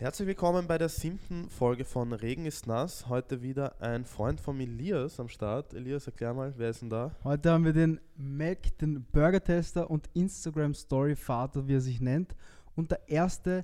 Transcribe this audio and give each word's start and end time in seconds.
Herzlich 0.00 0.28
willkommen 0.28 0.66
bei 0.66 0.78
der 0.78 0.88
siebten 0.88 1.50
Folge 1.50 1.84
von 1.84 2.14
Regen 2.14 2.46
ist 2.46 2.66
nass. 2.66 3.06
Heute 3.10 3.42
wieder 3.42 3.82
ein 3.82 4.06
Freund 4.06 4.40
von 4.40 4.58
Elias 4.58 5.20
am 5.20 5.28
Start. 5.28 5.74
Elias, 5.74 6.06
erklär 6.06 6.32
mal, 6.32 6.54
wer 6.56 6.70
ist 6.70 6.80
denn 6.80 6.88
da? 6.88 7.14
Heute 7.22 7.50
haben 7.50 7.66
wir 7.66 7.74
den 7.74 8.00
Mac, 8.16 8.78
den 8.78 9.04
Burger-Tester 9.12 9.90
und 9.90 10.08
Instagram-Story-Vater, 10.14 11.68
wie 11.68 11.74
er 11.74 11.82
sich 11.82 12.00
nennt. 12.00 12.34
Und 12.74 12.92
der 12.92 13.06
erste 13.10 13.62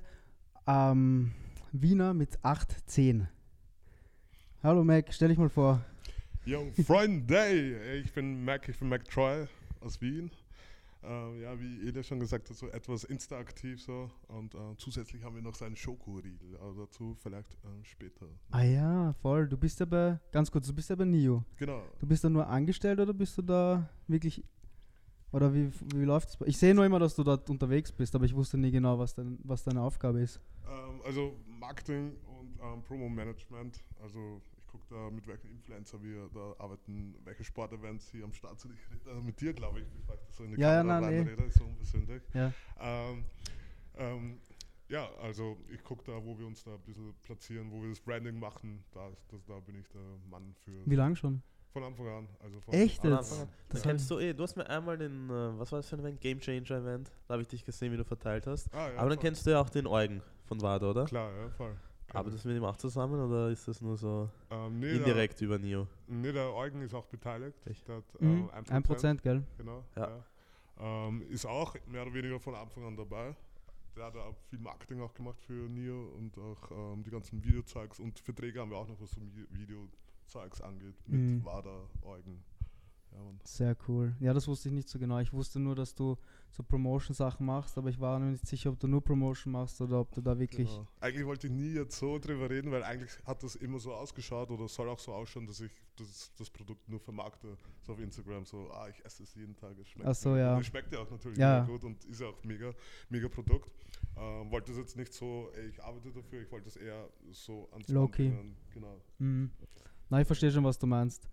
ähm, 0.67 1.31
Wiener 1.71 2.13
mit 2.13 2.37
8-10. 2.41 3.25
Hallo 4.61 4.83
Mac, 4.83 5.11
stell 5.11 5.29
dich 5.29 5.39
mal 5.39 5.49
vor. 5.49 5.83
Yo, 6.45 6.67
Freunde! 6.85 7.97
Ich 8.03 8.13
bin 8.13 8.45
Mac, 8.45 8.69
ich 8.69 8.77
bin 8.77 8.89
Mac 8.89 9.09
Troy 9.09 9.47
aus 9.81 9.99
Wien. 10.01 10.29
Äh, 11.07 11.41
ja, 11.41 11.57
wie 11.59 11.87
Elias 11.87 12.05
schon 12.07 12.19
gesagt 12.19 12.49
hat, 12.49 12.57
so 12.57 12.67
etwas 12.67 13.05
interaktiv 13.05 13.81
so. 13.81 14.09
Und 14.27 14.53
äh, 14.55 14.75
zusätzlich 14.77 15.23
haben 15.23 15.35
wir 15.35 15.41
noch 15.41 15.55
seinen 15.55 15.77
Schokoriegel, 15.77 16.57
aber 16.57 16.85
dazu 16.85 17.15
vielleicht 17.15 17.53
äh, 17.53 17.83
später. 17.83 18.27
Ah 18.51 18.63
ja, 18.63 19.13
voll. 19.13 19.47
Du 19.47 19.55
bist 19.55 19.81
aber, 19.81 20.19
ganz 20.31 20.51
kurz, 20.51 20.67
du 20.67 20.73
bist 20.73 20.91
aber 20.91 21.05
NIO. 21.05 21.45
Genau. 21.55 21.81
Du 21.99 22.07
bist 22.07 22.23
da 22.25 22.29
nur 22.29 22.45
angestellt 22.47 22.99
oder 22.99 23.13
bist 23.13 23.37
du 23.37 23.41
da 23.41 23.89
wirklich, 24.07 24.43
oder 25.31 25.53
wie, 25.53 25.71
wie 25.95 26.03
läuft 26.03 26.29
es? 26.29 26.37
Ich 26.45 26.57
sehe 26.57 26.75
nur 26.75 26.85
immer, 26.85 26.99
dass 26.99 27.15
du 27.15 27.23
dort 27.23 27.49
unterwegs 27.49 27.91
bist, 27.91 28.13
aber 28.13 28.25
ich 28.25 28.35
wusste 28.35 28.57
nie 28.57 28.71
genau, 28.71 28.99
was, 28.99 29.15
dein, 29.15 29.39
was 29.43 29.63
deine 29.63 29.81
Aufgabe 29.81 30.19
ist. 30.19 30.41
Ähm, 30.67 31.01
also 31.05 31.37
Marketing 31.47 32.17
und 32.37 32.59
ähm, 32.61 32.83
Promo-Management. 32.83 33.81
Also 34.01 34.41
ich 34.77 34.87
gucke 34.89 35.01
da, 35.03 35.09
mit 35.09 35.27
welchen 35.27 35.49
Influencer 35.49 36.01
wir 36.01 36.29
da 36.33 36.55
arbeiten, 36.63 37.15
welche 37.23 37.43
Sportevents 37.43 38.09
hier 38.11 38.23
am 38.23 38.33
Start 38.33 38.59
sind. 38.59 38.73
Ich 38.73 39.07
rede 39.07 39.21
mit 39.21 39.39
dir, 39.41 39.53
glaube 39.53 39.79
ich, 39.81 39.87
bevor 39.89 40.15
ich 40.15 40.21
das 40.21 40.35
so 40.37 40.43
in 40.43 40.51
die 40.51 40.61
Ja, 40.61 40.73
ja, 40.73 40.77
Kamera 40.79 41.01
nein, 41.01 41.09
nee. 41.09 41.17
reinrede, 41.29 41.51
so 41.51 41.63
unpersönlich. 41.65 42.23
Ja. 42.33 42.53
Ähm, 42.79 43.25
ähm, 43.95 44.39
ja, 44.89 45.09
also 45.21 45.57
ich 45.69 45.83
gucke 45.83 46.03
da, 46.05 46.23
wo 46.23 46.37
wir 46.39 46.47
uns 46.47 46.63
da 46.63 46.75
ein 46.75 46.81
bisschen 46.81 47.13
platzieren, 47.23 47.71
wo 47.71 47.81
wir 47.81 47.89
das 47.89 47.99
Branding 47.99 48.39
machen. 48.39 48.83
Da, 48.91 49.09
ist, 49.09 49.25
das, 49.31 49.43
da 49.45 49.59
bin 49.59 49.75
ich 49.79 49.87
der 49.89 50.01
Mann 50.29 50.53
für. 50.63 50.85
Wie 50.85 50.95
lange 50.95 51.15
schon? 51.15 51.41
Von 51.73 51.83
Anfang 51.83 52.07
an. 52.07 52.27
Also 52.39 52.59
von 52.61 52.73
Echt 52.73 53.01
Von 53.01 53.11
jetzt? 53.11 53.31
Anfang 53.33 53.47
an. 53.47 53.53
Das 53.69 53.81
kennst 53.83 54.09
du 54.09 54.19
eh, 54.19 54.33
du 54.33 54.43
hast 54.43 54.55
mir 54.55 54.67
einmal 54.69 54.97
den, 54.97 55.29
äh, 55.29 55.59
was 55.59 55.71
war 55.71 55.79
das 55.79 55.89
für 55.89 55.97
ein 55.97 55.99
Event? 55.99 56.21
Game 56.21 56.39
Changer 56.39 56.77
Event. 56.81 57.11
Da 57.27 57.33
habe 57.33 57.41
ich 57.41 57.47
dich 57.49 57.65
gesehen, 57.65 57.91
wie 57.91 57.97
du 57.97 58.05
verteilt 58.05 58.47
hast. 58.47 58.73
Ah, 58.73 58.89
ja, 58.89 58.97
Aber 58.97 59.09
dann 59.09 59.17
voll. 59.17 59.27
kennst 59.27 59.45
du 59.45 59.51
ja 59.51 59.59
auch 59.61 59.69
den 59.69 59.85
Eugen 59.87 60.21
von 60.45 60.61
Wada, 60.61 60.89
oder? 60.89 61.05
Klar, 61.05 61.31
ja, 61.37 61.49
voll. 61.49 61.75
Aber 62.19 62.31
das 62.31 62.43
mit 62.45 62.55
ihm 62.57 62.63
auch 62.63 62.77
zusammen 62.77 63.19
oder 63.19 63.49
ist 63.49 63.67
das 63.67 63.81
nur 63.81 63.95
so 63.97 64.29
ähm, 64.49 64.79
nee, 64.79 64.91
indirekt 64.97 65.39
über 65.41 65.57
Nio? 65.57 65.87
Der, 66.07 66.15
nee, 66.15 66.31
der 66.31 66.53
Eugen 66.53 66.81
ist 66.81 66.93
auch 66.93 67.05
beteiligt. 67.05 67.57
Echt? 67.65 67.87
Der 67.87 67.97
hat 67.97 68.21
Mhm. 68.21 68.49
äh, 68.53 68.59
1%, 68.59 68.71
1%, 68.83 69.21
gell? 69.21 69.43
Genau. 69.57 69.83
Ja. 69.95 70.09
Ja. 70.79 71.07
Ähm, 71.07 71.21
ist 71.29 71.45
auch 71.45 71.75
mehr 71.87 72.03
oder 72.03 72.13
weniger 72.13 72.39
von 72.39 72.55
Anfang 72.55 72.83
an 72.85 72.95
dabei. 72.95 73.35
Der 73.95 74.05
hat 74.05 74.15
auch 74.15 74.35
viel 74.49 74.59
Marketing 74.59 75.01
auch 75.01 75.13
gemacht 75.13 75.39
für 75.41 75.53
Nio 75.53 76.09
und 76.17 76.37
auch 76.37 76.69
ähm, 76.93 77.03
die 77.03 77.09
ganzen 77.09 77.43
Videozeugs 77.43 77.99
und 77.99 78.19
Verträge 78.19 78.59
haben 78.61 78.69
wir 78.69 78.77
auch 78.77 78.87
noch, 78.87 78.99
was 79.01 79.09
so 79.11 79.21
Videozeugs 79.49 80.61
angeht, 80.61 80.95
mit 81.07 81.19
Mhm. 81.19 81.43
WADA, 81.45 81.81
Eugen. 82.03 82.43
Ja. 83.11 83.19
Sehr 83.43 83.75
cool. 83.87 84.15
Ja, 84.19 84.33
das 84.33 84.47
wusste 84.47 84.69
ich 84.69 84.75
nicht 84.75 84.89
so 84.89 84.99
genau. 84.99 85.19
Ich 85.19 85.33
wusste 85.33 85.59
nur, 85.59 85.75
dass 85.75 85.95
du 85.95 86.17
so 86.51 86.63
Promotion-Sachen 86.63 87.45
machst, 87.45 87.77
aber 87.77 87.89
ich 87.89 87.99
war 87.99 88.19
mir 88.19 88.31
nicht 88.31 88.45
sicher, 88.45 88.69
ob 88.69 88.79
du 88.79 88.87
nur 88.87 89.03
Promotion 89.03 89.53
machst 89.53 89.81
oder 89.81 89.99
ob 90.01 90.11
du 90.13 90.21
da 90.21 90.37
wirklich. 90.37 90.69
Genau. 90.69 90.87
Eigentlich 90.99 91.25
wollte 91.25 91.47
ich 91.47 91.53
nie 91.53 91.73
jetzt 91.73 91.97
so 91.97 92.19
drüber 92.19 92.49
reden, 92.49 92.71
weil 92.71 92.83
eigentlich 92.83 93.11
hat 93.25 93.41
das 93.43 93.55
immer 93.55 93.79
so 93.79 93.93
ausgeschaut 93.93 94.51
oder 94.51 94.67
soll 94.67 94.89
auch 94.89 94.99
so 94.99 95.13
ausschauen, 95.13 95.47
dass 95.47 95.61
ich 95.61 95.71
das, 95.95 96.31
das 96.37 96.49
Produkt 96.49 96.87
nur 96.89 96.99
vermarkte. 96.99 97.57
So 97.81 97.93
auf 97.93 97.99
Instagram, 97.99 98.45
so, 98.45 98.69
ah, 98.71 98.87
ich 98.89 99.03
esse 99.03 99.23
es 99.23 99.33
jeden 99.35 99.55
Tag, 99.55 99.77
es 99.79 99.87
schmeckt. 99.87 100.09
Ach 100.09 100.15
so, 100.15 100.35
ja. 100.35 100.53
Und 100.55 100.61
es 100.61 100.67
schmeckt 100.67 100.93
ja 100.93 100.99
auch 100.99 101.09
natürlich 101.09 101.37
Ja. 101.37 101.63
gut 101.65 101.83
und 101.83 102.03
ist 102.05 102.21
ja 102.21 102.27
auch 102.27 102.43
mega, 102.43 102.73
mega 103.09 103.27
Produkt. 103.29 103.71
Ähm, 104.15 104.51
wollte 104.51 104.71
es 104.71 104.77
jetzt 104.77 104.95
nicht 104.95 105.13
so, 105.13 105.49
ey, 105.55 105.69
ich 105.69 105.83
arbeite 105.83 106.11
dafür, 106.11 106.41
ich 106.41 106.51
wollte 106.51 106.67
es 106.69 106.75
eher 106.75 107.07
so 107.31 107.67
ans 107.71 107.87
bringen. 108.11 108.55
Genau. 108.73 109.01
Mhm. 109.19 109.51
Na, 110.09 110.21
ich 110.21 110.27
verstehe 110.27 110.51
schon, 110.51 110.63
was 110.63 110.77
du 110.77 110.87
meinst. 110.87 111.27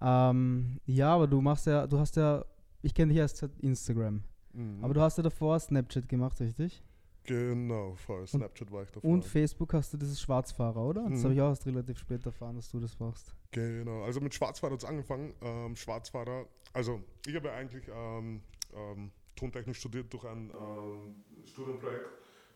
Ähm, 0.00 0.78
ja, 0.86 1.14
aber 1.14 1.26
du 1.26 1.40
machst 1.40 1.66
ja, 1.66 1.86
du 1.86 1.98
hast 1.98 2.16
ja, 2.16 2.44
ich 2.82 2.94
kenne 2.94 3.12
dich 3.12 3.18
erst 3.18 3.38
seit 3.38 3.58
Instagram. 3.60 4.22
Mhm. 4.52 4.82
Aber 4.82 4.94
du 4.94 5.00
hast 5.00 5.16
ja 5.18 5.22
davor 5.22 5.58
Snapchat 5.60 6.08
gemacht, 6.08 6.40
richtig? 6.40 6.82
Genau, 7.24 7.94
voll. 7.94 8.26
Snapchat 8.26 8.72
war 8.72 8.82
ich 8.82 8.90
davor. 8.90 9.08
Und 9.10 9.24
Facebook 9.24 9.74
hast 9.74 9.92
du 9.92 9.98
dieses 9.98 10.20
Schwarzfahrer, 10.20 10.80
oder? 10.80 11.02
Das 11.08 11.20
Mhm. 11.20 11.24
habe 11.24 11.34
ich 11.34 11.40
auch 11.42 11.48
erst 11.50 11.66
relativ 11.66 11.98
spät 11.98 12.24
erfahren, 12.24 12.56
dass 12.56 12.70
du 12.70 12.80
das 12.80 12.98
machst. 12.98 13.34
Genau, 13.52 14.02
also 14.04 14.20
mit 14.20 14.34
Schwarzfahrer 14.34 14.72
hat 14.72 14.82
es 14.82 14.88
angefangen. 14.88 15.34
Ähm, 15.42 15.76
Schwarzfahrer, 15.76 16.46
also 16.72 17.00
ich 17.26 17.34
habe 17.36 17.48
ja 17.48 17.54
eigentlich 17.54 17.84
ähm, 17.94 18.40
ähm, 18.74 19.10
Tontechnik 19.36 19.76
studiert 19.76 20.12
durch 20.12 20.24
ein 20.24 20.50
ähm, 20.50 21.14
Studienprojekt, 21.44 22.06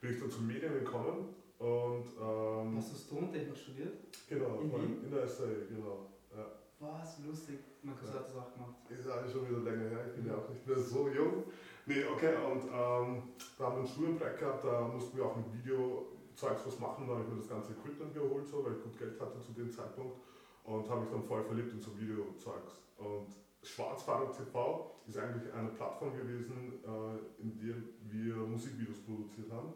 bin 0.01 0.13
ich 0.13 0.19
dann 0.21 0.31
zu 0.31 0.41
Medien 0.43 0.73
gekommen 0.73 1.29
und 1.59 2.07
ähm, 2.21 2.83
du 3.09 3.15
Tontechnik 3.17 3.57
studiert? 3.57 3.93
genau, 4.29 4.61
in 4.61 4.71
vor 4.71 4.81
allem 4.81 4.91
Wien? 4.97 5.05
in 5.05 5.11
der 5.11 5.29
SAE, 5.29 5.67
genau. 5.69 6.11
Ja. 6.35 6.47
Was, 6.93 7.19
lustig. 7.27 7.59
Mein 7.83 7.97
Cousin 7.97 8.15
hat 8.15 8.29
das 8.29 8.37
auch 8.37 8.53
gemacht. 8.53 8.75
Ist 8.91 9.07
ja 9.07 9.29
schon 9.29 9.49
wieder 9.49 9.61
länger 9.61 9.89
her, 9.91 10.07
ich 10.07 10.15
bin 10.15 10.27
ja 10.27 10.37
auch 10.37 10.49
nicht 10.49 10.67
mehr 10.67 10.79
so 10.79 11.09
jung. 11.09 11.45
Nee, 11.87 12.05
okay, 12.05 12.35
und 12.37 12.65
ähm, 12.65 13.23
da 13.59 13.65
haben 13.65 13.77
wir 13.77 13.83
ein 13.83 13.87
Studienprojekt 13.87 14.39
gehabt, 14.39 14.65
da 14.65 14.89
mussten 14.89 15.17
wir 15.17 15.27
auch 15.27 15.37
mit 15.37 15.53
Videozeugs 15.53 16.67
was 16.67 16.79
machen, 16.79 17.07
da 17.07 17.15
habe 17.15 17.25
ich 17.25 17.31
mir 17.31 17.41
das 17.41 17.49
ganze 17.49 17.73
Equipment 17.73 18.15
geholt, 18.15 18.47
so, 18.49 18.65
weil 18.65 18.73
ich 18.73 18.83
gut 18.83 18.99
Geld 18.99 19.21
hatte 19.21 19.41
zu 19.41 19.53
dem 19.53 19.71
Zeitpunkt 19.71 20.17
und 20.65 20.89
habe 20.89 21.01
mich 21.03 21.11
dann 21.11 21.23
voll 21.23 21.45
verliebt 21.45 21.73
in 21.73 21.81
so 21.81 21.91
Videozeugs. 21.99 22.81
Und 22.97 23.29
Schwarzfahrer 23.63 24.31
TV 24.33 24.91
ist 25.07 25.19
eigentlich 25.19 25.53
eine 25.53 25.69
Plattform 25.71 26.17
gewesen, 26.17 26.81
äh, 26.85 27.43
in 27.43 27.59
der 27.59 27.77
wir 28.11 28.35
Musikvideos 28.37 29.01
produziert 29.01 29.51
haben. 29.53 29.73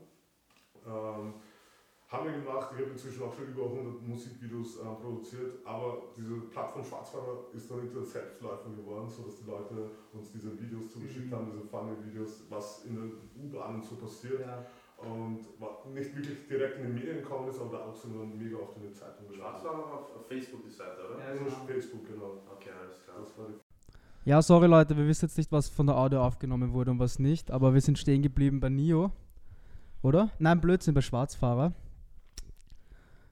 Ähm, 0.86 1.34
haben 2.08 2.24
wir 2.24 2.32
gemacht, 2.40 2.70
ich 2.72 2.80
habe 2.80 2.90
inzwischen 2.92 3.22
auch 3.22 3.34
schon 3.34 3.48
über 3.48 3.64
100 3.64 4.00
Musikvideos 4.08 4.78
äh, 4.80 4.84
produziert, 5.00 5.52
aber 5.66 5.98
diese 6.16 6.40
Plattform 6.48 6.82
Schwarzfahrer 6.84 7.52
ist 7.52 7.70
dann 7.70 7.82
nicht 7.84 7.94
ein 7.94 8.04
Selbstläufer 8.04 8.70
geworden, 8.70 9.08
sodass 9.10 9.36
die 9.38 9.44
Leute 9.50 9.90
uns 10.14 10.32
diese 10.32 10.58
Videos 10.58 10.90
zugeschickt 10.92 11.26
Mhm. 11.30 11.34
haben, 11.34 11.46
diese 11.52 11.68
Funny-Videos, 11.68 12.44
was 12.48 12.84
in 12.86 12.94
den 12.96 13.12
U-Bahnen 13.36 13.82
so 13.82 13.96
passiert 13.96 14.40
Ja. 14.40 14.64
und 15.04 15.44
nicht 15.94 16.16
wirklich 16.16 16.48
direkt 16.48 16.78
in 16.78 16.86
die 16.86 16.92
Medien 16.94 17.16
gekommen 17.22 17.48
ist, 17.50 17.60
aber 17.60 17.76
da 17.76 17.84
auch 17.84 17.94
sind 17.94 18.16
wir 18.18 18.24
mega 18.24 18.56
oft 18.56 18.76
in 18.76 18.82
den 18.84 18.94
Zeitungen 18.94 19.30
Schwarz 19.32 19.62
war 19.64 19.74
auf, 19.74 20.16
auf 20.16 20.26
Facebook 20.26 20.64
die 20.64 20.70
Seite, 20.70 20.96
oder? 21.08 21.18
Ja, 21.20 21.26
Also 21.30 21.44
genau. 21.44 21.66
Facebook, 21.66 22.06
genau. 22.06 22.40
Okay, 22.56 22.70
alles 22.80 23.04
klar. 23.04 23.16
Das 23.20 23.36
war 23.38 23.46
die 23.48 23.60
Ja, 24.30 24.40
sorry 24.40 24.66
Leute, 24.66 24.96
wir 24.96 25.06
wissen 25.06 25.26
jetzt 25.26 25.36
nicht, 25.36 25.52
was 25.52 25.68
von 25.68 25.86
der 25.86 25.96
Audio 25.96 26.22
aufgenommen 26.22 26.72
wurde 26.72 26.90
und 26.90 26.98
was 26.98 27.18
nicht, 27.18 27.50
aber 27.50 27.74
wir 27.74 27.80
sind 27.82 27.98
stehen 27.98 28.22
geblieben 28.22 28.60
bei 28.60 28.70
Nio. 28.70 29.12
Oder? 30.02 30.30
Nein, 30.38 30.60
Blödsinn, 30.60 30.94
bei 30.94 31.00
Schwarzfahrer. 31.02 31.72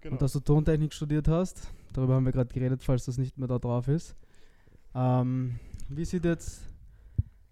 Genau. 0.01 0.15
Und 0.15 0.23
dass 0.23 0.33
du 0.33 0.41
Tontechnik 0.41 0.93
studiert 0.93 1.29
hast. 1.29 1.69
Darüber 1.93 2.15
haben 2.15 2.25
wir 2.25 2.33
gerade 2.33 2.53
geredet, 2.53 2.83
falls 2.83 3.07
das 3.07 3.19
nicht 3.19 3.39
mehr 3.39 3.49
da 3.49 3.59
drauf 3.59 3.89
ist. 3.89 4.17
Ähm, 4.95 5.59
wie 5.89 6.05
sieht 6.05 6.25
jetzt. 6.25 6.63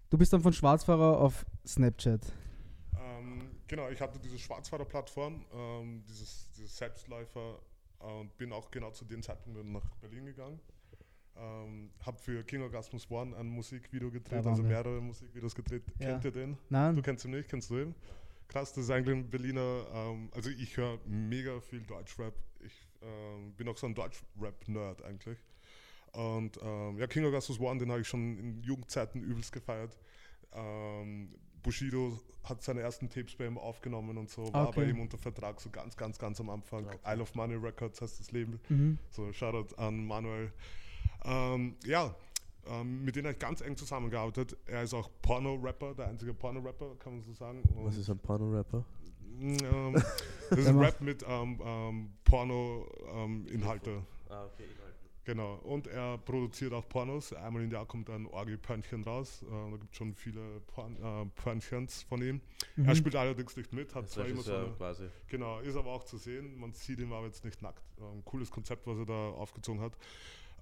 Du 0.09 0.17
bist 0.17 0.31
dann 0.33 0.41
von 0.41 0.53
Schwarzfahrer 0.53 1.19
auf 1.19 1.45
Snapchat. 1.65 2.21
Ähm, 2.97 3.41
genau, 3.67 3.89
ich 3.89 3.99
hatte 3.99 4.19
diese 4.19 4.37
Schwarzfahrer-Plattform, 4.37 5.45
ähm, 5.53 6.03
dieses, 6.07 6.49
dieses 6.51 6.77
Selbstläufer 6.77 7.59
äh, 8.01 8.05
und 8.05 8.37
bin 8.37 8.53
auch 8.53 8.71
genau 8.71 8.91
zu 8.91 9.05
dem 9.05 9.21
Zeitpunkt 9.21 9.63
nach 9.65 9.95
Berlin 10.01 10.25
gegangen. 10.25 10.59
Ähm, 11.37 11.89
habe 12.05 12.17
für 12.17 12.43
King 12.43 12.61
Orgasmus 12.61 13.11
One 13.11 13.35
ein 13.35 13.47
Musikvideo 13.47 14.09
gedreht, 14.09 14.45
also 14.45 14.63
mehrere 14.63 15.01
Musikvideos 15.01 15.53
gedreht. 15.53 15.83
Ja. 15.99 16.11
Kennt 16.11 16.25
ihr 16.25 16.31
den? 16.31 16.53
Du 16.53 16.59
Nein? 16.69 17.01
kennst 17.01 17.25
ihn 17.25 17.31
nicht, 17.31 17.49
kennst 17.49 17.69
du 17.69 17.77
ihn? 17.79 17.95
Krass, 18.47 18.73
das 18.73 18.85
ist 18.85 18.89
eigentlich 18.89 19.15
ein 19.17 19.29
Berliner, 19.29 19.85
ähm, 19.93 20.29
also 20.33 20.49
ich 20.49 20.77
höre 20.77 20.99
mega 21.05 21.59
viel 21.61 21.81
Deutschrap. 21.81 22.33
Ich 22.63 22.87
ähm, 23.01 23.53
bin 23.53 23.67
auch 23.67 23.77
so 23.77 23.87
ein 23.87 23.95
Deutschrap-Nerd 23.95 25.03
eigentlich. 25.03 25.37
Und 26.13 26.57
ähm, 26.61 26.97
ja, 26.97 27.07
King 27.07 27.25
Augustus 27.25 27.59
One, 27.59 27.79
den 27.79 27.91
habe 27.91 28.01
ich 28.01 28.07
schon 28.07 28.37
in 28.37 28.61
Jugendzeiten 28.63 29.21
übelst 29.21 29.51
gefeiert. 29.51 29.97
Ähm, 30.53 31.33
Bushido 31.61 32.19
hat 32.43 32.63
seine 32.63 32.81
ersten 32.81 33.09
Tapes 33.09 33.35
bei 33.35 33.47
ihm 33.47 33.57
aufgenommen 33.57 34.17
und 34.17 34.29
so, 34.29 34.53
war 34.53 34.69
Okay. 34.69 34.81
bei 34.81 34.89
ihm 34.91 35.01
unter 35.01 35.17
Vertrag, 35.17 35.59
so 35.59 35.69
ganz, 35.71 35.97
ganz, 35.97 36.17
ganz 36.19 36.39
am 36.39 36.49
Anfang. 36.49 36.85
Okay. 36.85 36.97
Isle 37.05 37.23
of 37.23 37.33
Money 37.35 37.55
Records 37.55 38.01
heißt 38.01 38.19
das 38.19 38.31
Label. 38.31 38.59
Mhm. 38.69 38.99
So, 39.09 39.33
Shoutout 39.33 39.75
an 39.75 40.05
Manuel. 40.05 40.53
Ähm, 41.25 41.75
ja, 41.83 42.15
ähm, 42.67 43.03
mit 43.05 43.15
dem 43.15 43.25
habe 43.25 43.33
ich 43.33 43.39
ganz 43.39 43.61
eng 43.61 43.75
zusammengearbeitet. 43.77 44.57
Er 44.65 44.83
ist 44.83 44.93
auch 44.93 45.09
Porno-Rapper, 45.21 45.93
der 45.95 46.07
einzige 46.07 46.33
Porno-Rapper, 46.33 46.95
kann 46.99 47.13
man 47.13 47.21
so 47.23 47.33
sagen. 47.33 47.61
Was 47.75 47.95
Und, 47.95 48.01
ist 48.01 48.09
ein 48.09 48.19
Porno-Rapper? 48.19 48.83
ähm, 49.41 49.93
das 50.49 50.59
ist 50.59 50.71
macht- 50.73 50.85
Rap 50.85 51.01
mit 51.01 51.23
ähm, 51.27 51.59
ähm, 51.63 52.13
Porno-Inhalte. 52.23 54.01
Ah, 54.29 54.45
okay, 54.45 54.63
Inhalte. 54.63 54.95
genau. 55.23 55.55
Und 55.63 55.87
er 55.87 56.17
produziert 56.19 56.73
auch 56.73 56.87
Pornos. 56.87 57.33
Einmal 57.33 57.63
im 57.63 57.71
Jahr 57.71 57.85
kommt 57.85 58.09
ein 58.09 58.25
Orgi-Pörnchen 58.27 59.03
raus. 59.03 59.43
Äh, 59.43 59.71
da 59.71 59.77
gibt 59.77 59.91
es 59.91 59.97
schon 59.97 60.13
viele 60.13 60.61
Porn, 60.67 60.95
äh, 60.95 61.25
Pörnchens 61.41 62.03
von 62.03 62.21
ihm. 62.21 62.41
Mhm. 62.75 62.85
Er 62.85 62.95
spielt 62.95 63.15
allerdings 63.15 63.55
nicht 63.57 63.73
mit, 63.73 63.93
hat 63.93 64.05
Das 64.05 64.11
zwar 64.11 64.25
immer 64.25 64.41
so 64.41 64.53
eine, 64.55 64.69
quasi. 64.77 65.05
Genau, 65.27 65.59
ist 65.59 65.75
aber 65.75 65.91
auch 65.91 66.03
zu 66.03 66.17
sehen. 66.17 66.57
Man 66.59 66.73
sieht 66.73 66.99
ihn 66.99 67.11
aber 67.11 67.25
jetzt 67.27 67.43
nicht 67.45 67.61
nackt. 67.61 67.83
Ähm, 67.99 68.23
cooles 68.25 68.49
Konzept, 68.49 68.87
was 68.87 68.97
er 68.97 69.05
da 69.05 69.29
aufgezogen 69.31 69.81
hat. 69.81 69.93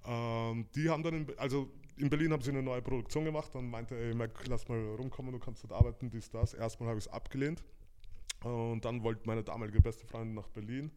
Ähm, 0.06 0.66
die 0.74 0.90
haben 0.90 1.02
dann, 1.02 1.14
in, 1.14 1.38
also 1.38 1.70
in 1.96 2.10
Berlin 2.10 2.32
haben 2.32 2.42
sie 2.42 2.50
eine 2.50 2.62
neue 2.62 2.82
Produktion 2.82 3.24
gemacht 3.24 3.54
und 3.54 3.70
meinte, 3.70 3.96
ey 3.96 4.14
Mac, 4.14 4.30
lass 4.48 4.68
mal 4.68 4.78
rumkommen, 4.96 5.32
du 5.32 5.38
kannst 5.38 5.62
dort 5.64 5.72
arbeiten, 5.72 6.10
dies, 6.10 6.30
das. 6.30 6.54
Erstmal 6.54 6.88
habe 6.88 6.98
ich 6.98 7.06
es 7.06 7.12
abgelehnt. 7.12 7.62
Und 8.42 8.84
dann 8.84 9.02
wollte 9.02 9.22
meine 9.26 9.42
damalige 9.42 9.80
beste 9.80 10.06
Freundin 10.06 10.34
nach 10.34 10.48
Berlin. 10.48 10.90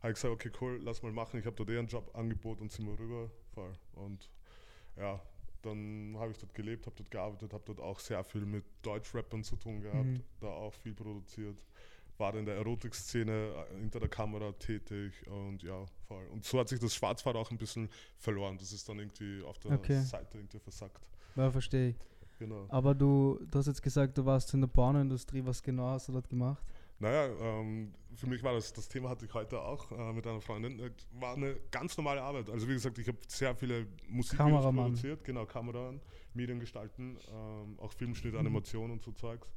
Habe 0.00 0.12
ich 0.12 0.14
gesagt, 0.16 0.32
okay, 0.34 0.50
cool, 0.60 0.80
lass 0.82 1.02
mal 1.02 1.12
machen. 1.12 1.38
Ich 1.38 1.46
habe 1.46 1.56
dort 1.56 1.70
eh 1.70 1.78
einen 1.78 1.88
Job 1.88 2.10
angeboten 2.14 2.62
und 2.62 2.72
sind 2.72 2.86
wir 2.86 2.98
rüber. 2.98 3.30
Voll. 3.54 3.72
Und 3.94 4.28
ja, 4.96 5.20
dann 5.62 6.14
habe 6.18 6.32
ich 6.32 6.38
dort 6.38 6.54
gelebt, 6.54 6.86
habe 6.86 6.96
dort 6.96 7.10
gearbeitet, 7.10 7.52
habe 7.52 7.62
dort 7.66 7.80
auch 7.80 7.98
sehr 8.00 8.22
viel 8.24 8.44
mit 8.46 8.64
Deutschrappern 8.82 9.42
zu 9.44 9.56
tun 9.56 9.80
gehabt, 9.80 10.04
Mhm. 10.04 10.22
da 10.40 10.48
auch 10.48 10.72
viel 10.74 10.94
produziert. 10.94 11.58
War 12.20 12.34
in 12.34 12.44
der 12.44 12.56
Erotikszene 12.56 13.32
äh, 13.72 13.80
hinter 13.80 13.98
der 13.98 14.08
Kamera 14.08 14.52
tätig 14.52 15.12
und 15.26 15.62
ja, 15.62 15.84
voll. 16.06 16.24
Und 16.28 16.44
so 16.44 16.58
hat 16.60 16.68
sich 16.68 16.78
das 16.78 16.94
Schwarzfahren 16.94 17.36
auch 17.40 17.50
ein 17.50 17.58
bisschen 17.58 17.88
verloren. 18.18 18.56
Das 18.58 18.72
ist 18.72 18.88
dann 18.88 18.98
irgendwie 18.98 19.42
auf 19.42 19.58
der 19.58 19.72
Okay. 19.72 20.00
Seite 20.02 20.38
irgendwie 20.38 20.58
versackt. 20.60 21.00
Ja, 21.36 21.50
verstehe 21.50 21.90
ich. 21.90 21.96
Genau. 22.38 22.66
Aber 22.68 22.94
du, 22.94 23.38
du 23.50 23.58
hast 23.58 23.66
jetzt 23.66 23.82
gesagt, 23.82 24.16
du 24.16 24.24
warst 24.24 24.54
in 24.54 24.60
der 24.60 24.68
Pornoindustrie. 24.68 25.44
Was 25.44 25.62
genau 25.62 25.88
hast 25.88 26.08
du 26.08 26.12
dort 26.12 26.28
gemacht? 26.28 26.62
Naja, 26.98 27.28
ähm, 27.40 27.94
für 28.14 28.26
mich 28.26 28.42
war 28.42 28.52
das, 28.52 28.72
das 28.74 28.86
Thema 28.86 29.08
hatte 29.08 29.24
ich 29.24 29.32
heute 29.32 29.58
auch 29.60 29.90
äh, 29.90 30.12
mit 30.12 30.26
einer 30.26 30.40
Freundin, 30.42 30.78
äh, 30.80 30.90
war 31.18 31.34
eine 31.34 31.56
ganz 31.70 31.96
normale 31.96 32.20
Arbeit. 32.20 32.50
Also 32.50 32.68
wie 32.68 32.74
gesagt, 32.74 32.98
ich 32.98 33.08
habe 33.08 33.16
sehr 33.26 33.54
viele 33.54 33.86
Musikvideos 34.08 34.36
Kameramann. 34.52 34.84
produziert, 34.92 35.24
genau, 35.24 35.46
Kameran, 35.46 36.00
Medien 36.34 36.60
gestalten, 36.60 37.16
ähm, 37.32 37.78
auch 37.78 37.92
Filmschnitt, 37.92 38.34
Mhm. 38.34 38.40
Animation 38.40 38.90
und 38.90 39.02
so 39.02 39.12
Zeugs. 39.12 39.48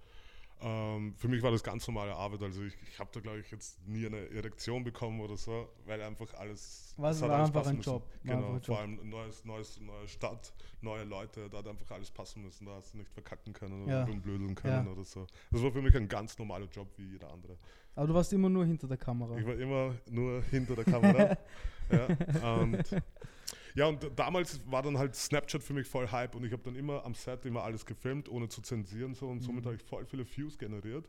Ähm, 0.61 1.13
für 1.17 1.27
mich 1.27 1.41
war 1.43 1.51
das 1.51 1.61
ganz 1.63 1.85
normale 1.87 2.15
Arbeit, 2.15 2.41
also 2.41 2.63
ich, 2.63 2.73
ich 2.89 2.97
habe 2.99 3.09
da 3.13 3.19
glaube 3.19 3.39
ich 3.39 3.51
jetzt 3.51 3.85
nie 3.85 4.05
eine 4.05 4.29
Erektion 4.29 4.83
bekommen 4.83 5.19
oder 5.19 5.35
so, 5.35 5.67
weil 5.85 6.01
einfach 6.01 6.33
alles, 6.35 6.93
Was 6.95 7.19
war 7.21 7.31
alles 7.31 7.47
einfach 7.49 7.67
ein 7.67 7.75
müssen. 7.77 7.89
Job, 7.89 8.03
war 8.23 8.35
Genau, 8.35 8.47
vor 8.51 8.59
Job. 8.59 8.77
allem 8.77 9.09
neues, 9.09 9.43
neues, 9.43 9.79
neue 9.81 10.07
Stadt, 10.07 10.53
neue 10.79 11.03
Leute, 11.03 11.49
da 11.49 11.57
hat 11.57 11.67
einfach 11.67 11.91
alles 11.91 12.11
passen 12.11 12.43
müssen, 12.43 12.65
da 12.65 12.75
hast 12.75 12.93
du 12.93 12.97
nicht 12.99 13.11
verkacken 13.11 13.51
können 13.51 13.83
oder 13.83 13.91
Ja. 13.91 14.03
rumblödeln 14.05 14.55
können 14.55 14.85
Ja. 14.85 14.91
oder 14.91 15.03
so. 15.03 15.27
Das 15.51 15.61
war 15.61 15.71
für 15.71 15.81
mich 15.81 15.95
ein 15.97 16.07
ganz 16.07 16.37
normaler 16.37 16.67
Job 16.67 16.87
wie 16.97 17.11
jeder 17.11 17.29
andere. 17.31 17.57
Aber 17.95 18.07
du 18.07 18.13
warst 18.13 18.31
immer 18.31 18.49
nur 18.49 18.65
hinter 18.65 18.87
der 18.87 18.97
Kamera. 18.97 19.37
Ich 19.37 19.45
war 19.45 19.55
immer 19.55 19.95
nur 20.09 20.41
hinter 20.43 20.75
der 20.75 20.85
Kamera. 20.85 21.37
ja, 21.91 22.07
und, 22.61 22.83
ja, 23.75 23.87
und 23.87 24.07
damals 24.15 24.59
war 24.69 24.81
dann 24.83 24.97
halt 24.97 25.15
Snapchat 25.15 25.63
für 25.63 25.73
mich 25.73 25.87
voll 25.87 26.09
Hype 26.11 26.35
und 26.35 26.43
ich 26.45 26.51
habe 26.51 26.61
dann 26.63 26.75
immer 26.75 27.03
am 27.05 27.13
Set 27.15 27.45
immer 27.45 27.63
alles 27.63 27.85
gefilmt, 27.85 28.29
ohne 28.29 28.47
zu 28.49 28.61
zensieren 28.61 29.13
so 29.15 29.27
und 29.27 29.41
somit 29.41 29.63
Mhm. 29.63 29.67
habe 29.67 29.75
ich 29.77 29.83
voll 29.83 30.05
viele 30.05 30.25
Views 30.25 30.57
generiert. 30.57 31.05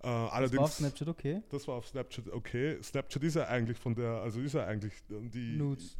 Äh, 0.00 0.02
Das 0.02 0.32
allerdings, 0.32 0.56
war 0.58 0.64
auf 0.64 0.72
Snapchat 0.74 1.08
okay? 1.08 1.42
das 1.48 1.68
war 1.68 1.74
auf 1.76 1.86
Snapchat 1.88 2.28
okay. 2.30 2.82
Snapchat 2.82 3.22
ist 3.24 3.34
ja 3.36 3.46
eigentlich 3.46 3.78
von 3.78 3.94
der, 3.94 4.10
also 4.22 4.40
ist 4.40 4.54
ja 4.54 4.64
eigentlich 4.66 4.92
die. 5.08 5.56
Nudes. 5.56 5.96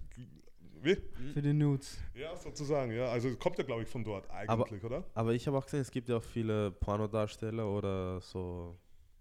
Wie? 0.82 0.96
Für 1.32 1.40
die 1.40 1.54
Nudes. 1.54 1.96
Ja, 2.14 2.36
sozusagen, 2.36 2.92
ja. 2.92 3.06
Also 3.06 3.28
es 3.30 3.38
kommt 3.38 3.56
ja, 3.56 3.64
glaube 3.64 3.82
ich, 3.84 3.88
von 3.88 4.04
dort 4.04 4.30
eigentlich, 4.30 4.84
oder? 4.84 5.02
Aber 5.14 5.32
ich 5.32 5.46
habe 5.46 5.56
auch 5.56 5.64
gesehen, 5.64 5.80
es 5.80 5.90
gibt 5.90 6.10
ja 6.10 6.18
auch 6.18 6.22
viele 6.22 6.70
Pornodarsteller 6.72 7.66
oder 7.66 8.20
so 8.20 8.76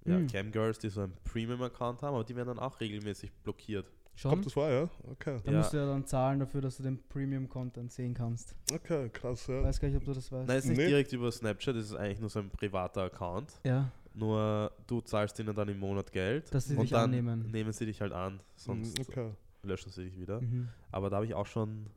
ja, 0.06 0.18
Mhm. 0.20 0.28
Camgirls, 0.28 0.80
die 0.80 0.90
so 0.90 1.00
einen 1.02 1.14
Premium-Account 1.24 2.02
haben, 2.04 2.16
aber 2.16 2.26
die 2.26 2.36
werden 2.36 2.50
dann 2.50 2.60
auch 2.60 2.78
regelmäßig 2.82 3.32
blockiert. 3.44 3.90
Schon? 4.16 4.30
Kommt 4.32 4.46
das 4.46 4.54
vor, 4.54 4.70
ja? 4.70 4.88
Okay. 5.12 5.40
Da 5.44 5.52
Ja. 5.52 5.58
musst 5.58 5.74
du 5.74 5.78
ja 5.78 5.86
dann 5.88 6.06
zahlen 6.06 6.40
dafür, 6.40 6.62
dass 6.62 6.78
du 6.78 6.84
den 6.84 7.02
Premium-Content 7.10 7.92
sehen 7.92 8.14
kannst. 8.14 8.54
Okay, 8.72 9.10
krass, 9.10 9.42
Ich 9.44 9.48
ja. 9.48 9.64
weiß 9.64 9.80
gar 9.80 9.88
nicht, 9.88 9.98
ob 9.98 10.06
du 10.06 10.14
das 10.14 10.32
weißt. 10.32 10.48
Nein, 10.48 10.58
ist 10.60 10.66
nicht 10.68 10.78
Nee. 10.78 10.88
direkt 10.88 11.12
über 11.14 11.32
Snapchat, 11.32 11.76
es 11.76 11.86
ist 11.88 11.96
eigentlich 11.96 12.20
nur 12.20 12.30
so 12.30 12.40
ein 12.40 12.50
privater 12.52 13.02
Account. 13.04 13.60
Ja, 13.64 13.92
Nur 14.16 14.72
du 14.86 15.02
zahlst 15.02 15.40
ihnen 15.40 15.56
dann 15.56 15.68
im 15.70 15.80
Monat 15.80 16.12
Geld 16.12 16.54
Dass 16.54 16.66
sie 16.66 16.76
und 16.76 16.84
dich 16.84 16.92
dann 16.92 17.06
annehmen. 17.06 17.50
nehmen 17.52 17.72
sie 17.74 17.88
dich 17.88 18.00
halt 18.00 18.12
an, 18.14 18.40
sonst 18.56 19.00
Mm, 19.00 19.02
Okay. 19.02 19.32
löschen 19.64 19.92
sie 19.92 20.04
dich 20.04 20.20
wieder. 20.20 20.40
mhm. 20.40 20.70
Aber 20.92 21.10
da 21.10 21.16
habe 21.16 21.26
ich 21.26 21.34
auch 21.34 21.48
schon 21.48 21.88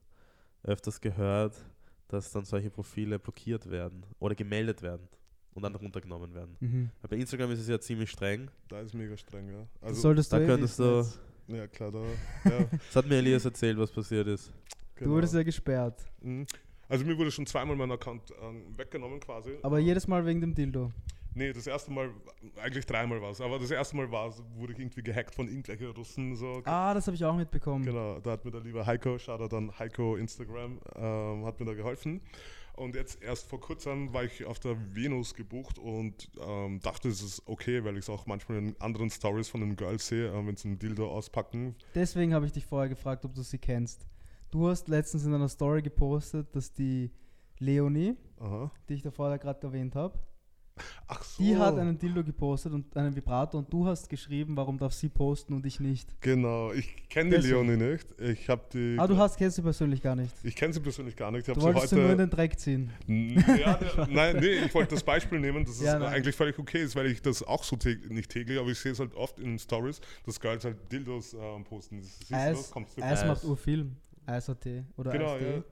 öfters 0.63 0.99
gehört, 1.03 1.55
dass 2.09 2.33
dann 2.33 2.47
solche 2.47 2.71
Profile 2.71 3.19
blockiert 3.19 3.71
werden 3.71 4.05
oder 4.19 4.35
gemeldet 4.35 4.81
werden 4.81 5.07
und 5.53 5.63
dann 5.63 5.75
runtergenommen 5.75 6.33
werden. 6.35 6.57
Mhm. 6.61 6.91
Bei 7.07 7.17
Instagram 7.17 7.51
ist 7.51 7.61
es 7.61 7.69
ja 7.69 7.79
ziemlich 7.79 8.11
streng. 8.11 8.51
Da 8.69 8.81
ist 8.81 8.95
mega 8.95 9.15
streng, 9.19 9.51
ja. 9.51 9.67
Also, 9.83 10.01
solltest 10.01 10.33
da 10.33 10.39
du 10.39 10.45
eh 10.45 10.47
könntest 10.47 10.79
du- 10.79 10.99
jetzt. 11.01 11.21
Ja 11.49 11.67
klar, 11.67 11.91
da. 11.93 11.99
Ja, 12.51 12.65
Das 12.71 12.97
hat 12.97 13.07
mir 13.07 13.17
Elias 13.17 13.45
erzählt, 13.45 13.79
was 13.79 13.91
passiert 13.91 14.27
ist. 14.27 14.49
Du 14.97 15.05
genau. 15.05 15.17
wurdest 15.17 15.35
ja 15.35 15.43
gesperrt. 15.43 16.05
Mhm. 16.21 16.47
Also 16.89 17.05
mir 17.05 17.19
wurde 17.19 17.31
schon 17.31 17.47
zweimal 17.47 17.77
mein 17.77 17.91
Account 17.91 18.33
ähm, 18.43 18.77
weggenommen 18.77 19.21
quasi. 19.21 19.59
Aber 19.63 19.79
jedes 19.79 20.07
Mal 20.07 20.25
wegen 20.25 20.41
dem 20.41 20.55
Dildo. 20.55 20.93
Nee, 21.35 21.53
das 21.53 21.67
erste 21.67 21.93
Mal, 21.93 22.11
eigentlich 22.63 22.87
dreimal 22.87 23.21
war 23.21 23.31
es, 23.31 23.43
aber 23.43 23.59
das 23.59 23.71
erste 23.71 23.95
Mal 23.95 24.11
war 24.11 24.29
es, 24.29 24.43
wurde 24.55 24.73
ich 24.73 24.79
irgendwie 24.79 25.03
gehackt 25.03 25.35
von 25.35 25.47
irgendwelchen 25.49 25.91
Russen. 25.91 26.35
So. 26.35 26.63
Ah, 26.65 26.95
das 26.95 27.07
habe 27.09 27.15
ich 27.15 27.23
auch 27.27 27.37
mitbekommen. 27.37 27.85
Genau, 27.85 28.19
da 28.21 28.31
hat 28.31 28.45
mir 28.47 28.53
der 28.53 28.63
liebe 28.63 28.87
Heiko, 28.87 29.19
Shoutout 29.19 29.55
an 29.55 29.71
Heiko 29.79 30.17
Instagram, 30.17 30.81
ähm, 30.95 31.45
hat 31.45 31.61
mir 31.61 31.67
da 31.67 31.75
geholfen. 31.75 32.23
Und 32.77 32.95
jetzt 32.95 33.23
erst 33.23 33.49
vor 33.49 33.61
kurzem 33.61 34.13
war 34.13 34.25
ich 34.25 34.45
auf 34.45 34.59
der 34.59 34.77
Venus 34.95 35.35
gebucht 35.35 35.79
und 35.79 36.31
ähm, 36.39 36.79
dachte, 36.81 37.09
es 37.09 37.23
ist 37.23 37.43
okay, 37.47 37.83
weil 37.85 37.95
ich 37.95 38.05
es 38.05 38.11
auch 38.11 38.27
manchmal 38.27 38.59
in 38.59 38.81
anderen 38.81 39.09
Stories 39.11 39.49
von 39.49 39.63
den 39.63 39.77
Girls 39.77 40.07
sehe, 40.09 40.29
äh, 40.29 40.47
wenn 40.47 40.57
sie 40.57 40.69
einen 40.69 40.79
Dildo 40.79 41.11
auspacken. 41.11 41.75
Deswegen 41.95 42.35
habe 42.35 42.45
ich 42.45 42.53
dich 42.53 42.67
vorher 42.67 42.91
gefragt, 42.91 43.25
ob 43.25 43.35
du 43.35 43.43
sie 43.43 43.59
kennst. 43.59 44.07
Du 44.51 44.69
hast 44.69 44.89
letztens 44.89 45.25
in 45.25 45.35
einer 45.35 45.49
Story 45.49 45.83
gepostet, 45.83 46.55
dass 46.55 46.73
die 46.73 47.11
Leonie, 47.59 48.15
Aha. 48.39 48.71
die 48.89 48.95
ich 48.95 49.03
da 49.03 49.11
vorher 49.11 49.39
gerade 49.39 49.67
erwähnt 49.67 49.95
habe, 49.95 50.19
Ach 51.09 51.23
so. 51.23 51.43
die 51.43 51.57
hat 51.57 51.79
einen 51.79 51.99
Dildo 51.99 52.23
gepostet 52.23 52.73
und 52.73 52.95
einen 52.97 53.15
Vibrator 53.15 53.59
und 53.61 53.73
du 53.73 53.87
hast 53.87 54.09
geschrieben, 54.09 54.57
warum 54.57 54.77
darf 54.79 54.93
sie 54.93 55.09
posten 55.09 55.55
und 55.55 55.65
ich 55.65 55.81
nicht. 55.81 56.21
Genau, 56.21 56.73
ich 56.73 57.09
kenne 57.09 57.39
die. 57.39 57.47
Leonie 57.49 57.77
nicht. 57.77 58.07
Ich 58.21 58.49
habe 58.49 58.63
die. 58.73 58.97
Ah, 58.99 59.07
du 59.07 59.17
hast, 59.17 59.37
kennst 59.39 59.57
sie 59.57 59.63
persönlich 59.63 60.03
gar 60.03 60.15
nicht. 60.17 60.35
Ich 60.43 60.55
kenne 60.55 60.73
sie 60.75 60.81
persönlich 60.81 61.17
gar 61.17 61.31
nicht. 61.31 61.47
Ich 61.49 61.55
Du 61.55 61.61
habe 61.61 61.61
sie 61.61 61.67
wolltest 61.75 61.89
sie 61.91 61.95
nur 61.97 62.05
in 62.05 62.11
heute. 62.11 62.23
den 62.27 62.31
Dreck 62.31 62.59
ziehen. 62.59 62.91
N- 63.07 63.45
ja, 63.59 63.79
ne, 63.81 64.09
nein, 64.11 64.37
nee, 64.37 64.65
ich 64.67 64.75
wollte 64.75 64.95
das 64.95 65.03
Beispiel 65.05 65.39
nehmen, 65.41 65.65
dass 65.65 65.77
es 65.77 65.83
Ja, 65.83 65.99
nein. 65.99 66.13
eigentlich 66.13 66.35
völlig 66.37 66.59
okay 66.59 66.83
ist, 66.83 66.95
weil 66.97 67.07
ich 67.07 67.23
das 67.23 67.43
auch 67.43 67.65
so 67.65 67.77
täglich, 67.77 68.11
nicht 68.11 68.31
täglich, 68.31 68.59
aber 68.59 68.69
ich 68.71 68.79
sehe 68.79 68.93
es 68.93 69.01
halt 69.01 69.15
oft 69.15 69.39
in 69.39 69.59
Stories, 69.59 70.01
dass 70.25 70.39
Girls 70.41 70.65
halt 70.65 70.77
Dildos 70.93 71.35
ähm, 71.35 71.65
posten. 71.65 72.03
Siehst 72.03 72.31
du 72.31 72.35
Eis, 72.35 72.57
das? 72.59 72.71
Kommst 72.71 72.97
du 72.99 73.03
Eis 73.03 73.21
Eis. 73.23 73.27
macht 73.29 73.45
Urfilm. 73.45 73.97
Eis.at 74.27 74.67
oder 74.97 75.13
Genau, 75.13 75.33
Eis.de. 75.35 75.53
ja. 75.57 75.63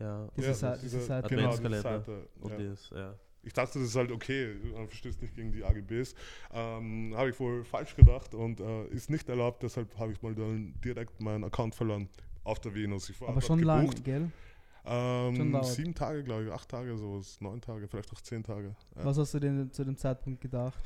Ja, 0.00 0.28
Diese 0.36 0.46
ja, 0.48 0.54
Sa- 0.54 0.70
das 0.72 0.80
diese 0.80 0.98
ist 0.98 1.06
Seite. 1.06 1.28
Genau, 1.28 1.50
diese 1.50 1.64
Adventskalender. 1.64 2.00
Seite. 2.04 2.28
und 2.40 2.50
Ja. 2.50 2.58
das, 2.70 2.90
ja. 2.90 3.14
Ich 3.44 3.52
dachte, 3.52 3.78
das 3.78 3.88
ist 3.88 3.96
halt 3.96 4.10
okay, 4.10 4.54
man 4.74 4.88
verstößt 4.88 5.22
nicht 5.22 5.34
gegen 5.34 5.52
die 5.52 5.64
AGBs. 5.64 6.14
Ähm, 6.52 7.14
habe 7.16 7.30
ich 7.30 7.40
wohl 7.40 7.64
falsch 7.64 7.94
gedacht 7.96 8.34
und 8.34 8.60
äh, 8.60 8.86
ist 8.88 9.10
nicht 9.10 9.28
erlaubt, 9.28 9.62
deshalb 9.62 9.96
habe 9.98 10.12
ich 10.12 10.22
mal 10.22 10.34
dann 10.34 10.74
direkt 10.84 11.20
meinen 11.20 11.44
Account 11.44 11.74
verloren 11.74 12.08
auf 12.44 12.60
der 12.60 12.74
Venus. 12.74 13.08
Ich 13.10 13.20
war 13.20 13.28
Aber 13.28 13.40
schon 13.40 13.60
lang, 13.60 13.86
gebucht. 13.86 14.04
gell? 14.04 14.30
Ähm, 14.86 15.62
sieben 15.62 15.94
Tage, 15.94 16.22
glaube 16.22 16.44
ich, 16.44 16.52
acht 16.52 16.68
Tage, 16.68 16.96
sowas, 16.98 17.40
neun 17.40 17.60
Tage, 17.60 17.88
vielleicht 17.88 18.12
auch 18.12 18.20
zehn 18.20 18.42
Tage. 18.42 18.74
Ja. 18.96 19.04
Was 19.04 19.16
hast 19.16 19.32
du 19.32 19.40
denn 19.40 19.70
zu 19.72 19.82
dem 19.82 19.96
Zeitpunkt 19.96 20.40
gedacht? 20.40 20.78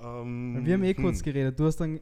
Ähm, 0.00 0.64
wir 0.64 0.74
haben 0.74 0.84
eh 0.84 0.94
kurz 0.94 1.18
hm. 1.18 1.24
geredet. 1.24 1.58
Du 1.58 1.64
hast 1.64 1.76
dann 1.76 2.00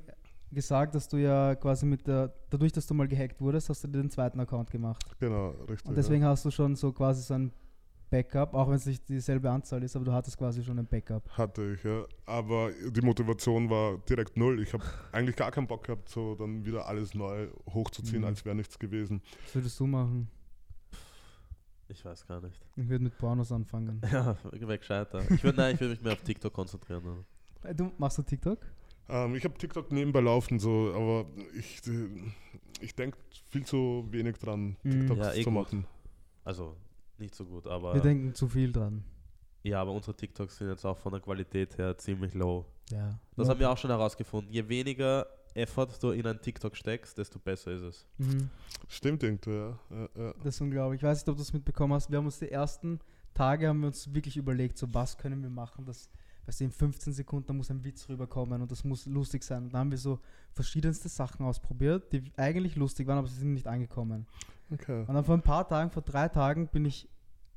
gesagt, 0.52 0.94
dass 0.94 1.08
du 1.08 1.16
ja 1.16 1.54
quasi 1.54 1.86
mit 1.86 2.06
der, 2.06 2.32
dadurch, 2.50 2.72
dass 2.72 2.86
du 2.86 2.94
mal 2.94 3.08
gehackt 3.08 3.40
wurdest, 3.40 3.68
hast 3.70 3.84
du 3.84 3.88
dir 3.88 3.98
den 3.98 4.10
zweiten 4.10 4.38
Account 4.40 4.70
gemacht. 4.70 5.04
Genau, 5.20 5.50
richtig. 5.68 5.88
Und 5.88 5.96
deswegen 5.96 6.24
hast 6.24 6.44
du 6.44 6.50
schon 6.50 6.76
so 6.76 6.92
quasi 6.92 7.22
so 7.22 7.34
ein 7.34 7.52
Backup, 8.10 8.54
auch 8.54 8.68
wenn 8.68 8.76
es 8.76 8.86
nicht 8.86 9.08
dieselbe 9.08 9.50
Anzahl 9.50 9.82
ist, 9.82 9.94
aber 9.96 10.04
du 10.06 10.12
hattest 10.12 10.38
quasi 10.38 10.62
schon 10.64 10.78
ein 10.78 10.86
Backup. 10.86 11.28
Hatte 11.30 11.72
ich, 11.74 11.82
ja. 11.84 12.04
Aber 12.26 12.70
die 12.90 13.00
Motivation 13.02 13.68
war 13.68 13.98
direkt 14.08 14.36
null. 14.36 14.60
Ich 14.62 14.72
habe 14.72 14.84
eigentlich 15.12 15.36
gar 15.36 15.50
keinen 15.50 15.66
Bock 15.66 15.84
gehabt, 15.84 16.08
so 16.08 16.34
dann 16.34 16.64
wieder 16.64 16.86
alles 16.86 17.14
neu 17.14 17.48
hochzuziehen, 17.72 18.20
Mhm. 18.22 18.26
als 18.28 18.44
wäre 18.44 18.54
nichts 18.56 18.78
gewesen. 18.78 19.20
Was 19.44 19.54
würdest 19.54 19.78
du 19.80 19.86
machen? 19.86 20.28
Ich 21.88 22.04
weiß 22.04 22.26
gar 22.26 22.40
nicht. 22.40 22.60
Ich 22.76 22.88
würde 22.88 23.04
mit 23.04 23.16
Pornos 23.18 23.50
anfangen. 23.52 24.00
Ja, 24.12 24.36
wäre 24.52 24.78
gescheiter. 24.78 25.20
Ich 25.30 25.42
würde 25.42 25.58
nein, 25.58 25.74
ich 25.74 25.80
würde 25.80 25.92
mich 25.94 26.02
mehr 26.02 26.12
auf 26.12 26.22
TikTok 26.22 26.52
konzentrieren. 26.52 27.02
oder? 27.04 27.70
Äh, 27.70 27.74
Du 27.74 27.90
machst 27.98 28.18
du 28.18 28.22
TikTok? 28.22 28.58
Ähm, 29.08 29.34
ich 29.34 29.44
habe 29.44 29.54
TikTok 29.56 29.90
nebenbei 29.90 30.20
laufen, 30.20 30.58
so, 30.58 30.92
aber 30.94 31.26
ich, 31.58 31.80
äh, 31.86 32.08
ich 32.80 32.94
denke 32.94 33.16
viel 33.48 33.64
zu 33.64 34.06
wenig 34.10 34.36
dran, 34.38 34.76
Mhm. 34.82 34.90
TikToks 34.90 35.20
Ja, 35.20 35.32
eh 35.32 35.42
zu 35.42 35.50
gut. 35.50 35.54
machen. 35.54 35.86
Also 36.44 36.76
nicht 37.20 37.34
so 37.34 37.44
gut, 37.44 37.66
aber 37.66 37.94
Wir 37.94 38.00
denken 38.00 38.34
zu 38.34 38.48
viel 38.48 38.72
dran. 38.72 39.02
ja, 39.62 39.80
aber 39.80 39.92
unsere 39.92 40.16
TikToks 40.16 40.58
sind 40.58 40.68
jetzt 40.68 40.84
auch 40.84 40.96
von 40.98 41.12
der 41.12 41.20
Qualität 41.20 41.76
her 41.78 41.96
ziemlich 41.98 42.34
low. 42.34 42.64
Ja. 42.90 43.18
Das 43.36 43.46
Ja. 43.48 43.52
haben 43.52 43.60
wir 43.60 43.70
auch 43.70 43.78
schon 43.78 43.90
herausgefunden. 43.90 44.52
Je 44.52 44.66
weniger 44.68 45.26
Effort 45.54 45.88
du 46.00 46.10
in 46.10 46.26
ein 46.26 46.40
TikTok 46.40 46.76
steckst, 46.76 47.18
desto 47.18 47.38
besser 47.38 47.72
ist 47.72 47.82
es. 47.82 48.06
Mhm. 48.18 48.48
Stimmt 48.86 49.22
irgendwie, 49.22 49.50
ja. 49.50 49.78
ja, 49.90 50.08
ja. 50.16 50.34
Das 50.44 50.54
ist 50.54 50.60
unglaublich. 50.60 51.00
Ich 51.00 51.06
weiß 51.06 51.18
nicht, 51.18 51.28
ob 51.28 51.36
du 51.36 51.42
das 51.42 51.52
mitbekommen 51.52 51.92
hast. 51.94 52.10
Wir 52.10 52.18
haben 52.18 52.26
uns 52.26 52.38
die 52.38 52.50
ersten 52.50 53.00
Tage 53.34 53.68
haben 53.68 53.80
wir 53.80 53.88
uns 53.88 54.12
wirklich 54.14 54.36
überlegt, 54.36 54.78
so 54.78 54.92
was 54.94 55.16
können 55.18 55.42
wir 55.42 55.50
machen, 55.50 55.84
dass 55.84 56.08
weißt 56.46 56.60
du, 56.60 56.64
in 56.64 56.70
15 56.70 57.12
Sekunden 57.12 57.46
da 57.46 57.52
muss 57.52 57.70
ein 57.70 57.84
Witz 57.84 58.08
rüberkommen 58.08 58.62
und 58.62 58.70
das 58.72 58.82
muss 58.82 59.04
lustig 59.06 59.42
sein. 59.44 59.64
Und 59.64 59.74
da 59.74 59.78
haben 59.80 59.90
wir 59.90 59.98
so 59.98 60.18
verschiedenste 60.54 61.08
Sachen 61.10 61.44
ausprobiert, 61.44 62.10
die 62.12 62.22
eigentlich 62.38 62.74
lustig 62.74 63.06
waren, 63.06 63.18
aber 63.18 63.26
sie 63.28 63.38
sind 63.40 63.52
nicht 63.52 63.66
angekommen. 63.66 64.26
Okay. 64.72 65.04
Und 65.06 65.14
dann 65.14 65.24
vor 65.24 65.34
ein 65.34 65.42
paar 65.42 65.66
Tagen, 65.66 65.90
vor 65.90 66.02
drei 66.02 66.28
Tagen 66.28 66.68
bin 66.68 66.84
ich, 66.84 67.08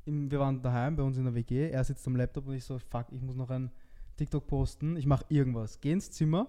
im, 0.05 0.31
wir 0.31 0.39
waren 0.39 0.61
daheim 0.61 0.95
bei 0.95 1.03
uns 1.03 1.17
in 1.17 1.25
der 1.25 1.35
WG, 1.35 1.69
er 1.69 1.83
sitzt 1.83 2.07
am 2.07 2.15
Laptop 2.15 2.47
und 2.47 2.53
ich 2.55 2.63
so, 2.63 2.77
fuck, 2.79 3.07
ich 3.11 3.21
muss 3.21 3.35
noch 3.35 3.49
ein 3.49 3.69
TikTok 4.17 4.47
posten, 4.47 4.95
ich 4.97 5.05
mache 5.05 5.25
irgendwas. 5.29 5.79
Geh 5.81 5.91
ins 5.91 6.11
Zimmer, 6.11 6.47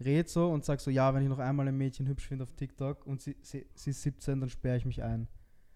red 0.00 0.28
so 0.28 0.50
und 0.50 0.64
sag 0.64 0.80
so, 0.80 0.90
ja, 0.90 1.14
wenn 1.14 1.22
ich 1.22 1.28
noch 1.28 1.38
einmal 1.38 1.68
ein 1.68 1.76
Mädchen 1.76 2.06
hübsch 2.06 2.26
finde 2.26 2.44
auf 2.44 2.52
TikTok 2.52 3.06
und 3.06 3.20
sie, 3.20 3.36
sie, 3.42 3.66
sie 3.74 3.90
ist 3.90 4.02
17, 4.02 4.40
dann 4.40 4.50
sperre 4.50 4.76
ich 4.76 4.84
mich 4.84 5.02
ein. 5.02 5.28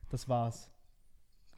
Das 0.09 0.28
war's. 0.28 0.71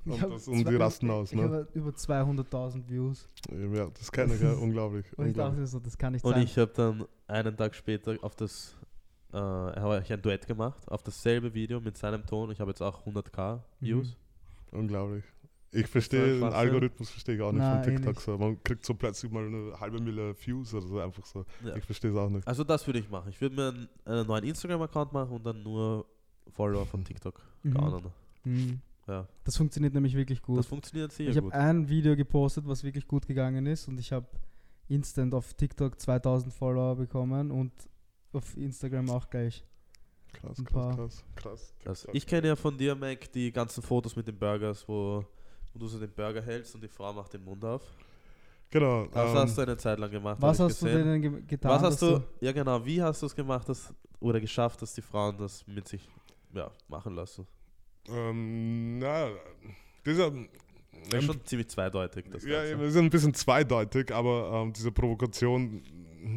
Und 0.05 0.15
Ich 0.15 0.21
das- 0.21 0.49
und 0.49 0.67
die 0.69 0.77
rasten 0.77 1.11
aus, 1.11 1.33
ich 1.33 1.39
ne? 1.39 1.45
habe 1.45 1.69
über 1.75 1.91
200.000 1.91 2.89
Views. 2.89 3.29
Ja, 3.51 3.89
das 3.89 4.11
kenne 4.13 4.35
ich, 4.35 4.41
ja, 4.41 4.53
unglaublich. 4.61 5.07
Und 5.19 5.27
ich 5.27 5.35
dachte 5.35 5.67
so, 5.67 5.81
das 5.81 5.99
kann 5.99 6.13
nicht 6.13 6.25
Und 6.25 6.33
sein. 6.35 6.43
ich 6.43 6.57
habe 6.57 6.73
dann 6.75 7.05
einen 7.27 7.57
Tag 7.57 7.75
später 7.75 8.17
auf 8.23 8.35
das, 8.37 8.77
äh, 9.33 9.37
habe 9.37 10.01
ich 10.05 10.13
ein 10.13 10.23
Duett 10.23 10.47
gemacht, 10.47 10.89
auf 10.89 11.03
dasselbe 11.03 11.53
Video 11.55 11.81
mit 11.81 11.97
seinem 11.99 12.25
Ton. 12.27 12.51
Ich 12.51 12.61
habe 12.61 12.71
jetzt 12.71 12.83
auch 12.83 13.07
100k 13.07 13.61
Views. 13.81 14.17
Unglaublich. 14.73 15.25
Ich 15.71 15.87
verstehe 15.87 16.39
den. 16.41 16.45
Algorithmus 16.45 17.11
verstehe 17.11 17.35
ich 17.35 17.43
auch 17.43 17.53
nicht 17.53 17.61
Nein, 17.61 17.85
von 17.85 17.93
eh 17.93 17.97
TikTok 17.97 18.21
so. 18.23 18.39
Man 18.39 18.63
kriegt 18.63 18.87
so 18.87 18.95
plötzlich 18.95 19.31
mal 19.31 19.45
eine 19.47 19.79
halbe 19.79 20.01
Mille 20.01 20.35
Views 20.35 20.73
oder 20.73 20.87
so 20.87 20.99
einfach 20.99 21.27
so. 21.27 21.45
Ja. 21.63 21.77
Ich 21.77 21.85
verstehe 21.85 22.11
es 22.11 22.17
auch 22.17 22.31
nicht. 22.31 22.47
Also 22.49 22.65
das 22.65 22.87
würde 22.87 23.01
ich 23.01 23.11
machen. 23.11 23.29
Ich 23.29 23.41
würde 23.41 23.55
mir 23.55 23.69
einen, 23.69 23.89
einen 24.07 24.27
neuen 24.27 24.45
Instagram-Account 24.45 25.13
machen 25.13 25.33
und 25.37 25.45
dann 25.45 25.63
nur 25.63 26.07
Follower 26.51 26.87
von 26.87 27.05
TikTok 27.05 27.41
Mhm. 27.65 28.03
Mhm. 28.45 28.81
Ja, 29.07 29.27
Das 29.45 29.57
funktioniert 29.57 29.93
nämlich 29.95 30.15
wirklich 30.15 30.41
gut. 30.41 30.59
das 30.59 30.67
funktioniert 30.67 31.13
sehr 31.13 31.29
ich 31.29 31.37
habe 31.37 31.47
gut. 31.47 31.55
ein 31.55 31.89
Video 31.89 32.15
gepostet, 32.17 32.67
was 32.67 32.85
wirklich 32.85 33.07
gut 33.09 33.27
gegangen 33.27 33.67
ist 33.67 33.89
und 33.89 33.99
ich 33.99 34.13
habe 34.13 34.27
instant 34.89 35.35
auf 35.35 35.55
TikTok 35.55 35.99
2000 36.01 36.53
Follower 36.53 36.95
bekommen 36.97 37.51
und 37.51 37.73
auf 38.33 38.57
Instagram 38.57 39.11
auch 39.11 39.29
gleich. 39.29 39.65
Krass, 40.33 40.59
ein 40.59 40.65
krass, 40.65 40.73
paar. 40.73 40.97
krass, 40.97 41.25
krass. 41.37 41.75
Das, 41.85 42.09
ich 42.13 42.27
kenne 42.27 42.49
ja 42.49 42.57
von 42.57 42.77
dir, 42.77 42.95
Mac, 42.95 43.33
die 43.33 43.51
ganzen 43.51 43.83
Fotos 43.83 44.15
mit 44.15 44.29
den 44.29 44.39
Burgers, 44.39 44.87
wo, 44.89 45.25
wo 45.73 45.79
du 45.79 45.87
so 45.87 45.99
den 45.99 46.13
Burger 46.13 46.43
hältst 46.43 46.75
und 46.75 46.83
die 46.83 46.89
Frau 46.89 47.13
macht 47.13 47.33
den 47.33 47.45
Mund 47.45 47.65
auf. 47.65 47.83
Genau. 48.71 49.07
Das 49.07 49.31
ähm, 49.31 49.37
hast 49.37 49.57
du 49.57 49.63
eine 49.63 49.77
Zeit 49.77 49.99
lang 49.99 50.11
gemacht. 50.11 50.37
Was 50.41 50.61
hast 50.61 50.83
du 50.83 50.87
gesehen. 50.87 51.05
denn 51.07 51.23
ge 51.23 51.43
getan? 51.47 51.71
Was 51.71 51.83
hast 51.83 52.03
du, 52.03 52.23
ja 52.41 52.53
genau, 52.53 52.85
wie 52.85 53.03
hast 53.03 53.23
du 53.23 53.27
es 53.27 53.35
gemacht 53.35 53.69
dass, 53.69 53.95
oder 54.21 54.41
geschafft, 54.41 54.83
dass 54.83 54.93
die 54.93 55.03
Frauen 55.03 55.39
das 55.39 55.67
mit 55.67 55.89
sich 55.89 56.07
ja, 56.53 56.71
machen 56.89 57.15
lassen? 57.15 57.47
ähm, 58.11 58.99
na, 58.99 59.31
dieser. 60.05 60.33
Das 61.11 61.21
ist 61.21 61.27
schon 61.27 61.45
ziemlich 61.45 61.69
zweideutig, 61.69 62.27
das 62.31 62.45
ja, 62.45 62.59
Ganze. 62.59 62.73
eben, 62.73 62.81
es 62.83 62.89
ist 62.89 62.97
ein 62.97 63.09
bisschen 63.09 63.33
zweideutig, 63.33 64.13
aber 64.13 64.51
ähm, 64.53 64.73
diese 64.73 64.91
Provokation 64.91 65.83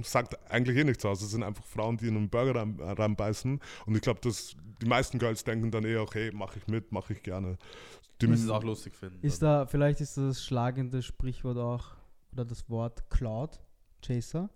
sagt 0.03 0.37
eigentlich 0.51 0.77
eh 0.77 0.83
nichts 0.83 1.05
aus. 1.05 1.21
Es 1.21 1.31
sind 1.31 1.43
einfach 1.43 1.63
Frauen, 1.65 1.97
die 1.97 2.07
in 2.07 2.17
einen 2.17 2.29
Burger 2.29 2.55
rein, 2.59 2.79
reinbeißen. 2.79 3.59
Und 3.85 3.95
ich 3.95 4.01
glaube, 4.01 4.19
dass 4.21 4.55
die 4.81 4.85
meisten 4.87 5.19
Girls 5.19 5.43
denken 5.43 5.71
dann 5.71 5.85
eh 5.85 5.97
auch, 5.97 6.13
hey, 6.13 6.31
mache 6.31 6.59
ich 6.59 6.67
mit, 6.67 6.91
mache 6.91 7.13
ich 7.13 7.23
gerne. 7.23 7.57
Die, 8.21 8.27
Das 8.27 8.39
ist 8.39 8.49
auch 8.49 8.63
lustig 8.63 8.95
finden. 8.95 9.19
Ist 9.21 9.41
da, 9.41 9.65
vielleicht 9.65 10.01
ist 10.01 10.17
das 10.17 10.43
schlagende 10.43 11.01
Sprichwort 11.01 11.57
auch, 11.57 11.95
oder 12.31 12.45
das 12.45 12.69
Wort 12.69 13.09
Cloud 13.09 13.59
Chaser. 14.01 14.49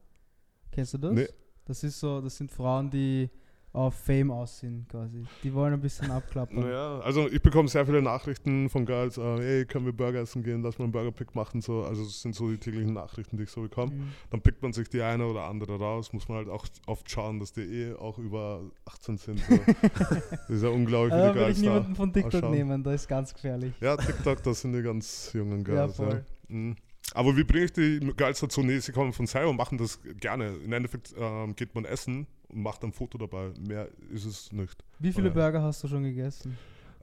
Kennst 0.72 0.94
du 0.94 0.98
das? 0.98 1.14
Nee. 1.14 1.30
Das 1.66 1.84
ist 1.84 2.00
so, 2.00 2.22
das 2.22 2.38
sind 2.38 2.52
Frauen, 2.52 2.90
die 2.90 3.30
auf 3.76 3.94
Fame 3.96 4.32
aus 4.32 4.60
sind 4.60 4.88
quasi. 4.90 5.26
Die 5.44 5.54
wollen 5.54 5.74
ein 5.74 5.82
bisschen 5.82 6.10
abklappern. 6.10 6.62
Naja, 6.62 7.00
also 7.00 7.28
ich 7.28 7.42
bekomme 7.42 7.68
sehr 7.68 7.86
viele 7.86 8.02
Nachrichten 8.02 8.70
von 8.70 8.86
Girls, 8.86 9.18
äh, 9.18 9.38
hey, 9.38 9.66
können 9.66 9.86
wir 9.86 9.94
Burger 9.94 10.22
essen 10.22 10.44
gehen, 10.44 10.62
lass 10.62 10.80
mal 10.80 10.86
einen 10.86 10.94
Burger-Pick 10.94 11.36
machen. 11.36 11.62
So. 11.62 11.84
Also 11.84 12.04
das 12.04 12.22
sind 12.22 12.36
so 12.36 12.50
die 12.50 12.58
täglichen 12.58 12.94
Nachrichten, 12.94 13.38
die 13.38 13.44
ich 13.44 13.50
so 13.50 13.62
bekomme. 13.62 13.92
Mhm. 13.92 14.14
Dann 14.30 14.42
pickt 14.42 14.62
man 14.62 14.72
sich 14.72 14.90
die 14.90 15.02
eine 15.02 15.26
oder 15.26 15.44
andere 15.44 15.78
raus, 15.78 16.14
muss 16.14 16.30
man 16.30 16.38
halt 16.38 16.50
auch 16.50 16.66
oft 16.86 17.10
schauen, 17.12 17.40
dass 17.40 17.52
die 17.52 17.62
eh 17.62 17.94
auch 17.96 18.18
über 18.18 18.62
18 18.86 19.18
sind. 19.18 19.40
So. 19.40 19.56
das 20.00 20.50
ist 20.50 20.64
ja 20.64 20.70
unglaublich, 20.70 21.14
wie 21.14 21.22
die 21.22 21.28
ich 21.28 21.34
Girls 21.34 21.56
da 21.58 21.62
niemanden 21.62 21.96
von 21.96 22.14
TikTok 22.14 22.34
ausschauen. 22.34 22.54
nehmen, 22.54 22.84
das 22.84 22.94
ist 22.96 23.08
ganz 23.08 23.34
gefährlich. 23.34 23.74
Ja, 23.82 23.98
TikTok, 23.98 24.42
das 24.42 24.62
sind 24.62 24.74
die 24.74 24.82
ganz 24.82 25.32
jungen 25.34 25.64
Girls. 25.64 25.98
Ja, 25.98 26.06
voll. 26.06 26.26
Mhm. 26.48 26.76
Aber 27.14 27.36
wie 27.38 27.44
bringe 27.44 27.66
ich 27.66 27.74
die 27.74 28.00
Girls 28.16 28.40
dazu? 28.40 28.64
Nee, 28.64 28.80
sie 28.80 28.92
kommen 28.92 29.14
von 29.14 29.28
selber 29.28 29.50
und 29.50 29.58
machen 29.58 29.78
das 29.78 30.00
gerne. 30.20 30.56
Im 30.64 30.72
Endeffekt 30.72 31.14
ähm, 31.18 31.56
geht 31.56 31.76
man 31.76 31.86
essen 31.86 32.26
und 32.50 32.62
macht 32.62 32.84
ein 32.84 32.92
Foto 32.92 33.18
dabei. 33.18 33.52
Mehr 33.68 33.90
ist 34.12 34.26
es 34.26 34.52
nicht. 34.52 34.84
Wie 35.00 35.12
viele. 35.12 35.32
Burger 35.32 35.62
hast 35.62 35.84
du 35.84 35.88
schon 35.88 36.04
gegessen? 36.04 36.58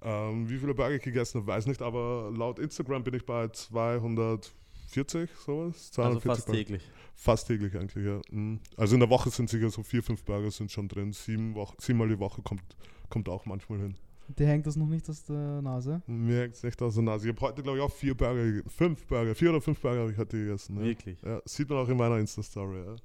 Ähm, 0.04 0.48
wie 0.48 0.58
viele 0.58 0.74
Burger 0.74 0.96
ich 0.96 1.02
gegessen 1.02 1.40
habe, 1.40 1.46
weiß 1.52 1.66
nicht, 1.66 1.80
aber 1.80 2.32
laut 2.34 2.58
Instagram 2.58 3.04
bin 3.04 3.14
ich 3.14 3.24
bei 3.24 3.48
240, 3.48 5.30
sowas. 5.46 5.92
also 5.96 6.18
240 6.18 6.22
fast 6.22 6.46
Burger. 6.46 6.58
täglich. 6.58 6.82
Fast 7.14 7.46
täglich 7.46 7.76
eigentlich, 7.76 8.04
ja. 8.04 8.20
Mhm. 8.30 8.58
Also 8.76 8.94
in 8.94 9.00
der 9.00 9.10
Woche 9.10 9.30
sind 9.30 9.48
sicher 9.48 9.70
so 9.70 9.82
vier, 9.82 10.02
fünf 10.02 10.24
Burger 10.24 10.50
sind 10.50 10.72
schon 10.72 10.88
drin. 10.88 11.12
Sieben 11.12 11.54
Wochen, 11.54 11.76
siebenmal 11.78 12.08
die 12.08 12.18
Woche 12.18 12.42
kommt, 12.42 12.62
kommt 13.10 13.28
auch 13.28 13.46
manchmal 13.46 13.78
hin. 13.78 13.94
Dir 14.28 14.46
hängt 14.46 14.66
das 14.66 14.76
noch 14.76 14.86
nicht 14.86 15.08
aus 15.08 15.24
der 15.24 15.60
Nase? 15.62 16.02
Mir 16.06 16.42
hängt 16.42 16.54
es 16.54 16.62
nicht 16.62 16.80
aus 16.80 16.94
der 16.94 17.02
Nase. 17.02 17.28
Ich 17.28 17.36
habe 17.36 17.46
heute, 17.46 17.62
glaube 17.62 17.78
ich, 17.78 17.84
auch 17.84 17.92
vier 17.92 18.16
Burger, 18.16 18.62
fünf 18.68 19.06
Burger, 19.06 19.34
vier 19.34 19.50
oder 19.50 19.60
fünf 19.60 19.80
Burger 19.80 20.00
habe 20.00 20.12
ich 20.12 20.18
heute 20.18 20.38
gegessen. 20.38 20.76
Ja. 20.76 20.82
Wirklich. 20.82 21.20
Ja, 21.22 21.40
sieht 21.44 21.68
man 21.68 21.78
auch 21.78 21.88
in 21.88 21.96
meiner 21.96 22.18
Insta-Story. 22.18 22.78
Ja. 22.86 22.96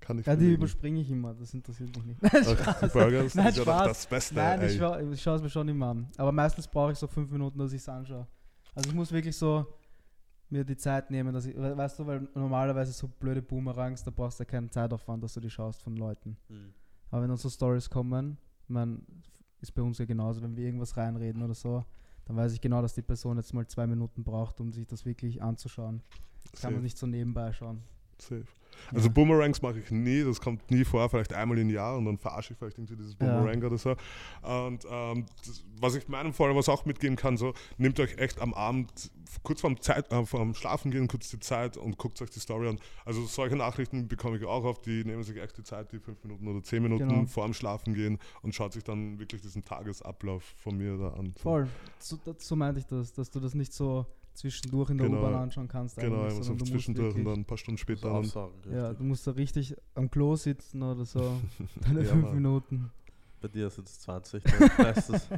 Kann 0.00 0.18
ich 0.18 0.26
Ja, 0.26 0.36
die 0.36 0.52
überspringe 0.52 1.00
ich 1.00 1.10
immer, 1.10 1.34
das 1.34 1.52
interessiert 1.54 1.96
mich 1.96 2.04
nicht. 2.06 2.20
Ach, 2.24 2.80
die 2.80 2.86
Burgers, 2.88 3.34
Nein, 3.34 3.46
das 3.46 3.52
ist 3.54 3.58
ja 3.58 3.64
doch 3.64 3.72
Spaß. 3.72 3.86
das 3.88 4.06
Beste. 4.06 4.34
Nein, 4.34 4.60
ich, 4.62 4.72
ey. 4.72 4.78
schau, 4.78 4.98
ich 5.10 5.22
schaue 5.22 5.36
es 5.36 5.42
mir 5.42 5.50
schon 5.50 5.68
immer 5.68 5.86
an. 5.88 6.08
Aber 6.16 6.32
meistens 6.32 6.68
brauche 6.68 6.92
ich 6.92 6.98
so 6.98 7.06
fünf 7.06 7.30
Minuten, 7.30 7.58
dass 7.58 7.72
ich 7.72 7.80
es 7.80 7.88
anschaue. 7.88 8.26
Also 8.74 8.90
ich 8.90 8.94
muss 8.94 9.10
wirklich 9.10 9.36
so 9.36 9.66
mir 10.50 10.64
die 10.64 10.76
Zeit 10.76 11.10
nehmen, 11.10 11.32
dass 11.34 11.46
ich, 11.46 11.56
we- 11.56 11.76
weißt 11.76 11.98
du, 11.98 12.06
weil 12.06 12.28
normalerweise 12.34 12.92
so 12.92 13.08
blöde 13.08 13.42
Boomerangs, 13.42 14.04
da 14.04 14.10
brauchst 14.10 14.38
du 14.38 14.44
ja 14.44 14.48
keinen 14.50 14.70
Zeitaufwand, 14.70 15.22
dass 15.24 15.34
du 15.34 15.40
die 15.40 15.50
schaust 15.50 15.82
von 15.82 15.96
Leuten. 15.96 16.36
Hm. 16.48 16.72
Aber 17.10 17.22
wenn 17.22 17.28
dann 17.28 17.38
so 17.38 17.48
Stories 17.48 17.88
kommen, 17.90 18.36
man 18.68 19.02
ist 19.60 19.72
bei 19.74 19.82
uns 19.82 19.98
ja 19.98 20.04
genauso, 20.04 20.42
wenn 20.42 20.54
wir 20.56 20.64
irgendwas 20.66 20.96
reinreden 20.96 21.42
oder 21.42 21.54
so, 21.54 21.84
dann 22.26 22.36
weiß 22.36 22.52
ich 22.52 22.60
genau, 22.60 22.82
dass 22.82 22.94
die 22.94 23.02
Person 23.02 23.38
jetzt 23.38 23.54
mal 23.54 23.66
zwei 23.66 23.86
Minuten 23.86 24.22
braucht, 24.22 24.60
um 24.60 24.72
sich 24.72 24.86
das 24.86 25.04
wirklich 25.04 25.42
anzuschauen. 25.42 26.02
Das 26.52 26.60
kann 26.60 26.74
man 26.74 26.82
nicht 26.82 26.98
so 26.98 27.06
nebenbei 27.06 27.52
schauen. 27.52 27.82
Safe. 28.22 28.44
Also 28.92 29.08
Ja. 29.08 29.12
Boomerangs 29.14 29.62
mache 29.62 29.78
ich 29.80 29.90
nie, 29.90 30.22
das 30.22 30.38
kommt 30.40 30.70
nie 30.70 30.84
vor, 30.84 31.08
vielleicht 31.08 31.32
einmal 31.32 31.56
im 31.58 31.70
Jahr 31.70 31.96
und 31.96 32.04
dann 32.04 32.18
verarsche 32.18 32.52
ich 32.52 32.58
vielleicht 32.58 32.76
irgendwie 32.76 32.94
dieses 32.96 33.16
Ja. 33.18 33.18
Boomerang 33.38 33.62
oder 33.64 33.78
so. 33.78 33.90
Und 34.42 34.84
ähm, 34.90 35.24
das, 35.46 35.64
was 35.80 35.94
ich 35.94 36.06
meinen 36.08 36.34
Followers 36.34 36.68
auch 36.68 36.84
mitgeben 36.84 37.16
kann, 37.16 37.36
so 37.38 37.54
nehmt 37.78 37.98
euch 38.00 38.18
echt 38.18 38.38
am 38.40 38.52
Abend, 38.52 39.10
kurz 39.42 39.62
vorm, 39.62 39.80
Zeit, 39.80 40.12
äh, 40.12 40.24
vorm 40.26 40.54
Schlafen 40.54 40.90
gehen, 40.90 41.08
kurz 41.08 41.30
die 41.30 41.40
Zeit 41.40 41.78
und 41.78 41.96
guckt 41.96 42.20
euch 42.20 42.28
die 42.30 42.38
Story 42.38 42.68
an. 42.68 42.78
Also 43.06 43.24
solche 43.24 43.56
Nachrichten 43.56 44.08
bekomme 44.08 44.36
ich 44.36 44.44
auch 44.44 44.64
oft, 44.64 44.84
die 44.84 45.04
nehmen 45.04 45.22
sich 45.22 45.38
echt 45.38 45.56
die 45.56 45.64
Zeit, 45.64 45.90
die 45.92 45.98
fünf 45.98 46.22
Minuten 46.22 46.46
oder 46.46 46.62
zehn 46.62 46.82
Minuten 46.82 47.08
Genau. 47.08 47.26
vorm 47.26 47.54
Schlafen 47.54 47.94
gehen 47.94 48.18
und 48.42 48.54
schaut 48.54 48.74
sich 48.74 48.84
dann 48.84 49.18
wirklich 49.18 49.40
diesen 49.40 49.64
Tagesablauf 49.64 50.44
von 50.58 50.76
mir 50.76 50.98
da 50.98 51.08
an. 51.14 51.32
So. 51.36 51.42
Voll. 51.42 51.68
So, 51.98 52.18
so 52.38 52.56
meinte 52.56 52.80
ich 52.80 52.86
das, 52.86 53.12
dass 53.14 53.30
du 53.30 53.40
das 53.40 53.54
nicht 53.54 53.72
so 53.72 54.04
zwischendurch 54.36 54.90
in 54.90 54.98
der 54.98 55.08
Genau. 55.08 55.20
U-Bahn 55.20 55.34
anschauen 55.34 55.68
kannst. 55.68 55.96
Genau, 55.96 56.20
eigentlich, 56.22 56.34
immer 56.34 56.42
so 56.42 56.42
sondern 56.42 56.58
du 56.58 56.64
musst 56.64 56.72
zwischendurch 56.72 57.14
und 57.14 57.24
dann 57.24 57.34
ein 57.40 57.44
paar 57.44 57.58
Stunden 57.58 57.78
später. 57.78 58.10
auch 58.10 58.20
Dann, 58.20 58.30
sagen, 58.30 58.52
Ja, 58.72 58.92
du 58.92 59.04
musst 59.04 59.26
da 59.26 59.32
richtig 59.32 59.74
am 59.94 60.10
Klo 60.10 60.36
sitzen 60.36 60.82
oder 60.82 61.04
so. 61.04 61.20
Deine 61.82 62.02
Ja, 62.02 62.10
fünf 62.10 62.24
Mann. 62.24 62.34
Minuten. 62.34 62.90
Bei 63.40 63.48
dir 63.48 63.68
sind 63.68 63.86
es 63.86 64.00
20. 64.00 64.42
dann 64.42 64.60
weißt 64.60 65.10
du's. 65.10 65.28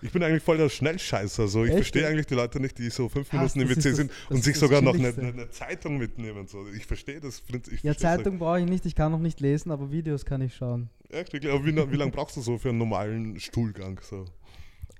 Ich 0.00 0.10
bin 0.10 0.22
eigentlich 0.22 0.42
voll 0.42 0.56
der 0.56 0.70
Schnellscheißer. 0.70 1.46
So. 1.48 1.64
Ich 1.64 1.70
Echt? 1.70 1.78
verstehe 1.78 2.08
eigentlich 2.08 2.26
die 2.26 2.34
Leute 2.34 2.58
nicht, 2.58 2.78
die 2.78 2.88
so 2.88 3.08
fünf 3.08 3.30
Minuten 3.32 3.60
im 3.60 3.68
WC 3.68 3.92
sind 3.92 4.10
das 4.10 4.30
und 4.30 4.42
sich 4.42 4.58
sogar 4.58 4.80
noch 4.80 4.94
eine, 4.94 5.08
eine, 5.08 5.50
Zeitung 5.50 5.98
mitnehmen. 5.98 6.46
So. 6.46 6.66
Ich 6.68 6.86
verstehe 6.86 7.20
das. 7.20 7.42
Ich 7.70 7.82
Ja, 7.82 7.94
Zeitung 7.94 8.38
brauche 8.38 8.60
ich 8.60 8.66
nicht, 8.66 8.86
ich 8.86 8.94
kann 8.94 9.12
noch 9.12 9.18
nicht 9.18 9.40
lesen, 9.40 9.70
aber 9.70 9.92
Videos 9.92 10.24
kann 10.24 10.40
ich 10.40 10.54
schauen. 10.56 10.88
Echt, 11.10 11.32
wirklich? 11.32 11.52
Aber 11.52 11.64
wie, 11.64 11.76
wie 11.92 11.96
lange 11.96 12.10
brauchst 12.10 12.36
du 12.36 12.40
so 12.40 12.56
für 12.56 12.70
einen 12.70 12.78
normalen 12.78 13.38
Stuhlgang? 13.38 14.00
So? 14.02 14.24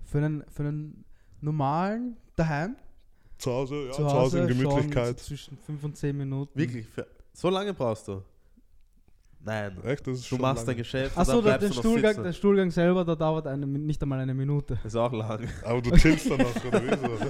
Für 0.04 0.18
einen, 0.18 0.44
für 0.50 0.62
einen 0.62 1.04
normalen 1.40 2.16
daheim, 2.36 2.76
Zu 3.42 3.50
Hause, 3.50 3.86
ja, 3.86 3.92
zu 3.92 4.04
Hause, 4.06 4.38
in 4.40 4.46
Gemütlichkeit. 4.46 5.18
so 5.18 5.26
zwischen 5.26 5.58
5 5.58 5.82
und 5.82 5.96
10 5.96 6.16
Minuten. 6.16 6.56
Wirklich? 6.56 6.86
Für, 6.86 7.06
so 7.32 7.50
lange 7.50 7.74
brauchst 7.74 8.06
du? 8.06 8.22
Nein. 9.44 9.76
Echt, 9.82 10.06
das 10.06 10.18
ist 10.18 10.24
Du 10.26 10.28
schon 10.36 10.40
machst 10.40 10.58
lange. 10.58 10.66
dein 10.66 10.76
Geschäft 10.76 11.18
Achso, 11.18 11.42
der, 11.42 11.58
der, 11.58 11.72
Stuhlgang, 11.72 12.22
der 12.22 12.32
Stuhlgang 12.32 12.70
selber, 12.70 13.04
da 13.04 13.16
dauert 13.16 13.48
eine, 13.48 13.66
nicht 13.66 14.00
einmal 14.00 14.20
eine 14.20 14.32
Minute. 14.34 14.78
Ist 14.84 14.94
auch 14.94 15.12
lang. 15.12 15.48
Aber 15.64 15.82
du 15.82 15.90
chillst 15.96 16.30
dann 16.30 16.40
auch, 16.42 16.64
oder 16.64 17.18
so? 17.18 17.26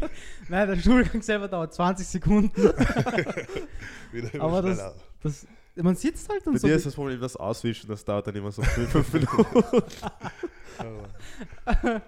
Nein, 0.48 0.68
der 0.68 0.76
Stuhlgang 0.78 1.20
selber 1.20 1.48
dauert 1.48 1.74
20 1.74 2.06
Sekunden. 2.06 2.56
Wieder 4.12 4.32
immer 4.34 4.44
Aber 4.44 4.62
das- 4.62 4.78
schneller. 4.78 4.94
Das, 5.22 5.46
man 5.74 5.94
sitzt 5.96 6.30
halt 6.30 6.46
und 6.46 6.54
Bei 6.54 6.58
so. 6.60 6.66
dir 6.68 6.76
ist 6.76 6.86
das 6.86 6.94
Problem, 6.94 7.20
das 7.20 7.36
Auswischen, 7.36 7.86
das 7.88 8.02
dauert 8.02 8.26
dann 8.28 8.34
immer 8.36 8.50
so 8.50 8.62
5 8.62 9.12
Minuten. 9.12 9.82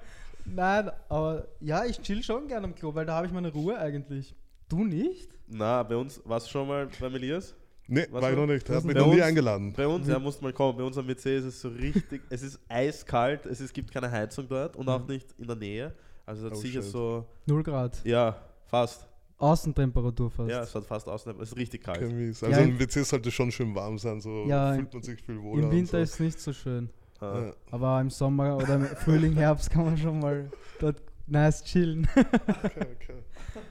Nein, 0.55 0.90
aber 1.09 1.49
ja, 1.61 1.85
ich 1.85 2.00
chill 2.00 2.23
schon 2.23 2.49
gerne 2.49 2.67
am 2.67 2.75
Klo, 2.75 2.95
weil 2.95 3.07
da 3.07 3.17
habe 3.17 3.26
ich 3.26 3.33
meine 3.33 3.52
Ruhe 3.52 3.78
eigentlich. 3.78 4.35
Du 4.69 4.85
nicht? 4.85 5.31
Na, 5.47 5.83
bei 5.83 5.97
uns, 5.97 6.21
warst 6.25 6.47
du 6.47 6.50
schon 6.50 6.69
mal 6.69 6.88
beim 7.00 7.14
Elias? 7.14 7.55
Nee, 7.87 8.07
Was 8.11 8.21
war 8.23 8.31
ich 8.31 8.37
noch 8.37 8.47
nicht. 8.47 8.69
Er 8.69 8.76
hat 8.76 8.85
mich 8.85 8.95
bei 8.95 9.00
noch 9.00 9.14
nie 9.14 9.23
eingeladen. 9.23 9.73
Bei 9.75 9.87
uns, 9.87 10.07
ja, 10.07 10.19
musst 10.19 10.43
mal 10.43 10.52
kommen. 10.52 10.76
Bei 10.76 10.85
uns 10.85 10.99
am 10.99 11.09
WC 11.09 11.38
ist 11.38 11.45
es 11.45 11.61
so 11.61 11.69
richtig, 11.71 12.21
es 12.28 12.43
ist 12.43 12.61
eiskalt, 12.69 13.47
es 13.47 13.61
ist, 13.62 13.73
gibt 13.73 13.90
keine 13.90 14.11
Heizung 14.11 14.47
dort 14.47 14.76
und 14.76 14.87
auch 14.90 15.00
Mhm. 15.00 15.07
nicht 15.14 15.35
in 15.38 15.47
der 15.47 15.57
Nähe. 15.57 15.95
Also 16.26 16.45
es 16.47 16.50
hat 16.52 16.59
Oh, 16.59 16.61
sicher 16.61 16.83
shit. 16.83 16.90
so, 16.93 17.25
0 17.47 17.62
Grad. 17.62 17.99
ja, 18.05 18.37
fast. 18.67 19.09
Außentemperatur 19.38 20.31
fast. 20.31 20.50
Ja, 20.50 20.62
es 20.64 20.75
hat 20.75 20.85
fast 20.85 21.09
außen, 21.09 21.33
es 21.40 21.50
ist 21.52 21.57
richtig 21.57 21.83
kalt. 21.83 22.02
Okay, 22.02 22.12
mies. 22.12 22.40
Ja, 22.43 22.49
Also 22.49 22.61
im- 22.61 22.78
WC 22.78 23.02
sollte 23.05 23.31
schon 23.31 23.50
schön 23.50 23.75
warm 23.75 23.97
sein, 23.99 24.21
so 24.21 24.45
Ja, 24.47 24.75
fühlt 24.75 24.93
man 24.93 25.02
sich 25.02 25.23
viel 25.23 25.40
wohler. 25.40 25.62
Im 25.62 25.71
Winter 25.71 25.97
und 25.97 26.02
ist 26.02 26.14
es 26.14 26.21
nicht 26.21 26.40
so 26.40 26.52
schön. 26.52 26.90
Ja. 27.20 27.52
Aber 27.70 28.00
im 28.00 28.10
Sommer 28.10 28.56
oder 28.56 28.76
im 28.76 28.87
Frühling, 28.87 29.34
Herbst 29.34 29.70
kann 29.70 29.84
man 29.84 29.98
schon 29.98 30.20
mal 30.20 30.50
dort 30.78 31.02
nice 31.26 31.64
chillen. 31.64 32.08
Okay, 32.16 32.87
okay. 32.94 33.22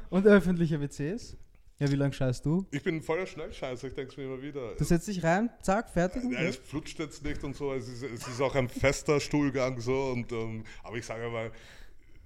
Und 0.09 0.25
öffentliche 0.25 0.79
WCs? 0.79 1.37
Ja, 1.79 1.91
wie 1.91 1.95
lange 1.95 2.13
scheißt 2.13 2.43
du? 2.45 2.65
Ich 2.71 2.81
bin 2.81 3.01
voller 3.03 3.27
Schnellscheißer, 3.27 3.87
ich 3.87 3.93
denke 3.93 4.11
es 4.11 4.17
mir 4.17 4.23
immer 4.23 4.41
wieder. 4.41 4.73
Du 4.75 4.83
setzt 4.83 5.07
dich 5.07 5.23
rein, 5.23 5.49
zack, 5.61 5.89
fertig. 5.91 6.23
und 6.23 6.31
Ja, 6.31 6.39
es 6.41 6.55
flutscht 6.55 6.97
jetzt 6.97 7.23
nicht 7.23 7.43
und 7.43 7.55
so, 7.55 7.71
es 7.73 7.87
ist, 7.87 8.01
es 8.01 8.27
ist 8.27 8.41
auch 8.41 8.55
ein 8.55 8.67
fester 8.67 9.19
Stuhlgang 9.19 9.79
so 9.79 10.11
und 10.11 10.31
ähm, 10.31 10.63
aber 10.83 10.97
ich 10.97 11.05
sage 11.05 11.29
mal, 11.29 11.51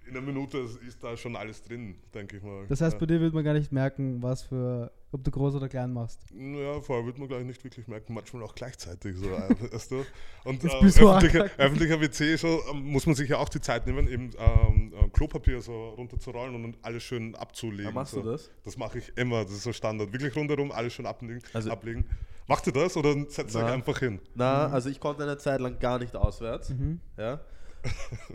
in 0.06 0.12
einer 0.12 0.26
Minute 0.26 0.60
ist, 0.60 0.82
ist 0.82 1.04
da 1.04 1.18
schon 1.18 1.36
alles 1.36 1.62
drin, 1.64 1.96
denke 2.14 2.38
ich 2.38 2.44
mal. 2.44 2.66
Das 2.68 2.80
heißt, 2.80 2.94
ja. 2.94 3.00
bei 3.00 3.06
dir 3.08 3.20
wird 3.20 3.34
man 3.34 3.44
gar 3.44 3.54
nicht 3.54 3.72
merken, 3.74 4.24
was 4.24 4.44
für 4.44 4.92
ob 5.12 5.24
du 5.24 5.32
groß 5.32 5.56
oder 5.56 5.68
klein 5.68 5.92
machst. 5.92 6.22
Ja, 6.34 6.80
vorher 6.82 7.06
wird 7.06 7.18
man 7.18 7.28
gleich 7.28 7.44
nicht 7.44 7.64
wirklich 7.64 7.88
merken, 7.88 8.14
manchmal 8.14 8.44
auch 8.44 8.56
gleichzeitig. 8.56 9.18
So, 9.18 9.26
weißt 9.72 9.92
du? 9.92 10.06
Und 10.46 10.64
äh, 10.64 10.68
öffentlicher, 10.68 11.50
öffentlicher 11.58 12.02
WC 12.02 12.36
so, 12.38 12.62
ähm, 12.72 12.86
muss 12.92 13.06
man 13.06 13.16
sich 13.16 13.30
ja 13.30 13.38
auch 13.38 13.50
die 13.50 13.62
Zeit 13.62 13.86
nehmen, 13.88 14.08
eben 14.08 14.32
ähm, 14.38 14.94
äh, 14.94 15.10
Klopapier 15.10 15.62
so 15.62 15.90
runterzurollen 15.90 16.64
und 16.64 16.78
alles 16.82 17.04
schön 17.04 17.36
abzulegen. 17.36 17.86
Ja, 17.86 17.92
machst 17.92 18.14
so. 18.14 18.22
du 18.22 18.32
das? 18.32 18.50
Das 18.64 18.78
mache 18.78 19.00
ich 19.00 19.12
immer, 19.18 19.44
das 19.44 19.54
ist 19.54 19.64
so 19.64 19.74
Standard. 19.74 20.14
Wirklich 20.14 20.36
rundherum 20.36 20.72
alles 20.72 20.94
schön 20.94 21.06
ablegen. 21.06 21.42
Also- 21.54 21.72
ablegen. 21.72 22.06
Macht 22.48 22.68
ihr 22.68 22.74
das 22.74 22.98
oder 22.98 23.14
setzt 23.30 23.56
ihr 23.56 23.64
euch 23.64 23.72
einfach 23.72 24.00
hin? 24.00 24.20
Na, 24.36 24.68
also 24.68 24.90
ich 24.90 25.00
konnte 25.00 25.24
eine 25.24 25.38
Zeit 25.38 25.62
lang 25.62 25.80
gar 25.80 26.00
nicht 26.00 26.16
auswärts. 26.18 26.72
Mhm. 26.72 27.00
Ja. 27.18 27.40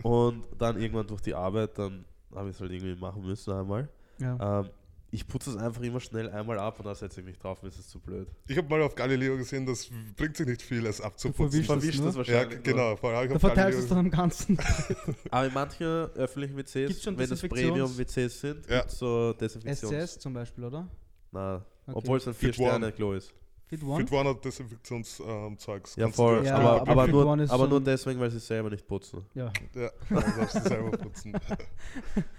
Und 0.01 0.43
dann 0.57 0.81
irgendwann 0.81 1.05
durch 1.05 1.21
die 1.21 1.35
Arbeit, 1.35 1.77
dann 1.77 2.05
habe 2.33 2.49
ich 2.49 2.55
es 2.55 2.61
halt 2.61 2.71
irgendwie 2.71 2.99
machen 2.99 3.23
müssen 3.23 3.53
einmal. 3.53 3.89
Ja. 4.19 4.61
Ähm, 4.61 4.69
ich 5.09 5.27
putze 5.27 5.51
es 5.51 5.57
einfach 5.57 5.81
immer 5.81 5.99
schnell 5.99 6.29
einmal 6.29 6.59
ab 6.59 6.79
und 6.79 6.85
dann 6.85 6.95
setze 6.95 7.21
ich 7.21 7.25
mich 7.25 7.37
drauf, 7.37 7.61
mir 7.63 7.69
ist 7.69 7.79
es 7.79 7.87
zu 7.87 7.99
blöd. 7.99 8.27
Ich 8.47 8.57
habe 8.57 8.67
mal 8.67 8.81
auf 8.81 8.93
Galileo 8.95 9.37
gesehen, 9.37 9.65
das 9.65 9.89
bringt 10.15 10.35
sich 10.35 10.45
nicht 10.47 10.61
viel, 10.61 10.85
es 10.85 10.99
abzuputzen. 11.01 11.63
verwischst 11.63 11.69
das 11.69 11.77
Verwischt 11.77 11.99
nur? 11.99 12.07
das 12.07 12.15
Ja, 12.27 12.33
wahrscheinlich. 12.33 12.55
nur. 12.57 12.63
genau. 12.73 12.95
Vorher 12.97 13.19
hab 13.19 13.25
ich 13.25 13.31
Da 13.33 13.39
verteilst 13.39 13.79
du 13.79 13.83
es 13.83 13.89
dann 13.89 13.97
am 13.99 14.09
ganzen. 14.11 14.57
Aber 15.31 15.47
in 15.47 15.53
manchen 15.53 15.85
öffentlichen 15.87 16.57
WCs, 16.57 17.05
wenn 17.05 17.31
es 17.31 17.41
Premium-WCs 17.41 18.41
sind, 18.41 18.69
Ja. 18.69 18.79
gibt 18.79 18.91
es 18.91 18.97
so 18.99 19.33
Desinfektions... 19.33 19.91
SS 19.93 20.19
zum 20.19 20.33
Beispiel, 20.33 20.63
oder? 20.65 20.87
Na, 21.31 21.65
Okay. 21.89 21.99
obwohl 21.99 22.17
es 22.17 22.27
ein. 22.27 22.33
4-Sterne-Klo 22.33 23.13
ist. 23.13 23.33
Fit 23.69 23.83
One? 23.83 23.99
Fit 23.99 24.11
One 24.13 24.29
hat 24.29 24.45
Desinfektionszeugs. 24.45 25.97
Ja, 25.97 26.07
voll. 26.07 26.45
Ja, 26.45 26.55
aber, 26.55 26.81
aber 26.81 26.91
aber, 26.91 27.07
nur, 27.07 27.51
aber 27.51 27.67
nur 27.67 27.81
deswegen, 27.81 28.17
weil 28.17 28.31
sie 28.31 28.37
es 28.37 28.47
selber 28.47 28.69
nicht 28.69 28.87
putzen. 28.87 29.25
Ja. 29.33 29.51
Ja, 29.75 29.91
dann 30.09 30.37
darfst 30.37 30.55
du 30.55 30.61
selber 30.61 30.91
putzen. 30.91 31.33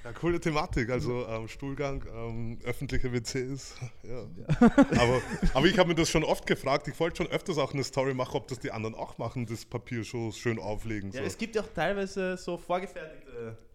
Ja, 0.05 0.13
coole 0.13 0.41
Thematik. 0.41 0.89
Also 0.89 1.27
ähm, 1.27 1.49
Stuhlgang, 1.49 2.03
ähm, 2.15 2.59
öffentliche 2.65 3.13
WCs. 3.13 3.75
Ja. 4.03 4.25
Aber, 4.99 5.21
aber 5.53 5.67
ich 5.67 5.79
habe 5.79 5.91
mir 5.91 5.95
das 5.95 6.09
schon 6.09 6.25
oft 6.25 6.47
gefragt. 6.47 6.89
Ich 6.89 6.99
wollte 6.99 7.19
schon 7.19 7.27
öfters 7.27 7.59
auch 7.59 7.75
eine 7.75 7.85
Story 7.85 8.15
machen, 8.15 8.35
ob 8.35 8.49
das 8.49 8.59
die 8.59 8.71
anderen 8.71 8.95
auch 8.95 9.19
machen, 9.19 9.45
das 9.45 9.67
Papier 9.67 10.05
schon 10.05 10.33
schön 10.33 10.59
auflegen. 10.59 11.13
So. 11.13 11.19
Ja, 11.19 11.25
es 11.25 11.37
gibt 11.37 11.57
ja 11.57 11.63
auch 11.63 11.69
teilweise 11.75 12.39
so 12.39 12.57
vorgefertigte 12.57 13.28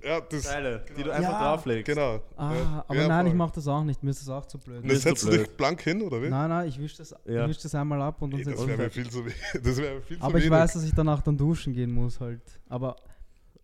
Ja, 0.04 0.20
das, 0.20 0.42
Teile, 0.44 0.84
die 0.90 0.94
du 0.96 1.04
genau. 1.04 1.12
einfach 1.16 1.32
Ja. 1.32 1.40
drauflegst. 1.56 1.86
genau. 1.86 2.22
Ah, 2.36 2.54
ja. 2.54 2.86
aber 2.88 2.96
ja, 3.00 3.08
nein, 3.08 3.26
ich 3.28 3.32
voll. 3.32 3.38
mache 3.38 3.52
das 3.56 3.68
auch 3.68 3.84
nicht. 3.86 4.04
Mir 4.04 4.10
ist 4.10 4.22
das 4.22 4.30
auch 4.30 4.46
zu 4.46 4.58
blöd. 4.58 4.84
Das 4.90 5.02
setzt 5.02 5.24
du 5.26 5.30
dich 5.30 5.50
blank 5.52 5.82
hin, 5.82 6.02
oder 6.02 6.22
wie? 6.22 6.30
Nein, 6.30 6.50
nein, 6.50 6.68
ich 6.68 6.78
wische 6.78 6.98
das, 6.98 7.16
Ja. 7.26 7.44
ich 7.44 7.50
wisch 7.52 7.60
das 7.60 7.74
einmal 7.76 8.02
ab 8.02 8.22
und 8.22 8.32
dann 8.34 8.44
setze 8.44 8.52
das 8.52 8.62
ich 8.62 8.68
wäre 8.68 8.78
mir 8.80 8.84
mich 8.86 8.94
viel 8.94 9.10
zu 9.10 9.20
wenig. 9.26 9.36
Das 9.64 9.78
wäre 9.78 9.96
mir 9.96 10.02
viel 10.02 10.18
zu 10.18 10.24
Aber 10.24 10.38
ich 10.38 10.44
wenig. 10.46 10.52
weiß, 10.60 10.74
dass 10.74 10.84
ich 10.84 10.94
danach 10.94 11.22
dann 11.22 11.38
duschen 11.38 11.74
gehen 11.74 11.92
muss 11.94 12.20
halt. 12.20 12.42
Aber 12.68 12.98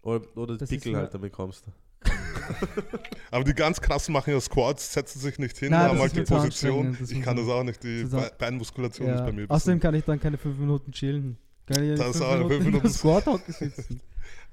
Oder, 0.01 0.21
oder 0.37 0.57
Das 0.57 0.69
Pickel 0.69 0.95
halt 0.95 1.13
damit 1.13 1.33
kommst. 1.33 1.65
Aber 3.31 3.43
die 3.43 3.53
ganz 3.53 3.79
krassen 3.81 4.13
machen 4.13 4.31
ja 4.33 4.39
Squats, 4.39 4.93
setzen 4.93 5.19
sich 5.19 5.37
nicht 5.37 5.57
hin, 5.57 5.71
Nein, 5.71 5.81
haben 5.89 5.91
das 5.97 6.01
halt 6.13 6.17
ist 6.17 6.29
die 6.29 6.33
Position. 6.33 6.97
Ich 7.07 7.21
kann 7.21 7.35
das 7.35 7.47
auch 7.47 7.63
nicht. 7.63 7.83
Die 7.83 8.05
Be- 8.05 8.31
Beinmuskulation 8.37 9.09
ist 9.09 9.25
bei 9.25 9.31
mir. 9.33 9.45
außerdem 9.49 9.79
kann 9.79 9.93
ich 9.95 10.03
dann 10.05 10.19
keine 10.19 10.37
fünf 10.37 10.57
Minuten 10.57 10.91
chillen. 10.91 11.37
Kann 11.71 11.83
ich 11.83 11.97
Das 11.99 12.21
auch, 12.21 12.47
fünf 12.47 12.65
Minuten- 12.65 12.89
Squat-Hocke 12.89 13.51
sitzen. 13.53 14.01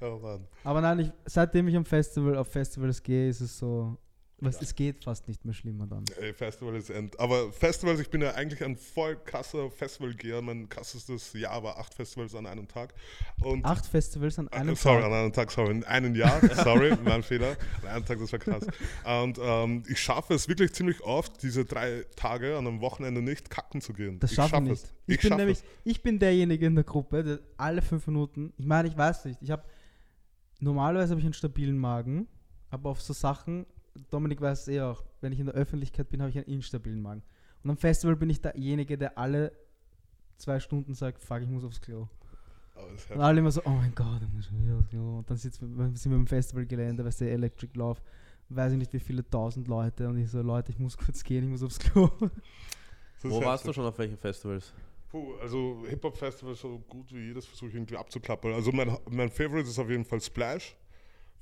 Oh, 0.00 0.18
Mann. 0.23 0.46
Aber 0.62 0.80
nein, 0.82 0.99
ich, 1.00 1.12
seitdem 1.25 1.68
ich 1.68 1.76
am 1.76 1.85
Festival, 1.85 2.37
auf 2.37 2.49
Festivals 2.49 3.02
gehe, 3.02 3.28
ist 3.30 3.40
es 3.40 3.56
so, 3.58 3.96
was, 4.38 4.61
es 4.61 4.75
geht 4.75 5.02
fast 5.02 5.28
nicht 5.28 5.45
mehr 5.47 5.55
schlimmer 5.55 5.87
dann. 5.87 6.05
Ey, 6.21 6.35
Festival 6.35 6.75
ist 6.76 6.90
end. 6.90 7.19
Aber 7.19 7.50
Festivals, 7.52 8.00
ich 8.00 8.11
bin 8.11 8.21
ja 8.21 8.35
eigentlich 8.35 8.62
ein 8.62 8.76
voll 8.76 9.16
krasser 9.16 9.71
Festivalgeher. 9.71 10.43
Mein 10.43 10.69
krassestes 10.69 11.33
Jahr 11.33 11.62
war 11.62 11.78
acht 11.78 11.95
Festivals 11.95 12.35
an 12.35 12.47
einem 12.47 12.69
Tag. 12.69 12.93
Und 13.43 13.64
Acht 13.64 13.87
Festivals 13.87 14.38
an 14.38 14.49
Äh, 14.49 14.57
einem 14.57 14.76
sorry, 14.76 15.00
Tag. 15.00 15.07
an 15.07 15.12
einem 15.14 15.33
Tag, 15.33 15.50
sorry, 15.50 15.71
in 15.71 15.85
einem 15.85 16.14
Jahr, 16.14 16.40
sorry, 16.64 16.95
mein 17.02 17.23
Fehler. 17.23 17.57
An 17.83 17.88
einem 17.88 18.05
Tag, 18.05 18.19
das 18.19 18.31
war 18.33 18.38
krass. 18.38 18.66
Und 19.23 19.38
ähm, 19.40 19.83
ich 19.88 19.99
schaffe 20.00 20.35
es 20.35 20.49
wirklich 20.49 20.73
ziemlich 20.75 21.00
oft, 21.02 21.43
diese 21.43 21.64
drei 21.64 22.05
Tage 22.16 22.59
an 22.59 22.66
einem 22.66 22.81
Wochenende 22.83 23.23
nicht 23.23 23.49
kacken 23.49 23.81
zu 23.81 23.95
gehen. 23.95 24.19
Das 24.21 24.35
schaffe 24.35 24.49
ich 24.49 24.50
schaff 24.50 24.62
nicht. 24.64 24.85
es. 24.85 24.93
Ich, 25.07 25.14
Ich 25.16 25.21
bin 25.23 25.37
nämlich, 25.38 25.59
es. 25.59 25.64
ich 25.85 26.02
bin 26.02 26.19
derjenige 26.19 26.66
in 26.66 26.75
der 26.75 26.85
Gruppe, 26.85 27.25
der 27.25 27.38
alle 27.57 27.81
fünf 27.81 28.07
Minuten, 28.07 28.52
ich 28.59 28.66
meine, 28.66 28.87
ich 28.88 28.97
weiß 28.99 29.25
nicht, 29.25 29.40
ich 29.40 29.50
habe, 29.50 29.64
normalerweise 30.60 31.10
habe 31.13 31.21
ich 31.21 31.25
einen 31.26 31.32
stabilen 31.34 31.78
Magen, 31.78 32.28
aber 32.71 32.91
auf 32.91 33.00
so 33.00 33.13
Sachen, 33.13 33.65
Dominik 34.11 34.41
weiß 34.41 34.63
es 34.63 34.69
eh 34.69 34.80
auch, 34.80 35.04
wenn 35.21 35.32
ich 35.32 35.41
in 35.41 35.47
der 35.47 35.54
Öffentlichkeit 35.54 36.09
bin, 36.09 36.21
habe 36.21 36.30
ich 36.30 36.37
einen 36.37 36.47
instabilen 36.47 37.00
Magen. 37.00 37.23
Und 37.63 37.71
am 37.71 37.76
Festival 37.76 38.17
bin 38.17 38.30
ich 38.30 38.41
derjenige, 38.41 38.97
der 38.97 39.19
alle 39.19 39.52
zwei 40.37 40.61
Stunden 40.61 40.95
sagt, 40.95 41.23
fuck, 41.23 41.43
ich 41.43 41.49
muss 41.49 41.65
aufs 41.65 41.80
Klo. 41.80 42.09
Und 43.11 43.21
alle 43.21 43.41
immer 43.41 43.50
so, 43.50 43.63
oh 43.65 43.71
mein 43.71 43.95
Gott, 43.95 44.21
ich 44.23 44.32
muss 44.32 44.47
schon 44.47 44.63
wieder 44.63 44.76
aufs 44.76 44.89
Klo. 44.89 45.19
Und 45.19 45.30
dann 45.30 45.37
sitzen 45.37 45.76
wir, 45.76 45.97
sind 45.97 46.13
wir 46.13 46.19
im 46.19 46.26
Festivalgelände, 46.26 47.04
weißt 47.04 47.23
du, 47.23 47.30
Electric 47.30 47.76
Love, 47.76 48.00
weiß 48.49 48.73
ich 48.73 48.78
nicht 48.78 48.93
wie 48.93 49.00
viele 49.00 49.28
tausend 49.28 49.67
Leute 49.69 50.09
und 50.09 50.19
ich 50.19 50.30
so, 50.30 50.41
Leute, 50.43 50.71
ich 50.71 50.78
muss 50.78 50.97
kurz 50.97 51.25
gehen, 51.25 51.45
ich 51.45 51.50
muss 51.50 51.63
aufs 51.63 51.78
Klo. 51.78 52.11
Wo 53.23 53.41
warst 53.43 53.67
du 53.67 53.73
schon 53.73 53.85
auf 53.85 53.99
welchen 53.99 54.17
Festivals? 54.17 54.73
Puh, 55.09 55.35
also 55.41 55.85
Hip-Hop-Festival 55.89 56.54
so 56.54 56.78
gut 56.89 57.13
wie 57.13 57.28
jedes 57.28 57.47
versuche 57.47 57.71
ich 57.71 57.75
irgendwie 57.75 57.97
abzuklappern. 57.97 58.52
Also 58.52 58.73
mein, 58.73 58.97
mein 59.11 59.30
Favorite 59.30 59.69
ist 59.69 59.78
auf 59.78 59.89
jeden 59.89 60.04
Fall 60.04 60.21
Splash. 60.21 60.76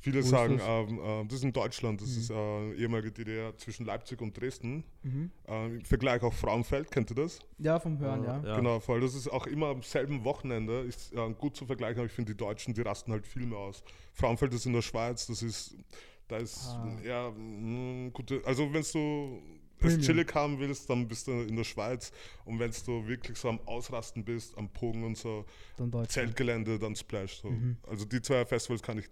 Viele 0.04 0.16
Wo 0.16 0.20
ist 0.20 0.28
sagen, 0.28 0.58
das? 0.58 0.66
ähm, 0.68 1.00
ähm, 1.02 1.28
das 1.28 1.38
ist 1.38 1.44
in 1.44 1.52
Deutschland, 1.54 2.00
das 2.02 2.10
Mhm. 2.10 2.18
ist 2.20 2.30
äh, 2.30 2.72
ehemalige 2.74 3.10
DDR 3.10 3.56
zwischen 3.56 3.86
Leipzig 3.86 4.20
und 4.20 4.38
Dresden. 4.38 4.84
Mhm. 5.02 5.30
Äh, 5.48 5.66
Im 5.76 5.84
Vergleich 5.86 6.22
auch 6.22 6.34
Frauenfeld, 6.34 6.90
kennt 6.90 7.10
ihr 7.10 7.14
das? 7.16 7.38
Ja, 7.58 7.80
vom 7.80 7.98
Hören, 7.98 8.22
ja. 8.22 8.42
Ja. 8.44 8.56
Genau, 8.56 8.80
voll. 8.80 9.00
Das 9.00 9.14
ist 9.14 9.28
auch 9.28 9.46
immer 9.46 9.68
am 9.68 9.82
selben 9.82 10.22
Wochenende. 10.24 10.80
Ist 10.82 11.14
äh, 11.14 11.32
gut 11.38 11.56
zu 11.56 11.64
vergleichen, 11.64 12.00
aber 12.00 12.06
ich 12.06 12.12
finde, 12.12 12.32
die 12.32 12.36
Deutschen, 12.36 12.74
die 12.74 12.82
rasten 12.82 13.12
halt 13.12 13.26
viel 13.26 13.46
mehr 13.46 13.58
aus. 13.58 13.82
Frauenfeld 14.12 14.52
ist 14.52 14.66
in 14.66 14.74
der 14.74 14.82
Schweiz, 14.82 15.26
das 15.26 15.42
ist, 15.42 15.74
da 16.28 16.36
ist 16.36 16.66
Ah. 16.66 16.98
ja 17.02 17.30
mh, 17.30 18.10
gute. 18.10 18.42
Also, 18.44 18.64
wenn 18.74 18.82
du 18.82 19.42
es 19.88 19.98
chillig 20.00 20.34
haben 20.34 20.58
willst, 20.58 20.88
dann 20.90 21.08
bist 21.08 21.26
du 21.28 21.32
in 21.32 21.56
der 21.56 21.64
Schweiz. 21.64 22.12
Und 22.44 22.58
wenn 22.58 22.70
du 22.84 23.06
wirklich 23.08 23.38
so 23.38 23.48
am 23.48 23.60
Ausrasten 23.66 24.22
bist, 24.22 24.56
am 24.58 24.68
Pogen 24.68 25.02
und 25.04 25.16
so, 25.16 25.46
Dann. 25.78 26.06
Zeltgelände, 26.08 26.78
dann 26.78 26.94
Splash. 26.94 27.36
So. 27.40 27.48
Mhm. 27.50 27.78
Also, 27.88 28.04
die 28.04 28.20
zwei 28.20 28.44
Festivals 28.44 28.82
kann 28.82 28.98
ich 28.98 29.06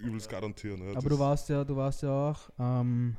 übelst 0.00 0.28
garantieren. 0.28 0.80
Ja. 0.82 0.90
Aber 0.92 0.94
Das- 0.94 1.04
du 1.04 1.18
warst 1.18 1.48
ja, 1.48 1.64
du 1.64 1.76
warst 1.76 2.02
ja 2.02 2.10
auch 2.30 2.50
ähm, 2.58 3.16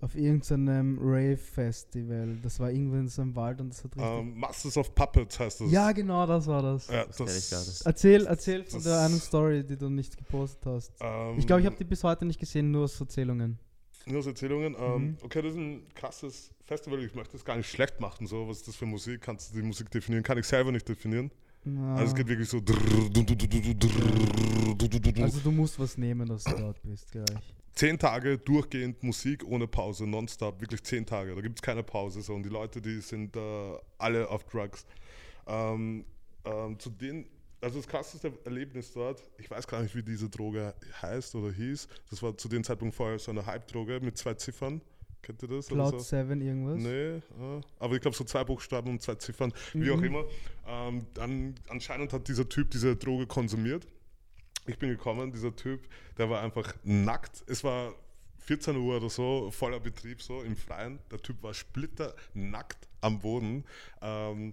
auf 0.00 0.14
irgendeinem 0.14 0.98
Rave-Festival. 1.00 2.36
Das 2.42 2.60
war 2.60 2.70
irgendwo 2.70 2.96
in 2.96 3.08
so 3.08 3.22
einem 3.22 3.34
Wald 3.34 3.60
und 3.60 3.70
das 3.70 3.82
hat 3.84 3.96
richtig. 3.96 4.10
ähm, 4.12 4.38
Masters 4.38 4.76
of 4.76 4.94
Puppets 4.94 5.38
heißt 5.40 5.60
das. 5.62 5.70
ja, 5.72 5.90
genau, 5.92 6.26
das 6.26 6.46
war 6.46 6.62
das. 6.62 6.86
Ja, 6.88 7.04
Das 7.06 7.16
gar 7.16 7.26
nicht. 7.26 7.82
Erzähl, 7.86 8.26
erzähl 8.26 8.64
von 8.64 8.78
das- 8.78 8.84
der 8.84 9.00
einen 9.00 9.18
Story, 9.20 9.64
die 9.64 9.76
du 9.76 9.88
nicht 9.88 10.16
gepostet 10.16 10.64
hast. 10.66 10.92
Ähm, 11.00 11.38
Ich 11.38 11.46
glaube, 11.46 11.60
ich 11.60 11.66
habe 11.66 11.76
die 11.76 11.84
bis 11.84 12.04
heute 12.04 12.24
nicht 12.24 12.38
gesehen, 12.38 12.70
nur 12.70 12.84
aus 12.84 13.00
Erzählungen. 13.00 13.58
Nur 14.06 14.20
aus 14.20 14.26
Erzählungen. 14.26 14.74
Ähm, 14.78 15.02
Mhm. 15.02 15.16
Okay, 15.22 15.42
das 15.42 15.52
ist 15.52 15.58
ein 15.58 15.82
krasses 15.94 16.50
Festival. 16.64 17.02
Ich 17.02 17.14
möchte 17.14 17.32
das 17.32 17.44
gar 17.44 17.56
nicht 17.56 17.68
schlecht 17.68 18.00
machen. 18.00 18.26
So, 18.26 18.48
was 18.48 18.58
ist 18.58 18.68
das 18.68 18.76
für 18.76 18.86
Musik? 18.86 19.20
Kannst 19.20 19.52
du 19.52 19.56
die 19.60 19.66
Musik 19.66 19.90
definieren? 19.90 20.22
Kann 20.22 20.38
ich 20.38 20.46
selber 20.46 20.70
nicht 20.72 20.88
definieren. 20.88 21.30
Ja. 21.76 21.94
Also 21.94 22.06
es 22.06 22.14
geht 22.14 22.28
wirklich 22.28 22.48
so. 22.48 22.58
Also 25.22 25.40
du 25.40 25.50
musst 25.50 25.78
was 25.78 25.98
nehmen, 25.98 26.28
dass 26.28 26.44
du 26.44 26.56
dort 26.56 26.82
bist, 26.82 27.10
gleich. 27.10 27.54
Zehn 27.74 27.98
Tage 27.98 28.38
durchgehend 28.38 29.02
Musik 29.02 29.44
ohne 29.46 29.68
Pause, 29.68 30.06
nonstop, 30.06 30.60
wirklich 30.60 30.82
zehn 30.82 31.06
Tage. 31.06 31.34
Da 31.34 31.40
gibt 31.40 31.58
es 31.58 31.62
keine 31.62 31.82
Pause. 31.82 32.22
So. 32.22 32.34
Und 32.34 32.42
die 32.42 32.48
Leute, 32.48 32.80
die 32.80 33.00
sind 33.00 33.36
äh, 33.36 33.40
alle 33.98 34.28
auf 34.28 34.44
Drugs. 34.44 34.84
Ähm, 35.46 36.04
ähm, 36.44 36.78
zu 36.78 36.90
denen, 36.90 37.26
also 37.60 37.78
das 37.78 37.88
krasseste 37.88 38.32
Erlebnis 38.44 38.92
dort, 38.92 39.22
ich 39.38 39.50
weiß 39.50 39.66
gar 39.66 39.82
nicht, 39.82 39.94
wie 39.94 40.02
diese 40.02 40.28
Droge 40.28 40.74
heißt 41.02 41.34
oder 41.34 41.52
hieß. 41.52 41.88
Das 42.10 42.22
war 42.22 42.36
zu 42.36 42.48
dem 42.48 42.64
Zeitpunkt 42.64 42.94
vorher 42.94 43.18
so 43.18 43.30
eine 43.30 43.44
Hype-Droge 43.46 44.00
mit 44.00 44.16
zwei 44.18 44.34
Ziffern. 44.34 44.80
Kennt 45.22 45.42
ihr 45.42 45.48
das? 45.48 45.66
Cloud 45.66 45.92
so? 45.92 45.98
7 45.98 46.40
irgendwas? 46.40 46.78
Nee, 46.78 47.16
ja. 47.16 47.60
aber 47.78 47.94
ich 47.96 48.00
glaube 48.00 48.16
so 48.16 48.24
zwei 48.24 48.44
Buchstaben 48.44 48.90
und 48.90 49.02
zwei 49.02 49.16
Ziffern, 49.16 49.52
wie 49.74 49.90
auch 49.90 49.96
Mhm. 49.98 50.04
immer. 50.04 50.24
Ähm, 50.66 51.06
dann 51.14 51.54
anscheinend 51.68 52.12
hat 52.12 52.28
dieser 52.28 52.48
Typ 52.48 52.70
diese 52.70 52.96
Droge 52.96 53.26
konsumiert. 53.26 53.86
Ich 54.66 54.78
bin 54.78 54.90
gekommen, 54.90 55.32
dieser 55.32 55.54
Typ, 55.54 55.80
der 56.18 56.28
war 56.30 56.42
einfach 56.42 56.74
nackt. 56.84 57.42
Es 57.46 57.64
war 57.64 57.94
14 58.40 58.76
Uhr 58.76 58.96
oder 58.98 59.10
so, 59.10 59.50
voller 59.50 59.80
Betrieb 59.80 60.22
so 60.22 60.42
im 60.42 60.56
Freien. 60.56 60.98
Der 61.10 61.18
Typ 61.18 61.42
war 61.42 61.52
splitternackt 61.54 62.88
am 63.00 63.18
Boden. 63.18 63.64
Ähm, 64.00 64.52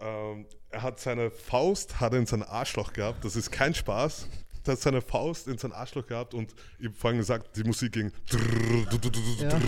ähm, 0.00 0.46
er 0.70 0.82
hat 0.82 1.00
seine 1.00 1.30
Faust 1.30 2.00
hat 2.00 2.14
in 2.14 2.26
sein 2.26 2.42
Arschloch 2.42 2.92
gehabt. 2.92 3.24
Das 3.24 3.36
ist 3.36 3.50
kein 3.50 3.74
Spaß. 3.74 4.26
Hat 4.66 4.78
seine 4.78 5.00
Faust 5.00 5.48
in 5.48 5.58
sein 5.58 5.72
Arschloch 5.72 6.06
gehabt 6.06 6.34
und 6.34 6.54
ich 6.78 6.86
habe 6.86 6.96
vorhin 6.96 7.18
gesagt, 7.18 7.56
die 7.56 7.64
Musik 7.64 7.92
ging. 7.92 8.12
Ja. 9.40 9.60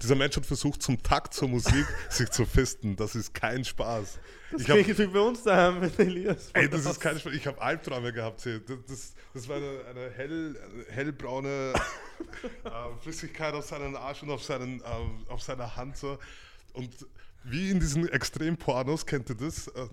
Dieser 0.00 0.14
Mensch 0.14 0.36
hat 0.36 0.46
versucht, 0.46 0.82
zum 0.82 1.02
Takt 1.02 1.34
zur 1.34 1.48
Musik 1.48 1.86
sich 2.08 2.30
zu 2.30 2.46
fisten. 2.46 2.96
Das 2.96 3.14
ist 3.14 3.34
kein 3.34 3.64
Spaß. 3.64 4.18
Das 4.50 4.62
Ich 4.62 4.70
hab, 4.70 4.98
wie 4.98 5.06
bei 5.06 5.20
uns 5.20 5.42
daheim 5.42 5.80
mit 5.80 5.98
Elias. 5.98 6.50
ey, 6.54 6.68
das 6.68 6.86
ist 6.86 7.00
kein 7.00 7.18
Spaß. 7.18 7.34
Ich 7.34 7.46
habe 7.46 7.60
Albträume 7.60 8.12
gehabt. 8.12 8.46
Das, 8.46 8.60
das, 8.86 9.14
das 9.34 9.48
war 9.48 9.56
eine, 9.56 9.84
eine, 9.90 10.10
hell, 10.10 10.56
hellbraune 10.88 11.74
äh, 12.64 12.70
Flüssigkeit 13.02 13.54
auf 13.54 13.66
seinen 13.66 13.96
Arsch 13.96 14.22
und 14.22 14.30
auf, 14.30 14.42
seinen, 14.42 14.82
ähm, 14.84 15.26
auf 15.28 15.42
seiner 15.42 15.76
Hand. 15.76 15.96
So. 15.96 16.18
Und 16.72 16.94
wie 17.44 17.70
in 17.70 17.80
diesen 17.80 18.08
Extrempornos, 18.08 19.04
kennt 19.06 19.28
ihr 19.30 19.36
das? 19.36 19.68
Äh, 19.68 19.88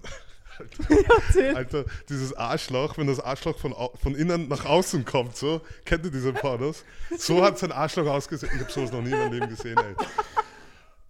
Erzähl. 1.27 1.55
Alter, 1.55 1.85
dieses 2.09 2.33
Arschloch, 2.33 2.97
wenn 2.97 3.07
das 3.07 3.19
Arschloch 3.19 3.57
von, 3.57 3.73
von 4.01 4.15
innen 4.15 4.47
nach 4.47 4.65
außen 4.65 5.05
kommt, 5.05 5.35
so, 5.35 5.61
kennt 5.85 6.05
ihr 6.05 6.11
diese 6.11 6.33
Pornos? 6.33 6.83
So 7.17 7.41
hat 7.45 7.57
sein 7.59 7.71
Arschloch 7.71 8.07
ausgesehen. 8.07 8.51
Ich 8.55 8.61
habe 8.61 8.71
sowas 8.71 8.91
noch 8.91 9.01
nie 9.01 9.11
in 9.11 9.17
meinem 9.17 9.33
Leben 9.33 9.49
gesehen, 9.49 9.77
ey. 9.77 9.95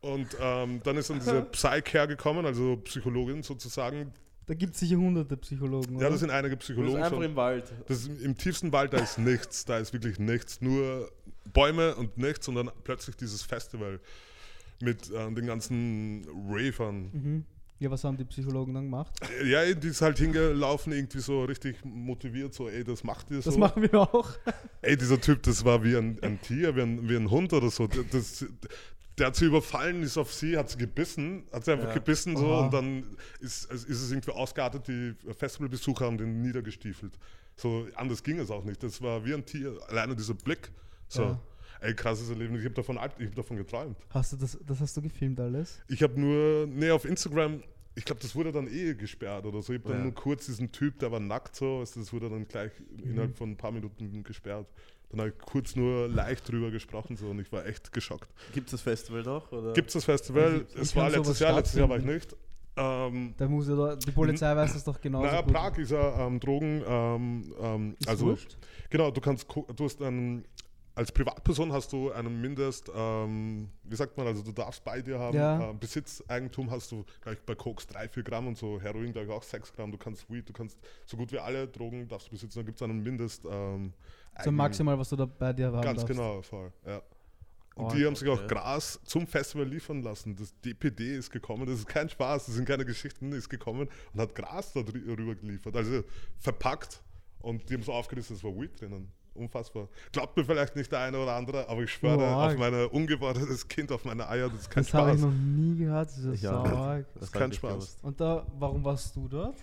Und 0.01 0.37
ähm, 0.39 0.81
dann 0.83 0.97
ist 0.97 1.09
dann 1.09 1.19
diese 1.19 1.41
Psych 1.43 1.93
hergekommen, 1.93 2.45
also 2.45 2.77
Psychologin 2.77 3.41
sozusagen. 3.41 4.13
Da 4.45 4.53
gibt 4.53 4.75
es 4.75 4.81
sicher 4.81 4.97
hunderte 4.97 5.35
Psychologen. 5.37 5.99
Ja, 5.99 6.09
das 6.09 6.19
sind 6.19 6.29
einige 6.29 6.55
Das 6.55 6.63
ist 6.63 6.67
Psychologen. 6.75 6.97
einfach 6.97 7.17
schon. 7.17 7.23
im 7.23 7.35
Wald. 7.35 7.73
Das 7.87 8.01
ist, 8.01 8.21
Im 8.21 8.37
tiefsten 8.37 8.71
Wald, 8.71 8.93
da 8.93 8.97
ist 8.99 9.17
nichts, 9.17 9.65
da 9.65 9.79
ist 9.79 9.91
wirklich 9.93 10.19
nichts, 10.19 10.61
nur 10.61 11.11
Bäume 11.51 11.95
und 11.95 12.17
nichts 12.19 12.47
und 12.47 12.53
dann 12.55 12.69
plötzlich 12.83 13.15
dieses 13.15 13.41
Festival 13.41 13.99
mit 14.81 15.09
äh, 15.09 15.31
den 15.31 15.47
ganzen 15.47 16.27
Ravern. 16.47 17.09
mhm. 17.11 17.45
Ja, 17.79 17.91
was 17.91 18.03
haben 18.05 18.15
die 18.15 18.23
Psychologen 18.23 18.73
dann 18.73 18.85
gemacht? 18.85 19.11
Ja, 19.45 19.73
die 19.73 19.87
ist 19.89 20.01
halt 20.01 20.17
hingelaufen, 20.17 20.93
irgendwie 20.93 21.19
so 21.19 21.43
richtig 21.43 21.83
motiviert, 21.83 22.53
so, 22.53 22.69
ey, 22.69 22.83
das 22.85 23.03
macht 23.03 23.29
ihr 23.31 23.41
so. 23.41 23.49
Das 23.49 23.57
machen 23.59 23.81
wir 23.83 23.93
auch. 23.95 24.29
Ey, 24.81 24.95
dieser 24.95 25.19
Typ, 25.19 25.43
das 25.43 25.65
war 25.65 25.83
wie 25.83 25.95
ein, 25.97 26.17
ein 26.21 26.39
Tier, 26.41 26.75
wie 26.77 26.81
ein, 26.81 27.09
wie 27.09 27.17
ein 27.17 27.29
Hund 27.29 27.51
oder 27.51 27.69
so. 27.69 27.87
Das, 27.87 28.45
der 29.17 29.27
hat 29.27 29.35
sie 29.35 29.45
überfallen, 29.45 30.03
ist 30.03 30.17
auf 30.17 30.33
sie, 30.33 30.57
hat 30.57 30.69
sie 30.69 30.77
gebissen, 30.77 31.43
hat 31.51 31.65
sie 31.65 31.73
einfach 31.73 31.87
Ja. 31.89 31.93
gebissen 31.93 32.37
so 32.37 32.45
Aha. 32.53 32.65
und 32.65 32.73
dann 32.73 33.17
ist, 33.41 33.65
ist 33.71 33.89
es 33.89 34.09
irgendwie 34.11 34.31
ausgeartet, 34.31 34.87
die 34.87 35.13
Festivalbesucher 35.33 36.05
haben 36.05 36.17
den 36.17 36.41
niedergestiefelt. 36.41 37.17
So 37.57 37.87
anders 37.95 38.23
ging 38.23 38.39
es 38.39 38.51
auch 38.51 38.63
nicht. 38.63 38.83
Das 38.83 39.01
war 39.01 39.25
wie 39.25 39.33
ein 39.33 39.45
Tier, 39.45 39.77
alleine 39.89 40.15
dieser 40.15 40.33
Blick. 40.33 40.71
So, 41.09 41.23
Ja. 41.23 41.39
Ey, 41.85 41.93
krasses 41.93 42.29
Erlebnis. 42.29 42.59
Ich 42.59 42.65
habe 42.65 42.75
davon, 42.75 42.97
alt- 42.97 43.13
ich 43.19 43.27
hab 43.27 43.35
davon 43.35 43.57
geträumt. 43.57 43.97
Hast 44.09 44.33
du 44.33 44.37
das, 44.37 44.57
das 44.65 44.79
hast 44.79 44.97
du 44.97 45.01
gefilmt 45.01 45.39
alles? 45.39 45.81
Ich 45.87 46.01
habe 46.03 46.19
nur, 46.19 46.67
nee, 46.67 46.89
auf 46.91 47.05
Instagram, 47.05 47.61
ich 47.95 48.03
glaube, 48.05 48.21
das 48.21 48.35
wurde 48.35 48.51
dann 48.51 48.67
eh 48.67 48.93
gesperrt 48.95 49.45
oder 49.45 49.61
so. 49.61 49.73
Ich 49.73 49.79
habe 49.79 49.89
dann 49.89 49.97
Ja. 49.99 50.03
nur 50.05 50.13
kurz 50.13 50.45
diesen 50.47 50.71
Typ, 50.71 50.99
der 50.99 51.11
war 51.11 51.19
nackt 51.19 51.55
so, 51.55 51.79
also 51.79 51.99
das 51.99 52.11
wurde 52.11 52.29
dann 52.29 52.47
gleich 52.47 52.71
Mhm. 53.03 53.11
innerhalb 53.11 53.37
von 53.37 53.51
ein 53.51 53.57
paar 53.57 53.71
Minuten 53.71 54.23
gesperrt. 54.23 54.67
Dann 55.09 55.19
habe 55.21 55.29
ich 55.29 55.37
kurz 55.37 55.75
nur 55.75 56.07
leicht 56.09 56.49
drüber 56.51 56.71
gesprochen 56.71 57.15
so 57.15 57.27
und 57.29 57.39
ich 57.39 57.51
war 57.51 57.65
echt 57.65 57.93
geschockt. 57.93 58.27
Gibt 58.53 58.67
es 58.67 58.71
das 58.71 58.81
Festival 58.81 59.21
noch? 59.23 59.49
Gibt 59.73 59.87
es 59.87 59.93
das 59.93 60.03
Festival? 60.03 60.65
Wie 60.73 60.79
es 60.79 60.95
war 60.95 61.09
letztes 61.09 61.39
Jahr, 61.39 61.53
letztes 61.55 61.79
Jahr 61.79 61.87
war 61.87 61.97
ich 61.99 62.03
nicht. 62.05 62.35
Ähm, 62.77 63.33
Da 63.37 63.47
muss 63.47 63.69
ja 63.69 63.75
da, 63.75 63.95
die 63.95 64.11
Polizei 64.11 64.53
weiß 64.53 64.73
das 64.73 64.83
doch 64.83 64.99
genauso 64.99 65.27
naja, 65.27 65.41
gut. 65.41 65.53
Prag 65.53 65.77
ist 65.77 65.91
ja 65.91 66.27
ähm, 66.27 66.39
Drogen, 66.41 66.83
ähm, 66.85 67.53
ähm, 67.61 67.95
Ist 67.97 68.09
also 68.09 68.25
wurscht. 68.25 68.57
genau, 68.89 69.11
du 69.11 69.21
kannst, 69.21 69.47
du 69.47 69.85
hast 69.85 70.01
einen, 70.01 70.43
als 70.95 71.11
Privatperson 71.11 71.73
hast 71.73 71.91
du 71.91 72.11
einen 72.11 72.39
Mindest, 72.41 72.89
ähm, 72.95 73.69
wie 73.83 73.95
sagt 73.95 74.17
man, 74.17 74.27
also 74.27 74.41
du 74.41 74.51
darfst 74.53 74.83
bei 74.83 75.01
dir 75.01 75.19
haben, 75.19 75.35
Ja. 75.37 75.71
äh, 75.71 75.73
Besitzeigentum 75.73 76.71
hast 76.71 76.91
du 76.91 77.03
gleich 77.21 77.41
bei 77.41 77.53
Koks 77.55 77.85
3, 77.87 78.07
4 78.07 78.23
Gramm 78.23 78.47
und 78.47 78.57
so, 78.57 78.79
Heroin 78.81 79.11
gleich 79.11 79.29
auch 79.29 79.43
6 79.43 79.73
Gramm, 79.73 79.91
du 79.91 79.97
kannst 79.97 80.29
Weed, 80.31 80.47
du 80.47 80.53
kannst 80.53 80.77
so 81.05 81.17
gut 81.17 81.31
wie 81.33 81.39
alle 81.39 81.67
Drogen 81.67 82.07
darfst 82.07 82.27
du 82.27 82.31
besitzen, 82.31 82.59
dann 82.59 82.65
gibt 82.65 82.77
es 82.77 82.81
einen 82.81 83.03
Mindest. 83.03 83.43
Ähm, 83.49 83.93
So 84.43 84.51
maximal, 84.51 84.97
was 84.97 85.09
du 85.09 85.15
da 85.17 85.25
bei 85.25 85.51
dir 85.53 85.67
haben 85.67 85.81
Ganz 85.81 86.01
darfst. 86.01 86.07
genau, 86.07 86.41
voll, 86.41 86.71
ja. 86.85 87.01
Und 87.75 87.87
Oh, 87.87 87.89
die 87.93 88.05
haben 88.05 88.15
sich 88.15 88.29
auch. 88.29 88.47
Gras 88.47 89.01
zum 89.03 89.27
Festival 89.27 89.67
liefern 89.67 90.01
lassen. 90.01 90.33
Das 90.37 90.53
DPD 90.61 91.17
ist 91.17 91.29
gekommen, 91.29 91.65
das 91.65 91.79
ist 91.79 91.87
kein 91.87 92.07
Spaß, 92.07 92.45
das 92.45 92.55
sind 92.55 92.65
keine 92.65 92.85
Geschichten, 92.85 93.33
ist 93.33 93.49
gekommen 93.49 93.89
und 94.13 94.19
hat 94.21 94.33
Gras 94.33 94.71
da 94.71 94.79
drü- 94.79 95.05
rüber 95.17 95.35
geliefert. 95.35 95.75
Also 95.75 96.01
verpackt 96.39 97.03
und 97.39 97.69
die 97.69 97.73
haben 97.73 97.83
so 97.83 97.91
aufgerissen, 97.91 98.37
es 98.37 98.43
war 98.45 98.55
Weed 98.55 98.79
drinnen. 98.79 99.11
Unfassbar. 99.35 99.89
Glaubt 100.13 100.35
mir 100.37 100.45
vielleicht 100.45 100.75
nicht 100.77 100.91
der 100.91 100.99
eine 101.01 101.19
oder 101.19 101.33
andere, 101.35 101.67
aber 101.67 101.83
ich 101.83 101.91
schwöre 101.91 102.17
Boah. 102.17 102.47
auf 102.47 102.57
mein 102.57 102.73
ungeborenes 102.87 103.67
Kind, 103.67 103.91
auf 103.91 104.05
meine 104.05 104.27
Eier, 104.29 104.49
das 104.49 104.61
ist 104.61 104.71
kein 104.71 104.83
Das 104.83 104.93
habe 104.93 105.11
ich 105.11 105.17
Spaß. 105.19 105.25
noch 105.25 105.33
nie 105.37 105.75
gehört, 105.77 106.07
das 106.09 106.17
ist 106.19 106.35
Ich 106.35 106.41
ja 106.41 106.57
auch. 106.59 106.65
stark. 106.65 107.05
Das 107.15 107.23
ist 107.23 107.31
kein 107.33 107.51
Spaß. 107.51 107.71
gewusst. 107.73 107.99
Und 108.03 108.19
da, 108.21 108.45
warum 108.57 108.83
warst 108.83 109.15
du 109.15 109.27
dort? 109.27 109.57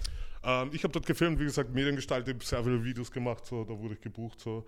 Ähm, 0.44 0.70
ich 0.72 0.82
habe 0.84 0.92
dort 0.92 1.06
gefilmt, 1.06 1.38
wie 1.40 1.44
gesagt, 1.44 1.72
Mediengestalt, 1.72 2.28
ich 2.28 2.34
habe 2.34 2.44
sehr 2.44 2.62
viele 2.62 2.84
Videos 2.84 3.10
gemacht, 3.10 3.46
so, 3.46 3.64
da 3.64 3.78
wurde 3.78 3.94
ich 3.94 4.00
gebucht. 4.00 4.40
So. 4.40 4.64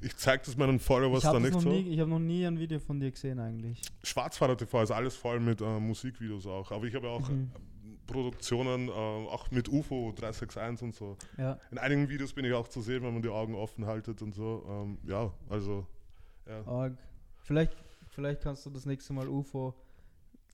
Ich 0.00 0.16
zeige 0.16 0.42
das 0.46 0.56
meinen 0.56 0.78
Followers 0.80 1.22
da 1.22 1.28
habe 1.28 1.40
nicht 1.40 1.52
noch, 1.54 1.60
so. 1.60 1.68
nie- 1.70 1.88
ich 1.90 2.00
hab 2.00 2.08
noch 2.08 2.18
nie 2.18 2.44
ein 2.46 2.58
Video 2.58 2.78
von 2.80 2.98
dir 3.00 3.10
gesehen 3.10 3.38
eigentlich. 3.38 3.80
Schwarzfahrer 4.02 4.56
TV 4.56 4.82
ist 4.82 4.90
alles 4.90 5.14
voll 5.16 5.38
mit 5.40 5.60
äh, 5.60 5.78
Musikvideos 5.80 6.46
auch. 6.46 6.70
Aber 6.72 6.84
ich 6.84 6.94
habe 6.94 7.08
auch 7.08 7.28
Mhm. 7.28 7.50
Produktionen, 8.08 8.88
äh, 8.88 8.90
auch 8.90 9.50
mit 9.52 9.68
UFO 9.68 10.12
361 10.16 10.82
und 10.82 10.94
so. 10.94 11.16
Ja. 11.36 11.58
In 11.70 11.78
einigen 11.78 12.08
Videos 12.08 12.32
bin 12.32 12.44
ich 12.44 12.52
auch 12.52 12.66
zu 12.66 12.80
sehen, 12.80 13.04
wenn 13.04 13.12
man 13.12 13.22
die 13.22 13.28
Augen 13.28 13.54
offen 13.54 13.86
haltet 13.86 14.20
und 14.22 14.34
so. 14.34 14.64
Ähm, 14.68 14.98
ja, 15.04 15.32
also. 15.48 15.86
Ja. 16.48 16.90
Vielleicht, 17.42 17.76
vielleicht 18.08 18.42
kannst 18.42 18.66
du 18.66 18.70
das 18.70 18.86
nächste 18.86 19.12
Mal 19.12 19.28
UFO 19.28 19.74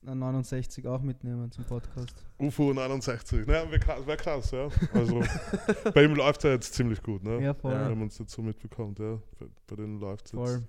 69 0.03 0.85
auch 0.87 1.01
mitnehmen 1.01 1.51
zum 1.51 1.65
Podcast. 1.65 2.13
UFO 2.37 2.73
69. 2.73 3.47
Naja, 3.47 3.69
wäre 3.69 3.79
krass, 3.79 4.05
wär 4.05 4.17
krass, 4.17 4.51
ja. 4.51 4.67
Also, 4.93 5.21
bei 5.93 6.03
ihm 6.03 6.15
läuft 6.15 6.43
er 6.43 6.51
jetzt 6.51 6.73
ziemlich 6.73 7.01
gut, 7.01 7.23
ne? 7.23 7.41
Ja, 7.41 7.53
voll. 7.53 7.73
Wenn 7.73 7.97
man 7.97 8.07
es 8.09 8.17
jetzt 8.19 8.33
so 8.33 8.41
mitbekommt, 8.41 8.99
ja. 8.99 9.17
Bei, 9.39 9.47
bei 9.67 9.75
denen 9.75 9.99
läuft 9.99 10.27
es 10.27 10.31
jetzt. 10.33 10.41
Voll. 10.41 10.63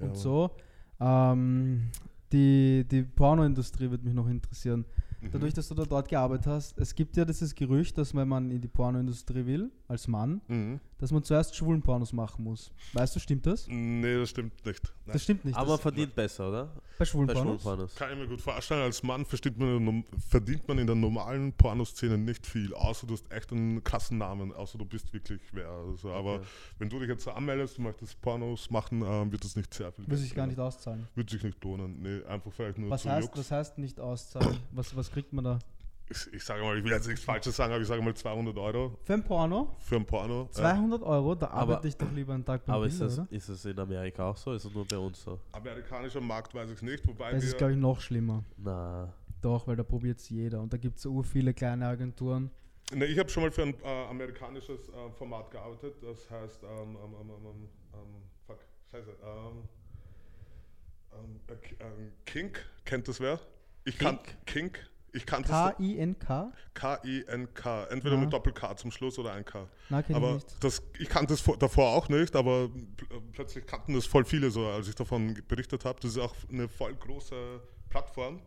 Ja, 0.00 0.06
Und 0.06 0.16
so. 0.16 0.50
Ähm, 1.00 1.88
die, 2.32 2.84
die 2.90 3.02
Pornoindustrie 3.02 3.88
würde 3.90 4.04
mich 4.04 4.14
noch 4.14 4.28
interessieren. 4.28 4.84
Mhm. 5.20 5.30
Dadurch, 5.32 5.52
dass 5.54 5.68
du 5.68 5.74
da 5.74 5.84
dort 5.84 6.08
gearbeitet 6.08 6.46
hast, 6.46 6.78
es 6.78 6.94
gibt 6.94 7.16
ja 7.16 7.24
dieses 7.24 7.54
Gerücht, 7.54 7.98
dass 7.98 8.14
wenn 8.14 8.28
man 8.28 8.50
in 8.50 8.60
die 8.60 8.68
Pornoindustrie 8.68 9.44
will, 9.46 9.70
als 9.88 10.06
Mann, 10.06 10.40
Mhm. 10.48 10.80
dass 10.98 11.10
man 11.10 11.22
zuerst 11.24 11.56
schwulen 11.56 11.82
Pornos 11.82 12.12
machen 12.12 12.44
muss. 12.44 12.70
Weißt 12.92 13.16
du, 13.16 13.20
stimmt 13.20 13.46
das? 13.46 13.66
Nee, 13.68 14.16
das 14.16 14.30
stimmt 14.30 14.52
nicht. 14.64 14.82
Nein. 15.06 15.12
Das 15.12 15.22
stimmt 15.22 15.44
nicht. 15.44 15.56
Aber 15.56 15.66
man 15.66 15.74
das, 15.76 15.82
verdient 15.82 16.14
besser, 16.14 16.48
oder? 16.48 16.72
Bei 16.98 17.04
schwulen 17.04 17.26
Bei 17.28 17.34
Pornos? 17.34 17.62
Schwulenpornos. 17.62 17.94
Kann 17.94 18.12
ich 18.12 18.18
mir 18.18 18.26
gut 18.26 18.40
vorstellen, 18.40 18.82
als 18.82 19.02
Mann 19.02 19.24
versteht 19.24 19.56
man, 19.58 20.04
verdient 20.28 20.66
man 20.68 20.78
in 20.78 20.86
der 20.86 20.96
normalen 20.96 21.52
Pornoszene 21.52 22.18
nicht 22.18 22.46
viel, 22.46 22.74
außer 22.74 23.06
du 23.06 23.14
hast 23.14 23.30
echt 23.32 23.52
einen 23.52 23.82
krassen 23.84 24.18
Namen, 24.18 24.52
außer 24.52 24.76
du 24.78 24.84
bist 24.84 25.12
wirklich 25.12 25.40
wer. 25.52 25.68
Also, 25.70 26.10
aber 26.12 26.34
Okay. 26.34 26.46
wenn 26.78 26.88
du 26.90 26.98
dich 26.98 27.08
jetzt 27.08 27.24
so 27.24 27.30
anmeldest, 27.30 27.78
du 27.78 27.82
möchtest 27.82 28.20
Pornos 28.20 28.70
machen, 28.70 29.02
ähm, 29.02 29.30
wird 29.32 29.44
das 29.44 29.56
nicht 29.56 29.72
sehr 29.72 29.92
viel. 29.92 30.04
Würde 30.06 30.16
sich 30.16 30.34
gar 30.34 30.46
nicht 30.46 30.58
auszahlen. 30.58 31.06
Wird 31.14 31.30
sich 31.30 31.42
nicht 31.42 31.62
lohnen. 31.64 32.02
Nee, 32.02 32.24
einfach 32.24 32.52
vielleicht 32.52 32.78
nur 32.78 32.90
Was 32.90 33.02
zu 33.02 33.10
heißt, 33.10 33.28
Jux. 33.28 33.38
was 33.38 33.50
heißt 33.50 33.78
nicht 33.78 34.00
auszahlen? 34.00 34.58
Was, 34.72 34.94
was 34.96 35.10
kriegt 35.10 35.32
man 35.32 35.44
da? 35.44 35.58
Ich, 36.10 36.32
ich 36.32 36.42
sage 36.44 36.62
mal, 36.62 36.78
ich 36.78 36.84
will 36.84 36.92
jetzt 36.92 37.06
nichts 37.06 37.22
Falsches 37.24 37.54
sagen, 37.56 37.72
aber 37.72 37.82
ich 37.82 37.88
sage 37.88 38.00
mal 38.00 38.14
200 38.14 38.56
Euro 38.56 38.98
Für 39.04 39.12
ein 39.14 39.22
Porno? 39.22 39.76
für 39.80 39.96
ein 39.96 40.06
Porno. 40.06 40.44
Ja. 40.44 40.52
200 40.52 41.02
Euro? 41.02 41.34
Da 41.34 41.48
Aber- 41.48 41.56
arbeite 41.74 41.88
ich 41.88 41.96
doch 41.96 42.10
lieber 42.12 42.32
einen 42.34 42.44
Tag 42.44 42.64
beim 42.64 42.76
Aber 42.76 42.86
ist 42.86 42.98
Bilder, 42.98 43.12
es, 43.12 43.18
oder? 43.18 43.28
ist 43.30 43.48
es 43.50 43.64
in 43.66 43.78
Amerika 43.78 44.30
auch 44.30 44.36
so? 44.36 44.52
Ist 44.52 44.64
es 44.64 44.72
nur 44.72 44.86
bei 44.86 44.96
uns 44.96 45.22
so? 45.22 45.38
Amerikanischer 45.52 46.20
Markt 46.22 46.54
weiß 46.54 46.70
ich 46.70 46.80
nicht, 46.82 47.06
wobei 47.06 47.32
Das 47.32 47.42
wir. 47.42 47.48
ist, 47.50 47.58
glaube 47.58 47.72
ich, 47.74 47.78
noch 47.78 48.00
schlimmer. 48.00 48.42
Na. 48.56 49.12
Doch, 49.42 49.66
weil 49.66 49.76
da 49.76 49.82
probiert 49.82 50.18
es 50.18 50.28
jeder. 50.30 50.60
Und 50.62 50.72
da 50.72 50.78
gibt 50.78 50.96
es 50.96 51.02
so 51.02 51.22
viele 51.22 51.52
kleine 51.52 51.86
Agenturen. 51.86 52.50
Ne, 52.94 53.04
ich 53.04 53.18
habe 53.18 53.28
schon 53.28 53.42
mal 53.42 53.50
für 53.52 53.62
ein 53.64 53.74
äh, 53.84 54.04
amerikanisches 54.08 54.88
äh, 54.88 55.10
Format 55.12 55.50
gearbeitet, 55.50 55.96
das 56.02 56.30
heißt, 56.30 56.62
ähm, 56.64 56.96
ähm, 56.96 57.14
ähm, 57.20 57.30
ähm, 57.30 57.68
ähm, 57.92 58.22
fuck, 58.46 58.58
scheiße, 58.90 59.10
ähm, 59.22 59.68
ähm, 61.12 61.40
äh, 61.48 61.84
ähm, 61.84 62.12
Kink, 62.24 62.64
kennt 62.86 63.06
das 63.08 63.20
wer? 63.20 63.38
Ich 63.84 63.98
kann, 63.98 64.18
Kink, 64.46 64.78
ich 65.12 65.24
kannte 65.26 65.48
K-I-N-K? 65.50 66.52
K-I-N-K, 66.74 67.84
entweder 67.90 68.14
Ja. 68.16 68.20
mit 68.20 68.32
Doppel-K 68.32 68.76
zum 68.76 68.90
Schluss 68.90 69.18
oder 69.18 69.32
ein 69.32 69.44
K. 69.44 69.66
Na, 69.88 70.02
kenn 70.02 70.16
ich 70.16 70.22
Aber 70.22 70.34
nicht. 70.34 70.46
das, 70.64 70.82
ich 70.98 71.08
kannte 71.08 71.34
es 71.34 71.40
vor, 71.40 71.56
davor 71.56 71.90
auch 71.94 72.08
nicht, 72.08 72.34
aber 72.36 72.64
äh, 72.64 73.20
plötzlich 73.32 73.66
kannten 73.66 73.94
das 73.94 74.06
voll 74.06 74.24
viele 74.24 74.50
so, 74.50 74.66
als 74.66 74.88
ich 74.88 74.94
davon 74.94 75.34
berichtet 75.48 75.84
habe. 75.84 75.98
Das 76.00 76.12
ist 76.12 76.18
auch 76.18 76.34
eine 76.50 76.68
voll 76.68 76.94
große 76.94 77.60
Plattform. 77.88 78.40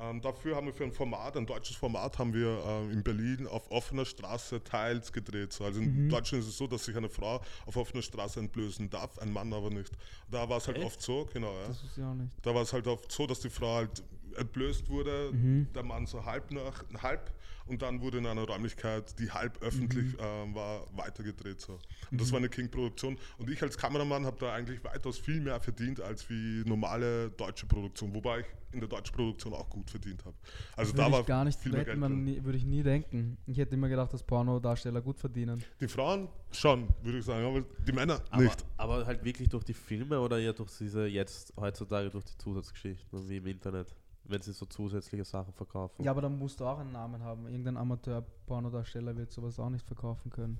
Ähm, 0.00 0.20
dafür 0.20 0.54
haben 0.54 0.66
wir 0.66 0.72
für 0.72 0.84
ein 0.84 0.92
Format, 0.92 1.36
ein 1.36 1.44
deutsches 1.44 1.74
Format, 1.74 2.20
haben 2.20 2.32
wir 2.32 2.62
ähm, 2.64 2.92
in 2.92 3.02
Berlin 3.02 3.48
auf 3.48 3.68
offener 3.72 4.04
Straße 4.04 4.62
teils 4.62 5.12
gedreht. 5.12 5.52
So. 5.52 5.64
Also 5.64 5.80
in 5.80 6.04
Mhm. 6.04 6.08
Deutschland 6.08 6.44
ist 6.44 6.50
es 6.50 6.56
so, 6.56 6.68
dass 6.68 6.84
sich 6.84 6.96
eine 6.96 7.08
Frau 7.08 7.40
auf 7.66 7.76
offener 7.76 8.02
Straße 8.02 8.38
entblößen 8.38 8.88
darf, 8.90 9.18
ein 9.18 9.32
Mann 9.32 9.52
aber 9.52 9.70
nicht. 9.70 9.90
Da 10.30 10.48
war 10.48 10.58
es 10.58 10.68
halt 10.68 10.76
Echt? 10.76 10.86
oft 10.86 11.02
so, 11.02 11.28
genau. 11.32 11.52
Ja. 11.52 11.66
Das 11.66 11.82
wusste 11.82 12.00
ich 12.00 12.06
auch 12.06 12.14
nicht. 12.14 12.30
Da 12.42 12.54
war 12.54 12.62
es 12.62 12.72
halt 12.72 12.86
oft 12.86 13.10
so, 13.10 13.26
dass 13.26 13.40
die 13.40 13.50
Frau 13.50 13.74
halt 13.74 14.04
entblößt 14.38 14.88
wurde, 14.88 15.30
Mhm. 15.32 15.68
der 15.74 15.82
Mann 15.82 16.06
so 16.06 16.24
halb 16.24 16.50
nach, 16.50 16.84
halb 17.02 17.32
und 17.66 17.82
dann 17.82 18.00
wurde 18.00 18.18
in 18.18 18.26
einer 18.26 18.44
Räumlichkeit, 18.44 19.18
die 19.18 19.30
halb 19.30 19.60
öffentlich 19.62 20.12
Mhm. 20.14 20.18
ähm, 20.20 20.54
war, 20.54 20.86
weitergedreht. 20.96 21.60
So. 21.60 21.78
Und 22.10 22.20
das 22.20 22.30
war 22.32 22.38
eine 22.38 22.48
King-Produktion. 22.48 23.18
Und 23.36 23.50
ich 23.50 23.62
als 23.62 23.76
Kameramann 23.76 24.24
habe 24.24 24.38
da 24.40 24.54
eigentlich 24.54 24.82
weitaus 24.84 25.18
viel 25.18 25.40
mehr 25.40 25.60
verdient 25.60 26.00
als 26.00 26.28
wie 26.30 26.62
normale 26.66 27.30
deutsche 27.30 27.66
Produktion, 27.66 28.14
wobei 28.14 28.40
ich 28.40 28.46
in 28.72 28.80
der 28.80 28.88
deutschen 28.88 29.14
Produktion 29.14 29.52
auch 29.54 29.68
gut 29.68 29.90
verdient 29.90 30.24
habe. 30.24 30.36
Also 30.76 30.92
da 30.92 30.98
würde 31.04 31.12
war 31.12 31.20
ich 31.20 31.26
gar 31.26 31.44
nicht, 31.44 31.58
viel 31.58 31.72
mehr 31.72 31.80
hätte 31.82 31.98
Geld 31.98 32.10
nie, 32.10 32.42
würde 32.44 32.58
ich 32.58 32.64
nie 32.64 32.82
denken. 32.82 33.36
Ich 33.46 33.56
hätte 33.58 33.74
immer 33.74 33.88
gedacht, 33.88 34.12
dass 34.12 34.22
Pornodarsteller 34.22 35.00
gut 35.00 35.18
verdienen. 35.18 35.62
Die 35.80 35.88
Frauen 35.88 36.28
schon, 36.52 36.88
würde 37.02 37.18
ich 37.18 37.24
sagen, 37.24 37.44
aber 37.46 37.64
die 37.86 37.92
Männer 37.92 38.22
Aber, 38.30 38.42
nicht. 38.42 38.64
aber 38.76 39.06
halt 39.06 39.24
wirklich 39.24 39.48
durch 39.48 39.64
die 39.64 39.72
Filme 39.74 40.20
oder 40.20 40.38
eher 40.38 40.52
durch 40.52 40.70
diese 40.78 41.06
jetzt 41.06 41.52
heutzutage 41.56 42.10
durch 42.10 42.24
die 42.24 42.36
Zusatzgeschichten 42.38 43.28
wie 43.28 43.36
im 43.38 43.46
Internet, 43.46 43.94
wenn 44.28 44.40
sie 44.42 44.52
so 44.52 44.66
zusätzliche 44.66 45.24
Sachen 45.24 45.52
verkaufen. 45.54 46.02
Ja, 46.02 46.10
aber 46.12 46.20
dann 46.22 46.38
musst 46.38 46.60
du 46.60 46.64
auch 46.66 46.78
einen 46.78 46.92
Namen 46.92 47.22
haben. 47.22 47.46
Irgendein 47.48 47.76
Amateur-Pornodarsteller 47.76 49.16
wird 49.16 49.30
sowas 49.32 49.58
auch 49.58 49.70
nicht 49.70 49.86
verkaufen 49.86 50.30
können. 50.30 50.58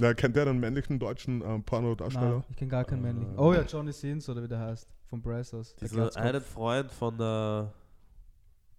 Ja, 0.00 0.14
kennt 0.14 0.36
der 0.36 0.46
einen 0.46 0.58
männlichen 0.58 0.98
deutschen 0.98 1.42
ähm, 1.42 1.62
Pornodarsteller? 1.62 2.30
Nein, 2.30 2.44
ich 2.50 2.56
kenne 2.56 2.70
gar 2.70 2.84
keinen 2.84 3.00
Ah. 3.00 3.12
männlichen. 3.12 3.38
Oh 3.38 3.52
ja, 3.52 3.62
Johnny 3.62 3.92
Sins 3.92 4.28
oder 4.28 4.42
wie 4.42 4.48
der 4.48 4.58
heißt. 4.58 4.88
Von 5.06 5.20
Brazzers. 5.20 5.74
der 5.76 5.88
Dieser 5.88 6.16
einen 6.16 6.40
Freund 6.40 6.90
von 6.90 7.16
der 7.18 7.72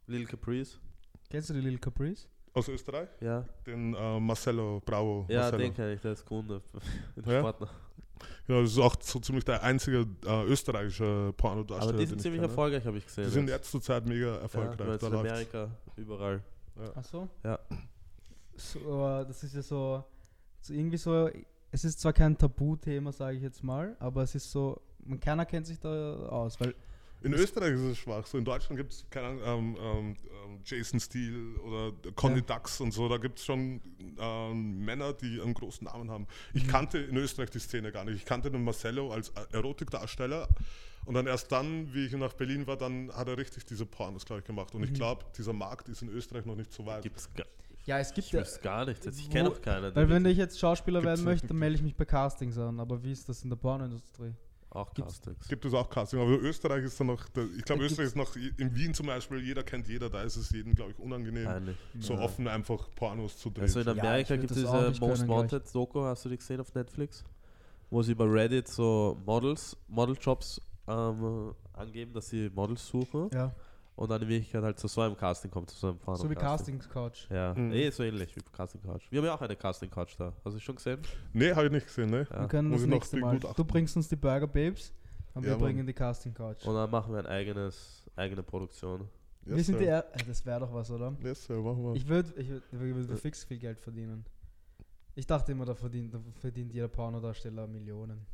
Lil 0.07 0.25
Caprice, 0.25 0.79
Kennst 1.29 1.49
du 1.49 1.53
die 1.53 1.61
Little 1.61 1.79
Caprice? 1.79 2.27
Aus 2.55 2.67
Österreich? 2.67 3.09
ja. 3.21 3.43
Den 3.65 3.93
äh, 3.95 4.19
Marcelo 4.19 4.81
Bravo. 4.85 5.25
Ja, 5.29 5.41
Marcelo. 5.41 5.57
den 5.63 5.73
kenne 5.73 5.93
ich, 5.93 6.01
der 6.01 6.11
ist 6.13 6.25
Kunde. 6.25 6.61
Ja? 7.25 7.41
Partner. 7.41 7.69
Ja, 8.47 8.61
das 8.61 8.71
ist 8.71 8.79
auch 8.79 8.95
so 9.01 9.19
ziemlich 9.19 9.45
der 9.45 9.63
einzige 9.63 10.07
äh, 10.25 10.45
österreichische 10.45 11.33
Pornodarsteller. 11.37 11.93
Aber 11.93 11.99
die 11.99 12.05
sind 12.05 12.17
ich 12.17 12.23
ziemlich 12.23 12.41
erfolgreich, 12.41 12.85
habe 12.85 12.97
ich 12.97 13.05
gesehen. 13.05 13.25
Die 13.25 13.31
sind 13.31 13.49
jetzt 13.49 13.71
zur 13.71 13.81
Zeit 13.81 14.05
mega 14.05 14.27
ja, 14.27 14.37
erfolgreich. 14.37 14.77
da 14.77 15.07
in 15.07 15.13
läuft's. 15.13 15.29
Amerika, 15.31 15.69
überall. 15.95 16.43
Ach 16.95 17.03
so? 17.03 17.29
Ja. 17.43 17.59
So, 18.55 19.25
das 19.27 19.43
ist 19.43 19.55
ja 19.55 19.61
so, 19.61 20.03
so 20.61 20.73
irgendwie 20.73 20.97
so, 20.97 21.29
es 21.71 21.83
ist 21.83 21.99
zwar 21.99 22.13
kein 22.13 22.37
Tabuthema, 22.37 23.11
sage 23.11 23.37
ich 23.37 23.43
jetzt 23.43 23.63
mal, 23.63 23.95
aber 23.99 24.23
es 24.23 24.35
ist 24.35 24.51
so, 24.51 24.79
man 25.05 25.19
keiner 25.19 25.45
kennt 25.45 25.65
sich 25.65 25.79
da 25.79 26.15
aus, 26.27 26.59
weil 26.59 26.75
In 27.23 27.33
Österreich 27.33 27.73
ist 27.73 27.79
es 27.81 27.97
schwach. 27.97 28.25
So 28.27 28.37
in 28.37 28.45
Deutschland 28.45 28.77
gibt 28.77 28.91
es 28.93 29.05
keine 29.09 29.27
Ahnung, 29.27 29.43
ähm, 29.43 29.77
ähm, 29.81 30.15
ähm, 30.45 30.59
Jason 30.65 30.99
Steele 30.99 31.57
oder 31.61 31.93
Conny 32.15 32.37
Ja. 32.37 32.41
Dax 32.41 32.81
und 32.81 32.91
so. 32.91 33.07
Da 33.09 33.17
gibt 33.17 33.39
es 33.39 33.45
schon 33.45 33.81
ähm, 34.19 34.83
Männer, 34.85 35.13
die 35.13 35.39
einen 35.41 35.53
großen 35.53 35.85
Namen 35.85 36.11
haben. 36.11 36.23
Mhm. 36.23 36.27
Ich 36.53 36.67
kannte 36.67 36.97
in 36.99 37.15
Österreich 37.17 37.49
die 37.49 37.59
Szene 37.59 37.91
gar 37.91 38.03
nicht. 38.05 38.15
Ich 38.17 38.25
kannte 38.25 38.51
den 38.51 38.63
Marcello 38.63 39.11
als 39.11 39.29
äh, 39.29 39.41
Erotikdarsteller. 39.53 40.47
Und 41.05 41.15
dann 41.15 41.27
erst 41.27 41.51
dann, 41.51 41.93
wie 41.93 42.05
ich 42.05 42.13
nach 42.13 42.33
Berlin 42.33 42.65
war, 42.67 42.77
dann 42.77 43.11
hat 43.13 43.27
er 43.27 43.37
richtig 43.37 43.65
diese 43.65 43.85
Pornos, 43.85 44.25
glaube 44.25 44.39
ich, 44.41 44.45
gemacht. 44.45 44.73
Und 44.73 44.81
Mhm. 44.81 44.87
ich 44.87 44.93
glaube, 44.93 45.25
dieser 45.37 45.51
Markt 45.53 45.89
ist 45.89 46.01
in 46.01 46.09
Österreich 46.09 46.45
noch 46.45 46.55
nicht 46.55 46.71
so 46.71 46.85
weit. 46.85 47.03
Gibt's 47.03 47.29
gar, 47.33 47.45
ja, 47.85 47.99
es 47.99 48.13
gibt 48.13 48.27
ich 48.27 48.31
ja, 48.33 48.43
gar 48.61 48.85
nicht. 48.85 49.03
Jetzt, 49.03 49.19
ich 49.19 49.29
kenne 49.29 49.49
auch 49.49 49.61
keinen. 49.61 49.83
der 49.83 49.95
weil 49.95 50.09
wenn 50.09 50.25
ich 50.25 50.37
jetzt 50.37 50.57
Schauspieler 50.59 51.03
werden 51.03 51.25
möchte, 51.25 51.47
dann 51.47 51.57
melde 51.57 51.75
ich 51.75 51.81
mich 51.81 51.95
bei 51.95 52.05
Castings 52.05 52.57
an, 52.57 52.79
aber 52.79 53.03
wie 53.03 53.11
ist 53.11 53.27
das 53.27 53.43
in 53.43 53.49
der 53.49 53.57
Pornoindustrie? 53.57 54.33
Auch 54.75 54.93
gibt's- 54.93 55.21
Castings. 55.21 55.47
Gibt 55.47 55.65
es 55.65 55.73
auch 55.73 55.89
Casting, 55.89 56.19
aber 56.19 56.31
Österreich 56.39 56.83
ist 56.83 56.99
dann 56.99 57.07
noch, 57.07 57.27
der, 57.29 57.45
ich 57.57 57.63
glaube, 57.63 57.81
Da 57.81 57.85
Österreich 57.87 58.07
ist 58.07 58.15
noch, 58.15 58.35
in 58.35 58.75
Wien 58.75 58.93
zum 58.93 59.05
Beispiel, 59.07 59.39
jeder 59.39 59.63
kennt 59.63 59.87
jeder, 59.87 60.09
da 60.09 60.21
ist 60.23 60.35
es 60.35 60.51
jedem, 60.51 60.73
glaube 60.75 60.91
ich, 60.91 60.99
unangenehm, 60.99 61.45
Peinlich. 61.45 61.77
so 61.99 62.13
Ja. 62.13 62.19
offen 62.21 62.47
einfach 62.47 62.89
Pornos 62.95 63.37
zu 63.37 63.49
drehen. 63.49 63.63
Also 63.63 63.79
in 63.81 63.85
Ja, 63.87 63.91
Amerika 64.03 64.29
würd 64.31 64.41
gibt 64.41 64.51
es 64.51 64.57
diese 64.57 64.71
Most. 64.99 65.27
Wanted 65.27 65.75
Doku, 65.75 66.01
hast 66.03 66.25
du 66.25 66.29
die 66.29 66.37
gesehen 66.37 66.59
auf 66.61 66.73
Netflix? 66.73 67.23
Wo 67.89 68.01
sie 68.01 68.13
über 68.13 68.31
Reddit 68.31 68.67
so 68.67 69.17
Models, 69.25 69.77
Modeljobs 69.87 70.59
ähm, 70.87 71.53
angeben, 71.73 72.13
dass 72.13 72.29
sie 72.29 72.49
Models 72.49 72.87
suchen 72.87 73.29
Ja, 73.33 73.53
und 73.95 74.09
dann 74.09 74.21
in 74.21 74.27
Wirklichkeit 74.27 74.63
halt 74.63 74.79
zu 74.79 74.87
so 74.87 75.01
einem 75.01 75.15
Casting 75.15 75.51
kommt, 75.51 75.69
zu 75.69 75.77
so 75.77 75.87
einem 75.89 75.99
Porno 75.99 76.19
so 76.21 76.29
wie 76.29 76.35
Castings 76.35 76.89
Couch. 76.89 77.29
Ja, 77.29 77.53
Mhm. 77.53 77.71
eh 77.73 77.89
so 77.91 78.03
ähnlich 78.03 78.35
wie 78.35 78.41
Casting 78.51 78.81
Couch. 78.81 79.03
Wir 79.11 79.19
haben 79.19 79.25
ja 79.27 79.35
auch 79.35 79.41
eine 79.41 79.55
Casting 79.55 79.89
Couch 79.89 80.15
da. 80.17 80.33
Hast 80.43 80.55
du 80.55 80.59
schon 80.59 80.75
gesehen? 80.75 80.99
nee, 81.33 81.51
habe 81.53 81.65
ich 81.67 81.71
nicht 81.71 81.85
gesehen, 81.87 82.09
ne? 82.09 82.27
Ja. 82.31 82.41
Wir 82.41 82.47
können 82.47 82.69
Muss 82.69 82.81
das 82.81 82.89
nächste 82.89 83.17
Mal. 83.17 83.39
Du 83.39 83.63
bringst 83.63 83.95
uns 83.95 84.07
die 84.09 84.15
Burger 84.15 84.47
Babes 84.47 84.91
und 85.33 85.43
wir 85.43 85.51
Ja, 85.51 85.57
Mann. 85.57 85.65
bringen 85.65 85.85
die 85.87 85.93
Casting 85.93 86.33
Couch. 86.33 86.65
Und 86.65 86.73
dann 86.75 86.89
machen 86.89 87.13
wir 87.13 87.19
ein 87.19 87.27
eigenes, 87.27 88.03
eigene 88.15 88.41
Produktion. 88.43 89.07
wir 89.45 89.57
Yes, 89.57 89.65
sind 89.67 89.79
die 89.79 89.83
sir. 89.85 89.91
er 89.91 90.15
äh, 90.15 90.23
das 90.25 90.45
wäre 90.45 90.61
doch 90.61 90.73
was, 90.73 90.89
oder? 90.89 91.15
Yes, 91.21 91.43
sir, 91.45 91.57
machen 91.61 91.83
wir. 91.83 91.95
Ich 91.95 92.07
würde 92.07 92.33
ich 92.39 92.49
würd, 92.49 92.63
ich 92.71 92.79
würd 93.09 93.19
fix 93.19 93.43
viel 93.43 93.59
Geld 93.59 93.79
verdienen. 93.79 94.25
Ich 95.15 95.27
dachte 95.27 95.51
immer, 95.51 95.65
da 95.65 95.75
verdient, 95.75 96.13
da 96.13 96.19
verdient 96.39 96.73
jeder 96.73 96.87
Pornodarsteller 96.87 97.67
Millionen. 97.67 98.25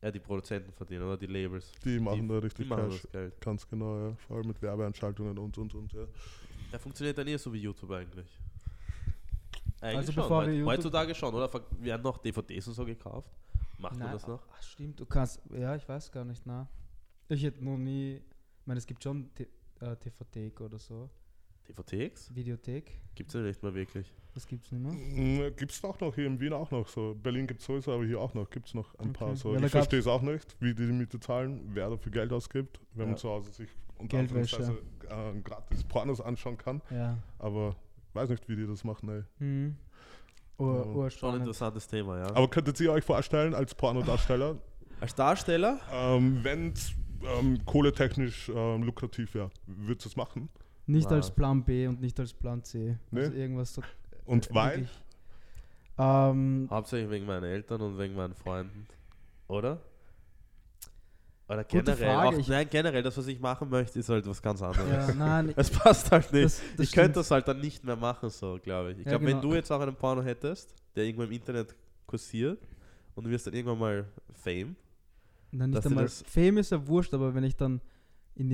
Ja, 0.00 0.10
die 0.12 0.20
Produzenten 0.20 0.72
verdienen 0.72 1.02
oder 1.02 1.16
die 1.16 1.26
Labels. 1.26 1.72
Die 1.84 1.98
machen 1.98 2.28
da 2.28 2.34
Die 2.34 2.40
richtig 2.46 2.68
machen 2.68 2.88
Cash. 2.90 3.02
das 3.02 3.10
Geld. 3.12 3.40
Ganz 3.40 3.68
genau, 3.68 3.98
ja. 4.08 4.14
Vor 4.26 4.36
allem 4.36 4.46
mit 4.48 4.62
Werbeanschaltungen 4.62 5.36
und 5.38 5.58
und 5.58 5.74
und. 5.74 5.92
Ja. 5.92 6.06
Ja, 6.72 6.78
funktioniert 6.78 7.18
dann 7.18 7.26
eher 7.26 7.38
so 7.38 7.52
wie 7.52 7.58
YouTube 7.58 7.90
eigentlich. 7.90 8.26
Eigentlich 9.80 9.96
Also 9.98 10.12
schon. 10.12 10.22
bevor 10.22 10.38
heut- 10.42 10.46
wir 10.48 10.54
YouTube- 10.54 10.70
heutzutage 10.72 11.14
schon, 11.14 11.34
oder? 11.34 11.50
Werden 11.80 12.02
noch 12.02 12.18
DVDs 12.18 12.66
und 12.68 12.74
so 12.74 12.84
gekauft? 12.84 13.30
Macht 13.78 13.96
man 13.98 14.12
das 14.12 14.26
noch? 14.26 14.42
Ach, 14.52 14.62
stimmt, 14.62 14.98
du 15.00 15.06
kannst. 15.06 15.40
Ja, 15.52 15.74
ich 15.76 15.88
weiß 15.88 16.10
gar 16.10 16.24
nicht, 16.24 16.44
na. 16.46 16.68
Ich 17.28 17.42
hätte 17.42 17.64
noch 17.64 17.76
nie. 17.76 18.14
Ich 18.60 18.66
meine, 18.66 18.78
es 18.78 18.86
gibt 18.86 19.02
schon 19.02 19.32
T- 19.34 19.48
äh, 19.80 19.96
TV-Thek 19.96 20.60
oder 20.60 20.78
so. 20.78 21.08
DVDs? 21.68 22.34
Videothek. 22.34 22.90
Gibt 23.14 23.30
es 23.30 23.34
ja 23.34 23.40
nicht 23.40 23.62
mehr 23.62 23.74
wirklich. 23.74 24.12
Das 24.34 24.46
gibt's 24.46 24.70
nicht 24.70 24.82
mehr. 24.82 24.92
Mhm, 24.92 25.56
Gibt's 25.56 25.82
auch 25.84 25.98
noch 26.00 26.14
hier 26.14 26.26
in 26.26 26.38
Wien 26.40 26.52
auch 26.52 26.70
noch 26.70 26.86
so. 26.88 27.14
Berlin 27.20 27.46
gibt 27.46 27.60
es 27.60 27.66
sowieso, 27.66 27.92
aber 27.92 28.04
hier 28.04 28.20
auch 28.20 28.32
noch. 28.34 28.48
Gibt 28.50 28.68
es 28.68 28.74
noch 28.74 28.94
ein 28.98 29.12
paar 29.12 29.28
Okay. 29.28 29.36
so. 29.36 29.54
Ja, 29.54 29.60
ich 29.64 29.70
verstehe 29.72 29.98
es 29.98 30.06
auch 30.06 30.22
nicht, 30.22 30.56
wie 30.60 30.74
die 30.74 30.86
die 30.86 30.92
Miete 30.92 31.18
zahlen, 31.18 31.68
wer 31.74 31.90
dafür 31.90 32.12
Geld 32.12 32.32
ausgibt, 32.32 32.80
wenn 32.94 33.06
Ja. 33.06 33.06
man 33.08 33.16
zu 33.16 33.28
Hause 33.28 33.50
sich 33.52 33.68
unter 33.98 34.16
Geldwäsche. 34.18 34.78
Äh, 35.08 35.40
gratis 35.42 35.82
Pornos 35.84 36.20
anschauen 36.20 36.56
kann. 36.56 36.82
Ja. 36.90 37.18
Aber 37.38 37.74
weiß 38.12 38.28
nicht, 38.30 38.48
wie 38.48 38.56
die 38.56 38.66
das 38.66 38.84
machen, 38.84 39.08
ey. 39.08 39.22
Mhm. 39.44 39.76
Ur, 40.58 40.66
Ja. 40.76 40.82
Schon 40.82 40.90
ein 40.92 40.96
urspannend. 40.96 41.38
interessantes 41.40 41.86
Thema, 41.88 42.18
ja. 42.18 42.26
Aber 42.34 42.48
könntet 42.48 42.78
ihr 42.80 42.92
euch 42.92 43.04
vorstellen, 43.04 43.54
als 43.54 43.74
Pornodarsteller, 43.74 44.58
Als 45.00 45.14
Darsteller? 45.14 45.80
ähm, 45.92 46.40
wenn 46.42 46.72
es 46.72 46.92
ähm, 47.24 47.64
kohletechnisch 47.64 48.48
ähm, 48.54 48.82
lukrativ 48.84 49.34
wäre, 49.34 49.50
würdest 49.66 50.04
du 50.04 50.08
es 50.10 50.16
machen? 50.16 50.48
Nicht 50.88 51.08
Na. 51.10 51.16
als 51.16 51.30
Plan 51.30 51.62
B 51.64 51.86
und 51.86 52.00
nicht 52.00 52.18
als 52.18 52.32
Plan 52.32 52.62
C. 52.64 52.96
Nee? 53.10 53.20
Also 53.20 53.32
irgendwas 53.34 53.74
so. 53.74 53.82
Und 54.24 54.50
äh, 54.50 54.54
weil? 54.54 54.88
Ähm, 55.98 56.66
Hauptsächlich 56.70 57.10
wegen 57.10 57.26
meinen 57.26 57.44
Eltern 57.44 57.80
und 57.82 57.98
wegen 57.98 58.14
meinen 58.14 58.34
Freunden. 58.34 58.86
Oder? 59.48 59.80
Oder 61.48 61.64
Gute 61.64 61.82
generell, 61.82 62.14
Frage, 62.14 62.36
auch, 62.36 62.48
nein, 62.48 62.66
generell, 62.70 63.02
das, 63.02 63.16
was 63.16 63.26
ich 63.26 63.40
machen 63.40 63.70
möchte, 63.70 63.98
ist 63.98 64.08
halt 64.10 64.26
was 64.26 64.40
ganz 64.42 64.60
anderes. 64.60 65.08
ja, 65.08 65.14
nein, 65.14 65.52
Es 65.56 65.70
passt 65.70 66.10
halt 66.10 66.30
nicht. 66.32 66.44
das, 66.44 66.60
das 66.76 66.86
ich 66.86 66.92
könnte 66.92 67.04
stimmt. 67.12 67.16
das 67.16 67.30
halt 67.30 67.48
dann 67.48 67.60
nicht 67.60 67.84
mehr 67.84 67.96
machen, 67.96 68.28
so, 68.28 68.58
glaube 68.62 68.92
ich. 68.92 68.98
Ich 68.98 69.04
Ja, 69.06 69.12
glaube, 69.12 69.24
wenn 69.26 69.40
genau. 69.40 69.50
du 69.50 69.54
jetzt 69.54 69.70
auch 69.72 69.80
einen 69.80 69.94
Porno 69.96 70.22
hättest, 70.22 70.74
der 70.94 71.04
irgendwo 71.04 71.24
im 71.24 71.32
Internet 71.32 71.74
kursiert 72.06 72.60
und 73.14 73.24
du 73.24 73.30
wirst 73.30 73.46
dann 73.46 73.54
irgendwann 73.54 73.78
mal 73.78 74.04
Fame, 74.34 74.76
Nein, 75.50 75.70
nicht 75.70 75.86
einmal. 75.86 76.04
das- 76.04 76.22
Fame 76.28 76.58
ist 76.58 76.70
ja 76.70 76.86
wurscht, 76.86 77.14
aber 77.14 77.34
wenn 77.34 77.44
ich 77.44 77.56
dann 77.56 77.80
in 78.34 78.50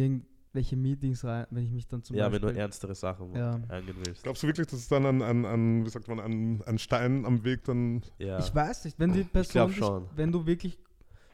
irgendwelche 0.54 0.76
Meetings 0.76 1.24
rein, 1.24 1.46
wenn 1.50 1.64
ich 1.64 1.70
mich 1.72 1.86
dann 1.88 2.02
zum 2.02 2.14
ja, 2.16 2.26
wenn 2.30 2.40
Beispiel. 2.40 2.54
du 2.54 2.60
ernstere 2.60 2.94
Sachen 2.94 3.34
Ja. 3.34 3.60
eingehen 3.68 3.96
willst. 4.04 4.22
Glaubst 4.22 4.42
du 4.42 4.46
wirklich, 4.46 4.66
dass 4.68 4.78
es 4.78 4.88
dann 4.88 5.04
ein, 5.04 5.20
ein, 5.22 5.44
ein 5.44 5.84
wie 5.84 5.90
sagt 5.90 6.06
man, 6.08 6.20
ein, 6.20 6.62
ein 6.64 6.78
Stein 6.78 7.26
am 7.26 7.42
Weg 7.44 7.64
dann 7.64 8.02
Ja. 8.18 8.38
Ich 8.38 8.54
weiß 8.54 8.84
nicht, 8.84 8.98
wenn 8.98 9.12
die 9.12 9.24
Person, 9.24 9.68
dich- 9.68 9.76
schon. 9.78 10.06
wenn 10.14 10.30
du 10.32 10.46
wirklich 10.46 10.78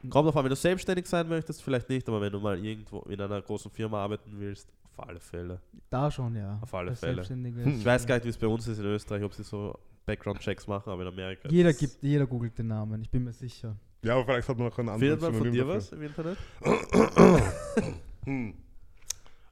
Kommt 0.09 0.25
drauf 0.25 0.35
an, 0.37 0.45
wenn 0.45 0.49
du 0.49 0.55
selbstständig 0.55 1.05
sein 1.05 1.29
möchtest, 1.29 1.61
vielleicht 1.61 1.87
nicht, 1.87 2.09
aber 2.09 2.19
wenn 2.19 2.31
du 2.31 2.39
mal 2.39 2.57
irgendwo 2.57 3.01
in 3.01 3.21
einer 3.21 3.39
großen 3.39 3.69
Firma 3.69 4.03
arbeiten 4.03 4.31
willst, 4.39 4.67
auf 4.97 5.07
alle 5.07 5.19
Fälle. 5.19 5.61
da 5.91 6.09
schon, 6.09 6.35
ja. 6.35 6.57
Auf 6.59 6.73
alle 6.73 6.95
Fälle. 6.95 7.21
Ist- 7.21 7.29
Ich 7.79 7.85
weiß 7.85 8.07
gar 8.07 8.15
nicht, 8.15 8.25
wie 8.25 8.29
es 8.29 8.37
bei 8.37 8.47
uns 8.47 8.67
ist 8.67 8.79
in 8.79 8.85
Österreich, 8.85 9.21
ob 9.23 9.31
sie 9.35 9.43
so 9.43 9.77
Background-Checks 10.07 10.65
machen, 10.65 10.89
aber 10.89 11.03
in 11.03 11.07
Amerika. 11.09 11.47
ist 11.47 11.51
Jeder 11.53 11.69
es- 11.69 11.77
gibt, 11.77 12.01
jeder 12.01 12.25
googelt 12.25 12.57
den 12.57 12.67
Namen, 12.67 12.99
ich 13.03 13.11
bin 13.11 13.23
mir 13.23 13.31
sicher. 13.33 13.77
Ja, 14.03 14.15
aber 14.15 14.25
vielleicht 14.25 14.49
hat 14.49 14.57
man 14.57 14.67
noch 14.69 14.79
einen 14.79 14.89
anderen 14.89 15.19
Findet 15.19 15.31
man 15.33 15.39
von 15.39 15.51
dir 15.51 15.65
dafür. 15.65 15.75
was 15.75 15.91
im 15.91 16.01
Internet? 16.01 16.37
Hm. 18.25 18.53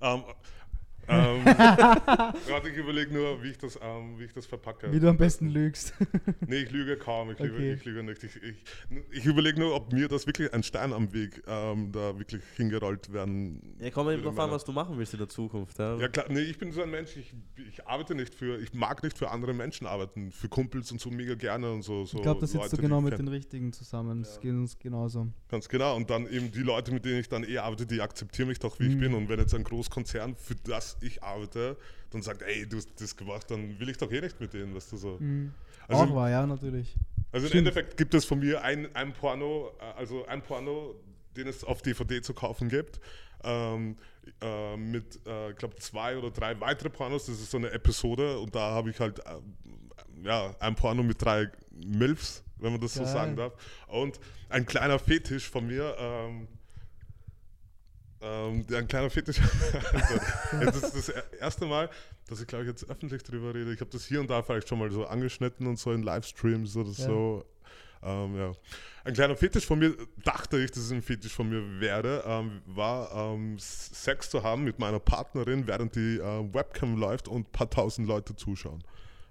Ähm, 0.01 0.23
ähm, 1.09 1.45
Warte, 1.45 2.69
ich 2.69 2.77
überlege 2.77 3.13
nur, 3.13 3.41
wie 3.43 3.49
ich 3.49 3.57
das, 3.57 3.77
ähm, 3.81 4.17
wie 4.19 4.25
ich 4.25 4.33
das 4.33 4.45
verpacke. 4.45 4.91
Wie 4.91 4.99
du 4.99 5.09
am 5.09 5.17
besten 5.17 5.49
lügst. 5.49 5.93
Nee, 6.47 6.61
ich 6.63 6.71
lüge 6.71 6.97
kaum, 6.97 7.31
ich, 7.31 7.39
lüge, 7.39 7.53
Okay. 7.55 7.73
ich 7.73 7.85
lüge 7.85 8.03
nicht. 8.03 8.23
Ich, 8.23 8.35
ich, 8.41 8.55
ich 9.11 9.25
überlege 9.25 9.59
nur, 9.59 9.75
ob 9.75 9.91
mir 9.93 10.07
das 10.07 10.25
wirklich 10.25 10.51
ein 10.53 10.63
Stein 10.63 10.93
am 10.93 11.11
Weg 11.13 11.43
ähm, 11.47 11.91
da 11.91 12.17
wirklich 12.17 12.41
hingerollt 12.55 13.11
werden. 13.13 13.75
Ja, 13.79 13.89
komm 13.91 14.07
eben 14.09 14.17
würde 14.23 14.29
drauf 14.35 14.39
an, 14.39 14.51
was 14.51 14.63
du 14.65 14.71
machen 14.71 14.97
willst 14.97 15.13
in 15.13 15.19
der 15.19 15.29
Zukunft. 15.29 15.77
Ja. 15.79 15.95
Ja 15.97 16.07
klar, 16.07 16.25
nee, 16.29 16.39
ich 16.41 16.57
bin 16.57 16.71
so 16.71 16.81
ein 16.81 16.89
Mensch, 16.89 17.15
ich, 17.17 17.33
ich 17.67 17.85
arbeite 17.87 18.15
nicht 18.15 18.33
für, 18.33 18.59
ich 18.59 18.73
mag 18.73 19.03
nicht 19.03 19.17
für 19.17 19.29
andere 19.29 19.53
Menschen 19.53 19.85
arbeiten, 19.87 20.31
für 20.31 20.49
Kumpels 20.49 20.91
und 20.91 20.99
so 21.01 21.09
mega 21.09 21.35
gerne 21.35 21.71
und 21.71 21.83
so. 21.83 22.05
so 22.05 22.17
ich 22.17 22.23
glaube, 22.23 22.41
da 22.41 22.47
sitzt 22.47 22.73
du 22.73 22.77
genau 22.77 22.99
ich 22.99 23.05
mit 23.05 23.19
den 23.19 23.27
Richtigen 23.27 23.71
zusammen. 23.73 24.21
Das 24.23 24.35
Ja. 24.35 24.41
geht 24.41 24.51
uns 24.53 24.77
genauso. 24.79 25.27
Ganz 25.49 25.67
genau. 25.69 25.95
Und 25.95 26.09
dann 26.09 26.27
eben 26.29 26.51
die 26.51 26.61
Leute, 26.63 26.91
mit 26.91 27.05
denen 27.05 27.19
ich 27.19 27.29
dann 27.29 27.43
eh 27.43 27.57
arbeite, 27.57 27.85
die 27.85 28.01
akzeptieren 28.01 28.47
mich 28.47 28.59
doch, 28.59 28.79
wie 28.79 28.87
ich 28.87 28.95
Mhm. 28.95 28.99
bin. 28.99 29.13
Und 29.13 29.29
wenn 29.29 29.39
jetzt 29.39 29.53
ein 29.53 29.63
Großkonzern, 29.63 30.35
für 30.35 30.55
das 30.55 30.97
ich 31.01 31.21
arbeite, 31.23 31.77
dann 32.11 32.21
sagt, 32.21 32.41
ey, 32.41 32.67
du 32.67 32.77
hast 32.77 32.89
das 33.01 33.15
gemacht, 33.15 33.49
dann 33.51 33.79
will 33.79 33.89
ich 33.89 33.97
doch 33.97 34.11
eh 34.11 34.21
nicht 34.21 34.39
mit 34.39 34.53
denen, 34.53 34.75
weißt 34.75 34.91
du 34.91 34.97
so. 34.97 35.17
Mhm. 35.19 35.53
Also- 35.87 36.03
Auch 36.03 36.15
wahr, 36.15 36.29
ja, 36.29 36.45
natürlich. 36.45 36.95
Also 37.31 37.45
im 37.45 37.49
Stimmt. 37.49 37.67
Endeffekt 37.67 37.97
gibt 37.97 38.13
es 38.13 38.25
von 38.25 38.39
mir 38.39 38.63
ein, 38.63 38.93
ein 38.95 39.13
Porno, 39.13 39.71
äh, 39.79 39.97
also 39.97 40.25
ein 40.25 40.41
Porno, 40.41 40.95
den 41.35 41.47
es 41.47 41.63
auf 41.63 41.81
DVD 41.81 42.21
zu 42.21 42.33
kaufen 42.33 42.69
gibt, 42.69 42.99
ähm, 43.43 43.97
äh, 44.41 44.75
mit, 44.77 45.19
äh, 45.27 45.51
ich 45.51 45.55
glaube, 45.57 45.75
zwei 45.77 46.17
oder 46.17 46.31
drei 46.31 46.59
weitere 46.59 46.89
Pornos. 46.89 47.25
Das 47.27 47.39
ist 47.39 47.51
so 47.51 47.57
eine 47.57 47.71
Episode 47.71 48.39
und 48.39 48.53
da 48.55 48.71
habe 48.71 48.89
ich 48.89 48.99
halt, 48.99 49.19
äh, 49.19 49.39
ja, 50.23 50.55
ein 50.59 50.75
Porno 50.75 51.03
mit 51.03 51.21
drei 51.23 51.49
Milfs, 51.71 52.43
wenn 52.57 52.71
man 52.73 52.81
das 52.81 52.95
so 52.95 53.03
Geil. 53.03 53.11
sagen 53.13 53.35
darf. 53.35 53.53
Und 53.87 54.19
ein 54.49 54.65
kleiner 54.65 54.99
Fetisch 54.99 55.49
von 55.49 55.65
mir, 55.67 55.95
ähm, 55.97 56.47
ähm, 58.21 58.65
ein 58.73 58.87
kleiner 58.87 59.09
Fetisch. 59.09 59.39
also, 60.59 60.79
das 60.79 60.93
ist 60.93 61.09
das 61.09 61.09
erste 61.39 61.65
Mal, 61.65 61.89
dass 62.27 62.41
ich 62.41 62.47
glaube 62.47 62.63
ich 62.65 62.69
jetzt 62.69 62.89
öffentlich 62.89 63.23
drüber 63.23 63.53
rede. 63.53 63.73
Ich 63.73 63.79
habe 63.81 63.89
das 63.91 64.05
hier 64.05 64.19
und 64.19 64.29
da 64.29 64.41
vielleicht 64.43 64.67
schon 64.67 64.79
mal 64.79 64.91
so 64.91 65.05
angeschnitten 65.05 65.67
und 65.67 65.77
so 65.79 65.91
in 65.91 66.03
Livestreams 66.03 66.75
oder 66.75 66.89
Ja. 66.89 67.05
so. 67.05 67.45
Ähm, 68.01 68.37
ja. 68.37 68.51
Ein 69.03 69.13
kleiner 69.13 69.35
Fetisch 69.35 69.65
von 69.65 69.79
mir, 69.79 69.93
dachte 70.23 70.57
ich, 70.59 70.71
dass 70.71 70.83
es 70.83 70.91
ein 70.91 71.01
Fetisch 71.01 71.33
von 71.33 71.49
mir 71.49 71.81
wäre, 71.81 72.23
ähm, 72.25 72.61
war 72.65 73.11
ähm, 73.33 73.57
Sex 73.59 74.29
zu 74.29 74.41
haben 74.43 74.63
mit 74.63 74.79
meiner 74.79 74.99
Partnerin, 74.99 75.67
während 75.67 75.95
die 75.95 76.17
ähm, 76.17 76.53
Webcam 76.53 76.97
läuft 76.97 77.27
und 77.27 77.41
ein 77.47 77.51
paar 77.51 77.69
tausend 77.69 78.07
Leute 78.07 78.35
zuschauen. 78.35 78.83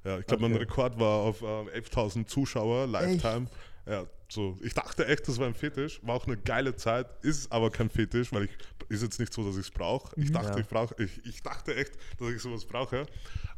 Ja, 0.05 0.19
ich 0.19 0.27
glaube, 0.27 0.43
mein 0.43 0.53
Okay. 0.53 0.63
Rekord 0.65 0.99
war 1.01 1.21
auf 1.21 1.41
ähm, 1.43 1.69
11.000 1.75 2.27
Zuschauer, 2.27 2.87
Lifetime. 2.87 3.47
Ja, 3.87 4.05
so. 4.31 4.57
Ich 4.63 4.75
dachte 4.75 5.07
echt, 5.07 5.27
das 5.29 5.39
war 5.39 5.47
ein 5.47 5.55
Fetisch, 5.55 6.01
war 6.05 6.15
auch 6.15 6.27
eine 6.27 6.37
geile 6.37 6.77
Zeit, 6.77 7.07
ist 7.23 7.51
aber 7.51 7.71
kein 7.71 7.89
Fetisch, 7.91 8.33
weil 8.33 8.45
ich 8.45 8.51
ist 8.91 9.03
jetzt 9.03 9.19
nicht 9.21 9.33
so, 9.33 9.45
dass 9.45 9.55
ich 9.57 9.63
es 9.67 9.71
brauche. 9.71 10.19
Ich 10.21 10.29
Mhm. 10.31 10.35
dachte, 10.35 10.53
Ja. 10.53 10.59
ich 10.59 10.67
brauche, 10.69 10.95
ich, 11.03 11.25
ich 11.27 11.43
dachte 11.43 11.75
echt, 11.77 11.93
dass 12.19 12.29
ich 12.31 12.41
sowas 12.41 12.65
brauche. 12.65 13.07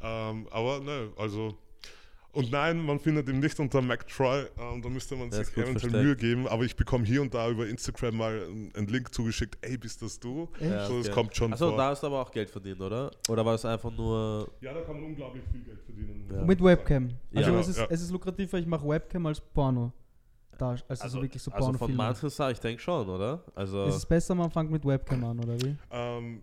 Ähm, 0.02 0.46
aber 0.50 0.80
ne, 0.80 1.10
also 1.16 1.56
Und 2.32 2.52
nein, 2.52 2.80
man 2.86 3.00
findet 3.00 3.28
ihn 3.28 3.40
nicht 3.40 3.58
unter 3.58 3.82
MacTroy. 3.82 4.46
Ähm, 4.56 4.82
da 4.82 4.88
müsste 4.88 5.16
man 5.16 5.30
Der 5.30 5.44
sich 5.44 5.52
eventuell 5.56 5.78
versteckt. 5.80 6.04
Mühe 6.04 6.14
geben. 6.14 6.46
Aber 6.46 6.62
ich 6.64 6.76
bekomme 6.76 7.04
hier 7.04 7.22
und 7.22 7.34
da 7.34 7.50
über 7.50 7.66
Instagram 7.66 8.16
mal 8.16 8.46
einen 8.74 8.86
Link 8.86 9.12
zugeschickt. 9.12 9.58
Ey, 9.62 9.76
bist 9.76 10.00
das 10.00 10.20
du? 10.20 10.48
Ja, 10.60 10.86
So, 10.86 10.98
das 10.98 11.06
okay. 11.06 11.14
kommt 11.14 11.34
schon 11.34 11.52
Achso, 11.52 11.70
vor. 11.70 11.76
da 11.76 11.88
hast 11.88 12.04
du 12.04 12.06
aber 12.06 12.22
auch 12.22 12.30
Geld 12.30 12.48
verdient, 12.48 12.80
oder? 12.80 13.10
Oder 13.28 13.44
war 13.44 13.56
es 13.56 13.64
einfach 13.64 13.90
nur. 13.90 14.48
Ja, 14.60 14.72
da 14.72 14.80
kann 14.82 14.94
man 15.00 15.06
unglaublich 15.06 15.42
viel 15.50 15.62
Geld 15.62 15.80
verdienen. 15.82 16.24
Ja. 16.32 16.42
Mit 16.44 16.62
Webcam. 16.62 17.08
Also 17.34 17.50
Ja. 17.52 17.58
es, 17.58 17.66
ist, 17.68 17.78
Ja. 17.78 17.86
es 17.90 18.00
ist 18.00 18.12
lukrativer, 18.12 18.58
ich 18.60 18.66
mache 18.66 18.86
Webcam 18.88 19.26
als 19.26 19.40
Porno. 19.40 19.92
Da, 20.60 20.76
also, 20.88 21.08
so 21.08 21.22
wirklich 21.22 21.42
so 21.42 21.50
also 21.52 21.72
von 21.72 21.96
manchen 21.96 22.28
Sachen, 22.28 22.52
ich 22.52 22.60
denke 22.60 22.82
schon, 22.82 23.08
oder? 23.08 23.42
Also. 23.54 23.84
ist 23.84 23.94
es 23.96 24.06
besser, 24.06 24.34
man 24.34 24.50
fängt 24.50 24.70
mit 24.70 24.84
Webcam 24.84 25.24
an, 25.24 25.38
oder 25.38 25.60
wie? 25.62 25.76
Ähm, 25.90 26.42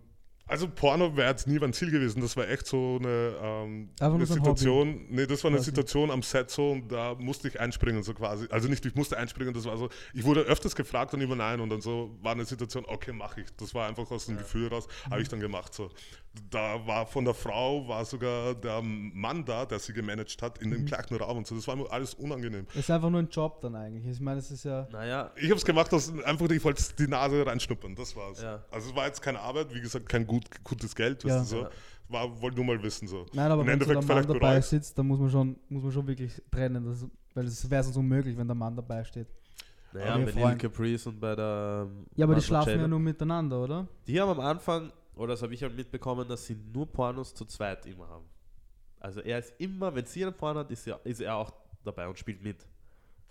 also 0.50 0.66
Porno 0.66 1.14
wäre 1.14 1.28
jetzt 1.28 1.46
nie 1.46 1.58
mein 1.58 1.74
Ziel 1.74 1.90
gewesen. 1.90 2.22
Das 2.22 2.34
war 2.34 2.48
echt 2.48 2.66
so 2.66 2.96
eine, 2.98 3.34
ähm, 3.40 3.90
eine 4.00 4.24
so 4.26 4.32
ein 4.34 4.38
Situation. 4.40 5.04
Nee, 5.10 5.26
das 5.26 5.44
war 5.44 5.50
eine 5.50 5.58
quasi. 5.58 5.66
Situation 5.70 6.10
am 6.10 6.22
Set 6.22 6.50
so 6.50 6.70
und 6.70 6.90
da 6.90 7.14
musste 7.16 7.48
ich 7.48 7.60
einspringen 7.60 8.02
so 8.02 8.14
quasi. 8.14 8.46
Also 8.50 8.66
nicht, 8.66 8.84
ich 8.86 8.94
musste 8.94 9.18
einspringen, 9.18 9.52
das 9.52 9.66
war 9.66 9.76
so. 9.76 9.90
Ich 10.14 10.24
wurde 10.24 10.40
öfters 10.40 10.74
gefragt 10.74 11.12
und 11.12 11.20
immer 11.20 11.36
nein 11.36 11.60
und 11.60 11.68
dann 11.68 11.82
so 11.82 12.16
war 12.22 12.32
eine 12.32 12.46
Situation, 12.46 12.84
okay, 12.88 13.12
mache 13.12 13.42
ich. 13.42 13.48
Das 13.58 13.74
war 13.74 13.86
einfach 13.88 14.10
aus 14.10 14.24
dem 14.24 14.38
Gefühl 14.38 14.68
raus, 14.68 14.88
habe 15.04 15.16
Mhm. 15.16 15.22
ich 15.22 15.28
dann 15.28 15.40
gemacht 15.40 15.74
so. 15.74 15.90
Da 16.50 16.86
war 16.86 17.06
von 17.06 17.24
der 17.24 17.34
Frau 17.34 17.86
war 17.88 18.04
sogar 18.04 18.54
der 18.54 18.80
Mann 18.82 19.44
da, 19.44 19.66
der 19.66 19.78
sie 19.78 19.92
gemanagt 19.92 20.40
hat, 20.42 20.58
in 20.58 20.70
dem 20.70 20.82
Mhm. 20.82 20.86
gleichen 20.86 21.16
Raum 21.16 21.38
und 21.38 21.46
so. 21.46 21.54
Das 21.54 21.66
war 21.68 21.76
mir 21.76 21.90
alles 21.90 22.14
unangenehm. 22.14 22.66
Es 22.70 22.76
ist 22.80 22.90
einfach 22.90 23.10
nur 23.10 23.20
ein 23.20 23.28
Job 23.28 23.60
dann 23.60 23.74
eigentlich. 23.74 24.06
Ich 24.06 24.20
meine, 24.20 24.38
es 24.40 24.50
ist 24.50 24.64
ja. 24.64 24.86
naja, 24.90 25.30
Ich 25.36 25.44
habe 25.50 25.54
es 25.56 25.64
gemacht, 25.64 25.92
dass 25.92 26.12
einfach 26.24 26.48
ich 26.50 26.62
wollte 26.64 26.82
die 26.98 27.06
Nase 27.08 27.44
reinschnuppern, 27.46 27.94
das 27.94 28.14
war's. 28.16 28.40
Ja. 28.42 28.62
Also 28.70 28.90
es 28.90 28.96
war 28.96 29.06
jetzt 29.06 29.20
keine 29.22 29.40
Arbeit, 29.40 29.74
wie 29.74 29.80
gesagt, 29.80 30.08
kein 30.08 30.26
gut, 30.26 30.44
gutes 30.64 30.94
Geld, 30.94 31.24
Ja. 31.24 31.42
so. 31.44 31.62
Ja. 31.62 31.70
War, 32.10 32.40
wollte 32.40 32.56
nur 32.56 32.64
mal 32.64 32.82
wissen 32.82 33.06
so. 33.06 33.26
Nein, 33.34 33.52
aber 33.52 33.60
Im 33.62 33.68
wenn 33.68 33.80
so 33.80 33.86
der 33.92 33.96
Mann 34.02 34.26
dabei 34.26 34.38
bereut. 34.38 34.64
sitzt, 34.64 34.96
dann 34.98 35.06
muss 35.06 35.18
man 35.20 35.28
schon, 35.30 35.56
muss 35.68 35.82
man 35.82 35.92
schon 35.92 36.06
wirklich 36.06 36.40
trennen. 36.50 36.84
Das, 36.86 37.04
weil 37.34 37.44
es 37.44 37.70
wäre 37.70 37.82
sonst 37.82 37.98
unmöglich, 37.98 38.34
wenn 38.36 38.46
der 38.46 38.54
Mann 38.54 38.74
dabei 38.74 39.04
steht. 39.04 39.26
naja 39.92 40.16
bei 40.16 40.30
Lil 40.30 40.56
Caprice 40.56 41.06
und 41.08 41.20
bei 41.20 41.36
der. 41.36 41.86
Ja, 42.16 42.24
aber 42.24 42.34
die 42.34 42.40
schlafen 42.40 42.80
ja 42.80 42.88
nur 42.88 42.98
miteinander, 42.98 43.62
oder? 43.62 43.86
Die 44.06 44.18
haben 44.18 44.30
am 44.30 44.40
Anfang, 44.40 44.90
oder 45.18 45.32
das 45.34 45.42
habe 45.42 45.52
ich 45.54 45.62
halt 45.62 45.76
mitbekommen, 45.76 46.26
dass 46.28 46.46
sie 46.46 46.56
nur 46.72 46.86
Pornos 46.86 47.34
zu 47.34 47.44
zweit 47.44 47.84
immer 47.86 48.08
haben. 48.08 48.24
Also 49.00 49.20
er 49.20 49.38
ist 49.38 49.52
immer, 49.58 49.94
wenn 49.94 50.06
sie 50.06 50.24
einen 50.24 50.34
Porno 50.34 50.60
hat, 50.60 50.70
ist 50.70 50.86
er, 50.86 51.00
ist 51.04 51.20
er 51.20 51.36
auch 51.36 51.52
dabei 51.84 52.08
und 52.08 52.18
spielt 52.18 52.42
mit. 52.42 52.66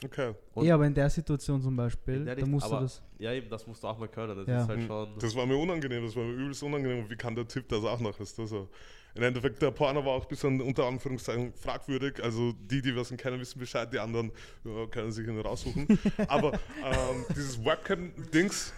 Okay. 0.05 0.33
Und- 0.53 0.65
ja, 0.65 0.75
aber 0.75 0.85
in 0.85 0.93
der 0.93 1.09
Situation 1.09 1.59
zum 1.61 1.75
Beispiel, 1.75 2.23
da 2.23 2.45
musst 2.45 2.67
du 2.67 2.71
aber- 2.71 2.81
das. 2.83 3.01
Ja, 3.17 3.31
eben, 3.33 3.49
das 3.49 3.65
musst 3.65 3.83
du 3.83 3.87
auch 3.87 3.97
mal 3.97 4.07
können. 4.07 4.37
Das 4.37 4.47
Ja. 4.47 4.61
ist 4.61 4.67
halt 4.69 4.79
Hm, 4.81 4.87
schon. 4.87 5.19
Das 5.19 5.35
war 5.35 5.45
mir 5.47 5.57
unangenehm, 5.57 6.05
das 6.05 6.15
war 6.15 6.23
mir 6.23 6.33
übelst 6.33 6.61
unangenehm. 6.61 6.99
Und 7.03 7.09
wie 7.09 7.15
kann 7.15 7.35
der 7.35 7.47
Typ 7.47 7.67
das 7.69 7.83
auch 7.83 7.99
noch? 7.99 8.19
Ist 8.19 8.37
das 8.37 8.49
so? 8.49 8.69
Im 9.15 9.23
Endeffekt, 9.23 9.59
der 9.59 9.71
Porno 9.71 10.05
war 10.05 10.11
auch 10.13 10.21
ein 10.21 10.27
bisschen 10.29 10.61
unter 10.61 10.85
Anführungszeichen 10.85 11.51
fragwürdig. 11.55 12.23
Also 12.23 12.51
die, 12.53 12.83
die 12.83 12.95
was 12.95 13.09
kennen, 13.17 13.39
wissen 13.39 13.57
Bescheid, 13.57 13.91
die 13.91 13.97
anderen 13.97 14.31
ja, 14.63 14.85
können 14.85 15.11
sich 15.11 15.27
ihn 15.27 15.39
raussuchen. 15.39 15.87
Aber 16.27 16.53
ähm, 16.53 17.25
dieses 17.35 17.57
Webcam-Dings 17.65 18.73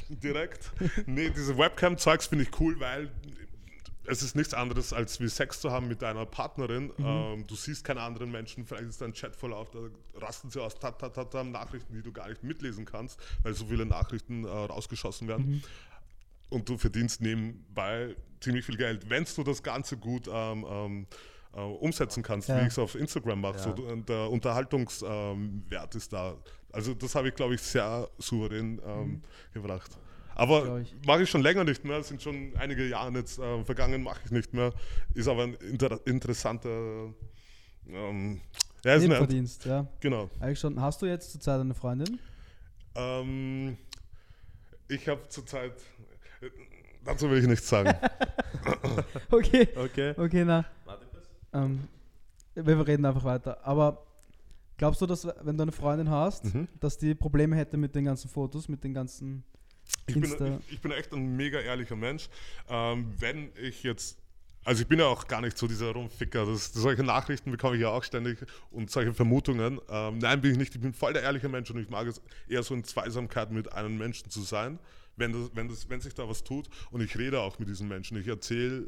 direkt, 0.08 0.72
nee, 1.06 1.30
diese 1.30 1.56
Webcam-Zeugs 1.56 2.26
finde 2.26 2.44
ich 2.44 2.60
cool, 2.60 2.78
weil 2.80 3.10
es 4.04 4.22
ist 4.22 4.34
nichts 4.34 4.52
anderes, 4.52 4.92
als 4.92 5.20
wie 5.20 5.28
Sex 5.28 5.60
zu 5.60 5.70
haben 5.70 5.88
mit 5.88 6.02
deiner 6.02 6.26
Partnerin. 6.26 6.92
Ähm, 6.98 7.46
du 7.46 7.54
siehst 7.54 7.84
keine 7.84 8.00
anderen 8.00 8.30
Menschen, 8.32 8.66
vielleicht 8.66 8.88
ist 8.88 9.00
dein 9.00 9.12
Chat 9.12 9.36
voll 9.36 9.52
auf, 9.52 9.70
da 9.70 9.78
rasten 10.16 10.50
sie 10.50 10.60
aus, 10.60 10.74
tat, 10.74 10.98
tat, 10.98 11.14
tat, 11.14 11.46
Nachrichten, 11.46 11.94
die 11.94 12.02
du 12.02 12.12
gar 12.12 12.28
nicht 12.28 12.42
mitlesen 12.42 12.84
kannst, 12.84 13.20
weil 13.42 13.54
so 13.54 13.66
viele 13.66 13.86
Nachrichten 13.86 14.44
äh, 14.44 14.48
rausgeschossen 14.48 15.28
werden. 15.28 15.62
Und 16.50 16.68
du 16.68 16.76
verdienst 16.76 17.20
nebenbei 17.20 18.14
ziemlich 18.40 18.66
viel 18.66 18.76
Geld, 18.76 19.08
wenn 19.08 19.24
du 19.24 19.42
das 19.42 19.62
Ganze 19.62 19.96
gut 19.96 20.28
ähm, 20.30 20.66
ähm, 20.68 21.06
äh, 21.54 21.60
umsetzen 21.60 22.22
kannst, 22.22 22.48
Ja. 22.48 22.56
wie 22.58 22.62
ich 22.62 22.68
es 22.72 22.78
auf 22.78 22.94
Instagram 22.94 23.40
mache. 23.40 23.56
Ja. 23.56 23.62
So, 23.62 23.96
der 23.96 24.30
Unterhaltungswert 24.30 25.04
ähm, 25.04 25.64
ist 25.94 26.12
da. 26.12 26.36
Also 26.72 26.94
das 26.94 27.14
habe 27.14 27.28
ich, 27.28 27.34
glaube 27.34 27.54
ich, 27.54 27.60
sehr 27.60 28.08
souverän 28.18 28.80
ähm, 28.84 29.22
gebracht. 29.52 29.90
Aber 30.34 30.82
mache 31.06 31.22
ich 31.22 31.30
schon 31.30 31.42
länger 31.42 31.64
nicht 31.64 31.84
mehr, 31.84 31.98
es 31.98 32.08
sind 32.08 32.22
schon 32.22 32.54
einige 32.56 32.88
Jahre 32.88 33.12
jetzt 33.12 33.38
äh, 33.38 33.64
vergangen, 33.64 34.02
mache 34.02 34.20
ich 34.24 34.30
nicht 34.30 34.54
mehr. 34.54 34.72
Ist 35.14 35.28
aber 35.28 35.42
ein 35.44 35.54
inter 35.54 36.00
interessanter 36.06 37.12
ähm, 37.88 38.40
ja, 38.84 38.94
ist 38.94 39.02
nett. 39.02 39.10
Nebenverdienst, 39.10 39.64
ja. 39.66 39.86
Genau. 40.00 40.30
Eigentlich 40.40 40.58
schon. 40.58 40.80
Hast 40.80 41.02
du 41.02 41.06
jetzt 41.06 41.30
zurzeit 41.32 41.60
eine 41.60 41.74
Freundin? 41.74 42.18
Ähm, 42.94 43.76
ich 44.88 45.08
habe 45.08 45.28
zurzeit, 45.28 45.74
äh, 46.40 46.50
dazu 47.04 47.30
will 47.30 47.38
ich 47.38 47.46
nichts 47.46 47.68
sagen. 47.68 47.94
Okay, 49.30 49.68
Okay. 49.74 50.14
okay, 50.16 50.44
na. 50.44 50.64
Warte 50.84 51.06
kurz. 51.06 51.28
Ähm, 51.52 51.88
wir 52.54 52.86
reden 52.86 53.04
einfach 53.04 53.24
weiter. 53.24 53.58
Aber 53.66 54.06
glaubst 54.82 55.00
du, 55.00 55.06
dass 55.06 55.28
wenn 55.42 55.56
du 55.56 55.62
eine 55.62 55.70
Freundin 55.70 56.10
hast, 56.10 56.52
Mhm. 56.52 56.66
dass 56.80 56.98
die 56.98 57.14
Probleme 57.14 57.54
hätte 57.54 57.76
mit 57.76 57.94
den 57.94 58.04
ganzen 58.04 58.28
Fotos, 58.28 58.68
mit 58.68 58.82
den 58.82 58.92
ganzen 58.92 59.44
Ich 60.06 60.14
bin, 60.14 60.24
ich, 60.24 60.72
ich 60.72 60.80
bin 60.80 60.90
echt 60.90 61.12
ein 61.12 61.36
mega 61.36 61.60
ehrlicher 61.60 61.94
Mensch. 61.94 62.28
Ähm, 62.68 63.14
wenn 63.20 63.52
ich 63.62 63.84
jetzt, 63.84 64.18
also 64.64 64.82
ich 64.82 64.88
bin 64.88 64.98
ja 64.98 65.06
auch 65.06 65.28
gar 65.28 65.40
nicht 65.40 65.56
so 65.56 65.68
dieser 65.68 65.92
Rumficker, 65.92 66.46
das, 66.46 66.72
solche 66.72 67.04
Nachrichten 67.04 67.52
bekomme 67.52 67.76
ich 67.76 67.82
ja 67.82 67.90
auch 67.90 68.02
ständig 68.02 68.38
und 68.72 68.90
solche 68.90 69.14
Vermutungen. 69.14 69.80
Ähm, 69.88 70.18
nein, 70.18 70.40
bin 70.40 70.50
ich 70.50 70.58
nicht. 70.58 70.74
Ich 70.74 70.80
bin 70.80 70.92
voll 70.94 71.12
der 71.12 71.22
ehrliche 71.22 71.48
Mensch 71.48 71.70
und 71.70 71.78
ich 71.78 71.88
mag 71.88 72.08
es 72.08 72.20
eher 72.48 72.64
so 72.64 72.74
in 72.74 72.82
Zweisamkeit 72.82 73.52
mit 73.52 73.72
einem 73.72 73.96
Menschen 73.96 74.30
zu 74.30 74.42
sein, 74.42 74.80
wenn, 75.16 75.32
das, 75.32 75.50
wenn, 75.54 75.68
das, 75.68 75.88
wenn 75.90 76.00
sich 76.00 76.14
da 76.14 76.28
was 76.28 76.42
tut. 76.42 76.68
Und 76.90 77.02
ich 77.02 77.16
rede 77.16 77.38
auch 77.40 77.60
mit 77.60 77.68
diesen 77.68 77.86
Menschen. 77.86 78.16
Ich 78.16 78.26
erzähle, 78.26 78.86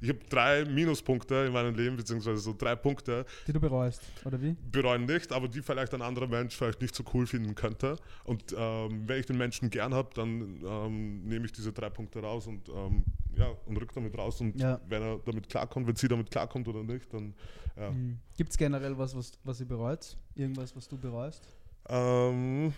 ich 0.00 0.08
habe 0.08 0.18
drei 0.28 0.64
Minuspunkte 0.64 1.34
in 1.46 1.52
meinem 1.52 1.74
Leben, 1.74 1.96
beziehungsweise 1.96 2.38
so 2.38 2.54
drei 2.56 2.74
Punkte, 2.76 3.24
die 3.46 3.52
du 3.52 3.60
bereust, 3.60 4.02
oder 4.24 4.40
wie? 4.40 4.56
bereuen 4.70 5.04
nicht, 5.04 5.32
aber 5.32 5.48
die 5.48 5.62
vielleicht 5.62 5.94
ein 5.94 6.02
anderer 6.02 6.26
Mensch 6.26 6.56
vielleicht 6.56 6.80
nicht 6.80 6.94
so 6.94 7.04
cool 7.14 7.26
finden 7.26 7.54
könnte. 7.54 7.96
Und 8.24 8.54
ähm, 8.56 9.04
wenn 9.08 9.20
ich 9.20 9.26
den 9.26 9.38
Menschen 9.38 9.70
gern 9.70 9.94
habe, 9.94 10.10
dann 10.14 10.60
ähm, 10.64 11.24
nehme 11.24 11.46
ich 11.46 11.52
diese 11.52 11.72
drei 11.72 11.90
Punkte 11.90 12.20
raus 12.20 12.46
und, 12.46 12.68
ähm, 12.68 13.04
ja, 13.36 13.48
und 13.66 13.76
rück 13.76 13.92
damit 13.92 14.16
raus. 14.16 14.40
Und 14.40 14.58
Ja. 14.60 14.80
wenn 14.88 15.02
er 15.02 15.18
damit 15.24 15.48
klarkommt, 15.48 15.86
wenn 15.86 15.96
sie 15.96 16.08
damit 16.08 16.30
klarkommt 16.30 16.68
oder 16.68 16.82
nicht, 16.82 17.12
dann 17.12 17.34
ja. 17.76 17.90
Mhm. 17.90 18.18
Gibt 18.36 18.50
es 18.50 18.56
generell 18.56 18.96
was, 18.96 19.14
was, 19.14 19.32
was 19.44 19.60
ihr 19.60 19.66
bereut? 19.66 20.16
Irgendwas, 20.34 20.74
was 20.74 20.88
du 20.88 20.96
bereust? 20.96 21.46
Ähm, 21.88 22.72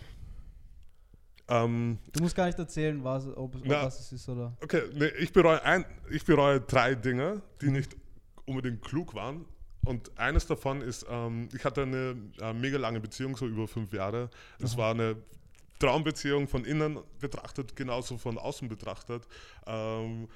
ähm, 1.48 1.98
Du 2.12 2.22
musst 2.22 2.34
gar 2.36 2.46
nicht 2.46 2.58
erzählen, 2.58 3.02
was, 3.02 3.26
ob, 3.28 3.54
ob 3.54 3.62
Na. 3.64 3.84
was 3.84 4.00
es 4.00 4.12
ist, 4.12 4.28
oder? 4.28 4.56
okay, 4.62 4.82
nee, 4.94 5.06
ich, 5.18 5.32
bereue 5.32 5.62
ein, 5.64 5.84
ich 6.10 6.24
bereue 6.24 6.60
drei 6.60 6.94
Dinge, 6.94 7.36
Mhm. 7.36 7.40
die 7.60 7.70
nicht 7.70 7.96
unbedingt 8.46 8.82
klug 8.82 9.14
waren. 9.14 9.44
Und 9.84 10.16
eines 10.18 10.46
davon 10.46 10.82
ist, 10.82 11.06
ähm, 11.08 11.48
ich 11.54 11.64
hatte 11.64 11.82
eine 11.82 12.16
äh, 12.40 12.52
mega 12.52 12.76
lange 12.78 13.00
Beziehung, 13.00 13.36
so 13.36 13.46
über 13.46 13.66
fünf 13.68 13.92
Jahre. 13.92 14.28
Es 14.60 14.76
war 14.76 14.90
eine 14.90 15.16
Traumbeziehung 15.78 16.48
von 16.48 16.64
innen 16.64 16.98
betrachtet, 17.20 17.76
genauso 17.76 18.18
von 18.18 18.36
außen 18.36 18.68
betrachtet. 18.68 19.26
Ähm, 19.66 20.28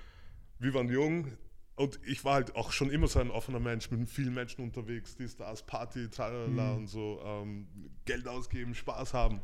wir 0.59 0.72
waren 0.75 0.88
jung 0.88 1.33
und 1.75 1.98
ich 2.07 2.25
war 2.25 2.35
halt 2.35 2.55
auch 2.55 2.70
schon 2.72 2.90
immer 2.90 3.09
so 3.09 3.18
ein 3.18 3.31
offener 3.31 3.59
Mensch, 3.61 3.90
mit 3.90 4.09
vielen 4.09 4.33
Menschen 4.33 4.62
unterwegs, 4.62 5.16
die 5.16 5.29
Stars, 5.29 5.62
Party, 5.64 6.09
tralala 6.09 6.75
und 6.75 6.87
so, 6.87 7.20
ähm, 7.25 7.66
Geld 8.05 8.29
ausgeben, 8.29 8.75
Spaß 8.75 9.12
haben. 9.14 9.40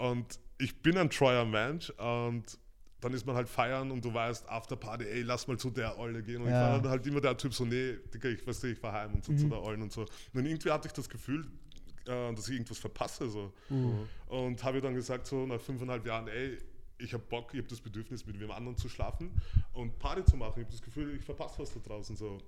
Und 0.00 0.38
ich 0.58 0.80
bin 0.82 0.96
ein 0.96 1.10
treuer 1.10 1.44
Mensch 1.44 1.90
und 1.90 2.58
dann 3.00 3.12
ist 3.12 3.26
man 3.26 3.34
halt 3.34 3.48
feiern 3.48 3.90
und 3.90 4.04
du 4.04 4.12
weißt, 4.12 4.48
after 4.48 4.76
Party, 4.76 5.04
ey, 5.04 5.22
lass 5.22 5.46
mal 5.46 5.58
zu 5.58 5.70
der 5.70 5.98
Olle 5.98 6.22
gehen. 6.22 6.42
Und 6.42 6.48
ich 6.48 6.52
Ja. 6.52 6.72
war 6.72 6.80
dann 6.82 6.90
halt 6.90 7.06
immer 7.06 7.20
der 7.20 7.36
Typ 7.36 7.54
so, 7.54 7.64
nee, 7.64 7.96
Digga, 8.12 8.28
ich 8.28 8.46
weiß 8.46 8.62
nicht, 8.62 8.78
ich 8.78 8.82
war 8.82 8.92
heim 8.92 9.14
und 9.14 9.24
so 9.24 9.34
zu 9.34 9.48
der 9.48 9.60
Ollen 9.62 9.82
und 9.82 9.92
so. 9.92 10.02
Und 10.34 10.44
irgendwie 10.46 10.70
hatte 10.70 10.88
ich 10.88 10.92
das 10.92 11.08
Gefühl, 11.08 11.46
äh, 12.06 12.34
dass 12.34 12.48
ich 12.48 12.54
irgendwas 12.54 12.78
verpasse. 12.78 13.28
So. 13.28 13.52
Uh. 13.70 14.06
Und 14.26 14.62
habe 14.64 14.80
dann 14.80 14.94
gesagt, 14.94 15.26
so 15.26 15.46
nach 15.46 15.60
fünfeinhalb 15.60 16.06
Jahren, 16.06 16.28
ey, 16.28 16.58
ich 16.98 17.12
habe 17.14 17.22
Bock, 17.28 17.52
ich 17.54 17.58
habe 17.60 17.68
das 17.68 17.80
Bedürfnis, 17.80 18.26
mit 18.26 18.38
wem 18.38 18.50
anderen 18.50 18.76
zu 18.76 18.88
schlafen 18.88 19.30
und 19.72 19.98
Party 19.98 20.24
zu 20.24 20.36
machen. 20.36 20.60
Ich 20.60 20.64
habe 20.64 20.72
das 20.72 20.82
Gefühl, 20.82 21.14
ich 21.16 21.24
verpasse 21.24 21.58
was 21.58 21.72
da 21.72 21.80
draußen. 21.80 22.16
So. 22.16 22.38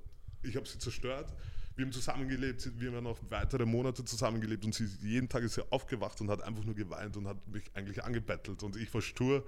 Ich 0.43 0.57
habe 0.57 0.67
sie 0.69 0.79
zerstört. 0.79 1.33
Wir 1.75 1.87
haben 1.87 1.93
zusammengelebt, 1.93 2.71
wir 2.79 2.89
haben 2.89 2.95
ja 2.97 3.01
noch 3.01 3.19
weitere 3.31 3.65
Monate 3.65 4.05
zusammengelebt 4.05 4.65
und 4.65 4.75
sie 4.75 4.89
jeden 5.03 5.29
Tag 5.29 5.43
ist 5.43 5.55
sie 5.55 5.73
aufgewacht 5.73 6.21
und 6.21 6.29
hat 6.29 6.43
einfach 6.43 6.65
nur 6.65 6.75
geweint 6.75 7.17
und 7.17 7.27
hat 7.27 7.49
mich 7.49 7.65
eigentlich 7.75 8.05
angebettelt. 8.05 8.63
Und 8.63 8.77
ich 8.77 8.93
war 8.93 9.01
stur 9.01 9.47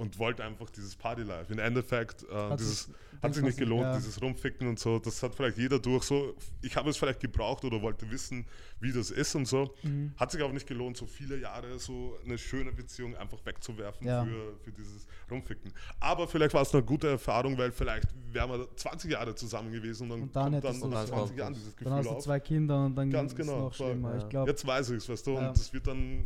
und 0.00 0.18
wollte 0.18 0.42
einfach 0.44 0.70
dieses 0.70 0.96
Party-Life. 0.96 1.52
Im 1.52 1.58
Endeffekt, 1.58 2.24
äh, 2.24 2.34
Hat 2.34 2.58
dieses, 2.58 2.84
sich- 2.84 2.94
hat 3.22 3.34
sich 3.34 3.42
nicht 3.44 3.58
gelohnt, 3.58 3.82
ja. 3.82 3.96
dieses 3.96 4.20
Rumficken 4.22 4.66
und 4.66 4.78
so. 4.78 4.98
Das 4.98 5.22
hat 5.22 5.34
vielleicht 5.34 5.58
jeder 5.58 5.78
durch. 5.78 6.04
So, 6.04 6.34
ich 6.62 6.74
habe 6.74 6.88
es 6.88 6.96
vielleicht 6.96 7.20
gebraucht 7.20 7.62
oder 7.66 7.82
wollte 7.82 8.10
wissen, 8.10 8.46
wie 8.80 8.92
das 8.92 9.10
ist 9.10 9.34
und 9.34 9.46
so. 9.46 9.74
Mhm. 9.82 10.12
Hat 10.16 10.30
sich 10.30 10.42
aber 10.42 10.54
nicht 10.54 10.66
gelohnt, 10.66 10.96
so 10.96 11.04
viele 11.04 11.36
Jahre 11.38 11.78
so 11.78 12.16
eine 12.24 12.38
schöne 12.38 12.72
Beziehung 12.72 13.14
einfach 13.16 13.44
wegzuwerfen 13.44 14.06
Ja. 14.06 14.24
für, 14.24 14.56
für 14.64 14.72
dieses 14.72 15.06
Rumficken. 15.30 15.70
Aber 16.00 16.26
vielleicht 16.26 16.54
war 16.54 16.62
es 16.62 16.72
eine 16.74 16.82
gute 16.82 17.08
Erfahrung, 17.08 17.58
weil 17.58 17.70
vielleicht 17.72 18.08
wären 18.32 18.50
wir 18.50 18.68
20 18.76 19.10
Jahre 19.12 19.34
zusammen 19.34 19.70
gewesen 19.70 20.10
und 20.10 20.10
dann, 20.10 20.22
Und 20.22 20.34
dann 20.36 20.62
kommt 20.62 20.82
dann 20.82 20.90
nach 20.90 21.00
das 21.02 21.10
20 21.10 21.34
auch. 21.34 21.38
Jahren 21.38 21.52
dieses 21.54 21.74
Dann 21.76 21.84
Gefühl 21.84 21.92
hast 21.98 22.10
du 22.10 22.18
zwei 22.24 22.40
Kinder 22.40 22.84
und 22.86 22.94
dann 22.96 23.10
Ganz 23.10 23.34
genau, 23.34 23.52
es 23.68 23.78
noch 23.78 23.86
schlimmer. 23.86 24.12
Ja. 24.12 24.18
Ich 24.18 24.28
glaube, 24.30 24.50
Jetzt 24.50 24.66
weiß 24.66 24.90
ich 24.90 24.96
es, 24.96 25.08
weißt 25.10 25.26
du, 25.26 25.36
und 25.36 25.44
das 25.44 25.70
wird 25.74 25.86
dann, 25.86 26.24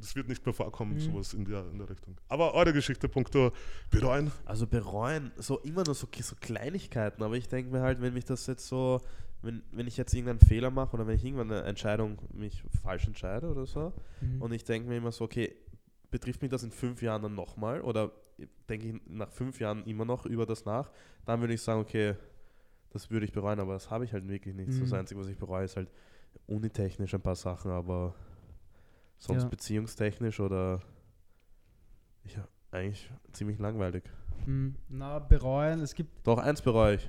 das 0.00 0.16
wird 0.16 0.28
nicht 0.28 0.44
mehr 0.44 0.52
vorkommen, 0.54 0.94
Mhm. 0.94 1.00
sowas 1.00 1.34
in 1.34 1.44
der, 1.44 1.66
in 1.70 1.78
der 1.78 1.88
Richtung. 1.90 2.16
Aber 2.28 2.54
eure 2.54 2.72
Geschichte, 2.72 3.08
punkto 3.08 3.52
bereuen. 3.90 4.30
Also 4.44 4.66
bereuen, 4.66 5.32
so 5.36 5.58
immer 5.60 5.84
nur 5.84 5.94
so, 5.94 6.08
so 6.20 6.34
Kleinigkeiten, 6.40 7.22
aber 7.22 7.36
ich 7.36 7.48
denke 7.48 7.70
mir 7.70 7.80
halt, 7.82 8.00
wenn 8.00 8.14
mich 8.14 8.24
das 8.24 8.46
jetzt 8.46 8.66
so, 8.66 9.00
wenn, 9.42 9.62
wenn 9.72 9.86
ich 9.86 9.96
jetzt 9.96 10.12
irgendeinen 10.14 10.40
Fehler 10.40 10.70
mache 10.70 10.94
oder 10.94 11.06
wenn 11.06 11.16
ich 11.16 11.24
irgendwann 11.24 11.50
eine 11.52 11.62
Entscheidung 11.64 12.18
mich 12.32 12.62
falsch 12.82 13.06
entscheide 13.06 13.48
oder 13.48 13.66
so 13.66 13.92
Mhm. 14.20 14.42
und 14.42 14.52
ich 14.52 14.64
denke 14.64 14.88
mir 14.88 14.96
immer 14.98 15.12
so, 15.12 15.24
okay, 15.24 15.54
betrifft 16.10 16.42
mich 16.42 16.50
das 16.50 16.62
in 16.62 16.70
fünf 16.72 17.02
Jahren 17.02 17.22
dann 17.22 17.34
nochmal 17.34 17.80
oder 17.80 18.10
denke 18.68 18.88
ich 18.88 18.94
nach 19.06 19.30
fünf 19.30 19.60
Jahren 19.60 19.84
immer 19.84 20.04
noch 20.04 20.26
über 20.26 20.46
das 20.46 20.64
nach, 20.64 20.90
dann 21.26 21.40
würde 21.40 21.54
ich 21.54 21.62
sagen, 21.62 21.80
okay, 21.80 22.16
das 22.90 23.10
würde 23.10 23.24
ich 23.24 23.32
bereuen, 23.32 23.60
aber 23.60 23.74
das 23.74 23.90
habe 23.90 24.04
ich 24.04 24.12
halt 24.12 24.26
wirklich 24.28 24.54
nicht. 24.54 24.72
So 24.72 24.80
Das 24.80 24.90
Mhm. 24.90 24.96
Einzige, 24.98 25.20
was 25.20 25.28
ich 25.28 25.36
bereue, 25.38 25.64
ist 25.64 25.76
halt 25.76 25.88
unitechnisch 26.46 27.14
ein 27.14 27.20
paar 27.20 27.36
Sachen, 27.36 27.70
aber 27.70 28.14
sonst 29.20 29.42
Ja. 29.44 29.48
beziehungstechnisch 29.48 30.40
oder 30.40 30.80
ja, 32.24 32.46
eigentlich 32.72 33.08
ziemlich 33.32 33.58
langweilig. 33.60 34.02
Mhm. 34.46 34.74
Na, 34.88 35.18
bereuen, 35.20 35.80
es 35.80 35.94
gibt. 35.94 36.26
Doch, 36.26 36.38
eins 36.38 36.60
bereue 36.60 36.96
ich. 36.96 37.08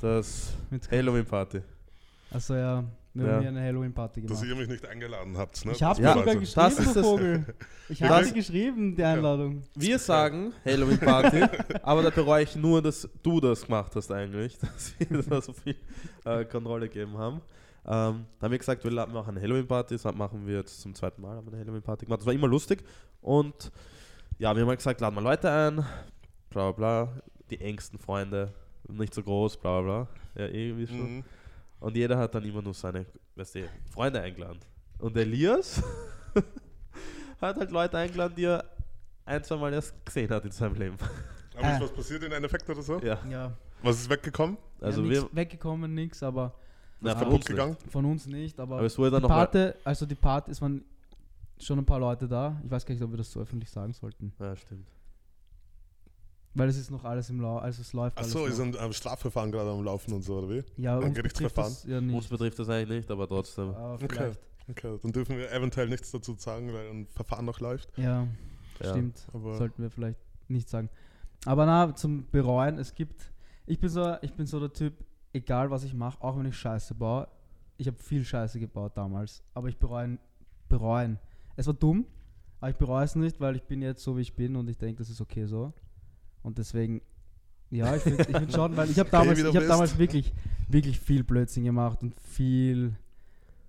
Das 0.00 0.54
Mit, 0.70 0.90
Halloween-Party. 0.90 1.60
also 2.32 2.54
ja, 2.56 2.84
wir 3.14 3.26
Ja. 3.26 3.32
haben 3.34 3.40
hier 3.40 3.48
eine 3.50 3.60
Halloween-Party 3.62 4.22
Dass 4.22 4.40
gemacht. 4.40 4.46
ihr 4.48 4.56
mich 4.56 4.68
nicht 4.68 4.86
eingeladen 4.88 5.36
habt. 5.36 5.64
Ne? 5.64 5.72
Ich 5.72 5.82
habe 5.82 6.02
Das 6.02 6.04
Ja, 6.04 6.14
dir 6.14 6.18
sogar 6.20 6.34
das 6.34 6.40
geschrieben, 6.42 6.86
ist 6.88 6.96
du 6.96 7.00
das- 7.00 7.06
Vogel. 7.06 7.44
Ich 7.88 7.98
Das- 7.98 8.08
habe 8.10 8.32
geschrieben, 8.32 8.96
die 8.96 9.04
Einladung. 9.04 9.62
Wir 9.76 9.98
sagen 9.98 10.52
Halloween-Party, 10.64 11.42
aber 11.82 12.02
da 12.02 12.10
bereue 12.10 12.42
ich 12.44 12.56
nur, 12.56 12.80
dass 12.82 13.08
du 13.22 13.38
das 13.40 13.64
gemacht 13.66 13.94
hast 13.94 14.10
eigentlich, 14.10 14.58
dass 14.58 14.94
wir 14.98 15.22
da 15.22 15.40
so 15.42 15.52
viel 15.52 15.76
äh, 16.24 16.44
Kontrolle 16.46 16.88
gegeben 16.88 17.16
haben. 17.18 17.42
Ähm, 17.84 18.26
da 18.38 18.44
haben 18.44 18.52
wir 18.52 18.58
gesagt, 18.58 18.84
wir 18.84 18.90
machen 18.92 19.30
eine 19.36 19.40
Halloween-Party, 19.40 19.96
das 19.96 20.04
machen 20.14 20.46
wir 20.46 20.58
jetzt 20.58 20.80
zum 20.80 20.94
zweiten 20.94 21.20
Mal, 21.22 21.36
haben 21.36 21.46
wir 21.46 21.52
eine 21.54 21.62
Halloween-Party 21.62 22.06
gemacht. 22.06 22.20
Das 22.20 22.26
war 22.26 22.32
immer 22.34 22.46
lustig 22.48 22.84
und 23.20 23.72
ja, 24.38 24.54
wir 24.54 24.62
haben 24.62 24.68
halt 24.68 24.78
gesagt, 24.78 25.00
laden 25.00 25.14
wir 25.16 25.20
Leute 25.22 25.50
ein, 25.50 25.76
bla 26.50 26.70
bla 26.70 26.72
bla, 26.72 27.22
die 27.50 27.60
engsten 27.60 27.98
Freunde, 27.98 28.52
nicht 28.88 29.12
so 29.14 29.22
groß, 29.22 29.56
bla 29.58 29.80
bla 29.80 30.04
bla, 30.04 30.42
ja 30.44 30.48
irgendwie 30.48 30.86
schon. 30.86 31.16
Mhm. 31.16 31.24
Und 31.80 31.96
jeder 31.96 32.16
hat 32.18 32.34
dann 32.34 32.44
immer 32.44 32.62
nur 32.62 32.74
seine 32.74 33.04
weißt 33.34 33.56
du, 33.56 33.68
Freunde 33.92 34.20
eingeladen. 34.20 34.60
Und 34.98 35.16
Elias 35.16 35.82
hat 37.40 37.56
halt 37.56 37.70
Leute 37.70 37.98
eingeladen, 37.98 38.34
die 38.36 38.44
er 38.44 38.64
ein, 39.24 39.42
zwei 39.42 39.56
Mal 39.56 39.72
erst 39.72 39.94
gesehen 40.04 40.30
hat 40.30 40.44
in 40.44 40.50
seinem 40.52 40.74
Leben. 40.76 40.96
Aber 41.56 41.72
ist 41.72 41.78
Äh. 41.78 41.82
was 41.82 41.92
passiert 41.92 42.22
in 42.22 42.32
Endeffekt 42.32 42.68
oder 42.70 42.82
so? 42.82 43.00
Ja, 43.00 43.18
Ja, 43.28 43.52
Was 43.82 43.96
ist 44.00 44.08
weggekommen? 44.10 44.56
also 44.80 45.02
ja, 45.02 45.10
wir, 45.10 45.28
weggekommen, 45.32 45.92
nix, 45.94 46.22
aber 46.22 46.54
na, 47.02 47.16
von 47.16 47.28
uns 47.28 47.34
nicht. 47.36 47.46
gegangen? 47.48 47.76
von 47.90 48.04
uns 48.04 48.26
nicht. 48.26 48.58
Aber, 48.60 48.76
Aber 48.78 48.86
es 48.86 48.96
wurde 48.98 49.12
dann 49.12 49.20
die 49.20 49.28
noch 49.28 49.28
mal, 49.30 49.46
Party, 49.46 49.78
also 49.84 50.06
die 50.06 50.14
Party, 50.14 50.50
es 50.50 50.60
waren 50.62 50.84
schon 51.58 51.78
ein 51.78 51.84
paar 51.86 52.00
Leute 52.00 52.26
da. 52.28 52.60
Ich 52.64 52.70
weiß 52.70 52.84
gar 52.86 52.94
nicht, 52.94 53.02
ob 53.04 53.10
wir 53.10 53.18
das 53.18 53.30
so 53.30 53.40
öffentlich 53.40 53.70
sagen 53.70 53.92
sollten. 53.92 54.32
Ja, 54.38 54.56
stimmt. 54.56 54.88
Weil 56.54 56.68
es 56.68 56.76
ist 56.76 56.90
noch 56.90 57.04
alles 57.04 57.30
im 57.30 57.40
Lau, 57.40 57.56
also 57.58 57.80
es 57.80 57.92
läuft 57.94 58.18
Achso, 58.18 58.40
alles 58.44 58.54
ist 58.54 58.60
ein 58.60 58.76
ähm, 58.78 58.92
Strafverfahren 58.92 59.50
gerade 59.50 59.70
am 59.70 59.82
Laufen 59.84 60.12
und 60.12 60.22
so, 60.22 60.36
oder 60.38 60.50
wie? 60.50 60.62
Ja, 60.76 60.98
ein 60.98 61.14
Gerichtsverfahren? 61.14 61.72
das 61.72 61.84
ja 61.86 61.96
Uns 61.98 62.12
nicht. 62.12 62.28
betrifft 62.30 62.58
das 62.58 62.68
eigentlich 62.68 62.98
nicht, 62.98 63.10
aber 63.10 63.26
trotzdem. 63.26 63.70
Aber 63.70 63.94
Okay. 63.94 64.06
vielleicht. 64.10 64.40
Okay, 64.70 64.98
dann 65.02 65.12
dürfen 65.12 65.38
wir 65.38 65.50
eventuell 65.50 65.88
nichts 65.88 66.10
dazu 66.12 66.34
sagen, 66.38 66.72
weil 66.72 66.88
ein 66.90 67.06
Verfahren 67.06 67.46
noch 67.46 67.58
läuft. 67.60 67.96
Ja, 67.96 68.28
Ja. 68.82 68.90
stimmt. 68.90 69.26
Aber 69.32 69.56
Sollten 69.56 69.82
wir 69.82 69.90
vielleicht 69.90 70.18
nicht 70.48 70.68
sagen. 70.68 70.90
Aber 71.46 71.64
na, 71.66 71.94
zum 71.94 72.26
Bereuen, 72.30 72.78
es 72.78 72.94
gibt. 72.94 73.32
Ich 73.66 73.80
bin 73.80 73.88
so, 73.88 74.16
ich 74.20 74.32
bin 74.34 74.46
so 74.46 74.60
der 74.60 74.72
Typ, 74.72 74.92
egal 75.32 75.70
was 75.70 75.84
ich 75.84 75.94
mache, 75.94 76.22
auch 76.22 76.38
wenn 76.38 76.46
ich 76.46 76.56
Scheiße 76.56 76.94
baue. 76.94 77.28
Ich 77.76 77.86
habe 77.86 77.96
viel 77.98 78.24
Scheiße 78.24 78.60
gebaut 78.60 78.92
damals, 78.96 79.42
aber 79.54 79.68
ich 79.68 79.78
bereue 79.78 80.18
bereuen. 80.68 81.18
Es 81.56 81.66
war 81.66 81.74
dumm, 81.74 82.06
aber 82.60 82.70
ich 82.70 82.76
bereue 82.76 83.04
es 83.04 83.14
nicht, 83.14 83.40
weil 83.40 83.56
ich 83.56 83.64
bin 83.64 83.82
jetzt 83.82 84.02
so 84.02 84.16
wie 84.16 84.22
ich 84.22 84.34
bin 84.34 84.56
und 84.56 84.68
ich 84.68 84.78
denke, 84.78 84.98
das 84.98 85.10
ist 85.10 85.20
okay 85.20 85.44
so. 85.44 85.72
Und 86.42 86.58
deswegen, 86.58 87.02
ja, 87.70 87.94
ich 87.96 88.02
finde 88.02 88.24
find 88.24 88.52
schon, 88.52 88.76
weil 88.76 88.90
ich 88.90 88.98
habe 88.98 89.10
damals, 89.10 89.38
ich 89.38 89.52
bist. 89.52 89.68
damals 89.68 89.98
wirklich, 89.98 90.32
wirklich 90.68 90.98
viel 90.98 91.24
Blödsinn 91.24 91.64
gemacht 91.64 92.02
und 92.02 92.18
viel, 92.20 92.94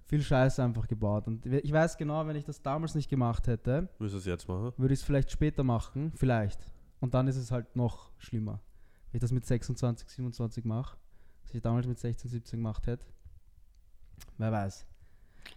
viel 0.06 0.22
Scheiße 0.22 0.64
einfach 0.64 0.88
gebaut. 0.88 1.28
Und 1.28 1.46
ich 1.46 1.72
weiß 1.72 1.98
genau, 1.98 2.26
wenn 2.28 2.36
ich 2.36 2.46
das 2.46 2.62
damals 2.62 2.96
nicht 2.96 3.10
gemacht 3.10 3.48
hätte, 3.48 3.90
würde 3.98 4.94
ich 4.94 5.00
es 5.00 5.04
vielleicht 5.04 5.32
später 5.32 5.64
machen, 5.64 6.12
vielleicht. 6.16 6.70
Und 7.00 7.14
dann 7.14 7.28
ist 7.28 7.38
es 7.38 7.52
halt 7.52 7.76
noch 7.76 8.12
schlimmer. 8.18 8.62
Wenn 9.12 9.18
ich 9.18 9.22
das 9.22 9.32
mit 9.32 9.46
26, 9.46 10.08
27 10.10 10.66
mache, 10.66 10.98
was 11.44 11.54
ich 11.54 11.62
damals 11.62 11.88
mit 11.88 12.00
16, 12.00 12.30
17 12.32 12.60
gemacht 12.60 12.86
hätte. 12.88 13.06
Wer 14.38 14.52
weiß. 14.52 14.86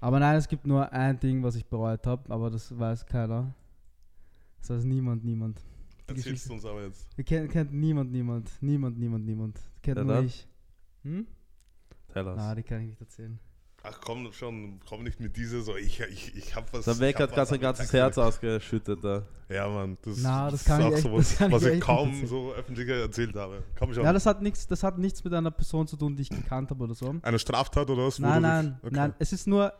Aber 0.01 0.19
nein, 0.21 0.37
es 0.37 0.49
gibt 0.49 0.67
nur 0.67 0.93
ein 0.93 1.19
Ding, 1.21 1.43
was 1.43 1.55
ich 1.57 1.65
bereut 1.67 2.07
habe, 2.07 2.31
aber 2.33 2.51
das 2.51 2.77
weiß 2.77 3.07
keiner. 3.07 3.55
Das 4.59 4.71
weiß 4.71 4.85
niemand, 4.85 5.25
niemand. 5.25 5.59
Die 5.59 6.09
erzählst 6.11 6.25
Geschichte- 6.25 6.49
du 6.49 6.55
uns 6.55 6.65
aber 6.65 6.85
jetzt. 6.85 7.07
Wir 7.17 7.25
kennt, 7.25 7.51
kennt 7.51 7.73
niemand, 7.73 8.11
niemand. 8.13 8.51
Niemand, 8.61 8.99
niemand, 8.99 9.25
niemand. 9.25 9.61
Kennt 9.83 9.99
Ja, 9.99 10.05
nur 10.05 10.15
dann. 10.15 10.27
ich. 10.27 10.47
Hm? 11.03 11.27
Tell 12.09 12.27
us. 12.27 12.37
Na, 12.37 12.55
die 12.55 12.63
kann 12.63 12.81
ich 12.83 12.89
nicht 12.89 13.01
erzählen. 13.01 13.39
Ach 13.89 14.01
komm 14.01 14.33
schon, 14.33 14.81
komm 14.89 15.05
nicht 15.05 15.21
mit 15.21 15.37
dieser 15.37 15.61
so, 15.63 15.77
ich, 15.77 16.01
ich, 16.01 16.35
ich 16.37 16.57
hab 16.57 16.73
was. 16.73 16.85
Sein 16.87 16.99
Weg 16.99 17.21
hat 17.21 17.31
gerade 17.31 17.43
was 17.43 17.49
sein 17.51 17.61
ganzes. 17.61 17.93
Herz 17.93 18.19
ausgeschüttet 18.19 19.05
da. 19.05 19.23
Ja, 19.49 19.69
Mann, 19.69 19.97
das, 20.03 20.19
Na, 20.23 20.51
das 20.51 20.61
ist 20.63 20.67
kann 20.67 20.81
ich 20.81 20.87
auch 20.87 20.93
echt- 20.93 21.03
sowas, 21.03 21.29
das 21.31 21.39
kann 21.39 21.53
was 21.53 21.63
ich 21.65 21.75
ich 21.75 21.81
kaum 21.81 22.11
nicht 22.11 22.29
so 22.29 22.53
öffentlich 22.53 22.89
erzählt 22.89 23.37
habe. 23.37 23.63
Komm 23.79 23.95
schon. 23.95 24.03
Ja, 24.05 24.13
das 24.13 24.27
hat 24.27 24.43
nichts, 24.43 24.67
das 24.67 24.83
hat 24.83 24.99
nichts 24.99 25.23
mit 25.23 25.33
einer 25.33 25.51
Person 25.53 25.87
zu 25.87 25.97
tun, 25.97 26.17
die 26.17 26.23
ich 26.23 26.31
gekannt 26.31 26.71
habe 26.71 26.83
oder 26.83 26.95
so. 26.95 27.15
Eine 27.23 27.39
Straftat 27.39 27.89
oder 27.89 28.07
was? 28.07 28.19
Nein, 28.19 28.43
nein, 28.43 28.65
dich- 28.67 28.85
okay. 28.85 28.97
nein. 28.97 29.15
Es 29.21 29.33
ist 29.33 29.47
nur, 29.47 29.73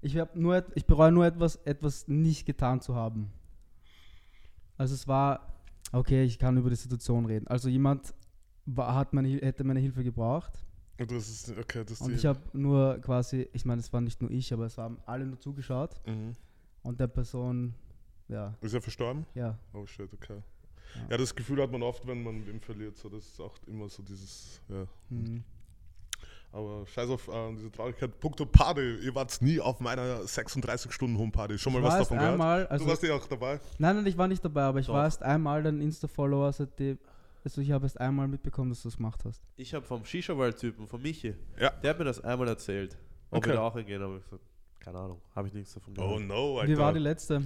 ich 0.00 0.16
habe 0.16 0.38
nur, 0.40 0.64
ich 0.74 0.84
bereue 0.86 1.12
nur 1.12 1.24
etwas, 1.24 1.56
etwas 1.64 2.08
nicht 2.08 2.44
getan 2.46 2.80
zu 2.80 2.96
haben. 2.96 3.30
Also 4.76 4.94
es 4.94 5.06
war, 5.06 5.52
okay, 5.92 6.24
ich 6.24 6.38
kann 6.38 6.56
über 6.56 6.70
die 6.70 6.76
Situation 6.76 7.26
reden. 7.26 7.46
Also 7.46 7.68
jemand 7.68 8.12
war, 8.66 8.94
hat 8.96 9.12
meine, 9.12 9.28
hätte 9.36 9.62
meine 9.64 9.78
Hilfe 9.80 10.02
gebraucht 10.02 10.64
das 11.06 11.28
ist, 11.28 11.58
okay, 11.58 11.84
das 11.84 12.00
und 12.00 12.14
ich 12.14 12.26
habe 12.26 12.40
nur 12.52 12.98
quasi, 13.00 13.48
ich 13.52 13.64
meine, 13.64 13.80
es 13.80 13.92
war 13.92 14.00
nicht 14.00 14.20
nur 14.20 14.30
ich, 14.30 14.52
aber 14.52 14.66
es 14.66 14.78
haben 14.78 14.98
alle 15.06 15.26
nur 15.26 15.38
zugeschaut 15.40 15.94
mhm. 16.06 16.34
und 16.82 17.00
der 17.00 17.06
Person, 17.08 17.74
ja, 18.28 18.54
Ist 18.60 18.74
er 18.74 18.80
verstorben? 18.80 19.26
ja. 19.34 19.58
Oh 19.72 19.86
shit, 19.86 20.12
okay. 20.12 20.42
Ja. 20.94 21.00
Ja. 21.10 21.16
das 21.16 21.34
Gefühl 21.34 21.62
hat 21.62 21.70
man 21.70 21.82
oft, 21.82 22.06
wenn 22.06 22.22
man 22.22 22.46
ihn 22.46 22.60
verliert. 22.60 22.96
So, 22.98 23.08
das 23.08 23.24
ist 23.24 23.40
auch 23.40 23.54
immer 23.66 23.88
so 23.88 24.02
dieses, 24.02 24.60
ja. 24.68 24.86
Mhm. 25.08 25.42
Aber 26.54 26.86
scheiß 26.86 27.08
auf 27.08 27.28
äh, 27.28 27.54
diese 27.54 27.70
Traurigkeit. 27.72 28.20
Punkto 28.20 28.44
Party, 28.44 28.96
ihr 28.96 29.14
wart 29.14 29.40
nie 29.40 29.58
auf 29.58 29.80
meiner 29.80 30.20
36-Stunden-Home-Party. 30.20 31.56
Schon 31.58 31.72
mal 31.72 31.78
Ich 31.78 31.84
was 31.86 31.98
davon 32.00 32.18
gehört? 32.18 32.32
einmal, 32.32 32.66
also, 32.66 32.84
du 32.84 32.90
warst 32.90 33.02
ja 33.02 33.14
auch 33.14 33.26
dabei. 33.26 33.58
nein, 33.78 33.96
nein, 33.96 34.06
ich 34.06 34.18
war 34.18 34.28
nicht 34.28 34.44
dabei, 34.44 34.64
aber 34.64 34.78
ich 34.80 34.86
Doch. 34.86 34.92
war 34.94 35.04
erst 35.04 35.22
einmal 35.22 35.62
dein 35.62 35.80
Insta-Follower, 35.80 36.52
seitdem, 36.52 36.98
also 37.44 37.60
ich 37.60 37.70
habe 37.72 37.84
erst 37.84 38.00
einmal 38.00 38.28
mitbekommen, 38.28 38.70
dass 38.70 38.82
du 38.82 38.88
das 38.88 38.96
gemacht 38.96 39.24
hast. 39.24 39.42
Ich 39.56 39.74
habe 39.74 39.84
vom 39.84 40.04
Shisha-World-Typen, 40.04 40.86
von 40.86 41.02
Michi, 41.02 41.34
Ja. 41.58 41.70
der 41.70 41.90
hat 41.90 41.98
mir 41.98 42.04
das 42.04 42.20
einmal 42.22 42.48
erzählt. 42.48 42.96
Ob 43.30 43.38
Okay. 43.38 43.50
wir 43.50 43.54
da 43.54 43.62
auch 43.62 43.74
hingehen, 43.76 44.02
aber 44.02 44.16
ich 44.18 44.24
gesagt, 44.24 44.42
keine 44.80 44.98
Ahnung, 44.98 45.20
habe 45.34 45.48
ich 45.48 45.54
nichts 45.54 45.72
davon 45.74 45.94
gehört. 45.94 46.10
Oh 46.12 46.18
no, 46.18 46.58
Alter. 46.58 46.72
Wie 46.72 46.78
war 46.78 46.92
die 46.92 46.98
letzte? 47.00 47.42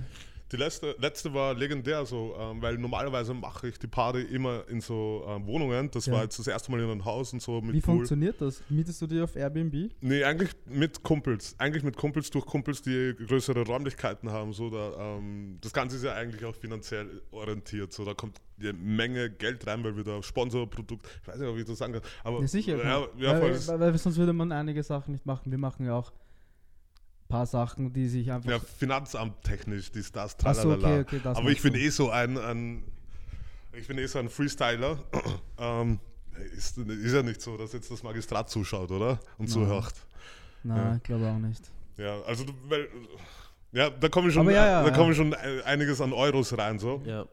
Die 0.52 0.56
letzte, 0.56 0.94
letzte 1.00 1.34
war 1.34 1.54
legendär, 1.54 2.06
so, 2.06 2.34
ähm, 2.38 2.62
weil 2.62 2.78
normalerweise 2.78 3.34
mache 3.34 3.66
ich 3.66 3.78
die 3.80 3.88
Party 3.88 4.20
immer 4.22 4.62
in 4.68 4.80
so 4.80 5.24
ähm, 5.26 5.44
Wohnungen. 5.46 5.90
Das 5.90 6.06
Ja. 6.06 6.12
war 6.12 6.22
jetzt 6.22 6.38
das 6.38 6.46
erste 6.46 6.70
Mal 6.70 6.78
in 6.80 6.88
einem 6.88 7.04
Haus 7.04 7.32
und 7.32 7.42
so 7.42 7.60
mit 7.60 7.74
Wie 7.74 7.80
Pool. 7.80 7.96
funktioniert 7.96 8.40
das? 8.40 8.62
Mietest 8.68 9.02
du 9.02 9.08
die 9.08 9.20
auf 9.20 9.34
Airbnb? 9.34 9.90
Nee, 10.00 10.22
eigentlich 10.22 10.50
mit 10.66 11.02
Kumpels. 11.02 11.56
Eigentlich 11.58 11.82
mit 11.82 11.96
Kumpels 11.96 12.30
durch 12.30 12.46
Kumpels, 12.46 12.80
die 12.80 13.14
größere 13.26 13.62
Räumlichkeiten 13.66 14.30
haben. 14.30 14.52
So, 14.52 14.70
da, 14.70 15.16
ähm, 15.16 15.58
das 15.60 15.72
Ganze 15.72 15.96
ist 15.96 16.04
ja 16.04 16.12
eigentlich 16.14 16.44
auch 16.44 16.54
finanziell 16.54 17.22
orientiert. 17.32 17.92
So, 17.92 18.04
da 18.04 18.14
kommt 18.14 18.40
eine 18.60 18.72
Menge 18.72 19.28
Geld 19.30 19.66
rein, 19.66 19.82
weil 19.82 19.96
wir 19.96 20.04
da 20.04 20.22
Sponsorprodukt, 20.22 21.06
ich 21.22 21.26
weiß 21.28 21.38
nicht, 21.40 21.48
ob 21.48 21.56
ich 21.58 21.64
das 21.64 21.78
sagen 21.78 21.94
kann. 21.94 22.02
Aber, 22.22 22.40
Ja, 22.40 22.46
sicher. 22.46 22.76
Ja, 22.76 23.00
ja, 23.18 23.40
weil, 23.42 23.66
weil, 23.68 23.80
weil, 23.80 23.98
sonst 23.98 24.16
würde 24.16 24.32
man 24.32 24.52
einige 24.52 24.82
Sachen 24.84 25.10
nicht 25.12 25.26
machen. 25.26 25.50
Wir 25.50 25.58
machen 25.58 25.84
ja 25.86 25.94
auch 25.94 26.12
paar 27.28 27.46
Sachen, 27.46 27.92
die 27.92 28.08
sich 28.08 28.30
einfach. 28.30 28.50
ja, 28.50 28.58
Finanzamt 28.58 29.42
technisch, 29.42 29.90
dies, 29.90 30.12
das, 30.12 30.36
Ach 30.44 30.54
so, 30.54 30.72
okay, 30.72 31.00
okay, 31.00 31.20
das 31.22 31.36
Aber 31.36 31.50
ich 31.50 31.60
bin 31.62 31.74
eh 31.74 31.88
so 31.88 32.10
ein, 32.10 32.38
ein 32.38 32.84
ich 33.72 33.86
bin 33.88 33.98
eh 33.98 34.06
so 34.06 34.18
ein 34.18 34.28
Freestyler. 34.28 34.98
ähm, 35.58 35.98
ist, 36.56 36.78
ist 36.78 37.12
ja 37.12 37.22
nicht 37.22 37.40
so, 37.40 37.56
dass 37.56 37.72
jetzt 37.72 37.90
das 37.90 38.02
Magistrat 38.02 38.48
zuschaut, 38.50 38.90
oder? 38.90 39.12
Und 39.38 39.46
Nein. 39.46 39.48
zuhört. 39.48 39.94
Nein, 40.62 40.76
Ja. 40.76 40.96
ich 40.96 41.02
glaube 41.02 41.26
auch 41.28 41.38
nicht. 41.38 41.70
Ja, 41.96 42.20
also 42.22 42.44
weil, 42.68 42.88
ja, 43.72 43.90
da 43.90 44.08
kommen 44.08 44.30
schon, 44.30 44.46
ja, 44.50 44.52
ja, 44.66 44.82
da 44.82 44.88
ja. 44.88 44.94
kommen 44.94 45.14
schon 45.14 45.34
einiges 45.34 46.00
an 46.00 46.12
Euros 46.12 46.56
rein 46.56 46.78
so. 46.78 47.02
Ja, 47.04 47.26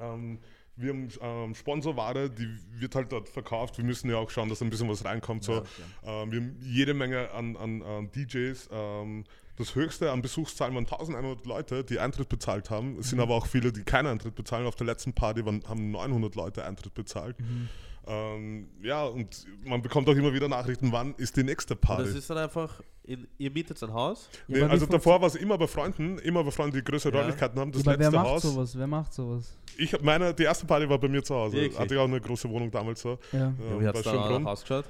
Ähm, 0.00 0.38
wir 0.78 0.92
haben 0.92 1.08
ähm, 1.20 1.54
Sponsorware, 1.54 2.30
die 2.30 2.48
wird 2.78 2.94
halt 2.94 3.12
dort 3.12 3.28
verkauft. 3.28 3.76
Wir 3.78 3.84
müssen 3.84 4.08
ja 4.08 4.16
auch 4.16 4.30
schauen, 4.30 4.48
dass 4.48 4.62
ein 4.62 4.70
bisschen 4.70 4.88
was 4.88 5.04
reinkommt. 5.04 5.44
So. 5.44 5.62
Ähm, 6.04 6.30
wir 6.30 6.40
haben 6.40 6.56
jede 6.62 6.94
Menge 6.94 7.30
an, 7.32 7.56
an, 7.56 7.82
an 7.82 8.10
DJs. 8.12 8.68
Ähm, 8.72 9.24
das 9.56 9.74
höchste 9.74 10.12
an 10.12 10.22
Besuchszahlen 10.22 10.72
waren 10.76 10.84
1100 10.84 11.44
Leute, 11.44 11.82
die 11.82 11.98
Eintritt 11.98 12.28
bezahlt 12.28 12.70
haben. 12.70 12.92
Es 12.92 13.06
Mhm. 13.06 13.10
sind 13.10 13.20
aber 13.20 13.34
auch 13.34 13.46
viele, 13.46 13.72
die 13.72 13.82
keinen 13.82 14.06
Eintritt 14.06 14.36
bezahlen. 14.36 14.66
Auf 14.66 14.76
der 14.76 14.86
letzten 14.86 15.12
Party 15.14 15.44
waren, 15.44 15.64
haben 15.68 15.90
900 15.90 16.36
Leute 16.36 16.64
Eintritt 16.64 16.94
bezahlt. 16.94 17.40
Mhm. 17.40 17.68
Ähm, 18.08 18.68
ja, 18.82 19.04
und 19.04 19.46
man 19.64 19.82
bekommt 19.82 20.08
auch 20.08 20.14
immer 20.14 20.32
wieder 20.32 20.48
Nachrichten, 20.48 20.90
wann 20.92 21.14
ist 21.16 21.36
die 21.36 21.42
nächste 21.44 21.74
und 21.74 21.80
Party. 21.82 22.04
das 22.04 22.14
ist 22.14 22.30
dann 22.30 22.38
einfach, 22.38 22.80
in, 23.04 23.28
ihr 23.36 23.50
mietet 23.50 23.82
ein 23.82 23.92
Haus, 23.92 24.28
Ja, 24.48 24.58
Nee, 24.66 24.72
also 24.72 24.86
davor 24.86 25.20
war 25.20 25.28
es 25.28 25.34
immer 25.34 25.58
bei 25.58 25.66
Freunden, 25.66 26.18
immer 26.18 26.42
bei 26.42 26.50
Freunden, 26.50 26.76
die 26.76 26.84
größere 26.84 27.12
Ja. 27.14 27.20
Räumlichkeiten 27.20 27.58
haben. 27.60 27.70
Das 27.72 27.82
aber 27.82 27.90
wer 27.92 27.98
letzte 27.98 28.16
macht 28.16 28.26
Haus. 28.28 28.42
sowas? 28.42 28.78
Wer 28.78 28.86
macht 28.86 29.12
sowas? 29.12 29.58
Ich 29.76 29.92
hab 29.92 30.02
meine, 30.02 30.32
die 30.34 30.42
erste 30.44 30.66
Party 30.66 30.88
war 30.88 30.98
bei 30.98 31.08
mir 31.08 31.22
zu 31.22 31.34
Hause. 31.34 31.56
Wirklich? 31.56 31.78
Hatte 31.78 31.94
ich 31.94 32.00
auch 32.00 32.04
eine 32.04 32.20
große 32.20 32.48
Wohnung 32.48 32.70
damals 32.70 33.00
so. 33.02 33.18
Ja. 33.32 33.38
ja, 33.38 33.46
Ähm, 33.46 33.80
wie 33.80 33.86
hat 33.86 33.96
es 33.96 34.04
Schönbrunn. 34.04 34.46
ausgeschaut? 34.46 34.84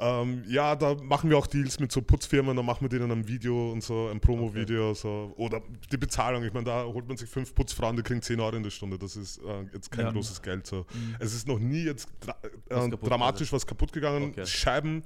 Ähm, 0.00 0.42
ja, 0.48 0.74
da 0.74 0.94
machen 0.94 1.30
wir 1.30 1.38
auch 1.38 1.46
Deals 1.46 1.78
mit 1.78 1.92
so 1.92 2.02
Putzfirmen, 2.02 2.56
da 2.56 2.62
machen 2.62 2.82
wir 2.82 2.88
denen 2.88 3.10
ein 3.12 3.28
Video 3.28 3.70
und 3.70 3.82
so, 3.82 4.08
ein 4.08 4.20
Promo-Video. 4.20 4.92
So. 4.94 5.32
Oder 5.36 5.62
die 5.92 5.96
Bezahlung, 5.96 6.42
ich 6.44 6.52
meine, 6.52 6.64
da 6.66 6.84
holt 6.84 7.06
man 7.06 7.16
sich 7.16 7.28
fünf 7.28 7.54
Putzfrauen, 7.54 7.96
die 7.96 8.02
kriegen 8.02 8.20
10 8.20 8.40
Euro 8.40 8.56
in 8.56 8.64
der 8.64 8.70
Stunde. 8.70 8.98
Das 8.98 9.14
ist 9.16 9.38
äh, 9.38 9.62
jetzt 9.72 9.92
kein 9.92 10.06
Ja. 10.06 10.12
großes 10.12 10.42
Geld. 10.42 10.66
So. 10.66 10.78
Mhm. 10.92 11.16
Es 11.20 11.32
ist 11.32 11.46
noch 11.46 11.58
nie 11.60 11.84
jetzt 11.84 12.08
dra 12.20 12.34
Was 12.68 12.86
äh, 12.86 12.90
kaputt 12.90 13.08
dramatisch 13.10 13.52
was 13.52 13.66
kaputt 13.66 13.92
gegangen. 13.92 14.30
Okay. 14.30 14.46
Scheiben. 14.46 15.04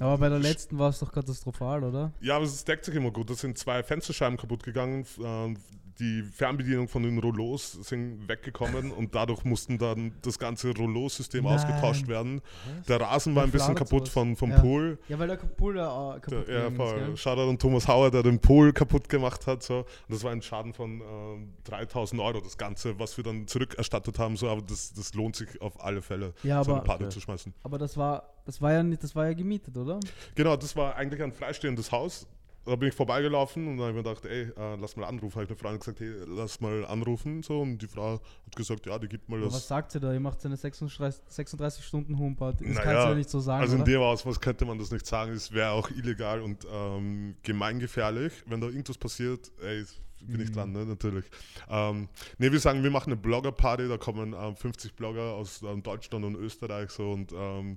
Aber 0.00 0.18
bei 0.18 0.28
der 0.28 0.40
letzten 0.40 0.78
war 0.78 0.90
es 0.90 0.98
doch 0.98 1.12
katastrophal, 1.12 1.84
oder? 1.84 2.12
Ja, 2.20 2.36
aber 2.36 2.44
es 2.44 2.64
deckt 2.64 2.84
sich 2.84 2.94
immer 2.94 3.12
gut. 3.12 3.30
Da 3.30 3.34
sind 3.34 3.56
zwei 3.56 3.82
Fensterscheiben 3.82 4.36
kaputt 4.36 4.62
gegangen. 4.64 5.06
äh, 5.22 5.54
Die 5.98 6.22
Fernbedienung 6.22 6.88
von 6.88 7.02
den 7.02 7.18
Rollos 7.18 7.72
sind 7.72 8.28
weggekommen 8.28 8.92
und 8.92 9.14
dadurch 9.14 9.44
mussten 9.44 9.78
dann 9.78 10.12
das 10.22 10.38
ganze 10.38 10.74
Rollo-System 10.76 11.46
ausgetauscht 11.46 12.06
werden. 12.06 12.42
Der 12.86 13.00
Rasen 13.00 13.34
war 13.34 13.44
ein 13.44 13.50
bisschen 13.50 13.74
kaputt 13.74 14.08
von, 14.08 14.36
vom 14.36 14.50
Ja. 14.50 14.60
Pool. 14.60 14.98
Ja, 15.08 15.18
weil 15.18 15.28
der 15.28 15.36
Pool 15.36 15.76
ja 15.78 16.16
äh, 16.16 16.20
kaputt 16.20 16.48
Der, 16.48 16.64
ja, 16.64 16.70
voll. 16.70 17.16
Shoutout 17.16 17.48
an 17.50 17.58
Thomas 17.58 17.88
Hauer, 17.88 18.10
der 18.10 18.22
den 18.22 18.38
Pool 18.38 18.72
kaputt 18.72 19.08
gemacht 19.08 19.46
hat. 19.46 19.62
So. 19.62 19.78
Und 19.78 19.86
das 20.08 20.22
war 20.22 20.32
ein 20.32 20.42
Schaden 20.42 20.74
von 20.74 21.00
ähm, 21.00 21.52
3000 21.64 22.20
Euro, 22.20 22.40
das 22.40 22.58
Ganze, 22.58 22.98
was 22.98 23.16
wir 23.16 23.24
dann 23.24 23.46
zurückerstattet 23.46 24.18
haben. 24.18 24.36
So. 24.36 24.48
Aber 24.50 24.62
das, 24.62 24.92
das 24.92 25.14
lohnt 25.14 25.36
sich 25.36 25.60
auf 25.62 25.82
alle 25.82 26.02
Fälle, 26.02 26.34
Ja, 26.42 26.62
so 26.62 26.72
eine 26.72 26.80
aber, 26.80 26.86
Party 26.86 27.04
Okay. 27.04 27.12
zu 27.14 27.20
schmeißen. 27.20 27.54
aber 27.62 27.78
das 27.78 27.96
war 27.96 28.32
das 28.44 28.60
war 28.62 28.72
ja 28.72 28.82
nicht, 28.84 29.02
das 29.02 29.14
war 29.16 29.26
ja 29.26 29.32
gemietet, 29.32 29.76
oder? 29.76 29.98
Genau, 30.36 30.56
das 30.56 30.76
war 30.76 30.94
eigentlich 30.94 31.20
ein 31.20 31.32
freistehendes 31.32 31.90
Haus. 31.90 32.28
Da 32.66 32.76
bin 32.76 32.88
ich 32.88 32.94
vorbeigelaufen 32.94 33.66
und 33.68 33.76
dann 33.78 33.86
habe 33.88 33.98
ich 33.98 34.04
mir 34.04 34.10
gedacht, 34.10 34.24
ey, 34.26 34.42
äh, 34.56 34.76
lass 34.80 34.96
mal 34.96 35.06
anrufen. 35.06 35.34
Habe 35.36 35.44
ich 35.44 35.50
eine 35.50 35.56
Freundin 35.58 35.78
gesagt, 35.80 36.00
hey, 36.00 36.12
lass 36.26 36.60
mal 36.60 36.84
anrufen. 36.86 37.42
So. 37.42 37.60
Und 37.60 37.78
die 37.78 37.86
Frau 37.86 38.14
hat 38.14 38.56
gesagt, 38.56 38.84
ja, 38.86 38.98
die 38.98 39.08
gibt 39.08 39.28
mal 39.28 39.36
Aber 39.38 39.46
was 39.46 39.54
das. 39.54 39.68
sagt 39.68 39.92
sie 39.92 40.00
da? 40.00 40.12
Ihr 40.12 40.20
macht 40.20 40.44
eine 40.44 40.56
36, 40.56 41.22
36 41.28 41.84
Stunden 41.84 42.18
Homeparty. 42.18 42.64
Das 42.66 42.74
Naja, 42.74 42.84
kannst 42.84 43.04
du 43.04 43.08
ja 43.10 43.14
nicht 43.14 43.30
so 43.30 43.40
sagen, 43.40 43.62
Also 43.62 43.76
in 43.76 43.82
oder? 43.82 43.90
dem 43.92 44.00
Ausmaß 44.02 44.40
könnte 44.40 44.64
man 44.64 44.78
das 44.78 44.90
nicht 44.90 45.06
sagen. 45.06 45.32
Es 45.32 45.52
wäre 45.52 45.70
auch 45.70 45.90
illegal 45.90 46.42
und 46.42 46.66
ähm, 46.70 47.36
gemeingefährlich. 47.42 48.32
Wenn 48.46 48.60
da 48.60 48.66
irgendwas 48.66 48.98
passiert, 48.98 49.50
ey, 49.62 49.84
bin 50.22 50.40
ich 50.40 50.48
Mhm. 50.48 50.54
dran, 50.54 50.72
ne? 50.72 50.84
natürlich. 50.86 51.24
Ähm, 51.68 52.08
ne, 52.38 52.50
wir 52.50 52.58
sagen, 52.58 52.82
wir 52.82 52.90
machen 52.90 53.12
eine 53.12 53.20
Blogger-Party. 53.20 53.86
Da 53.86 53.96
kommen 53.98 54.34
ähm, 54.36 54.56
50 54.56 54.94
Blogger 54.96 55.34
aus 55.34 55.62
ähm, 55.62 55.82
Deutschland 55.82 56.24
und 56.24 56.34
Österreich 56.36 56.90
so 56.90 57.12
und 57.12 57.32
ähm, 57.32 57.76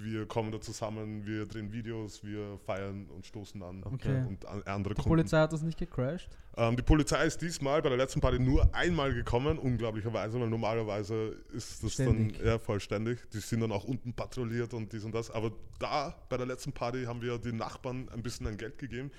wir 0.00 0.26
kommen 0.26 0.52
da 0.52 0.60
zusammen, 0.60 1.26
wir 1.26 1.44
drehen 1.46 1.72
Videos, 1.72 2.22
wir 2.24 2.58
feiern 2.64 3.06
und 3.14 3.26
stoßen 3.26 3.62
an 3.62 3.82
Okay. 3.84 4.24
und 4.28 4.46
an, 4.46 4.62
andere 4.64 4.94
Die 4.94 5.02
Kunden. 5.02 5.08
Polizei 5.16 5.38
hat 5.38 5.52
das 5.52 5.62
nicht 5.62 5.78
gecrashed. 5.78 6.28
Ähm, 6.56 6.76
die 6.76 6.82
Polizei 6.82 7.24
ist 7.26 7.40
diesmal 7.42 7.82
bei 7.82 7.88
der 7.88 7.98
letzten 7.98 8.20
Party 8.20 8.38
nur 8.38 8.72
einmal 8.74 9.12
gekommen, 9.14 9.58
unglaublicherweise, 9.58 10.40
weil 10.40 10.48
normalerweise 10.48 11.36
ist 11.52 11.82
das 11.82 11.94
Ständig. 11.94 12.38
dann 12.38 12.46
ja, 12.46 12.58
vollständig. 12.58 13.18
Die 13.32 13.38
sind 13.40 13.60
dann 13.60 13.72
auch 13.72 13.84
unten 13.84 14.12
patrouilliert 14.12 14.72
und 14.74 14.92
dies 14.92 15.04
und 15.04 15.14
das. 15.14 15.30
Aber 15.30 15.52
da, 15.78 16.14
bei 16.28 16.36
der 16.36 16.46
letzten 16.46 16.72
Party, 16.72 17.04
haben 17.04 17.20
wir 17.22 17.38
den 17.38 17.56
Nachbarn 17.56 18.08
ein 18.12 18.22
bisschen 18.22 18.46
an 18.46 18.56
Geld 18.56 18.78
gegeben. 18.78 19.10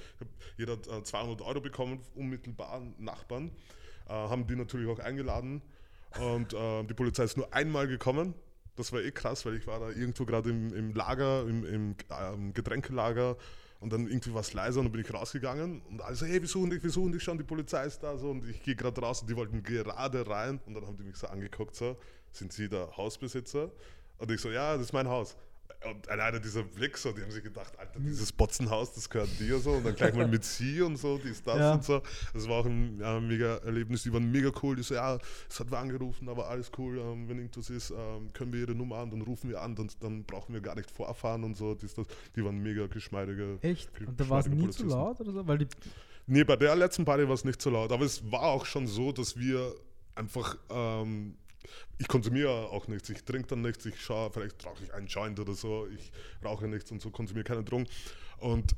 Jeder 0.58 0.74
hat 0.74 0.88
äh, 0.88 1.04
200 1.04 1.42
Euro 1.42 1.62
bekommen, 1.62 2.00
unmittelbar 2.16 2.82
Nachbarn. 2.98 3.52
Äh, 4.08 4.14
haben 4.14 4.48
die 4.48 4.56
natürlich 4.56 4.88
auch 4.90 5.00
eingeladen. 5.00 5.62
Und 6.20 6.54
äh, 6.54 6.84
die 6.86 6.94
Polizei 6.94 7.24
ist 7.24 7.38
nur 7.38 7.54
einmal 7.54 7.88
gekommen. 7.88 8.34
Das 8.80 8.94
war 8.94 9.02
eh 9.02 9.12
krass, 9.12 9.46
weil 9.46 9.56
ich 9.56 9.68
war 9.68 9.82
da 9.82 9.90
irgendwo 9.90 10.24
gerade 10.24 10.50
im, 10.50 10.74
im 10.74 10.94
Lager, 10.94 11.42
im, 11.42 11.66
im 11.66 11.96
ähm, 12.10 12.54
Getränkelager 12.54 13.36
und 13.82 13.92
dann 13.92 14.08
irgendwie 14.08 14.34
war 14.34 14.40
es 14.40 14.54
leiser 14.54 14.80
und 14.80 14.86
dann 14.86 14.94
bin 14.94 15.02
ich 15.02 15.14
rausgegangen 15.14 15.82
und 15.90 16.02
alle 16.02 16.16
so, 16.16 16.26
hey, 16.26 16.40
wir 16.42 16.48
suchen 16.48 16.70
dich, 16.70 16.82
wir 16.82 16.90
suchen 16.90 17.12
dich 17.12 17.22
schon, 17.22 17.38
die 17.38 17.44
Polizei 17.44 17.86
ist 17.86 18.00
da 18.00 18.18
so 18.18 18.32
und 18.32 18.48
ich 18.48 18.64
gehe 18.64 18.78
gerade 18.78 19.02
raus 19.02 19.20
und 19.20 19.30
die 19.30 19.36
wollten 19.36 19.64
gerade 19.64 20.26
rein 20.26 20.62
und 20.66 20.76
dann 20.76 20.88
haben 20.88 20.96
die 20.96 21.04
mich 21.04 21.18
so 21.18 21.28
angeguckt, 21.28 21.76
so, 21.76 21.98
sind 22.32 22.54
Sie 22.54 22.70
der 22.70 22.96
Hausbesitzer? 22.96 23.70
Und 24.18 24.32
ich 24.32 24.40
so, 24.40 24.50
ja, 24.50 24.76
das 24.78 24.88
ist 24.88 24.94
mein 24.94 25.10
Haus. 25.10 25.36
Und 25.90 26.10
alleine 26.10 26.42
dieser 26.42 26.64
Blick 26.64 26.98
so, 26.98 27.12
die 27.14 27.22
haben 27.22 27.32
sich 27.32 27.44
gedacht, 27.44 27.78
Alter, 27.80 28.00
dieses 28.00 28.32
Botzenhaus, 28.34 28.94
das 28.94 29.10
gehört 29.10 29.30
dir 29.40 29.60
so 29.60 29.72
und 29.72 29.86
dann 29.86 29.96
gleich 29.96 30.14
mal 30.14 30.28
mit 30.28 30.44
sie 30.44 30.82
und 30.82 30.98
so, 30.98 31.18
dies, 31.18 31.42
das 31.42 31.58
Ja. 31.58 31.74
und 31.76 31.84
so. 31.86 32.02
Das 32.34 32.48
war 32.50 32.58
auch 32.58 32.66
ein 32.66 33.00
ja, 33.00 33.20
mega 33.22 33.58
Erlebnis, 33.58 34.04
die 34.04 34.12
waren 34.12 34.30
mega 34.30 34.52
cool. 34.62 34.76
Die 34.76 34.84
so, 34.84 34.96
ja, 34.96 35.18
es 35.50 35.60
hat 35.60 35.72
wer 35.72 35.80
angerufen, 35.80 36.28
aber 36.28 36.50
alles 36.50 36.70
cool, 36.78 36.98
ähm, 37.00 37.30
wenn 37.30 37.38
irgendwas 37.38 37.70
ist, 37.70 37.92
ähm, 37.92 38.32
können 38.34 38.52
wir 38.52 38.60
ihre 38.60 38.76
Nummer 38.76 38.98
an, 38.98 39.10
dann 39.10 39.22
rufen 39.22 39.50
wir 39.50 39.62
an, 39.62 39.76
dann, 39.76 39.90
dann 40.02 40.24
brauchen 40.26 40.54
wir 40.54 40.60
gar 40.62 40.76
nicht 40.76 40.92
vorfahren 40.92 41.44
und 41.46 41.56
so. 41.56 41.76
Dies, 41.76 41.94
das. 41.94 42.08
Die 42.36 42.44
waren 42.44 42.58
mega 42.62 42.88
geschmeidige. 42.88 43.58
Echt? 43.62 43.90
Und 44.06 44.20
da 44.20 44.28
war 44.28 44.40
es 44.40 44.48
nie 44.48 44.70
zu 44.70 44.86
laut 44.86 45.22
oder 45.22 45.32
so? 45.32 45.48
Weil 45.48 45.60
die, 45.60 45.68
Nee, 46.28 46.44
bei 46.44 46.56
der 46.58 46.76
letzten 46.76 47.06
Party 47.06 47.26
war 47.28 47.34
es 47.34 47.44
nicht 47.44 47.60
so 47.60 47.72
laut, 47.72 47.92
aber 47.92 48.06
es 48.06 48.32
war 48.32 48.44
auch 48.44 48.66
schon 48.66 48.86
so, 48.86 49.12
dass 49.12 49.36
wir 49.38 49.74
einfach, 50.14 50.58
ähm, 50.70 51.36
ich 51.98 52.08
konsumiere 52.08 52.70
auch 52.70 52.88
nichts, 52.88 53.10
ich 53.10 53.24
trinke 53.24 53.48
dann 53.50 53.62
nichts, 53.62 53.86
ich 53.86 54.00
schaue, 54.02 54.32
vielleicht 54.32 54.66
rauche 54.66 54.84
ich 54.84 54.94
einen 54.94 55.08
Joint 55.08 55.40
oder 55.40 55.54
so, 55.54 55.88
ich 55.88 56.12
rauche 56.44 56.68
nichts 56.68 56.92
und 56.92 57.02
so, 57.02 57.12
konsumiere 57.12 57.44
keine 57.44 57.64
Drogen. 57.64 57.88
Und 58.38 58.76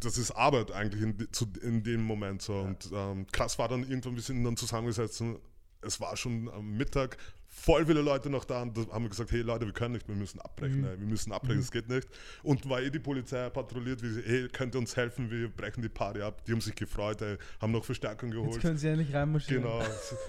das 0.00 0.18
ist 0.18 0.32
Arbeit 0.32 0.72
eigentlich 0.72 1.02
in, 1.02 1.28
zu, 1.32 1.46
in 1.62 1.82
dem 1.82 2.02
Moment. 2.02 2.42
So. 2.42 2.54
Und 2.54 2.90
ähm, 2.92 3.26
krass 3.32 3.58
war 3.58 3.68
dann 3.68 3.82
irgendwann, 3.82 4.14
wir 4.14 4.22
sind 4.22 4.44
dann 4.44 4.56
zusammengesetzt 4.56 5.20
und 5.20 5.38
es 5.82 6.00
war 6.00 6.16
schon 6.16 6.48
am 6.48 6.76
Mittag, 6.76 7.16
voll 7.56 7.86
viele 7.86 8.02
Leute 8.02 8.28
noch 8.28 8.44
da 8.44 8.62
und 8.62 8.76
da 8.76 8.82
haben 8.92 9.04
wir 9.04 9.08
gesagt, 9.10 9.30
hey 9.30 9.40
Leute, 9.40 9.64
wir 9.64 9.72
können 9.72 9.94
nicht, 9.94 10.08
wir 10.08 10.14
müssen 10.16 10.40
abbrechen, 10.40 10.80
Mhm. 10.80 10.86
ey, 10.86 10.98
wir 11.00 11.06
müssen 11.06 11.32
abbrechen, 11.32 11.60
es 11.60 11.70
geht 11.70 11.88
nicht. 11.88 12.06
Und 12.42 12.68
war 12.68 12.82
eh 12.82 12.90
die 12.90 12.98
Polizei 12.98 13.48
patrouilliert, 13.48 14.02
wie 14.02 14.08
sie, 14.10 14.22
hey, 14.22 14.48
könnt 14.48 14.74
ihr 14.74 14.78
uns 14.80 14.96
helfen, 14.96 15.30
wir 15.30 15.48
brechen 15.48 15.80
die 15.80 15.88
Party 15.88 16.20
ab. 16.20 16.44
Die 16.44 16.52
haben 16.52 16.60
sich 16.60 16.74
gefreut, 16.74 17.22
ey, 17.22 17.38
haben 17.60 17.72
noch 17.72 17.84
Verstärkung 17.84 18.30
jetzt 18.32 18.36
geholt. 18.42 18.60
können 18.60 18.76
sie 18.76 18.88
ja 18.88 18.96
nicht 18.96 19.14
reinmarschieren. 19.14 19.62
Genau, 19.62 19.82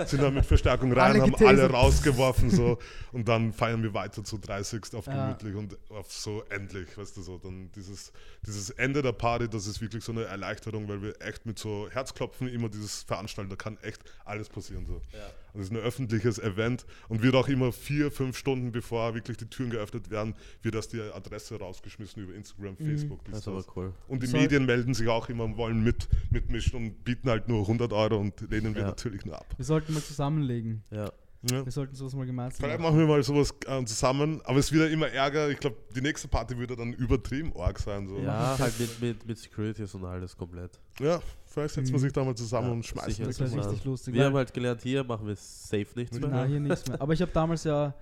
sind 0.06 0.22
dann 0.22 0.34
mit 0.36 0.46
Verstärkung 0.46 0.94
rein, 0.94 1.14
Alle 1.14 1.22
haben 1.24 1.36
alle 1.46 1.70
rausgeworfen 1.70 2.50
so 2.52 2.78
und 3.12 3.28
dann 3.28 3.52
feiern 3.54 3.82
wir 3.84 3.94
weiter 3.94 4.24
zu 4.24 4.38
30 4.38 4.94
auf 4.94 5.08
Ja. 5.08 5.26
gemütlich 5.28 5.56
und 5.56 5.78
auf 5.90 6.12
so 6.14 6.44
endlich, 6.50 6.96
weißt 6.98 7.18
du 7.18 7.22
so, 7.22 7.38
dann 7.40 7.72
dieses, 7.76 8.14
dieses 8.46 8.70
Ende 8.70 9.02
der 9.02 9.14
Party, 9.14 9.50
das 9.50 9.68
ist 9.68 9.82
wirklich 9.82 10.04
so 10.04 10.12
eine 10.12 10.26
Erleichterung, 10.26 10.88
weil 10.88 11.02
wir 11.02 11.20
echt 11.22 11.46
mit 11.46 11.58
so 11.60 11.90
Herzklopfen 11.92 12.48
immer 12.48 12.70
dieses 12.70 13.04
veranstalten, 13.04 13.50
da 13.50 13.56
kann 13.56 13.78
echt 13.82 14.02
alles 14.24 14.48
passieren 14.48 14.86
so. 14.86 15.02
Ja. 15.12 15.20
Und 15.56 15.62
es 15.62 15.68
ist 15.68 15.72
ein 15.72 15.78
öffentliches 15.78 16.38
Event 16.38 16.86
und 17.08 17.24
wird 17.24 17.34
auch 17.34 17.48
immer 17.48 17.72
vier, 17.72 18.12
fünf 18.12 18.38
Stunden 18.38 18.72
bevor 18.74 19.16
wirklich 19.16 19.38
die 19.38 19.46
Türen 19.50 19.70
geöffnet 19.72 20.10
werden, 20.12 20.36
wird 20.62 20.76
das 20.76 20.90
die 20.90 21.00
Adresse 21.02 21.58
rausgeschmissen 21.58 22.22
über 22.24 22.36
Instagram, 22.36 22.76
Facebook, 22.78 23.24
dies, 23.26 23.32
Das 23.32 23.40
ist 23.42 23.48
aber 23.48 23.58
das. 23.58 23.68
cool. 23.76 23.94
Und 24.10 24.22
die 24.22 24.28
Soll- 24.28 24.42
Medien 24.42 24.66
melden 24.66 24.94
sich 24.94 25.08
auch 25.08 25.30
immer 25.30 25.46
und 25.46 25.56
wollen 25.58 25.82
mit, 25.84 26.08
mitmischen 26.30 26.76
und 26.76 27.04
bieten 27.06 27.30
halt 27.30 27.48
nur 27.48 27.62
100 27.66 27.94
Euro 27.94 28.18
und 28.18 28.40
lehnen 28.52 28.76
wir 28.76 28.82
Ja. 28.82 28.88
natürlich 28.90 29.26
nur 29.26 29.36
ab. 29.40 29.46
Wir 29.56 29.66
sollten 29.66 29.94
mal 29.94 30.04
zusammenlegen. 30.04 30.84
Ja. 30.92 31.12
Ja. 31.52 31.64
Wir 31.64 31.72
sollten 31.72 31.96
sowas 31.96 32.14
mal 32.16 32.26
gemeinsam 32.26 32.66
Vielleicht 32.66 32.80
machen. 32.80 32.98
wir 32.98 33.06
mal 33.06 33.22
sowas 33.22 33.54
äh, 33.68 33.84
zusammen, 33.86 34.42
aber 34.46 34.58
es 34.60 34.72
wird 34.72 34.88
ja 34.88 34.94
immer 34.94 35.08
Ärger. 35.10 35.50
Ich 35.50 35.60
glaube, 35.60 35.78
die 35.96 36.02
nächste 36.02 36.28
Party 36.28 36.58
würde 36.58 36.76
dann 36.76 36.94
übertrieben 36.94 37.54
arg 37.56 37.78
sein. 37.80 38.08
So. 38.08 38.18
Ja, 38.18 38.58
halt 38.58 38.80
mit, 38.80 39.02
mit, 39.02 39.26
mit 39.28 39.38
Securities 39.38 39.94
und 39.94 40.06
alles 40.06 40.36
komplett. 40.36 40.80
Ja, 41.00 41.22
vielleicht 41.46 41.76
setzt 41.76 41.92
man 41.92 42.00
Mhm. 42.00 42.04
sich 42.04 42.14
da 42.14 42.24
mal 42.24 42.36
zusammen 42.36 42.68
Ja, 42.68 42.74
und 42.74 42.86
schmeißt 42.86 43.08
sicher. 43.18 43.26
Das 43.28 43.40
mal. 43.40 43.60
richtig 43.62 43.84
lustig. 43.86 44.14
Wir 44.14 44.26
haben 44.26 44.36
halt 44.36 44.54
gelernt, 44.54 44.82
hier 44.82 45.04
machen 45.04 45.28
wir 45.28 45.36
safe 45.36 45.88
nichts 45.96 46.20
mehr. 46.20 46.30
Nein, 46.30 46.50
hier 46.50 46.60
nichts 46.60 46.88
mehr. 46.88 47.00
Aber 47.02 47.14
ich 47.14 47.22
habe 47.22 47.32
damals 47.32 47.64
ja, 47.64 47.94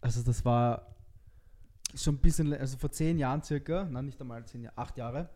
also 0.00 0.22
das 0.22 0.44
war 0.44 0.86
schon 1.94 2.14
ein 2.16 2.18
bisschen, 2.18 2.52
also 2.54 2.76
vor 2.76 2.90
zehn 2.90 3.18
Jahren 3.18 3.42
circa, 3.42 3.84
nein, 3.84 4.06
nicht 4.06 4.20
einmal 4.20 4.44
zehn 4.46 4.62
Jahre, 4.62 4.76
acht 4.78 4.96
Jahre, 4.98 5.28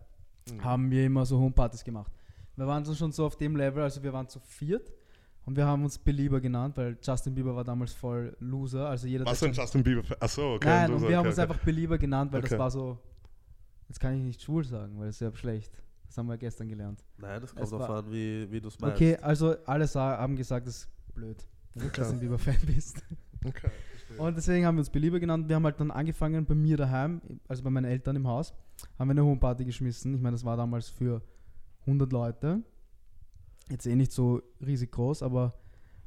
Mhm. 0.50 0.64
haben 0.64 0.90
wir 0.90 1.06
immer 1.06 1.24
so 1.24 1.38
Homepartys 1.38 1.84
gemacht. 1.84 2.10
Wir 2.56 2.66
waren 2.66 2.84
so 2.84 2.94
schon 2.94 3.12
so 3.12 3.24
auf 3.26 3.36
dem 3.36 3.54
Level, 3.56 3.80
also 3.82 4.02
wir 4.02 4.12
waren 4.12 4.28
zu 4.28 4.40
viert 4.40 4.92
und 5.44 5.56
wir 5.56 5.66
haben 5.66 5.82
uns 5.82 5.98
Belieber 5.98 6.40
genannt, 6.40 6.76
weil 6.76 6.96
Justin 7.02 7.34
Bieber 7.34 7.54
war 7.54 7.64
damals 7.64 7.92
voll 7.92 8.36
Loser, 8.38 8.88
also 8.88 9.06
jeder... 9.06 9.26
Was 9.26 9.40
denn 9.40 9.52
Justin 9.52 9.82
Bieber? 9.82 10.02
Achso, 10.20 10.54
okay. 10.54 10.68
Nein, 10.68 10.88
du 10.88 10.94
und 10.94 11.00
so, 11.00 11.08
wir 11.08 11.16
haben 11.16 11.22
okay, 11.22 11.28
uns 11.30 11.38
okay. 11.38 11.50
einfach 11.50 11.64
Belieber 11.64 11.98
genannt, 11.98 12.32
weil 12.32 12.40
Okay. 12.40 12.50
das 12.50 12.58
war 12.58 12.70
so, 12.70 12.98
jetzt 13.88 13.98
kann 13.98 14.14
ich 14.14 14.22
nicht 14.22 14.42
schwul 14.42 14.64
sagen, 14.64 14.98
weil 14.98 15.06
das 15.06 15.16
ist 15.16 15.20
ja 15.20 15.34
schlecht. 15.34 15.82
Das 16.06 16.18
haben 16.18 16.28
wir 16.28 16.36
gestern 16.36 16.68
gelernt. 16.68 17.02
Nein, 17.16 17.40
das 17.40 17.54
kommt 17.54 17.72
darauf 17.72 17.90
an, 17.90 18.12
wie, 18.12 18.50
wie 18.50 18.60
du 18.60 18.68
es 18.68 18.78
meinst. 18.78 18.96
Okay, 18.96 19.16
also 19.16 19.56
alle 19.64 19.86
haben 19.94 20.36
gesagt, 20.36 20.66
das 20.66 20.76
ist 20.76 20.88
blöd, 21.14 21.44
wenn 21.74 21.82
du 21.82 21.88
Okay. 21.88 22.00
Justin 22.00 22.20
Bieber-Fan 22.20 22.58
bist. 22.66 23.02
Okay. 23.44 23.70
Und 24.18 24.36
deswegen 24.36 24.64
haben 24.64 24.76
wir 24.76 24.80
uns 24.82 24.90
Belieber 24.90 25.18
genannt. 25.18 25.48
Wir 25.48 25.56
haben 25.56 25.64
halt 25.64 25.80
dann 25.80 25.90
angefangen 25.90 26.44
bei 26.46 26.54
mir 26.54 26.76
daheim, 26.76 27.20
also 27.48 27.64
bei 27.64 27.70
meinen 27.70 27.86
Eltern 27.86 28.14
im 28.14 28.28
Haus, 28.28 28.54
haben 28.96 29.08
wir 29.08 29.12
eine 29.12 29.24
Homeparty 29.24 29.64
geschmissen. 29.64 30.14
Ich 30.14 30.20
meine, 30.20 30.34
das 30.34 30.44
war 30.44 30.56
damals 30.56 30.88
für 30.88 31.22
100 31.80 32.12
Leute. 32.12 32.62
Jetzt 33.70 33.86
eh 33.86 33.94
nicht 33.94 34.12
so 34.12 34.42
riesig 34.64 34.90
groß, 34.92 35.22
aber 35.22 35.54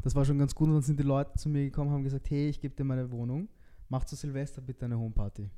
das 0.02 0.14
war 0.16 0.24
schon 0.26 0.38
ganz 0.38 0.54
gut. 0.54 0.68
Und 0.68 0.76
dann 0.76 0.84
sind 0.84 1.00
die 1.00 1.04
Leute 1.04 1.34
zu 1.38 1.50
mir 1.50 1.64
gekommen 1.66 1.90
und 1.90 1.96
haben 1.96 2.04
gesagt, 2.04 2.30
hey, 2.30 2.50
ich 2.50 2.60
gebe 2.60 2.76
dir 2.76 2.84
meine 2.84 3.10
Wohnung, 3.12 3.48
mach 3.90 4.04
zu 4.06 4.16
Silvester 4.16 4.62
bitte 4.62 4.86
eine 4.86 4.98
Homeparty. 4.98 5.50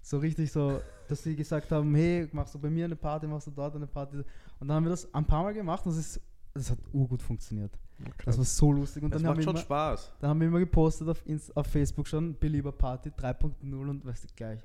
So 0.00 0.18
richtig 0.18 0.50
so, 0.52 0.80
dass 1.08 1.22
sie 1.22 1.34
gesagt 1.36 1.70
haben, 1.72 1.94
hey, 1.94 2.28
machst 2.32 2.54
du 2.54 2.58
bei 2.58 2.70
mir 2.70 2.84
eine 2.84 2.96
Party, 2.96 3.26
machst 3.26 3.48
du 3.48 3.50
dort 3.50 3.74
eine 3.74 3.86
Party. 3.86 4.18
Und 4.18 4.68
dann 4.68 4.72
haben 4.76 4.84
wir 4.84 4.90
das 4.90 5.12
ein 5.12 5.24
paar 5.24 5.42
Mal 5.42 5.52
gemacht 5.54 5.84
und 5.86 5.92
es 5.92 5.98
ist, 5.98 6.20
das 6.54 6.70
hat 6.70 6.78
urgut 6.92 7.20
funktioniert. 7.22 7.76
Das 8.24 8.36
war 8.38 8.44
so 8.44 8.72
lustig. 8.72 9.02
Und 9.02 9.12
Das 9.14 9.20
dann 9.22 9.28
haben, 9.30 9.36
macht 9.36 9.38
wir 9.38 9.44
schon 9.44 9.54
immer, 9.56 9.62
Spaß. 9.64 10.12
dann 10.20 10.30
haben 10.30 10.40
wir 10.40 10.48
immer 10.48 10.58
gepostet 10.60 11.08
auf, 11.08 11.24
Inst 11.26 11.56
auf 11.56 11.66
Facebook 11.66 12.06
schon, 12.08 12.36
Belieber 12.38 12.72
Party 12.72 13.10
3.0 13.10 13.72
und 13.72 14.04
weißt 14.04 14.24
du 14.24 14.28
gleich 14.34 14.60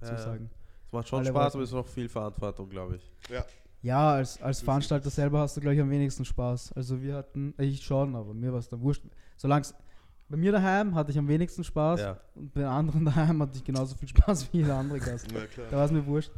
Ja, 0.00 0.16
zusagen. 0.16 0.50
Es 0.86 0.92
macht 0.92 1.08
schon 1.08 1.18
Alle 1.20 1.28
Spaß, 1.28 1.54
aber 1.54 1.64
es 1.64 1.70
ist 1.70 1.74
auch 1.74 1.86
viel 1.86 2.08
Verantwortung, 2.08 2.68
glaube 2.68 2.96
ich. 2.96 3.12
Ja, 3.30 3.44
als, 3.94 4.40
als 4.42 4.58
ist- 4.58 4.64
Veranstalter 4.64 5.10
selber 5.10 5.40
hast 5.40 5.56
du 5.56 5.60
gleich 5.60 5.78
am 5.80 5.90
wenigsten 5.90 6.24
Spaß. 6.24 6.72
Also 6.72 7.00
wir 7.02 7.14
hatten, 7.14 7.54
ich 7.58 7.82
schon, 7.84 8.14
aber 8.16 8.34
mir 8.34 8.52
war 8.52 8.58
es 8.58 8.68
dann 8.68 8.80
wurscht. 8.80 9.02
Solange 9.36 9.66
Bei 10.28 10.36
mir 10.36 10.50
daheim 10.52 10.94
hatte 10.94 11.12
ich 11.12 11.18
am 11.18 11.28
wenigsten 11.28 11.62
Spaß 11.62 12.00
Ja. 12.00 12.20
und 12.34 12.52
bei 12.52 12.60
den 12.62 12.68
anderen 12.68 13.04
daheim 13.04 13.40
hatte 13.42 13.56
ich 13.56 13.64
genauso 13.64 13.94
viel 13.96 14.08
Spaß 14.08 14.48
wie 14.52 14.58
jeder 14.58 14.76
andere 14.76 14.98
Gast. 14.98 15.28
Klar. 15.28 15.44
Da 15.70 15.76
war 15.76 15.84
es 15.84 15.92
mir 15.92 16.04
wurscht. 16.06 16.32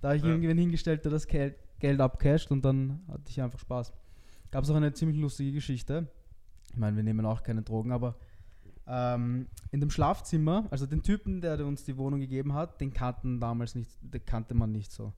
Da 0.00 0.08
habe 0.08 0.16
ich 0.16 0.22
Ja. 0.24 0.30
irgendwen 0.30 0.58
hingestellt, 0.58 1.04
der 1.04 1.12
das 1.12 1.26
Geld, 1.28 1.54
Geld 1.78 2.00
abcasht 2.00 2.50
und 2.50 2.64
dann 2.64 3.00
hatte 3.08 3.24
ich 3.28 3.40
einfach 3.40 3.58
Spaß. 3.60 3.92
Gab 4.50 4.64
es 4.64 4.70
auch 4.70 4.74
eine 4.74 4.92
ziemlich 4.92 5.18
lustige 5.18 5.52
Geschichte. 5.52 6.08
Ich 6.72 6.76
meine, 6.76 6.96
wir 6.96 7.02
nehmen 7.04 7.24
auch 7.26 7.42
keine 7.42 7.62
Drogen, 7.62 7.92
aber 7.92 8.16
ähm, 8.86 9.46
in 9.70 9.80
dem 9.80 9.90
Schlafzimmer, 9.90 10.66
also 10.70 10.86
den 10.86 11.02
Typen, 11.02 11.40
der 11.40 11.64
uns 11.64 11.84
die 11.84 11.96
Wohnung 11.96 12.18
gegeben 12.20 12.54
hat, 12.54 12.80
den 12.80 12.92
kannten 12.92 13.38
damals 13.40 13.74
nicht, 13.76 13.90
den 14.02 14.24
kannte 14.24 14.54
man 14.54 14.72
nicht 14.72 14.90
so 14.90 15.12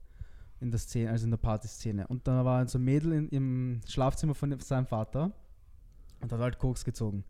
in 0.65 0.71
der 0.71 0.79
Szene, 0.79 1.11
also 1.11 1.25
in 1.25 1.31
der 1.31 1.37
Partyszene. 1.37 2.07
Und 2.07 2.27
da 2.27 2.43
war 2.43 2.67
so 2.67 2.79
ein 2.79 2.83
Mädel 2.83 3.13
in, 3.13 3.29
im 3.29 3.81
Schlafzimmer 3.87 4.33
von 4.33 4.59
seinem 4.59 4.87
Vater 4.87 5.31
und 6.21 6.31
hat 6.31 6.39
halt 6.39 6.57
Koks 6.57 6.83
gezogen. 6.83 7.23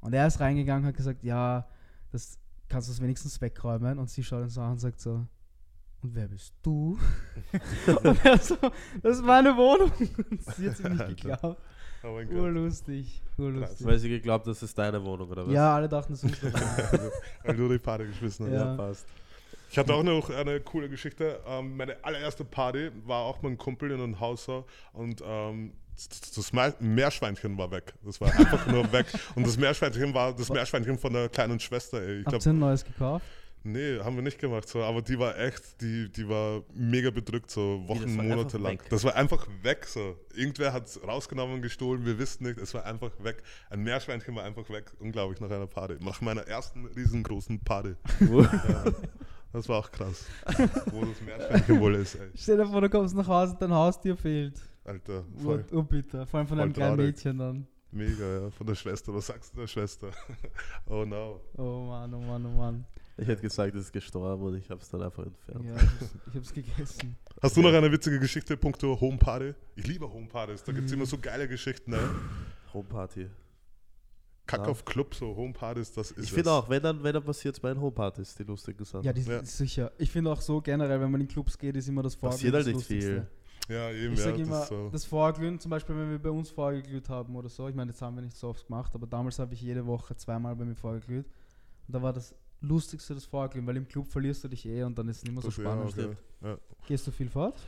Und 0.00 0.12
er 0.12 0.26
ist 0.26 0.40
reingegangen, 0.40 0.86
hat 0.86 0.94
gesagt, 0.94 1.24
ja, 1.24 1.66
das 2.10 2.38
kannst 2.68 2.88
du 2.88 2.92
es 2.92 3.00
wenigstens 3.00 3.40
wegräumen. 3.40 3.98
Und 3.98 4.10
sie 4.10 4.22
schaut 4.22 4.42
ihn 4.42 4.50
so 4.50 4.60
an 4.60 4.72
und 4.72 4.78
sagt 4.78 5.00
so, 5.00 5.26
und 6.02 6.14
wer 6.14 6.28
bist 6.28 6.52
du? 6.62 6.98
und 8.02 8.24
er 8.26 8.38
so, 8.38 8.56
das 9.02 9.16
ist 9.16 9.24
meine 9.24 9.56
Wohnung. 9.56 9.90
Und 10.30 10.42
sie 10.42 10.68
hat 10.68 10.76
sich 10.76 10.88
nicht 10.88 11.06
geglaubt. 11.08 11.62
Oh 12.04 12.14
mein 12.14 12.28
Gott. 12.28 12.36
Urlustig, 12.36 13.22
urlustig. 13.38 13.86
Weil 13.86 13.98
sie 14.00 14.08
geglaubt, 14.08 14.46
das 14.46 14.62
ist 14.62 14.76
deine 14.76 15.02
Wohnung, 15.02 15.30
oder 15.30 15.46
was? 15.46 15.54
Ja, 15.54 15.76
alle 15.76 15.88
dachten, 15.88 16.12
es 16.12 16.24
ist 16.24 16.42
unsere 16.42 16.52
Wohnung. 16.52 17.12
Weil 17.44 17.56
du 17.56 17.68
die 17.68 17.78
Party 17.78 18.06
geschmissen 18.06 18.46
hast. 18.46 18.52
Ja. 18.52 18.64
Ja, 18.64 18.76
passt. 18.76 19.06
Ich 19.72 19.78
hatte 19.78 19.94
auch 19.94 20.02
noch 20.02 20.28
eine 20.30 20.60
coole 20.60 20.88
Geschichte. 20.88 21.40
Ähm, 21.46 21.76
meine 21.76 22.04
allererste 22.04 22.44
Party 22.44 22.90
war 23.06 23.22
auch 23.24 23.40
mein 23.42 23.56
Kumpel 23.56 23.90
in 23.90 24.00
einem 24.00 24.20
Haus 24.20 24.44
so, 24.44 24.66
und 24.92 25.22
ähm, 25.26 25.72
das 25.96 26.08
das 26.34 26.52
Me- 26.52 26.74
Meerschweinchen 26.80 27.56
war 27.58 27.70
weg. 27.70 27.94
Das 28.04 28.20
war 28.20 28.28
einfach 28.34 28.66
nur 28.66 28.90
weg. 28.92 29.06
Und 29.34 29.46
das 29.46 29.56
Meerschweinchen 29.58 30.12
war 30.14 30.34
das 30.34 30.48
Meerschweinchen 30.48 30.98
von 30.98 31.12
der 31.12 31.28
kleinen 31.28 31.60
Schwester. 31.60 32.00
Ey. 32.02 32.20
Ich 32.20 32.26
Habt 32.26 32.46
ihr 32.46 32.52
ein 32.52 32.58
neues 32.58 32.82
gekauft? 32.84 33.24
nee, 33.64 33.98
haben 34.00 34.16
wir 34.16 34.22
nicht 34.22 34.38
gemacht. 34.38 34.68
So. 34.68 34.82
Aber 34.82 35.02
die 35.02 35.18
war 35.18 35.38
echt, 35.38 35.80
die, 35.82 36.10
die 36.10 36.26
war 36.28 36.62
mega 36.74 37.10
bedrückt, 37.10 37.50
so 37.50 37.84
Wochen, 37.86 38.16
Monate 38.16 38.56
lang. 38.58 38.72
weg? 38.80 38.88
Das 38.90 39.04
war 39.04 39.14
einfach 39.14 39.46
weg. 39.62 39.84
So. 39.86 40.16
Irgendwer 40.34 40.72
hat 40.72 40.86
es 40.88 41.00
rausgenommen, 41.06 41.60
gestohlen, 41.62 42.04
wir 42.06 42.18
wissen 42.18 42.44
nicht. 42.44 42.58
Es 42.58 42.72
war 42.74 42.84
einfach 42.86 43.12
weg. 43.20 43.42
Ein 43.70 43.82
Meerschweinchen 43.82 44.34
war 44.34 44.44
einfach 44.44 44.68
weg. 44.70 44.90
Unglaublich 44.98 45.40
nach 45.40 45.50
einer 45.50 45.66
Party. 45.66 45.96
Nach 46.00 46.20
meiner 46.22 46.42
ersten 46.48 46.86
riesengroßen 46.86 47.60
Party. 47.60 47.94
ja. 48.20 48.84
Das 49.52 49.68
war 49.68 49.78
auch 49.80 49.90
krass. 49.90 50.24
Wo 50.90 51.04
das 51.04 51.20
Meerschweinchen 51.20 51.80
wohl 51.80 51.94
ist, 51.96 52.14
ey. 52.14 52.28
Stell 52.34 52.56
dir 52.56 52.66
vor, 52.66 52.80
du 52.80 52.88
kommst 52.88 53.14
nach 53.14 53.26
Hause 53.28 53.52
und 53.52 53.60
dein 53.62 53.72
Haustier 53.72 54.16
fehlt. 54.16 54.58
Alter, 54.84 55.24
Ur, 55.36 55.40
voll 55.42 55.64
urbitter. 55.72 56.26
Vor 56.26 56.38
allem 56.38 56.46
von 56.48 56.58
einem 56.60 56.72
kleinen. 56.72 56.96
Mädchen 56.96 57.38
dann. 57.38 57.66
mega, 57.90 58.40
ja. 58.44 58.50
Von 58.50 58.66
der 58.66 58.74
Schwester. 58.74 59.14
Was 59.14 59.26
sagst 59.26 59.52
du 59.54 59.60
der 59.60 59.66
Schwester? 59.66 60.10
oh 60.86 61.04
no. 61.04 61.40
Oh 61.56 61.86
Mann, 61.86 62.12
oh 62.14 62.20
Mann, 62.20 62.46
oh 62.46 62.50
Mann. 62.58 62.84
Ich 63.18 63.28
hätte 63.28 63.42
gesagt, 63.42 63.74
es 63.74 63.82
ist 63.84 63.92
gestorben 63.92 64.42
und 64.42 64.56
ich 64.56 64.70
habe 64.70 64.80
es 64.80 64.88
dann 64.88 65.02
einfach 65.02 65.24
entfernt. 65.26 65.64
Ja, 65.66 65.74
ich 65.76 65.82
hab's- 65.82 66.14
ich 66.28 66.34
hab's 66.34 66.52
gegessen. 66.54 67.16
Hast 67.42 67.56
du 67.56 67.60
noch 67.60 67.72
eine 67.74 67.92
witzige 67.92 68.18
Geschichte, 68.18 68.56
punkto 68.56 68.98
Homeparty? 68.98 69.52
Ich 69.76 69.86
liebe 69.86 70.10
Homepartys. 70.10 70.64
Da 70.64 70.72
gibt 70.72 70.86
es 70.86 70.92
immer 70.92 71.04
so 71.06 71.18
geile 71.18 71.46
Geschichten, 71.46 71.90
ne? 71.90 71.98
Homeparty. 72.72 73.28
Kack 74.52 74.66
Ja. 74.66 74.70
auf 74.70 74.84
Club, 74.84 75.14
so 75.14 75.34
Homepartys, 75.34 75.92
das 75.92 76.10
ist 76.10 76.24
Ich 76.24 76.32
finde 76.32 76.50
auch, 76.50 76.68
wenn 76.68 76.82
dann, 76.82 77.02
wenn 77.02 77.14
dann 77.14 77.24
passiert 77.24 77.54
es 77.54 77.60
bei 77.60 77.72
den 77.72 77.80
Homepartys, 77.80 78.34
die 78.34 78.42
lustigen 78.44 78.84
Sachen. 78.84 79.04
Ja, 79.04 79.12
die 79.12 79.22
Ja. 79.22 79.38
ist 79.38 79.56
sicher. 79.56 79.90
Ich 79.98 80.10
finde 80.10 80.30
auch 80.30 80.40
so 80.40 80.60
generell, 80.60 81.00
wenn 81.00 81.10
man 81.10 81.20
in 81.22 81.28
Clubs 81.28 81.56
geht, 81.56 81.74
ist 81.76 81.88
immer 81.88 82.02
das 82.02 82.14
Vorglühen. 82.14 82.52
Passiert 82.52 82.66
halt 82.66 82.76
nicht 82.76 82.86
viel. 82.86 83.26
Ja, 83.68 83.90
eben, 83.90 84.12
Ich 84.14 84.20
ja. 84.24 84.30
immer, 84.32 84.64
so. 84.66 84.90
das 84.90 85.04
Vorglühen, 85.04 85.58
zum 85.58 85.70
Beispiel, 85.70 85.96
wenn 85.96 86.10
wir 86.10 86.18
bei 86.18 86.30
uns 86.30 86.50
vorgeglüht 86.50 87.08
haben 87.08 87.34
oder 87.36 87.48
so. 87.48 87.68
Ich 87.68 87.74
meine, 87.74 87.92
das 87.92 88.02
haben 88.02 88.16
wir 88.16 88.22
nicht 88.22 88.36
so 88.36 88.48
oft 88.48 88.66
gemacht, 88.66 88.92
aber 88.94 89.06
damals 89.06 89.38
habe 89.38 89.54
ich 89.54 89.62
jede 89.62 89.86
Woche 89.86 90.14
zweimal 90.16 90.54
bei 90.56 90.64
mir 90.64 90.74
vorgeglüht. 90.74 91.26
Und 91.86 91.94
da 91.94 92.02
war 92.02 92.12
das 92.12 92.34
Lustigste 92.60 93.14
das 93.14 93.24
Vorglühen, 93.24 93.66
weil 93.66 93.76
im 93.76 93.88
Club 93.88 94.06
verlierst 94.08 94.44
du 94.44 94.48
dich 94.48 94.66
eh 94.66 94.82
und 94.84 94.98
dann 94.98 95.08
ist 95.08 95.18
es 95.18 95.22
nicht 95.24 95.32
mehr 95.32 95.42
so 95.42 95.48
Das- 95.48 95.56
ja, 95.56 95.62
spannend. 95.64 95.92
okay. 95.92 96.16
ja. 96.42 96.58
Gehst 96.86 97.06
du 97.06 97.10
viel 97.10 97.28
fort? 97.30 97.58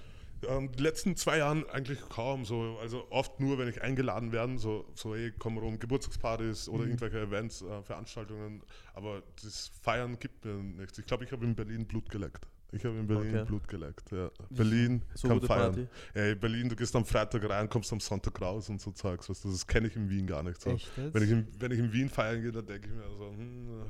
Ähm, 0.49 0.71
die 0.73 0.83
letzten 0.83 1.17
zwei 1.17 1.39
Jahren 1.39 1.69
eigentlich 1.71 2.01
kaum 2.09 2.45
so. 2.45 2.79
Also 2.81 3.07
oft 3.11 3.41
nur, 3.41 3.59
wenn 3.59 3.69
ich 3.69 3.83
eingeladen 3.83 4.33
werde, 4.33 4.59
so, 4.59 4.85
so 4.95 5.15
ey, 5.15 5.33
komm 5.39 5.59
rum, 5.59 5.79
Geburtstagspartys 5.79 6.69
oder 6.69 6.85
Mhm. 6.85 6.91
irgendwelche 6.91 7.21
Events, 7.21 7.63
äh, 7.63 7.83
Veranstaltungen. 7.83 8.63
Aber 8.95 9.23
das 9.43 9.71
Feiern 9.83 10.19
gibt 10.19 10.45
mir 10.45 10.55
nichts. 10.55 10.99
Ich 10.99 11.07
glaube, 11.07 11.25
ich 11.25 11.33
habe 11.33 11.45
in 11.45 11.55
Berlin 11.55 11.87
Blut 11.87 12.09
geleckt. 12.11 12.47
Ich 12.75 12.85
habe 12.85 12.97
in 12.97 13.07
Berlin 13.07 13.35
Okay. 13.37 13.45
Blut 13.47 13.69
geleckt, 13.69 14.11
ja. 14.11 14.31
Berlin 14.51 15.03
so 15.15 15.29
kann 15.29 15.41
feiern. 15.43 15.73
Party. 15.75 15.87
Ey, 16.15 16.35
Berlin, 16.35 16.69
du 16.69 16.75
gehst 16.77 16.95
am 16.97 17.05
Freitag 17.05 17.49
rein, 17.49 17.69
kommst 17.69 17.93
am 17.93 18.01
Sonntag 18.01 18.41
raus 18.41 18.69
und 18.69 18.81
so 18.81 18.91
Zeugs. 18.91 19.29
Weißt 19.31 19.45
du, 19.45 19.51
das 19.51 19.67
kenne 19.67 19.87
ich 19.87 19.97
in 19.97 20.11
Wien 20.11 20.27
gar 20.27 20.43
nicht 20.43 20.61
so. 20.61 20.71
Echt 20.71 20.91
jetzt? 20.97 21.15
Wenn 21.15 21.23
ich, 21.23 21.31
in, 21.31 21.47
wenn 21.59 21.71
ich 21.73 21.79
in 21.79 21.93
Wien 21.93 22.09
feiern 22.09 22.43
gehe, 22.43 22.51
dann 22.53 22.67
denke 22.67 22.89
ich 22.89 22.95
mir 22.95 23.03
so, 23.17 23.29
hm, 23.31 23.83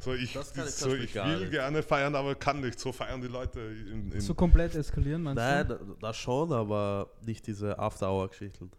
so 0.00 0.14
ich, 0.14 0.32
Das 0.32 0.52
kann 0.52 0.66
ich 0.66 0.72
so, 0.74 0.94
ich 0.94 1.14
will 1.14 1.38
nicht. 1.40 1.50
gerne 1.52 1.82
feiern, 1.82 2.14
aber 2.14 2.34
kann 2.34 2.60
nicht. 2.60 2.78
So 2.80 2.92
feiern 2.92 3.20
die 3.20 3.28
Leute 3.28 3.60
in, 3.60 4.10
in 4.12 4.20
so 4.20 4.34
komplett 4.34 4.74
eskalieren, 4.74 5.22
meinst 5.22 5.36
Nein, 5.36 5.68
du? 5.68 5.74
da, 5.74 5.96
das 6.00 6.16
schon, 6.16 6.52
aber 6.52 7.10
nicht 7.24 7.46
diese 7.46 7.78
After-Hour-Geschichten. 7.78 8.70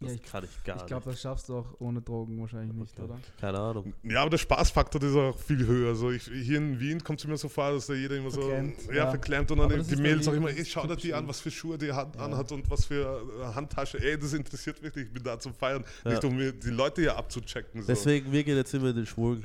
Das 0.00 0.10
Ja, 0.10 0.14
ich- 0.14 0.22
kann 0.22 0.44
ich 0.44 0.64
gar 0.64 0.76
Ich 0.76 0.86
glaube, 0.86 1.06
nicht. 1.08 1.16
das 1.16 1.22
schaffst 1.22 1.48
du 1.48 1.56
auch 1.56 1.66
ohne 1.80 2.00
Drogen 2.00 2.40
wahrscheinlich 2.40 2.72
nicht, 2.72 2.92
Okay. 2.96 3.02
oder? 3.10 3.18
Keine 3.40 3.58
Ahnung. 3.58 3.92
Ja, 4.04 4.20
aber 4.20 4.30
der 4.30 4.38
Spaßfaktor 4.38 5.02
ist 5.02 5.16
auch 5.16 5.36
viel 5.36 5.66
höher. 5.66 5.88
Also 5.88 6.12
ich, 6.12 6.22
hier 6.24 6.58
in 6.58 6.78
Wien 6.78 7.02
kommt 7.02 7.18
es 7.18 7.26
mir 7.26 7.36
so 7.36 7.48
vor, 7.48 7.72
dass 7.72 7.88
da 7.88 7.94
jeder 7.94 8.14
immer 8.16 8.30
Verklemmt, 8.30 8.80
so 8.80 8.90
ja, 8.92 8.96
ja. 8.98 9.10
verklemmt 9.10 9.50
und 9.50 9.58
dann 9.58 9.72
Aber 9.72 9.82
die 9.82 9.96
Mädels 9.96 10.28
auch 10.28 10.34
immer, 10.34 10.50
ey, 10.50 10.64
schau 10.64 10.86
dir 10.86 10.94
die 10.94 11.12
an, 11.12 11.26
was 11.26 11.40
für 11.40 11.50
Schuhe 11.50 11.76
die 11.78 11.92
hat, 11.92 12.14
Ja. 12.14 12.22
anhat 12.26 12.52
und 12.52 12.70
was 12.70 12.84
für 12.84 13.22
äh, 13.42 13.54
Handtasche. 13.54 13.98
Ey, 14.00 14.16
das 14.16 14.32
interessiert 14.34 14.80
mich 14.80 14.94
nicht, 14.94 15.06
ich 15.08 15.12
bin 15.12 15.24
da 15.24 15.36
zum 15.40 15.52
Feiern. 15.52 15.84
Ja. 16.04 16.12
Nicht 16.12 16.24
um 16.24 16.36
mir 16.36 16.52
die 16.52 16.70
Leute 16.70 17.00
hier 17.00 17.16
abzuchecken. 17.16 17.80
So. 17.82 17.88
Deswegen, 17.88 18.30
wir 18.30 18.44
gehen 18.44 18.56
jetzt 18.56 18.72
immer 18.74 18.90
in 18.90 18.96
den 18.96 19.06
schwulen 19.06 19.42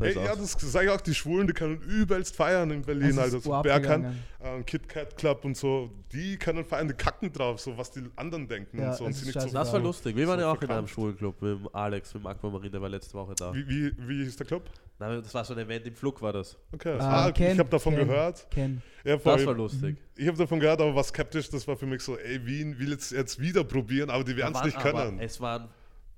Da 0.00 0.06
Ey, 0.06 0.10
ist 0.12 0.16
ja, 0.16 0.34
das 0.34 0.52
sage 0.72 0.86
ich 0.86 0.90
auch, 0.92 1.00
die 1.00 1.14
Schwulen, 1.14 1.46
die 1.46 1.52
können 1.52 1.76
übelst 1.82 2.34
feiern 2.34 2.70
in 2.70 2.82
Berlin, 2.82 3.10
ist 3.10 3.18
Alter. 3.18 3.40
So 3.40 3.50
urab 3.50 3.62
Berghain, 3.64 4.02
gegangen. 4.40 4.60
äh, 4.60 4.62
Kit 4.64 4.88
Kat 4.88 5.16
Club 5.16 5.44
und 5.44 5.56
so, 5.56 5.90
die 6.12 6.36
können 6.38 6.64
feiern, 6.64 6.88
die 6.88 6.94
kacken 6.94 7.30
drauf, 7.32 7.60
so 7.60 7.76
was 7.76 7.90
die 7.90 8.02
anderen 8.16 8.48
denken 8.48 8.78
Ja, 8.80 8.90
und 8.90 8.96
so. 8.96 9.04
Und 9.04 9.10
ist 9.10 9.24
nicht 9.26 9.40
so 9.40 9.48
das 9.48 9.72
war 9.72 9.78
lustig. 9.80 10.16
Wir 10.16 10.26
waren 10.26 10.38
So 10.38 10.44
ja 10.46 10.50
auch 10.50 10.54
in 10.54 10.60
einem 10.62 10.86
verkrampft. 10.86 10.94
schwulen 10.94 11.16
Club 11.16 11.42
mit 11.42 11.50
dem 11.60 11.68
Alex, 11.74 12.14
mit 12.14 12.22
dem 12.22 12.26
Aquamarin, 12.28 12.72
der 12.72 12.80
war 12.82 12.88
letzte 12.88 13.14
Woche 13.14 13.34
da. 13.36 13.54
wie, 13.54 13.68
wie, 13.68 13.92
wie 14.08 14.24
hieß 14.24 14.36
der 14.36 14.46
Club? 14.46 14.62
Nein, 14.98 15.22
das 15.22 15.32
war 15.34 15.44
so 15.44 15.54
ein 15.54 15.60
Event 15.60 15.86
im 15.86 15.94
Flug, 15.94 16.20
war 16.22 16.32
das. 16.32 16.56
Okay, 16.72 16.96
Ah, 16.98 17.26
ah, 17.26 17.32
Ken, 17.32 17.52
ich 17.52 17.58
habe 17.58 17.70
davon 17.70 17.94
Ken. 17.94 18.06
gehört. 18.08 18.50
Ken. 18.50 18.82
Ja. 19.04 19.16
Das 19.16 19.46
war 19.46 19.54
lustig. 19.54 19.96
Ich 20.16 20.26
habe 20.28 20.36
davon 20.36 20.60
gehört, 20.60 20.80
aber 20.80 20.94
war 20.94 21.04
skeptisch. 21.04 21.48
Das 21.50 21.66
war 21.68 21.76
für 21.76 21.86
mich 21.86 22.02
so, 22.02 22.16
ey, 22.18 22.44
Wien 22.46 22.78
will 22.78 22.90
jetzt, 22.90 23.12
jetzt 23.12 23.38
wieder 23.38 23.64
probieren, 23.64 24.10
aber 24.10 24.24
die 24.24 24.36
werden 24.36 24.54
es 24.54 24.62
nicht 24.64 24.78
können. 24.78 25.18
Es 25.18 25.40
waren, 25.40 25.68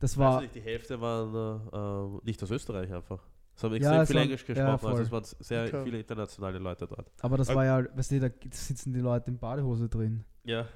Das 0.01 0.19
war, 0.19 0.35
war, 0.35 0.41
nicht, 0.43 0.55
die 0.57 0.61
Hälfte 0.61 1.01
waren 1.01 1.33
äh, 1.73 2.17
äh, 2.17 2.21
nicht 2.25 2.43
aus 2.43 2.51
Österreich 2.51 2.93
einfach. 2.93 3.21
Es 3.55 3.63
haben 3.63 3.73
Ja, 3.75 3.77
extrem 3.77 4.01
es 4.03 4.09
viel 4.09 4.17
Englisch 4.19 4.41
ja, 4.49 4.55
gesprochen, 4.55 4.79
voll. 4.79 4.91
also 4.91 5.03
es 5.03 5.13
waren 5.13 5.25
sehr 5.41 5.65
Okay. 5.65 5.85
viele 5.85 5.99
internationale 6.01 6.59
Leute 6.59 6.87
dort. 6.87 7.11
aber 7.21 7.37
das 7.37 7.49
Äh, 7.49 7.55
war 7.55 7.65
ja, 7.65 7.85
weißt 7.97 8.11
du, 8.13 8.21
da 8.21 8.29
sitzen 8.51 8.93
die 8.93 9.01
Leute 9.01 9.31
in 9.31 9.39
Badehose 9.39 9.89
drin. 9.89 10.25
Ja. 10.45 10.67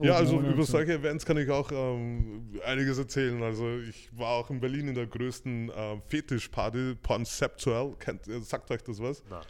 Ja, 0.00 0.14
also 0.14 0.38
über 0.40 0.62
so. 0.62 0.72
solche 0.72 0.92
Events 0.92 1.24
kann 1.26 1.36
ich 1.38 1.50
auch 1.50 1.72
ähm, 1.72 2.60
einiges 2.64 2.96
erzählen. 2.98 3.42
Also 3.42 3.78
ich 3.80 4.08
war 4.16 4.28
auch 4.28 4.50
in 4.50 4.60
Berlin 4.60 4.86
in 4.88 4.94
der 4.94 5.06
größten 5.06 5.72
ähm, 5.74 6.02
Fetischparty, 6.06 6.96
Conceptual. 7.04 7.96
Kennt, 7.98 8.28
äh, 8.28 8.40
sagt 8.40 8.70
euch 8.70 8.82
das 8.84 9.00
was? 9.00 9.24
Na. 9.28 9.40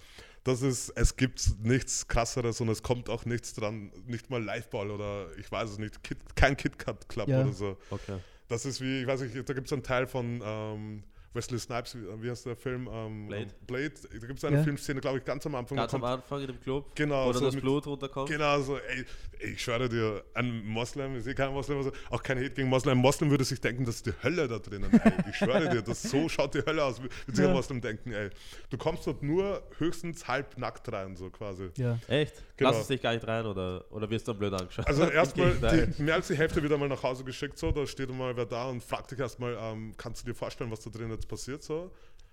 Das 0.44 0.62
ist, 0.62 0.90
es 0.90 1.16
gibt 1.16 1.56
nichts 1.62 2.06
krasseres 2.06 2.60
und 2.60 2.68
es 2.68 2.82
kommt 2.82 3.10
auch 3.10 3.24
nichts 3.26 3.52
dran, 3.52 3.90
nicht 4.06 4.30
mal 4.30 4.42
Liveball 4.42 4.90
oder 4.92 5.26
ich 5.38 5.50
weiß 5.50 5.70
es 5.70 5.78
nicht, 5.78 6.02
Kit, 6.04 6.18
kein 6.36 6.56
KitKat 6.56 7.08
Club 7.08 7.28
Ja. 7.28 7.42
oder 7.42 7.52
so. 7.52 7.76
Okay. 7.90 8.18
Das 8.48 8.64
ist 8.64 8.80
wie, 8.80 9.00
ich 9.02 9.06
weiß 9.08 9.22
nicht, 9.22 9.36
da 9.48 9.52
gibt 9.54 9.66
es 9.66 9.72
einen 9.72 9.82
Teil 9.82 10.06
von 10.06 10.40
ähm, 10.44 11.02
Wesley 11.36 11.58
Snipes, 11.58 11.96
wie, 12.20 12.30
heißt 12.30 12.46
der 12.46 12.56
Film? 12.56 12.88
Ähm, 12.92 13.28
Blade. 13.28 13.46
Blade. 13.66 13.92
Da 14.10 14.26
gibt 14.26 14.38
es 14.38 14.44
eine 14.44 14.56
Ja. 14.56 14.62
Filmszene, 14.64 15.00
glaube 15.00 15.18
ich, 15.18 15.24
ganz 15.24 15.44
am 15.46 15.54
Anfang. 15.54 15.76
Ganz 15.76 15.94
am 15.94 16.02
Anfang 16.04 16.40
in 16.40 16.46
dem 16.48 16.60
Club, 16.60 16.94
Genau, 16.96 17.26
wo 17.28 17.32
so 17.32 17.40
das 17.44 17.54
mit- 17.54 17.62
Blut 17.62 17.86
runterkommt. 17.86 18.28
Genau 18.28 18.60
so, 18.60 18.78
ey, 18.78 19.04
ey, 19.38 19.50
ich 19.52 19.62
schwöre 19.62 19.88
dir, 19.88 20.24
ein 20.34 20.64
Moslem, 20.66 21.16
ich 21.16 21.24
sehe 21.24 21.34
kein 21.34 21.52
Moslem, 21.52 21.78
also 21.78 21.92
auch 22.10 22.22
kein 22.22 22.38
Hate 22.38 22.50
gegen 22.50 22.68
Moslem. 22.68 22.98
Ein 22.98 23.02
Moslem 23.02 23.30
würde 23.30 23.44
sich 23.44 23.60
denken, 23.60 23.84
das 23.84 23.96
ist 23.96 24.06
die 24.06 24.12
Hölle 24.22 24.48
da 24.48 24.58
drinnen, 24.58 24.90
ey. 24.92 25.12
Ich 25.30 25.36
schwöre 25.36 25.68
dir, 25.68 25.82
das 25.82 26.02
so 26.02 26.28
schaut 26.28 26.54
die 26.54 26.64
Hölle 26.64 26.82
aus, 26.82 27.00
würde 27.00 27.14
sich 27.28 27.38
ein 27.44 27.48
Ja. 27.50 27.54
Moslem 27.54 27.80
denken, 27.80 28.12
ey. 28.12 28.30
Du 28.70 28.78
kommst 28.78 29.06
dort 29.06 29.22
nur 29.22 29.62
höchstens 29.78 30.26
halb 30.26 30.56
nackt 30.58 30.90
rein, 30.92 31.14
so 31.16 31.30
quasi. 31.30 31.70
Ja. 31.76 31.98
Echt? 32.08 32.42
Genau. 32.56 32.70
Lass 32.70 32.80
es 32.80 32.86
dich 32.88 33.02
gar 33.02 33.12
nicht 33.12 33.26
rein 33.26 33.44
oder, 33.44 33.84
oder 33.90 34.08
wirst 34.08 34.26
du 34.26 34.32
blöd 34.34 34.52
angeschaut? 34.54 34.86
Also 34.86 35.04
erstmal, 35.10 35.54
mehr 35.98 36.14
als 36.14 36.28
die 36.28 36.36
Hälfte 36.36 36.62
wird 36.62 36.72
einmal 36.72 36.88
nach 36.88 37.02
Hause 37.02 37.22
geschickt, 37.24 37.58
so, 37.58 37.70
da 37.70 37.86
steht 37.86 38.08
einmal 38.10 38.34
wer 38.36 38.46
da 38.46 38.68
und 38.70 38.82
fragt 38.82 39.10
dich 39.10 39.18
erstmal, 39.18 39.56
ähm, 39.60 39.92
kannst 39.98 40.22
du 40.22 40.26
dir 40.26 40.34
vorstellen, 40.34 40.70
was 40.70 40.80
da 40.80 40.88
drin 40.90 41.10
jetzt 41.10 41.25
passiert, 41.26 41.62
so? 41.62 41.90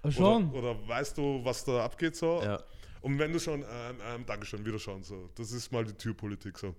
Schon. 0.10 0.52
Oder, 0.52 0.72
oder 0.72 0.88
weißt 0.88 1.18
du, 1.18 1.44
was 1.44 1.64
da 1.64 1.86
abgeht, 1.86 2.16
so? 2.16 2.41
Ja. 2.44 2.62
Und 3.02 3.20
wenn 3.20 3.34
du 3.34 3.39
schon, 3.39 3.62
ähm, 3.62 3.98
ähm, 4.14 4.26
Dankeschön, 4.26 4.66
wieder 4.66 4.80
schauen, 4.80 5.04
so. 5.04 5.30
Das 5.36 5.52
ist 5.52 5.72
mal 5.72 5.84
die 5.84 5.94
Türpolitik, 5.94 6.58
so. 6.58 6.76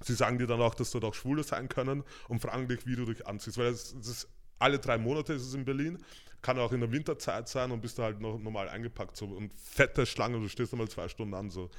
Sie 0.00 0.14
sagen 0.14 0.38
dir 0.38 0.46
dann 0.46 0.60
auch, 0.60 0.74
dass 0.74 0.90
dort 0.90 1.04
auch 1.04 1.14
Schwule 1.14 1.44
sein 1.44 1.68
können 1.68 2.02
und 2.28 2.40
fragen 2.40 2.66
dich, 2.66 2.86
wie 2.86 2.96
du 2.96 3.04
dich 3.04 3.26
anziehst. 3.26 3.58
Weil 3.58 3.66
es, 3.66 3.94
es 3.94 4.08
ist 4.08 4.28
alle 4.58 4.78
drei 4.78 4.98
Monate 4.98 5.32
ist 5.32 5.42
es 5.42 5.54
in 5.54 5.64
Berlin. 5.64 5.98
Kann 6.40 6.58
auch 6.58 6.72
in 6.72 6.80
der 6.80 6.90
Winterzeit 6.90 7.48
sein 7.48 7.70
und 7.70 7.80
bist 7.80 7.98
da 7.98 8.04
halt 8.04 8.20
noch 8.20 8.38
normal 8.38 8.68
eingepackt. 8.68 9.16
So. 9.16 9.26
Und 9.26 9.52
fette 9.54 10.06
Schlange, 10.06 10.40
du 10.40 10.48
stehst 10.48 10.72
einmal 10.72 10.88
zwei 10.88 11.08
Stunden 11.08 11.34
an. 11.34 11.50
So. 11.50 11.70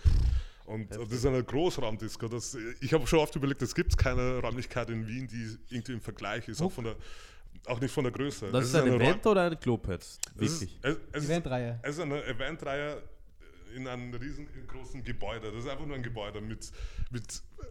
Und 0.65 0.89
das 0.91 1.11
ist 1.11 1.25
eine 1.25 1.43
Großraumdisco. 1.43 2.29
Das, 2.29 2.57
ich 2.79 2.93
habe 2.93 3.05
schon 3.05 3.19
oft 3.19 3.35
überlegt, 3.35 3.61
es 3.61 3.75
gibt 3.75 3.97
keine 3.97 4.39
Räumlichkeit 4.39 4.89
in 4.89 5.07
Wien, 5.07 5.27
die 5.27 5.57
irgendwie 5.75 5.93
im 5.93 6.01
Vergleich 6.01 6.47
ist. 6.47 6.61
Auch 6.61 6.71
von 6.71 6.85
der 6.85 6.95
auch 7.67 7.79
nicht 7.79 7.93
von 7.93 8.03
der 8.03 8.13
Größe. 8.13 8.51
Das 8.51 8.63
Es 8.65 8.69
ist 8.69 8.75
ein 8.75 8.83
eine 8.83 8.95
Event 8.95 9.25
oder 9.25 9.43
ein 9.43 9.59
Club 9.59 9.87
jetzt? 9.89 10.21
Wirklich? 10.35 10.61
ist, 10.63 10.85
es, 10.85 10.97
es, 11.11 11.25
Eventreihe. 11.25 11.79
es 11.81 11.95
ist 11.95 12.01
eine 12.01 12.23
Eventreihe 12.25 13.01
in 13.75 13.87
einem 13.87 14.13
riesengroßen 14.13 15.03
Gebäude. 15.03 15.51
Das 15.51 15.63
ist 15.63 15.69
einfach 15.69 15.85
nur 15.85 15.95
ein 15.95 16.03
Gebäude 16.03 16.41
mit, 16.41 16.71
mit 17.09 17.23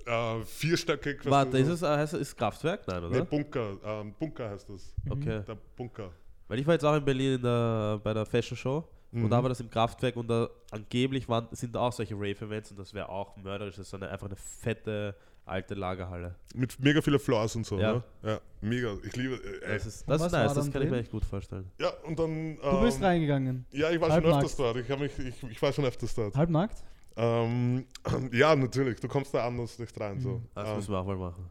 äh, 0.07 0.43
vierstöckig. 0.45 1.19
was 1.25 1.31
Warte, 1.31 1.59
ist 1.59 1.69
es 1.69 1.83
äh, 1.83 1.87
heißt, 1.87 2.15
ist 2.15 2.37
Kraftwerk? 2.37 2.87
Nein, 2.89 3.05
oder? 3.05 3.21
Nee, 3.21 3.27
Bunker. 3.29 3.77
Ähm, 3.85 4.15
Bunker 4.19 4.51
heißt 4.51 4.69
das. 4.69 4.95
Okay. 5.09 5.43
Der 5.47 5.57
Bunker. 5.77 6.11
Weil 6.49 6.59
ich 6.59 6.67
war 6.67 6.75
jetzt 6.75 6.85
auch 6.85 6.97
in 6.97 7.05
Berlin 7.05 7.35
in 7.37 7.43
der, 7.43 8.01
bei 8.03 8.13
der 8.13 8.27
Fashion 8.27 8.57
Show 8.57 8.89
Mhm. 9.13 9.25
und 9.25 9.31
da 9.31 9.43
war 9.43 9.51
das 9.51 9.61
im 9.61 9.69
Kraftwerk 9.69 10.17
und 10.17 10.27
da 10.27 10.49
angeblich 10.71 11.29
waren, 11.29 11.47
sind 11.51 11.75
da 11.75 11.81
auch 11.81 11.93
solche 11.93 12.15
Rave-Events 12.15 12.71
und 12.71 12.79
das 12.79 12.95
wäre 12.95 13.11
auch 13.11 13.37
mörderisch. 13.37 13.77
Das 13.77 13.85
ist 13.85 13.91
so 13.91 13.99
eine, 13.99 14.09
einfach 14.09 14.27
eine 14.27 14.37
fette 14.37 15.15
alte 15.45 15.75
Lagerhalle. 15.75 16.35
Mit 16.55 16.79
mega 16.81 17.01
vielen 17.03 17.19
Floors 17.19 17.57
und 17.57 17.67
so. 17.67 17.79
Ja. 17.79 17.95
Ne? 17.95 18.03
Ja, 18.23 18.41
mega. 18.61 18.95
Ich 19.05 19.17
liebe. 19.17 19.35
Äh. 19.35 19.75
Das 19.75 19.87
ist, 19.87 20.09
das 20.09 20.23
ist 20.23 20.33
war 20.33 20.43
nice, 20.45 20.55
das 20.55 20.71
kann 20.71 20.83
ich 20.83 20.89
mir 20.89 20.95
drin? 20.97 21.01
echt 21.01 21.11
gut 21.11 21.25
vorstellen. 21.25 21.71
ja, 21.81 21.91
und 22.05 22.19
dann. 22.19 22.57
Du 22.57 22.81
bist 22.83 22.99
ähm, 22.99 23.05
reingegangen. 23.05 23.67
Ja, 23.73 23.91
ich 23.91 24.01
war 24.01 24.09
schon 24.09 24.15
Halbnackt. 24.25 24.37
öfters 24.45 24.57
dort. 24.57 24.77
Ich, 24.77 24.89
mich, 24.99 25.19
ich, 25.19 25.51
ich 25.51 25.63
war 25.63 25.73
schon 25.73 25.85
öfters 25.85 26.15
dort. 26.15 26.35
Halbnackt? 26.37 26.83
Ähm, 27.17 27.85
ja, 28.33 28.55
natürlich. 28.57 29.01
Du 29.01 29.09
kommst 29.09 29.35
da 29.35 29.47
anders 29.47 29.79
nicht 29.79 29.99
rein. 30.01 30.21
So. 30.21 30.41
Das 30.55 30.69
Ähm, 30.69 30.77
müssen 30.77 30.93
wir 30.93 30.99
auch 30.99 31.07
mal 31.07 31.17
machen. 31.17 31.51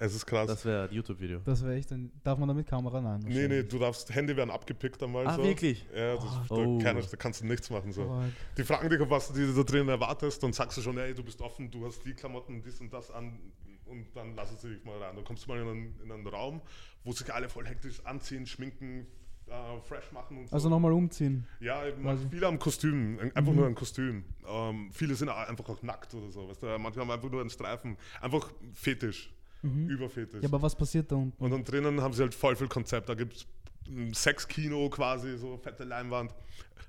Es 0.00 0.14
ist 0.14 0.26
krass. 0.26 0.48
Das 0.48 0.64
wäre 0.64 0.88
ein 0.88 0.94
YouTube-Video. 0.94 1.40
Das 1.44 1.62
wäre 1.62 1.74
echt 1.76 1.92
ein. 1.92 2.10
Darf 2.24 2.38
man 2.38 2.48
da 2.48 2.54
mit 2.54 2.66
Kamera? 2.66 3.00
Nein. 3.00 3.20
nee, 3.26 3.46
nee, 3.46 3.62
du 3.62 3.78
darfst, 3.78 4.12
Hände 4.14 4.36
werden 4.36 4.50
abgepickt 4.50 5.00
einmal. 5.02 5.26
Ah, 5.26 5.36
so. 5.36 5.44
wirklich? 5.44 5.86
Ja, 5.94 6.14
das, 6.16 6.24
da, 6.48 6.54
Oh. 6.56 6.78
keine, 6.78 7.00
da 7.02 7.16
kannst 7.16 7.42
du 7.42 7.46
nichts 7.46 7.70
machen. 7.70 7.92
So. 7.92 8.02
Aber 8.02 8.24
Die 8.56 8.64
fragen 8.64 8.88
dich, 8.90 8.98
was 9.08 9.32
du 9.32 9.52
da 9.54 9.62
drin 9.62 9.88
erwartest, 9.88 10.42
dann 10.42 10.52
sagst 10.52 10.78
du 10.78 10.82
schon, 10.82 10.98
ey, 10.98 11.14
du 11.14 11.22
bist 11.22 11.40
offen, 11.40 11.70
du 11.70 11.86
hast 11.86 12.04
die 12.04 12.14
Klamotten, 12.14 12.62
dies 12.62 12.80
und 12.80 12.92
das 12.92 13.10
an 13.10 13.38
und 13.86 14.06
dann 14.16 14.34
lassen 14.34 14.56
sie 14.56 14.70
dich 14.74 14.84
mal 14.84 14.96
rein. 15.02 15.14
Dann 15.16 15.24
kommst 15.24 15.44
du 15.44 15.48
mal 15.50 15.60
in 15.60 15.68
einen, 15.68 16.00
in 16.02 16.10
einen 16.12 16.26
Raum, 16.26 16.60
wo 17.04 17.12
sich 17.12 17.32
alle 17.32 17.48
voll 17.48 17.66
hektisch 17.66 18.04
anziehen, 18.04 18.46
schminken, 18.46 19.06
äh, 19.48 19.80
fresh 19.86 20.12
machen 20.12 20.38
und 20.38 20.48
so. 20.48 20.54
Also 20.54 20.68
nochmal 20.68 20.92
umziehen. 20.92 21.44
Ja, 21.58 21.82
Quasi. 22.00 22.24
viele 22.30 22.46
haben 22.46 22.58
Kostüm, 22.60 23.18
ein- 23.20 23.34
einfach 23.34 23.52
nur 23.52 23.66
ein 23.66 23.74
Kostüm. 23.74 24.24
Ähm, 24.46 24.90
viele 24.92 25.14
sind 25.16 25.28
einfach 25.28 25.68
auch 25.68 25.82
nackt 25.82 26.14
oder 26.14 26.30
so. 26.30 26.48
Weißt 26.48 26.62
du? 26.62 26.78
Manche 26.78 27.00
haben 27.00 27.10
einfach 27.10 27.28
nur 27.30 27.40
einen 27.40 27.50
Streifen. 27.50 27.96
Einfach 28.20 28.48
Fetisch, 28.74 29.32
Überfetisch. 29.62 30.42
Ja, 30.42 30.48
aber 30.48 30.62
was 30.62 30.74
passiert 30.74 31.10
da 31.12 31.16
unten? 31.16 31.42
Und 31.42 31.50
dann 31.50 31.64
drinnen 31.64 32.00
haben 32.00 32.14
sie 32.14 32.22
halt 32.22 32.34
voll 32.34 32.56
viel 32.56 32.68
Konzept. 32.68 33.08
Da 33.08 33.14
gibt 33.14 33.36
es 33.36 33.46
ein 33.88 34.14
Sexkino 34.14 34.88
quasi, 34.88 35.36
so 35.36 35.58
fette 35.58 35.84
Leinwand. 35.84 36.34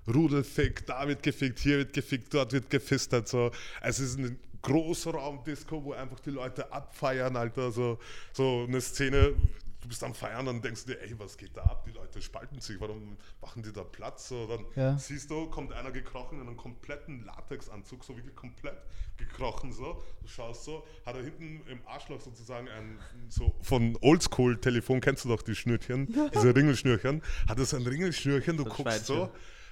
Rudelfick, 0.07 0.85
da 0.85 1.07
wird 1.07 1.21
gefickt, 1.21 1.59
hier 1.59 1.77
wird 1.79 1.93
gefickt, 1.93 2.33
dort 2.33 2.53
wird 2.53 2.69
gefistet. 2.69 3.27
So. 3.27 3.51
Es 3.81 3.99
ist 3.99 4.17
ein 4.17 4.39
großer 4.61 5.11
Raumdisco, 5.11 5.83
wo 5.83 5.93
einfach 5.93 6.19
die 6.21 6.31
Leute 6.31 6.71
abfeiern, 6.71 7.35
Alter. 7.35 7.71
So, 7.71 7.99
so 8.33 8.65
eine 8.67 8.81
Szene, 8.81 9.33
du 9.81 9.87
bist 9.87 10.03
am 10.03 10.13
Feiern, 10.13 10.45
dann 10.45 10.61
denkst 10.61 10.85
du 10.85 10.93
dir, 10.93 11.01
ey, 11.01 11.17
was 11.19 11.37
geht 11.37 11.57
da 11.57 11.63
ab? 11.63 11.83
Die 11.85 11.91
Leute 11.91 12.21
spalten 12.21 12.61
sich, 12.61 12.79
warum 12.79 13.17
machen 13.41 13.63
die 13.63 13.73
da 13.73 13.83
Platz? 13.83 14.29
So, 14.29 14.47
dann 14.47 14.65
Ja. 14.75 14.97
siehst 14.97 15.29
du, 15.31 15.47
kommt 15.49 15.73
einer 15.73 15.91
gekrochen 15.91 16.39
in 16.39 16.47
einem 16.47 16.57
kompletten 16.57 17.25
Latexanzug, 17.25 18.03
so 18.03 18.15
wirklich 18.15 18.35
komplett 18.35 18.77
gekrochen 19.17 19.73
so. 19.73 20.01
Du 20.21 20.27
schaust 20.27 20.63
so, 20.63 20.85
hat 21.05 21.15
er 21.15 21.23
hinten 21.23 21.61
im 21.67 21.79
Arschloch 21.87 22.21
sozusagen 22.21 22.69
ein 22.69 22.99
so 23.29 23.55
von 23.61 23.97
Oldschool-Telefon, 24.01 25.01
kennst 25.01 25.25
du 25.25 25.29
doch 25.29 25.41
die 25.41 25.55
Schnürchen, 25.55 26.07
diese 26.33 26.55
Ringelschnürchen, 26.55 27.21
hat 27.47 27.57
er 27.57 27.65
so 27.65 27.77
ein 27.77 27.85
Ringelschnürchen, 27.87 28.57
du 28.57 28.63
ein 28.63 28.69
guckst 28.69 29.05
so. 29.05 29.31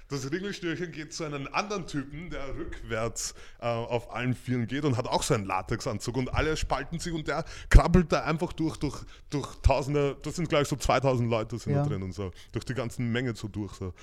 Das 0.09 0.31
Ringelschnürchen 0.31 0.91
geht 0.91 1.13
zu 1.13 1.23
einem 1.23 1.47
anderen 1.51 1.85
Typen, 1.85 2.31
der 2.31 2.55
rückwärts 2.55 3.35
äh, 3.61 3.67
auf 3.67 4.11
allen 4.11 4.33
Vieren 4.33 4.65
geht 4.65 4.83
und 4.83 4.97
hat 4.97 5.07
auch 5.07 5.21
so 5.21 5.35
einen 5.35 5.45
Latexanzug 5.45 6.17
und 6.17 6.33
alle 6.33 6.57
spalten 6.57 6.97
sich 6.99 7.13
und 7.13 7.27
der 7.27 7.45
krabbelt 7.69 8.11
da 8.11 8.23
einfach 8.23 8.51
durch, 8.53 8.77
durch, 8.77 8.97
durch 9.29 9.47
Tausende, 9.61 10.17
das 10.23 10.35
sind 10.35 10.49
gleich 10.49 10.67
so 10.67 10.75
2000 10.75 11.29
Leute 11.29 11.59
sind 11.59 11.73
Ja. 11.73 11.83
da 11.83 11.89
drin 11.89 12.01
und 12.01 12.13
so, 12.13 12.31
durch 12.51 12.65
die 12.65 12.73
ganzen 12.73 13.11
Menge 13.11 13.35
so 13.35 13.47
durch. 13.47 13.73
So. 13.73 13.93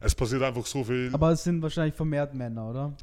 Es 0.00 0.14
passiert 0.14 0.42
einfach 0.42 0.66
so 0.66 0.84
viel. 0.84 1.10
Aber 1.14 1.30
es 1.30 1.42
sind 1.44 1.62
wahrscheinlich 1.62 1.94
vermehrt 1.94 2.34
Männer, 2.34 2.68
oder? 2.68 2.94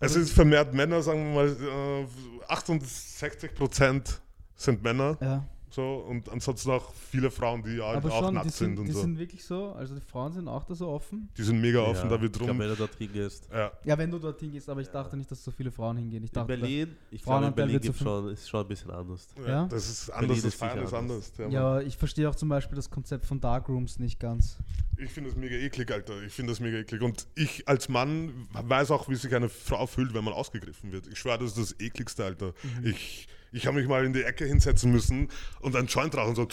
Es 0.00 0.16
ist 0.16 0.32
vermehrt 0.32 0.74
Männer, 0.74 1.00
sagen 1.02 1.32
wir 1.32 1.44
mal, 1.44 2.06
äh, 2.08 2.52
68 2.52 3.54
Prozent 3.54 4.20
sind 4.56 4.82
Männer. 4.82 5.16
Ja. 5.20 5.44
So, 5.70 5.96
und 6.08 6.28
ansonsten 6.30 6.70
auch 6.70 6.92
viele 6.94 7.30
Frauen, 7.30 7.62
die 7.62 7.80
halt 7.82 8.04
auch 8.04 8.18
schon, 8.18 8.28
die, 8.28 8.34
nackt 8.34 8.50
sind, 8.52 8.68
sind, 8.70 8.78
und 8.78 8.86
die 8.86 8.92
so. 8.92 9.00
sind 9.02 9.18
wirklich 9.18 9.44
so, 9.44 9.72
also 9.72 9.94
die 9.94 10.00
Frauen 10.00 10.32
sind 10.32 10.48
auch 10.48 10.64
da 10.64 10.74
so 10.74 10.88
offen. 10.88 11.28
die 11.36 11.42
sind 11.42 11.60
mega 11.60 11.80
offen, 11.80 12.08
Ja, 12.08 12.16
da 12.16 12.20
wird 12.22 12.34
ich 12.36 12.42
glaube, 12.42 12.46
drum. 12.52 12.58
wenn 12.60 12.68
du 12.70 12.76
dort 12.76 12.94
hingehst. 12.96 13.48
Ja, 13.52 13.70
Ja, 13.84 13.98
wenn 13.98 14.10
du 14.10 14.18
dorthin 14.18 14.50
gehst, 14.50 14.68
aber 14.70 14.80
ich 14.80 14.88
dachte 14.88 15.16
nicht, 15.16 15.30
dass 15.30 15.44
so 15.44 15.50
viele 15.50 15.70
Frauen 15.70 15.98
hingehen. 15.98 16.24
Ich 16.24 16.30
In 16.30 16.34
dachte, 16.34 16.46
Berlin, 16.46 16.96
ich 17.10 17.22
glaube, 17.22 17.46
in 17.46 17.54
Berlin 17.54 17.80
gibt's 17.80 17.98
schon, 17.98 18.28
ist 18.30 18.48
schon 18.48 18.60
ein 18.62 18.68
bisschen 18.68 18.90
anders. 18.90 19.28
ja, 19.40 19.48
Ja? 19.48 19.66
das 19.66 19.88
ist 19.90 20.06
Berlin 20.06 20.22
anders, 20.22 20.36
das 20.42 20.52
ist 20.54 20.58
Feiern 20.58 20.78
ist 20.84 20.94
anders. 20.94 21.32
anders. 21.38 21.52
Ja, 21.52 21.80
ich 21.80 21.96
verstehe 21.96 22.28
auch 22.30 22.34
zum 22.34 22.48
Beispiel 22.48 22.76
das 22.76 22.88
Konzept 22.90 23.26
von 23.26 23.40
Darkrooms 23.40 23.98
nicht 23.98 24.18
ganz. 24.18 24.56
Ich 24.96 25.10
finde 25.10 25.30
das 25.30 25.38
mega 25.38 25.54
eklig, 25.54 25.92
Alter. 25.92 26.22
Ich 26.22 26.32
finde 26.32 26.52
das 26.52 26.60
mega 26.60 26.78
eklig. 26.78 27.02
Und 27.02 27.26
ich 27.36 27.68
als 27.68 27.88
Mann 27.88 28.48
weiß 28.52 28.90
auch, 28.90 29.08
wie 29.08 29.14
sich 29.14 29.32
eine 29.34 29.48
Frau 29.48 29.86
fühlt, 29.86 30.12
wenn 30.14 30.24
man 30.24 30.32
ausgegriffen 30.34 30.90
wird. 30.92 31.06
Ich 31.06 31.18
schwöre, 31.18 31.38
das 31.38 31.56
ist 31.56 31.58
das 31.58 31.80
ekligste, 31.80 32.24
Alter. 32.24 32.52
Ich, 32.82 33.28
ich 33.52 33.66
habe 33.66 33.78
mich 33.78 33.88
mal 33.88 34.04
in 34.04 34.12
die 34.12 34.22
Ecke 34.22 34.44
hinsetzen 34.44 34.92
müssen 34.92 35.28
und 35.60 35.74
einen 35.74 35.86
Joint 35.86 36.14
rauchen. 36.16 36.34
So, 36.34 36.48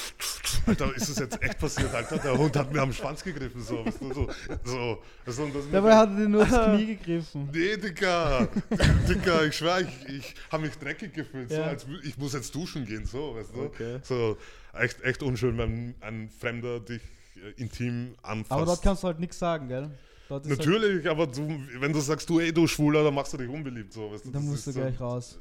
Alter, 0.66 0.96
ist 0.96 1.10
das 1.10 1.20
jetzt 1.20 1.41
echt 1.41 1.60
passiert, 1.60 1.93
Alter? 1.93 2.18
Der 2.18 2.38
Hund 2.38 2.56
hat 2.56 2.72
mir 2.74 2.82
am 2.82 2.93
Schwanz 2.93 3.24
gegriffen. 3.24 3.62
So, 3.62 3.86
weißt 3.86 4.02
du, 4.02 4.14
so, 4.14 4.28
so, 4.64 5.02
so, 5.32 5.50
Dabei 5.72 5.96
hat 5.96 6.10
er 6.10 6.16
dir 6.16 6.30
nur 6.30 6.46
das 6.46 6.66
Knie 6.76 6.86
gegriffen. 6.96 7.50
Nee, 7.52 7.78
Digga. 7.78 8.48
Digga, 9.10 9.43
ich 9.43 9.56
schwör, 9.56 9.82
ich, 9.82 10.10
ich 10.10 10.36
habe 10.52 10.64
mich 10.64 10.76
dreckig 10.78 11.14
gefühlt. 11.14 11.50
So, 11.50 11.56
Ja. 11.56 11.64
als, 11.64 11.86
wü- 11.88 12.04
ich 12.04 12.18
muss 12.18 12.34
jetzt 12.34 12.54
duschen 12.56 12.86
gehen, 12.86 13.06
so, 13.06 13.36
weißt 13.36 13.56
du? 13.56 13.62
Okay. 13.64 14.00
So, 14.04 14.38
echt, 14.74 15.02
echt 15.02 15.22
unschön, 15.24 15.58
wenn 15.58 15.96
ein 16.02 16.30
Fremder 16.30 16.80
dich 16.80 17.02
äh, 17.36 17.62
intim 17.62 18.16
anfasst. 18.22 18.52
Aber 18.52 18.66
dort 18.66 18.82
kannst 18.82 19.04
du 19.04 19.08
halt 19.08 19.20
nichts 19.20 19.38
sagen, 19.39 19.68
gell? 19.68 19.89
Halt, 20.30 20.46
Natürlich, 20.48 21.08
aber 21.08 21.28
du, 21.28 21.48
wenn 21.80 21.93
du 21.93 22.00
sagst, 22.00 22.28
du, 22.30 22.39
ey, 22.39 22.52
du 22.52 22.66
Schwuler, 22.66 23.04
dann 23.04 23.14
machst 23.14 23.34
du 23.34 23.38
dich 23.38 23.48
unbeliebt. 23.50 23.93
So, 23.93 24.12
weißt 24.12 24.26
du? 24.26 24.32
dann 24.32 24.41
Das 24.41 24.50
musst 24.50 24.66
du 24.66 24.70
ist 24.72 24.76
so- 24.76 24.82
gleich 24.82 25.00
raus. 25.00 25.39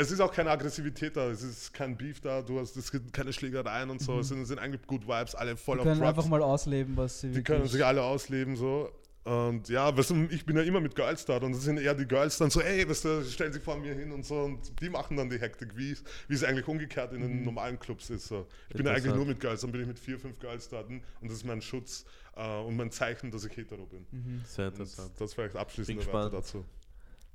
Es 0.00 0.10
ist 0.12 0.20
auch 0.20 0.32
keine 0.32 0.50
Aggressivität 0.50 1.16
da, 1.16 1.28
es 1.28 1.42
ist 1.42 1.74
kein 1.74 1.96
Beef 1.96 2.20
da, 2.20 2.40
du 2.42 2.60
hast, 2.60 2.76
es 2.76 2.90
gibt 2.92 3.12
keine 3.12 3.32
Schlägereien 3.32 3.90
und 3.90 4.00
so, 4.00 4.20
es 4.20 4.28
sind, 4.28 4.44
sind 4.44 4.58
eigentlich 4.60 4.86
gut 4.86 5.06
Vibes, 5.08 5.34
alle 5.34 5.56
voll 5.56 5.76
Die 5.76 5.80
auf 5.80 5.86
Mhm. 5.86 5.90
können 5.90 6.00
Props. 6.02 6.18
einfach 6.18 6.30
mal 6.30 6.42
ausleben, 6.42 6.96
was 6.96 7.20
sie 7.20 7.32
Die 7.32 7.42
können 7.42 7.66
sich 7.66 7.84
alle 7.84 8.02
ausleben 8.02 8.54
so. 8.56 8.90
Und 9.24 9.68
ja, 9.68 9.94
weißt 9.94 10.10
du, 10.10 10.26
ich 10.30 10.46
bin 10.46 10.56
ja 10.56 10.62
immer 10.62 10.80
mit 10.80 10.94
Girls 10.94 11.24
da 11.26 11.36
und 11.36 11.52
das 11.52 11.62
sind 11.62 11.78
eher 11.78 11.94
die 11.94 12.06
Girls 12.06 12.38
dann 12.38 12.48
so, 12.48 12.62
ey, 12.62 12.88
weißt 12.88 13.04
du, 13.04 13.24
stellen 13.24 13.52
sich 13.52 13.62
vor 13.62 13.76
mir 13.76 13.92
hin 13.94 14.10
und 14.12 14.24
so 14.24 14.36
und 14.42 14.80
die 14.80 14.88
machen 14.88 15.16
dann 15.18 15.28
die 15.28 15.38
Hektik, 15.38 15.76
wie 15.76 15.90
es 15.90 16.02
wie 16.28 16.34
es 16.34 16.44
eigentlich 16.44 16.66
umgekehrt 16.66 17.12
in 17.12 17.18
Mhm. 17.20 17.28
den 17.28 17.44
normalen 17.44 17.78
Clubs 17.78 18.08
ist. 18.08 18.28
So. 18.28 18.46
Ich 18.70 18.76
bin 18.76 18.86
ja 18.86 18.92
eigentlich 18.92 19.14
nur 19.14 19.26
mit 19.26 19.38
Girls, 19.40 19.60
dann 19.60 19.72
bin 19.72 19.82
ich 19.82 19.86
mit 19.88 19.98
vier, 19.98 20.18
fünf 20.18 20.38
Girls 20.38 20.68
da 20.70 20.80
und 20.80 21.02
das 21.20 21.32
ist 21.32 21.44
mein 21.44 21.60
Schutz 21.60 22.06
äh, 22.36 22.58
und 22.60 22.76
mein 22.76 22.90
Zeichen, 22.90 23.30
dass 23.30 23.44
ich 23.44 23.54
hetero 23.54 23.84
bin. 23.84 24.06
Mhm. 24.12 24.42
Sehr 24.46 24.68
Und 24.68 24.74
interessant. 24.78 25.10
das 25.18 25.34
vielleicht 25.34 25.56
abschließende 25.56 26.04
Bin 26.04 26.12
Worte 26.12 26.30
gespannt. 26.30 26.44
dazu. 26.46 26.64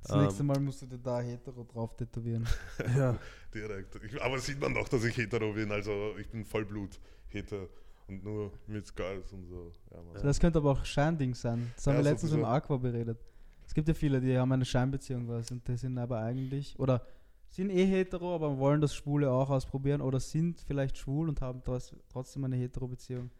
Das 0.06 0.16
nächste 0.16 0.40
Ähm, 0.42 0.46
Mal 0.48 0.60
musst 0.60 0.82
du 0.82 0.86
dir 0.86 0.98
da 0.98 1.20
hetero 1.20 1.64
drauf 1.64 1.96
tätowieren. 1.96 2.46
Ja. 2.96 3.18
Direkt. 3.54 3.94
Ich, 4.04 4.20
aber 4.22 4.38
sieht 4.38 4.60
man 4.60 4.74
doch, 4.74 4.88
dass 4.88 5.04
ich 5.04 5.16
hetero 5.16 5.52
bin, 5.52 5.70
also 5.72 6.14
ich 6.18 6.28
bin 6.28 6.44
Vollblut 6.44 7.00
hetero 7.28 7.68
und 8.08 8.22
nur 8.24 8.52
mit 8.66 8.94
Girls 8.96 9.32
und 9.32 9.46
so. 9.46 9.72
Ja, 9.90 10.02
Mann. 10.02 10.22
Das 10.22 10.38
könnte 10.40 10.58
aber 10.58 10.72
auch 10.72 10.84
Scheinding 10.84 11.34
sein. 11.34 11.72
Das 11.76 11.86
haben 11.86 11.94
Ja, 11.94 12.00
wir 12.04 12.10
letztens 12.10 12.32
im 12.32 12.40
sowieso. 12.40 12.48
Aqua 12.50 12.76
beredet. 12.76 13.18
Es 13.66 13.72
gibt 13.72 13.88
ja 13.88 13.94
viele, 13.94 14.20
die 14.20 14.36
haben 14.36 14.52
eine 14.52 14.64
Scheinbeziehung 14.64 15.26
was 15.28 15.50
und 15.50 15.66
die 15.66 15.76
sind 15.76 15.96
aber 15.98 16.18
eigentlich, 16.20 16.78
oder 16.78 17.06
sind 17.48 17.70
eh 17.70 17.86
hetero, 17.86 18.34
aber 18.34 18.58
wollen 18.58 18.80
das 18.80 18.94
Schwule 18.94 19.30
auch 19.30 19.48
ausprobieren 19.48 20.00
oder 20.02 20.20
sind 20.20 20.60
vielleicht 20.60 20.98
schwul 20.98 21.28
und 21.28 21.40
haben 21.40 21.62
trotz- 21.62 21.94
trotzdem 22.10 22.44
eine 22.44 22.56
hetero 22.56 22.88
Beziehung. 22.88 23.30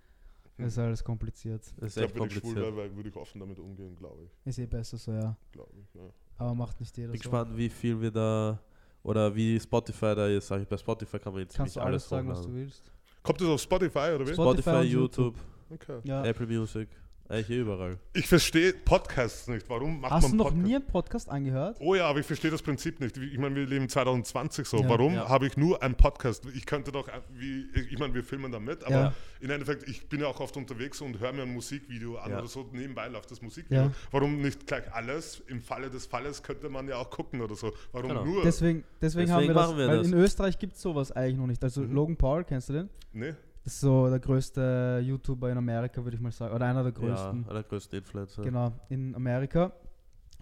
Das 0.57 0.69
ist 0.69 0.79
alles 0.79 1.03
kompliziert. 1.03 1.63
Das 1.79 1.97
ist 1.97 1.97
Ich 1.97 2.07
glaube, 2.15 2.21
wenn 2.21 2.27
ich 2.29 2.35
schwul 2.35 2.55
wäre, 2.55 2.95
würde 2.95 3.09
ich 3.09 3.17
offen 3.17 3.41
damit 3.41 3.59
umgehen, 3.59 3.97
glaube 3.97 4.23
ich. 4.23 4.31
Ist 4.47 4.59
eh 4.61 4.67
besser 4.67 4.97
so, 4.97 5.13
ja. 5.13 5.37
Glaube 5.51 5.73
ich 5.83 5.93
ja. 5.95 6.03
Aber 6.39 6.55
macht 6.55 6.81
nicht 6.81 6.97
jeder 6.97 7.13
Bin 7.13 7.21
so. 7.21 7.31
gespannt, 7.31 7.57
wie 7.57 7.69
viel 7.69 8.01
wir 8.01 8.11
da 8.11 8.59
oder 9.03 9.35
wie 9.35 9.59
Spotify 9.61 10.15
da 10.15 10.27
ist. 10.29 10.49
Sag 10.49 10.63
ich, 10.63 10.69
bei 10.69 10.77
Spotify 10.77 11.19
kann 11.19 11.33
man 11.33 11.43
jetzt 11.43 11.57
Kannst 11.57 11.77
du 11.77 11.81
alles 11.81 11.91
alles 11.91 12.09
sagen, 12.09 12.29
was 12.29 12.43
du 12.43 12.53
willst. 12.55 12.91
Kommt 13.23 13.41
das 13.41 13.49
auf 13.49 13.61
Spotify 13.61 13.99
oder 14.15 14.27
wie? 14.27 14.33
Spotify 14.35 14.63
Spotify, 14.63 14.71
und 14.77 14.87
YouTube, 14.87 15.35
Okay. 15.71 15.99
Ja. 16.05 16.25
Apple 16.25 16.47
Music, 16.47 16.89
eigentlich 17.29 17.59
überall. 17.59 17.99
Ich 18.13 18.27
verstehe 18.29 18.75
Podcasts 18.75 19.49
nicht. 19.49 19.69
Warum 19.71 20.01
macht 20.01 20.13
Hast 20.13 20.23
man 20.23 20.31
du 20.33 20.37
noch 20.37 20.45
Podcasts? 20.47 20.69
nie 20.69 20.75
einen 20.77 20.87
Podcast 20.87 21.29
angehört? 21.31 21.77
Oh 21.81 21.95
ja, 21.95 22.07
aber 22.07 22.21
ich 22.21 22.27
verstehe 22.27 22.51
das 22.51 22.61
Prinzip 22.63 23.01
nicht. 23.01 23.17
Ich 23.17 23.39
meine, 23.39 23.55
wir 23.57 23.67
leben 23.67 23.89
2020 23.89 24.67
so. 24.69 24.77
Ja. 24.79 24.89
Warum 24.89 25.15
Ja. 25.15 25.29
habe 25.29 25.47
ich 25.47 25.57
nur 25.57 25.83
einen 25.83 25.95
Podcast? 25.95 26.45
Ich 26.55 26.67
könnte 26.67 26.93
doch, 26.93 27.09
äh, 27.09 27.13
wie, 27.33 27.67
ich 27.91 27.99
meine, 27.99 28.13
wir 28.15 28.23
filmen 28.25 28.53
da 28.53 28.61
mit, 28.61 28.85
aber 28.85 28.95
Ja. 28.95 29.13
im 29.41 29.51
Endeffekt, 29.51 29.89
ich 29.89 30.09
bin 30.09 30.21
ja 30.21 30.27
auch 30.27 30.39
oft 30.41 30.57
unterwegs 30.57 31.01
und 31.01 31.19
höre 31.19 31.33
mir 31.33 31.43
ein 31.43 31.53
Musikvideo 31.55 32.17
an 32.19 32.31
Ja. 32.31 32.39
oder 32.39 32.47
so. 32.49 32.69
Nebenbei 32.73 33.09
läuft 33.09 33.31
das 33.31 33.41
Musikvideo. 33.41 33.85
Ja. 33.85 33.91
Warum 34.11 34.41
nicht 34.43 34.67
gleich 34.67 34.93
alles? 34.93 35.43
Im 35.49 35.61
Falle 35.63 35.89
des 35.91 36.07
Falles 36.07 36.43
könnte 36.43 36.69
man 36.69 36.87
ja 36.89 36.97
auch 36.97 37.09
gucken 37.11 37.41
oder 37.41 37.55
so. 37.55 37.73
Warum 37.93 38.09
Genau. 38.11 38.25
nur? 38.25 38.43
Deswegen, 38.43 38.85
deswegen, 39.01 39.31
haben 39.33 39.41
Deswegen 39.41 39.55
wir 39.55 39.61
das, 39.61 39.67
machen 39.69 39.79
wir 39.79 39.89
weil 39.89 39.99
das. 39.99 40.07
in 40.09 40.15
Österreich 40.15 40.59
gibt 40.59 40.75
es 40.75 40.83
sowas 40.83 41.11
eigentlich 41.11 41.39
noch 41.39 41.47
nicht. 41.47 41.63
Also 41.65 41.81
Mhm. 41.81 41.95
Logan 41.95 42.17
Paul, 42.17 42.45
kennst 42.45 42.69
du 42.69 42.75
den? 42.75 42.91
nee? 43.13 43.33
Das 43.65 43.75
ist 43.75 43.81
so 43.81 44.09
der 44.11 44.21
größte 44.21 45.03
YouTuber 45.05 45.51
in 45.51 45.57
Amerika, 45.59 46.05
würde 46.05 46.17
ich 46.17 46.23
mal 46.23 46.31
sagen. 46.31 46.55
Oder 46.55 46.67
einer 46.67 46.83
der 46.83 46.93
größten. 46.93 47.43
Ja, 47.43 47.45
einer 47.51 47.55
der 47.55 47.63
größten 47.63 47.99
Influencer. 47.99 48.43
Genau, 48.43 48.73
in 48.91 49.15
Amerika. 49.15 49.73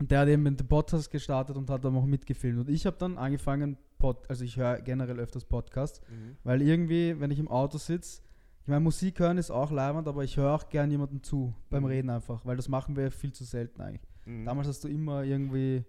Und 0.01 0.11
der 0.11 0.21
hat 0.21 0.29
eben 0.29 0.45
den 0.45 0.57
Podcast 0.69 1.11
gestartet 1.11 1.57
und 1.57 1.71
hat 1.71 1.85
dann 1.85 1.95
auch 1.97 2.05
mitgefilmt. 2.07 2.61
Und 2.61 2.69
ich 2.69 2.85
habe 2.87 2.97
dann 2.99 3.19
angefangen, 3.19 3.77
Pod, 3.99 4.29
also 4.29 4.45
ich 4.45 4.57
höre 4.57 4.81
generell 4.81 5.21
öfters 5.21 5.45
Podcasts, 5.45 6.01
Mhm. 6.11 6.37
weil 6.43 6.63
irgendwie, 6.63 7.21
wenn 7.21 7.31
ich 7.31 7.39
im 7.39 7.49
Auto 7.49 7.79
sitze, 7.79 8.23
Ich 8.65 8.69
meine, 8.69 8.79
Musik 8.81 9.19
hören 9.19 9.39
ist 9.39 9.51
auch 9.51 9.73
leibend, 9.73 10.07
aber 10.07 10.23
ich 10.23 10.37
höre 10.37 10.53
auch 10.55 10.69
gern 10.69 10.89
jemandem 10.89 11.21
zu 11.25 11.53
beim 11.69 11.83
Mhm. 11.83 11.89
Reden 11.89 12.11
einfach, 12.11 12.47
weil 12.47 12.57
das 12.57 12.69
machen 12.69 12.95
wir 12.95 13.11
viel 13.11 13.33
zu 13.33 13.43
selten 13.43 13.81
eigentlich. 13.81 14.09
Mhm. 14.25 14.45
Damals 14.45 14.69
hast 14.69 14.85
du 14.85 14.89
immer 14.89 15.25
irgendwie 15.25 15.85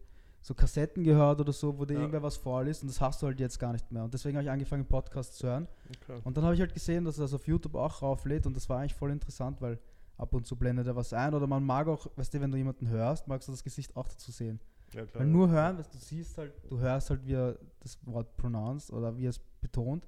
so 0.45 0.53
Kassetten 0.53 1.03
gehört 1.03 1.39
oder 1.39 1.53
so, 1.53 1.77
wo 1.79 1.85
dir 1.85 1.93
Ja. 1.93 1.99
irgendwer 2.01 2.21
was 2.21 2.35
vorliest 2.37 2.83
und 2.83 2.89
das 2.89 2.99
hast 3.01 3.21
du 3.21 3.27
halt 3.27 3.39
jetzt 3.39 3.57
gar 3.59 3.71
nicht 3.71 3.89
mehr. 3.91 4.03
Und 4.03 4.13
deswegen 4.13 4.35
habe 4.37 4.43
ich 4.43 4.51
angefangen, 4.51 4.85
Podcasts 4.85 5.37
zu 5.37 5.47
hören. 5.47 5.67
Okay. 6.03 6.19
Und 6.25 6.35
dann 6.37 6.43
habe 6.43 6.53
ich 6.53 6.59
halt 6.59 6.73
gesehen, 6.73 7.05
dass 7.05 7.17
er 7.17 7.21
das 7.23 7.33
auf 7.33 7.47
YouTube 7.47 7.75
auch 7.75 8.01
rauflädt 8.01 8.45
und 8.45 8.55
das 8.55 8.67
war 8.69 8.79
eigentlich 8.79 8.93
voll 8.93 9.11
interessant, 9.11 9.61
weil 9.61 9.79
ab 10.17 10.33
und 10.33 10.45
zu 10.45 10.55
blendet 10.57 10.85
er 10.85 10.95
was 10.95 11.13
ein 11.13 11.33
oder 11.33 11.47
man 11.47 11.63
mag 11.65 11.87
auch, 11.87 12.07
weißt 12.17 12.33
du, 12.33 12.41
wenn 12.41 12.51
du 12.51 12.57
jemanden 12.57 12.87
hörst, 12.89 13.27
magst 13.27 13.47
du 13.47 13.53
das 13.53 13.63
Gesicht 13.63 13.95
auch 13.95 14.07
dazu 14.07 14.31
sehen. 14.31 14.59
Ja, 14.93 15.05
klar. 15.05 15.21
Weil 15.23 15.27
nur 15.31 15.49
hören, 15.49 15.77
was 15.79 15.89
du 15.89 15.97
siehst 15.97 16.37
halt, 16.37 16.51
du 16.69 16.77
hörst 16.77 17.09
halt, 17.09 17.25
wie 17.25 17.33
er 17.33 17.57
das 17.79 17.97
Wort 18.05 18.35
pronounced 18.37 18.91
oder 18.91 19.17
wie 19.17 19.25
er 19.25 19.29
es 19.31 19.39
betont, 19.61 20.05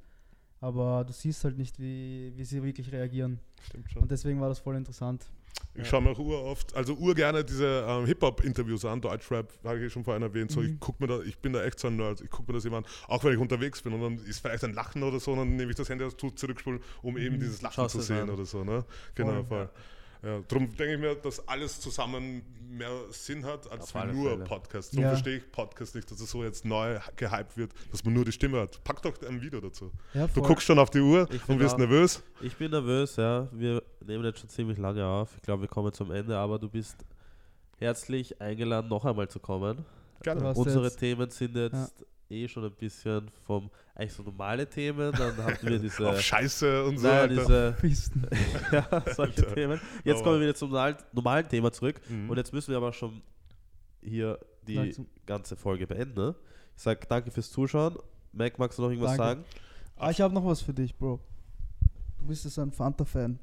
aber 0.59 1.05
du 1.05 1.13
siehst 1.13 1.43
halt 1.45 1.57
nicht, 1.57 1.79
wie, 1.79 2.33
wie 2.35 2.43
sie 2.43 2.61
wirklich 2.61 2.91
reagieren. 2.91 3.39
Stimmt 3.61 3.89
schon. 3.89 4.01
Und 4.03 4.11
deswegen 4.11 4.41
war 4.41 4.49
das 4.49 4.59
voll 4.59 4.75
interessant. 4.75 5.25
Ich 5.77 5.89
schaue 5.89 6.01
mir 6.01 6.11
auch 6.11 6.19
uroft, 6.19 6.73
also 6.73 6.93
urgerne 6.93 7.43
diese 7.43 7.85
ähm, 7.85 8.05
Hip-Hop-Interviews 8.05 8.85
an, 8.85 9.01
Deutschrap, 9.01 9.51
habe 9.65 9.83
ich 9.85 9.91
schon 9.91 10.05
vorhin 10.05 10.23
erwähnt. 10.23 10.49
So, 10.49 10.61
ich 10.61 10.71
Mhm. 10.71 10.77
guck 10.79 11.01
mir 11.01 11.07
da, 11.07 11.19
ich 11.21 11.37
bin 11.39 11.51
da 11.51 11.65
echt 11.65 11.79
so 11.79 11.87
ein 11.89 11.97
Nerd, 11.97 12.21
ich 12.21 12.29
gucke 12.29 12.49
mir 12.49 12.57
das 12.57 12.63
immer 12.63 12.77
an, 12.77 12.85
auch 13.07 13.21
wenn 13.25 13.33
ich 13.33 13.39
unterwegs 13.39 13.81
bin 13.81 13.91
und 13.91 14.01
dann 14.01 14.25
ist 14.25 14.39
vielleicht 14.39 14.63
ein 14.63 14.73
Lachen 14.73 15.03
oder 15.03 15.19
so, 15.19 15.31
und 15.33 15.39
dann 15.39 15.55
nehme 15.57 15.71
ich 15.71 15.75
das 15.75 15.89
Handy 15.89 16.05
aus, 16.05 16.15
zurückspulen, 16.15 16.79
um 17.01 17.17
eben 17.17 17.35
Mhm. 17.35 17.39
dieses 17.41 17.61
Lachen 17.61 17.75
Schaust 17.75 17.95
zu 17.95 18.01
sehen 18.01 18.21
an. 18.23 18.29
oder 18.29 18.45
so. 18.45 18.63
Ne? 18.63 18.85
Genau, 19.15 19.33
Voll. 19.33 19.45
voll. 19.45 19.59
Ja, 19.59 19.69
darum 20.47 20.75
denke 20.75 20.93
ich 20.93 20.99
mir, 20.99 21.15
dass 21.15 21.47
alles 21.47 21.79
zusammen 21.79 22.41
mehr 22.69 22.89
Sinn 23.11 23.45
hat 23.45 23.71
als 23.71 23.93
wie 23.95 24.05
nur 24.13 24.31
Fälle. 24.31 24.43
Podcast. 24.43 24.91
Darum 24.93 25.03
Ja. 25.03 25.09
verstehe 25.11 25.37
ich 25.37 25.51
Podcast 25.51 25.95
nicht, 25.95 26.09
dass 26.11 26.19
es 26.19 26.29
so 26.29 26.43
jetzt 26.43 26.65
neu 26.65 26.99
gehypt 27.15 27.55
wird, 27.55 27.71
dass 27.91 28.03
man 28.03 28.13
nur 28.13 28.25
die 28.25 28.31
Stimme 28.33 28.59
hat. 28.61 28.83
Pack 28.83 29.01
doch 29.01 29.13
ein 29.21 29.41
Video 29.41 29.61
dazu. 29.61 29.91
Ja, 30.13 30.27
Du 30.27 30.41
guckst 30.41 30.65
schon 30.65 30.77
auf 30.79 30.89
die 30.89 30.99
Uhr 30.99 31.27
Ich 31.31 31.47
und 31.47 31.59
wirst 31.59 31.75
auch- 31.75 31.79
nervös. 31.79 32.21
Ich 32.41 32.55
bin 32.57 32.71
nervös, 32.71 33.15
ja. 33.15 33.47
Wir 33.51 33.81
nehmen 34.05 34.25
jetzt 34.25 34.39
schon 34.39 34.49
ziemlich 34.49 34.77
lange 34.77 35.05
auf. 35.05 35.29
Ich 35.37 35.41
glaube, 35.43 35.61
wir 35.61 35.69
kommen 35.69 35.93
zum 35.93 36.11
Ende, 36.11 36.37
aber 36.37 36.59
du 36.59 36.67
bist 36.69 36.97
herzlich 37.77 38.41
eingeladen, 38.41 38.89
noch 38.89 39.05
einmal 39.05 39.27
zu 39.29 39.39
kommen. 39.39 39.85
Gerne. 40.23 40.53
Unsere 40.53 40.85
jetzt? 40.85 40.99
Themen 40.99 41.29
sind 41.29 41.55
jetzt 41.55 42.05
eh 42.29 42.47
schon 42.47 42.65
ein 42.65 42.71
bisschen 42.71 43.29
vom, 43.43 43.69
eigentlich 43.93 44.13
so 44.13 44.23
normale 44.23 44.67
Themen, 44.69 45.11
dann 45.11 45.37
hatten 45.37 45.67
wir 45.67 45.79
diese, 45.79 46.09
Auf 46.09 46.19
Scheiße 46.21 46.85
und 46.85 46.97
so. 46.97 47.07
naja, 47.07 47.27
diese 47.27 47.75
Pisten. 47.81 48.27
ja, 48.71 49.03
solche 49.13 49.41
Alter. 49.43 49.53
Themen. 49.55 49.81
Jetzt 50.03 50.15
Aber- 50.17 50.23
kommen 50.23 50.35
wir 50.39 50.47
wieder 50.47 50.55
zum 50.55 50.71
normalen, 51.13 51.47
Thema 51.47 51.71
zurück 51.71 52.01
Mhm. 52.09 52.29
und 52.29 52.37
jetzt 52.37 52.51
müssen 52.53 52.71
wir 52.71 52.77
aber 52.77 52.93
schon 52.93 53.21
hier 54.01 54.39
die 54.67 54.75
Langsam. 54.75 55.05
ganze 55.25 55.55
Folge 55.55 55.85
beenden. 55.87 56.35
Ich 56.75 56.81
sage 56.81 56.99
danke 57.07 57.31
fürs 57.31 57.51
Zuschauen. 57.51 57.97
Mac, 58.33 58.57
magst 58.59 58.77
du 58.77 58.83
noch 58.83 58.89
irgendwas 58.89 59.15
Danke. 59.17 59.23
sagen? 59.23 59.45
Ah, 59.95 60.09
ich 60.11 60.19
habe 60.19 60.33
noch 60.33 60.45
was 60.45 60.61
für 60.61 60.73
dich, 60.73 60.93
Bro. 60.95 61.19
Du 62.19 62.25
bist 62.25 62.43
jetzt 62.43 62.59
ein 62.59 62.71
Fanta-Fan. 62.71 63.39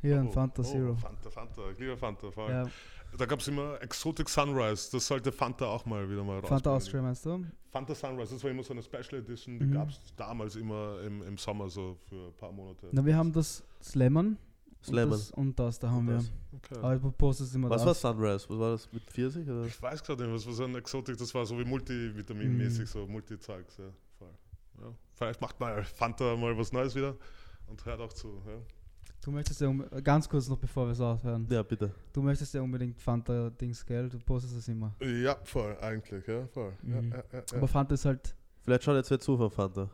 Hier, 0.00 0.20
ein 0.20 0.28
Oh, 0.28 0.30
Fanta 0.30 0.62
oh, 0.62 0.64
Zero. 0.64 0.94
Fanta, 0.94 1.28
Fanta. 1.28 1.62
Ich 1.72 1.78
liebe 1.78 1.96
Fanta. 1.96 2.30
Voll. 2.30 2.50
Ja, 2.50 2.68
Da 3.16 3.26
gab 3.26 3.40
es 3.40 3.48
immer 3.48 3.80
Exotic 3.82 4.28
Sunrise. 4.28 4.90
Das 4.92 5.06
sollte 5.06 5.32
Fanta 5.32 5.66
auch 5.66 5.84
mal 5.86 6.08
wieder 6.08 6.22
mal 6.22 6.34
rausbringen. 6.34 6.48
Fanta 6.48 6.70
Austria 6.76 7.02
meinst 7.02 7.24
du? 7.26 7.44
Fanta 7.70 7.94
Sunrise, 7.94 8.34
das 8.34 8.44
war 8.44 8.50
immer 8.50 8.62
so 8.62 8.72
eine 8.72 8.82
Special 8.82 9.20
Edition. 9.20 9.58
Die 9.58 9.66
Mhm. 9.66 9.72
gab 9.72 9.88
es 9.88 10.00
damals 10.16 10.56
immer 10.56 11.00
im, 11.02 11.22
im 11.22 11.36
Sommer 11.38 11.68
so 11.68 11.96
für 12.08 12.28
ein 12.28 12.34
paar 12.34 12.52
Monate. 12.52 12.88
Na, 12.92 13.04
wir 13.04 13.16
haben 13.16 13.32
das. 13.32 13.62
Das 13.78 13.94
Lemon. 13.94 14.36
Und 14.86 14.94
das, 15.10 15.30
und 15.32 15.58
das 15.58 15.78
da 15.80 15.90
haben 15.90 16.06
wir. 16.06 16.14
das. 16.16 16.30
Okay. 16.52 16.78
Aber 16.80 16.96
du 16.96 17.10
postest 17.10 17.54
immer 17.54 17.68
Was 17.68 17.80
war 17.80 17.88
das. 17.88 18.00
Sunrise? 18.00 18.46
Was 18.48 18.58
war 18.58 18.70
das 18.72 18.92
mit 18.92 19.02
Pfirsich? 19.04 19.48
Oder? 19.48 19.64
Ich 19.64 19.82
weiß 19.82 20.02
gerade 20.04 20.24
nicht, 20.24 20.34
was 20.34 20.46
war 20.46 20.52
so 20.52 20.64
ein 20.64 20.74
Exotic, 20.76 21.16
das 21.18 21.34
war 21.34 21.44
so 21.44 21.58
wie 21.58 21.64
Multivitamin-mäßig, 21.64 22.80
Mhm. 22.82 22.86
so 22.86 23.06
Multi-Zeugs. 23.06 23.76
Ja, 23.78 23.84
ja. 24.80 24.94
Vielleicht 25.14 25.40
macht 25.40 25.58
mal 25.58 25.82
Fanta 25.82 26.36
mal 26.36 26.56
was 26.56 26.72
Neues 26.72 26.94
wieder 26.94 27.16
und 27.66 27.84
hört 27.84 28.00
auch 28.00 28.12
zu. 28.12 28.40
Ja. 28.46 28.52
Du 29.28 29.32
möchtest 29.32 29.60
ja, 29.60 29.70
ganz 30.02 30.26
kurz 30.26 30.48
noch 30.48 30.56
bevor 30.56 30.86
wir 30.86 30.92
es 30.92 31.02
aufhören. 31.02 31.46
Ja, 31.50 31.62
bitte. 31.62 31.90
Du 32.14 32.22
möchtest 32.22 32.54
ja 32.54 32.62
unbedingt 32.62 32.98
Fanta-Dings, 32.98 33.84
gell? 33.84 34.08
Du 34.08 34.18
postest 34.18 34.56
das 34.56 34.68
immer. 34.68 34.96
ja, 35.02 35.36
voll, 35.44 35.76
eigentlich, 35.82 36.26
ja, 36.26 36.46
voll. 36.46 36.72
Mhm. 36.80 37.12
ja, 37.12 37.18
ja, 37.18 37.22
ja. 37.34 37.58
Aber 37.58 37.68
Fanta 37.68 37.92
ist 37.92 38.06
halt 38.06 38.34
Vielleicht 38.62 38.84
schaut 38.84 38.96
jetzt 38.96 39.10
wer 39.10 39.20
zu 39.20 39.36
von 39.36 39.50
Fanta. 39.50 39.90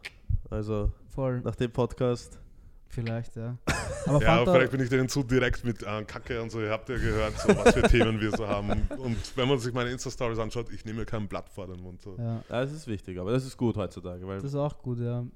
Also 0.51 0.93
voll, 1.09 1.41
nach 1.41 1.57
dem 1.57 1.73
Podcast. 1.73 2.39
vielleicht, 2.87 3.35
ja. 3.35 3.59
Aber 4.07 4.23
Ja, 4.23 4.37
Fanta, 4.37 4.53
vielleicht 4.53 4.71
bin 4.71 4.81
ich 4.83 4.89
denen 4.89 5.09
zu 5.09 5.25
direkt 5.25 5.65
mit 5.65 5.83
äh, 5.83 6.05
Kacke 6.05 6.41
und 6.41 6.51
so. 6.53 6.61
Ihr 6.61 6.71
habt 6.71 6.89
ja 6.89 6.95
gehört, 6.95 7.37
so, 7.37 7.49
was 7.57 7.75
für 7.75 7.83
Themen 7.89 8.21
wir 8.21 8.37
so 8.37 8.47
haben. 8.47 8.87
Und 8.99 9.37
wenn 9.37 9.49
man 9.49 9.59
sich 9.59 9.75
meine 9.75 9.91
Insta-Stories 9.91 10.39
anschaut, 10.39 10.71
ich 10.71 10.85
nehme 10.85 11.01
mir 11.01 11.07
kein 11.07 11.27
Blatt 11.27 11.49
vor 11.49 11.67
den 11.67 11.83
Mund. 11.83 12.01
So. 12.03 12.15
ja, 12.19 12.35
Ja, 12.49 12.61
das 12.61 12.71
ist 12.71 12.87
wichtig, 12.87 13.19
aber 13.19 13.33
das 13.33 13.45
ist 13.45 13.57
gut 13.57 13.77
heutzutage, 13.77 14.25
weil 14.29 14.37
das 14.37 14.45
ist 14.45 14.55
auch 14.55 14.79
gut, 14.79 15.01
ja. 15.01 15.27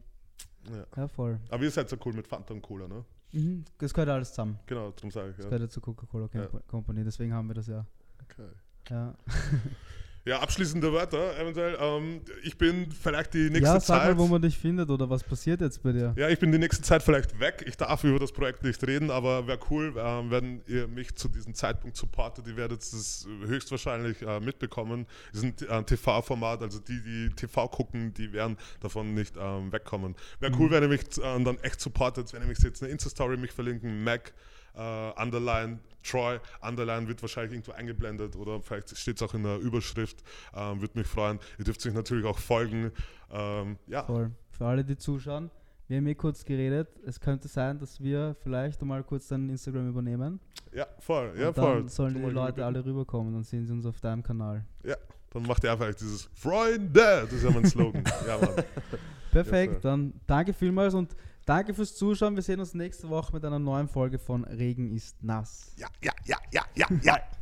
Ja. 0.71 0.87
Ja, 0.97 1.09
voll. 1.09 1.41
Aber 1.49 1.65
ihr 1.65 1.71
seid 1.73 1.89
so 1.89 1.97
cool 2.05 2.13
mit 2.13 2.29
Fanta 2.29 2.55
und 2.55 2.63
Cola, 2.63 2.87
ne? 2.87 3.05
Mhm. 3.33 3.65
Das 3.79 3.93
gehört 3.93 4.09
alles 4.11 4.31
zusammen. 4.31 4.59
Genau, 4.67 4.91
darum 4.93 5.11
sage 5.11 5.31
ich. 5.31 5.37
Das 5.37 5.45
Ja. 5.45 5.51
gehört 5.51 5.63
ja 5.63 5.69
zur 5.69 5.83
Coca-Cola 5.83 6.29
Company, 6.67 7.05
deswegen 7.05 7.33
haben 7.35 7.49
wir 7.49 7.55
das 7.55 7.67
ja. 7.67 7.85
Okay. 8.23 8.49
Ja, 8.91 9.15
ja, 10.25 10.41
abschließende 10.41 10.93
Wörter 10.93 11.39
eventuell. 11.39 11.77
Ähm, 11.81 12.21
ich 12.43 12.59
bin 12.59 12.91
vielleicht 12.93 13.33
die 13.35 13.49
nächste 13.51 13.61
ja 13.65 13.81
sag 13.81 13.83
Zeit. 14.03 14.09
mal, 14.09 14.19
wo 14.19 14.27
man 14.27 14.43
dich 14.43 14.59
findet 14.59 14.91
oder 14.91 15.09
was 15.09 15.23
passiert 15.25 15.61
jetzt 15.61 15.83
bei 15.83 15.93
dir. 15.93 16.13
ja, 16.17 16.29
ich 16.29 16.39
bin 16.39 16.53
die 16.53 16.59
nächste 16.59 16.83
Zeit 16.83 17.03
vielleicht 17.03 17.39
weg. 17.41 17.65
Ich 17.67 17.77
darf 17.77 18.05
über 18.05 18.19
das 18.19 18.33
Projekt 18.33 18.63
nicht 18.63 18.87
reden, 18.87 19.11
aber 19.11 19.47
wäre 19.47 19.59
cool, 19.71 19.95
ähm, 19.97 20.31
wenn 20.31 20.61
ihr 20.67 20.87
mich 20.89 21.15
zu 21.15 21.29
diesem 21.29 21.55
Zeitpunkt 21.55 21.97
supportet. 21.97 22.47
Ihr 22.47 22.57
werdet 22.57 22.83
es 22.83 23.27
höchstwahrscheinlich 23.47 24.21
äh, 24.23 24.41
mitbekommen. 24.41 25.07
Es 25.33 25.43
ist 25.43 25.63
ein 25.71 25.81
äh, 25.81 25.83
TV-Format, 25.85 26.63
also 26.63 26.79
die, 26.81 27.01
die 27.03 27.31
TV 27.35 27.69
gucken, 27.69 28.13
die 28.15 28.33
werden 28.33 28.57
davon 28.81 29.15
nicht 29.15 29.35
ähm, 29.41 29.73
wegkommen. 29.73 30.15
Wäre 30.41 30.53
cool, 30.59 30.67
Mhm. 30.69 30.71
wenn 30.73 30.83
ihr 30.83 30.89
mich 30.89 31.01
äh, 31.19 31.43
dann 31.45 31.59
echt 31.63 31.81
supportet, 31.81 32.33
wenn 32.33 32.43
ihr 32.43 32.49
mich 32.49 32.59
jetzt 32.59 32.83
eine 32.83 32.93
Insta-Story 32.93 33.37
mich 33.39 33.53
verlinken, 33.53 34.05
Mac, 34.05 34.35
äh, 34.79 35.23
Underline, 35.23 35.81
Troy, 36.03 36.39
Underline 36.63 37.09
wird 37.09 37.21
wahrscheinlich 37.21 37.53
irgendwo 37.53 37.73
eingeblendet 37.73 38.37
oder 38.37 38.63
vielleicht 38.63 38.97
steht 38.97 39.17
es 39.17 39.23
auch 39.23 39.35
in 39.35 39.43
der 39.43 39.59
Überschrift. 39.59 40.23
Ähm, 40.55 40.81
Würde 40.81 40.99
mich 40.99 41.07
freuen. 41.07 41.39
Ihr 41.59 41.65
dürft 41.65 41.81
sich 41.81 41.93
natürlich 41.93 42.25
auch 42.25 42.39
folgen. 42.39 42.93
Ähm, 43.31 43.77
ja, 43.89 44.05
Voll. 44.05 44.31
Für 44.51 44.67
alle, 44.67 44.85
die 44.85 44.97
zuschauen, 44.97 45.51
wir 45.87 45.99
haben 45.99 46.07
eh 46.07 46.15
kurz 46.15 46.45
geredet. 46.45 46.89
Es 47.07 47.21
könnte 47.21 47.49
sein, 47.49 47.79
dass 47.79 48.01
wir 48.01 48.37
vielleicht 48.43 48.83
mal 48.83 49.03
kurz 49.03 49.29
dein 49.29 49.49
Instagram 49.49 49.89
übernehmen. 49.89 50.41
ja, 50.73 50.87
voll. 50.99 51.33
Ja, 51.39 51.49
und 51.49 51.55
voll. 51.55 51.75
dann 51.77 51.89
sollen 51.89 52.15
die 52.15 52.21
Leute 52.31 52.65
alle 52.65 52.85
rüberkommen, 52.85 53.33
dann 53.33 53.45
sehen 53.45 53.67
sie 53.67 53.73
uns 53.73 53.87
auf 53.87 54.01
deinem 54.01 54.23
Kanal. 54.23 54.65
Dann 55.31 55.43
macht 55.43 55.63
ihr 55.65 55.73
einfach 55.73 55.93
dieses 55.95 56.29
Freunde. 56.35 56.91
Das 56.95 57.33
ist 57.33 57.45
ja 57.45 57.51
mein 57.51 57.67
Slogan. 57.67 58.03
ja, 58.27 58.39
Mann. 58.39 58.65
Perfekt, 59.31 59.75
Yes, 59.75 59.83
dann 59.83 60.15
danke 60.27 60.55
vielmals 60.55 60.95
und 60.95 61.15
danke 61.49 61.73
fürs 61.73 61.97
Zuschauen. 61.97 62.37
Wir 62.37 62.43
sehen 62.43 62.61
uns 62.61 62.75
nächste 62.75 63.09
Woche 63.09 63.33
mit 63.33 63.45
einer 63.45 63.59
neuen 63.59 63.89
Folge 63.89 64.19
von 64.19 64.45
Regen 64.45 64.95
ist 64.95 65.23
nass. 65.23 65.73
Ja, 65.77 65.89
ja, 66.03 66.13
ja, 66.27 66.37
ja, 66.53 66.63
ja, 66.75 66.87
ja. 67.03 67.19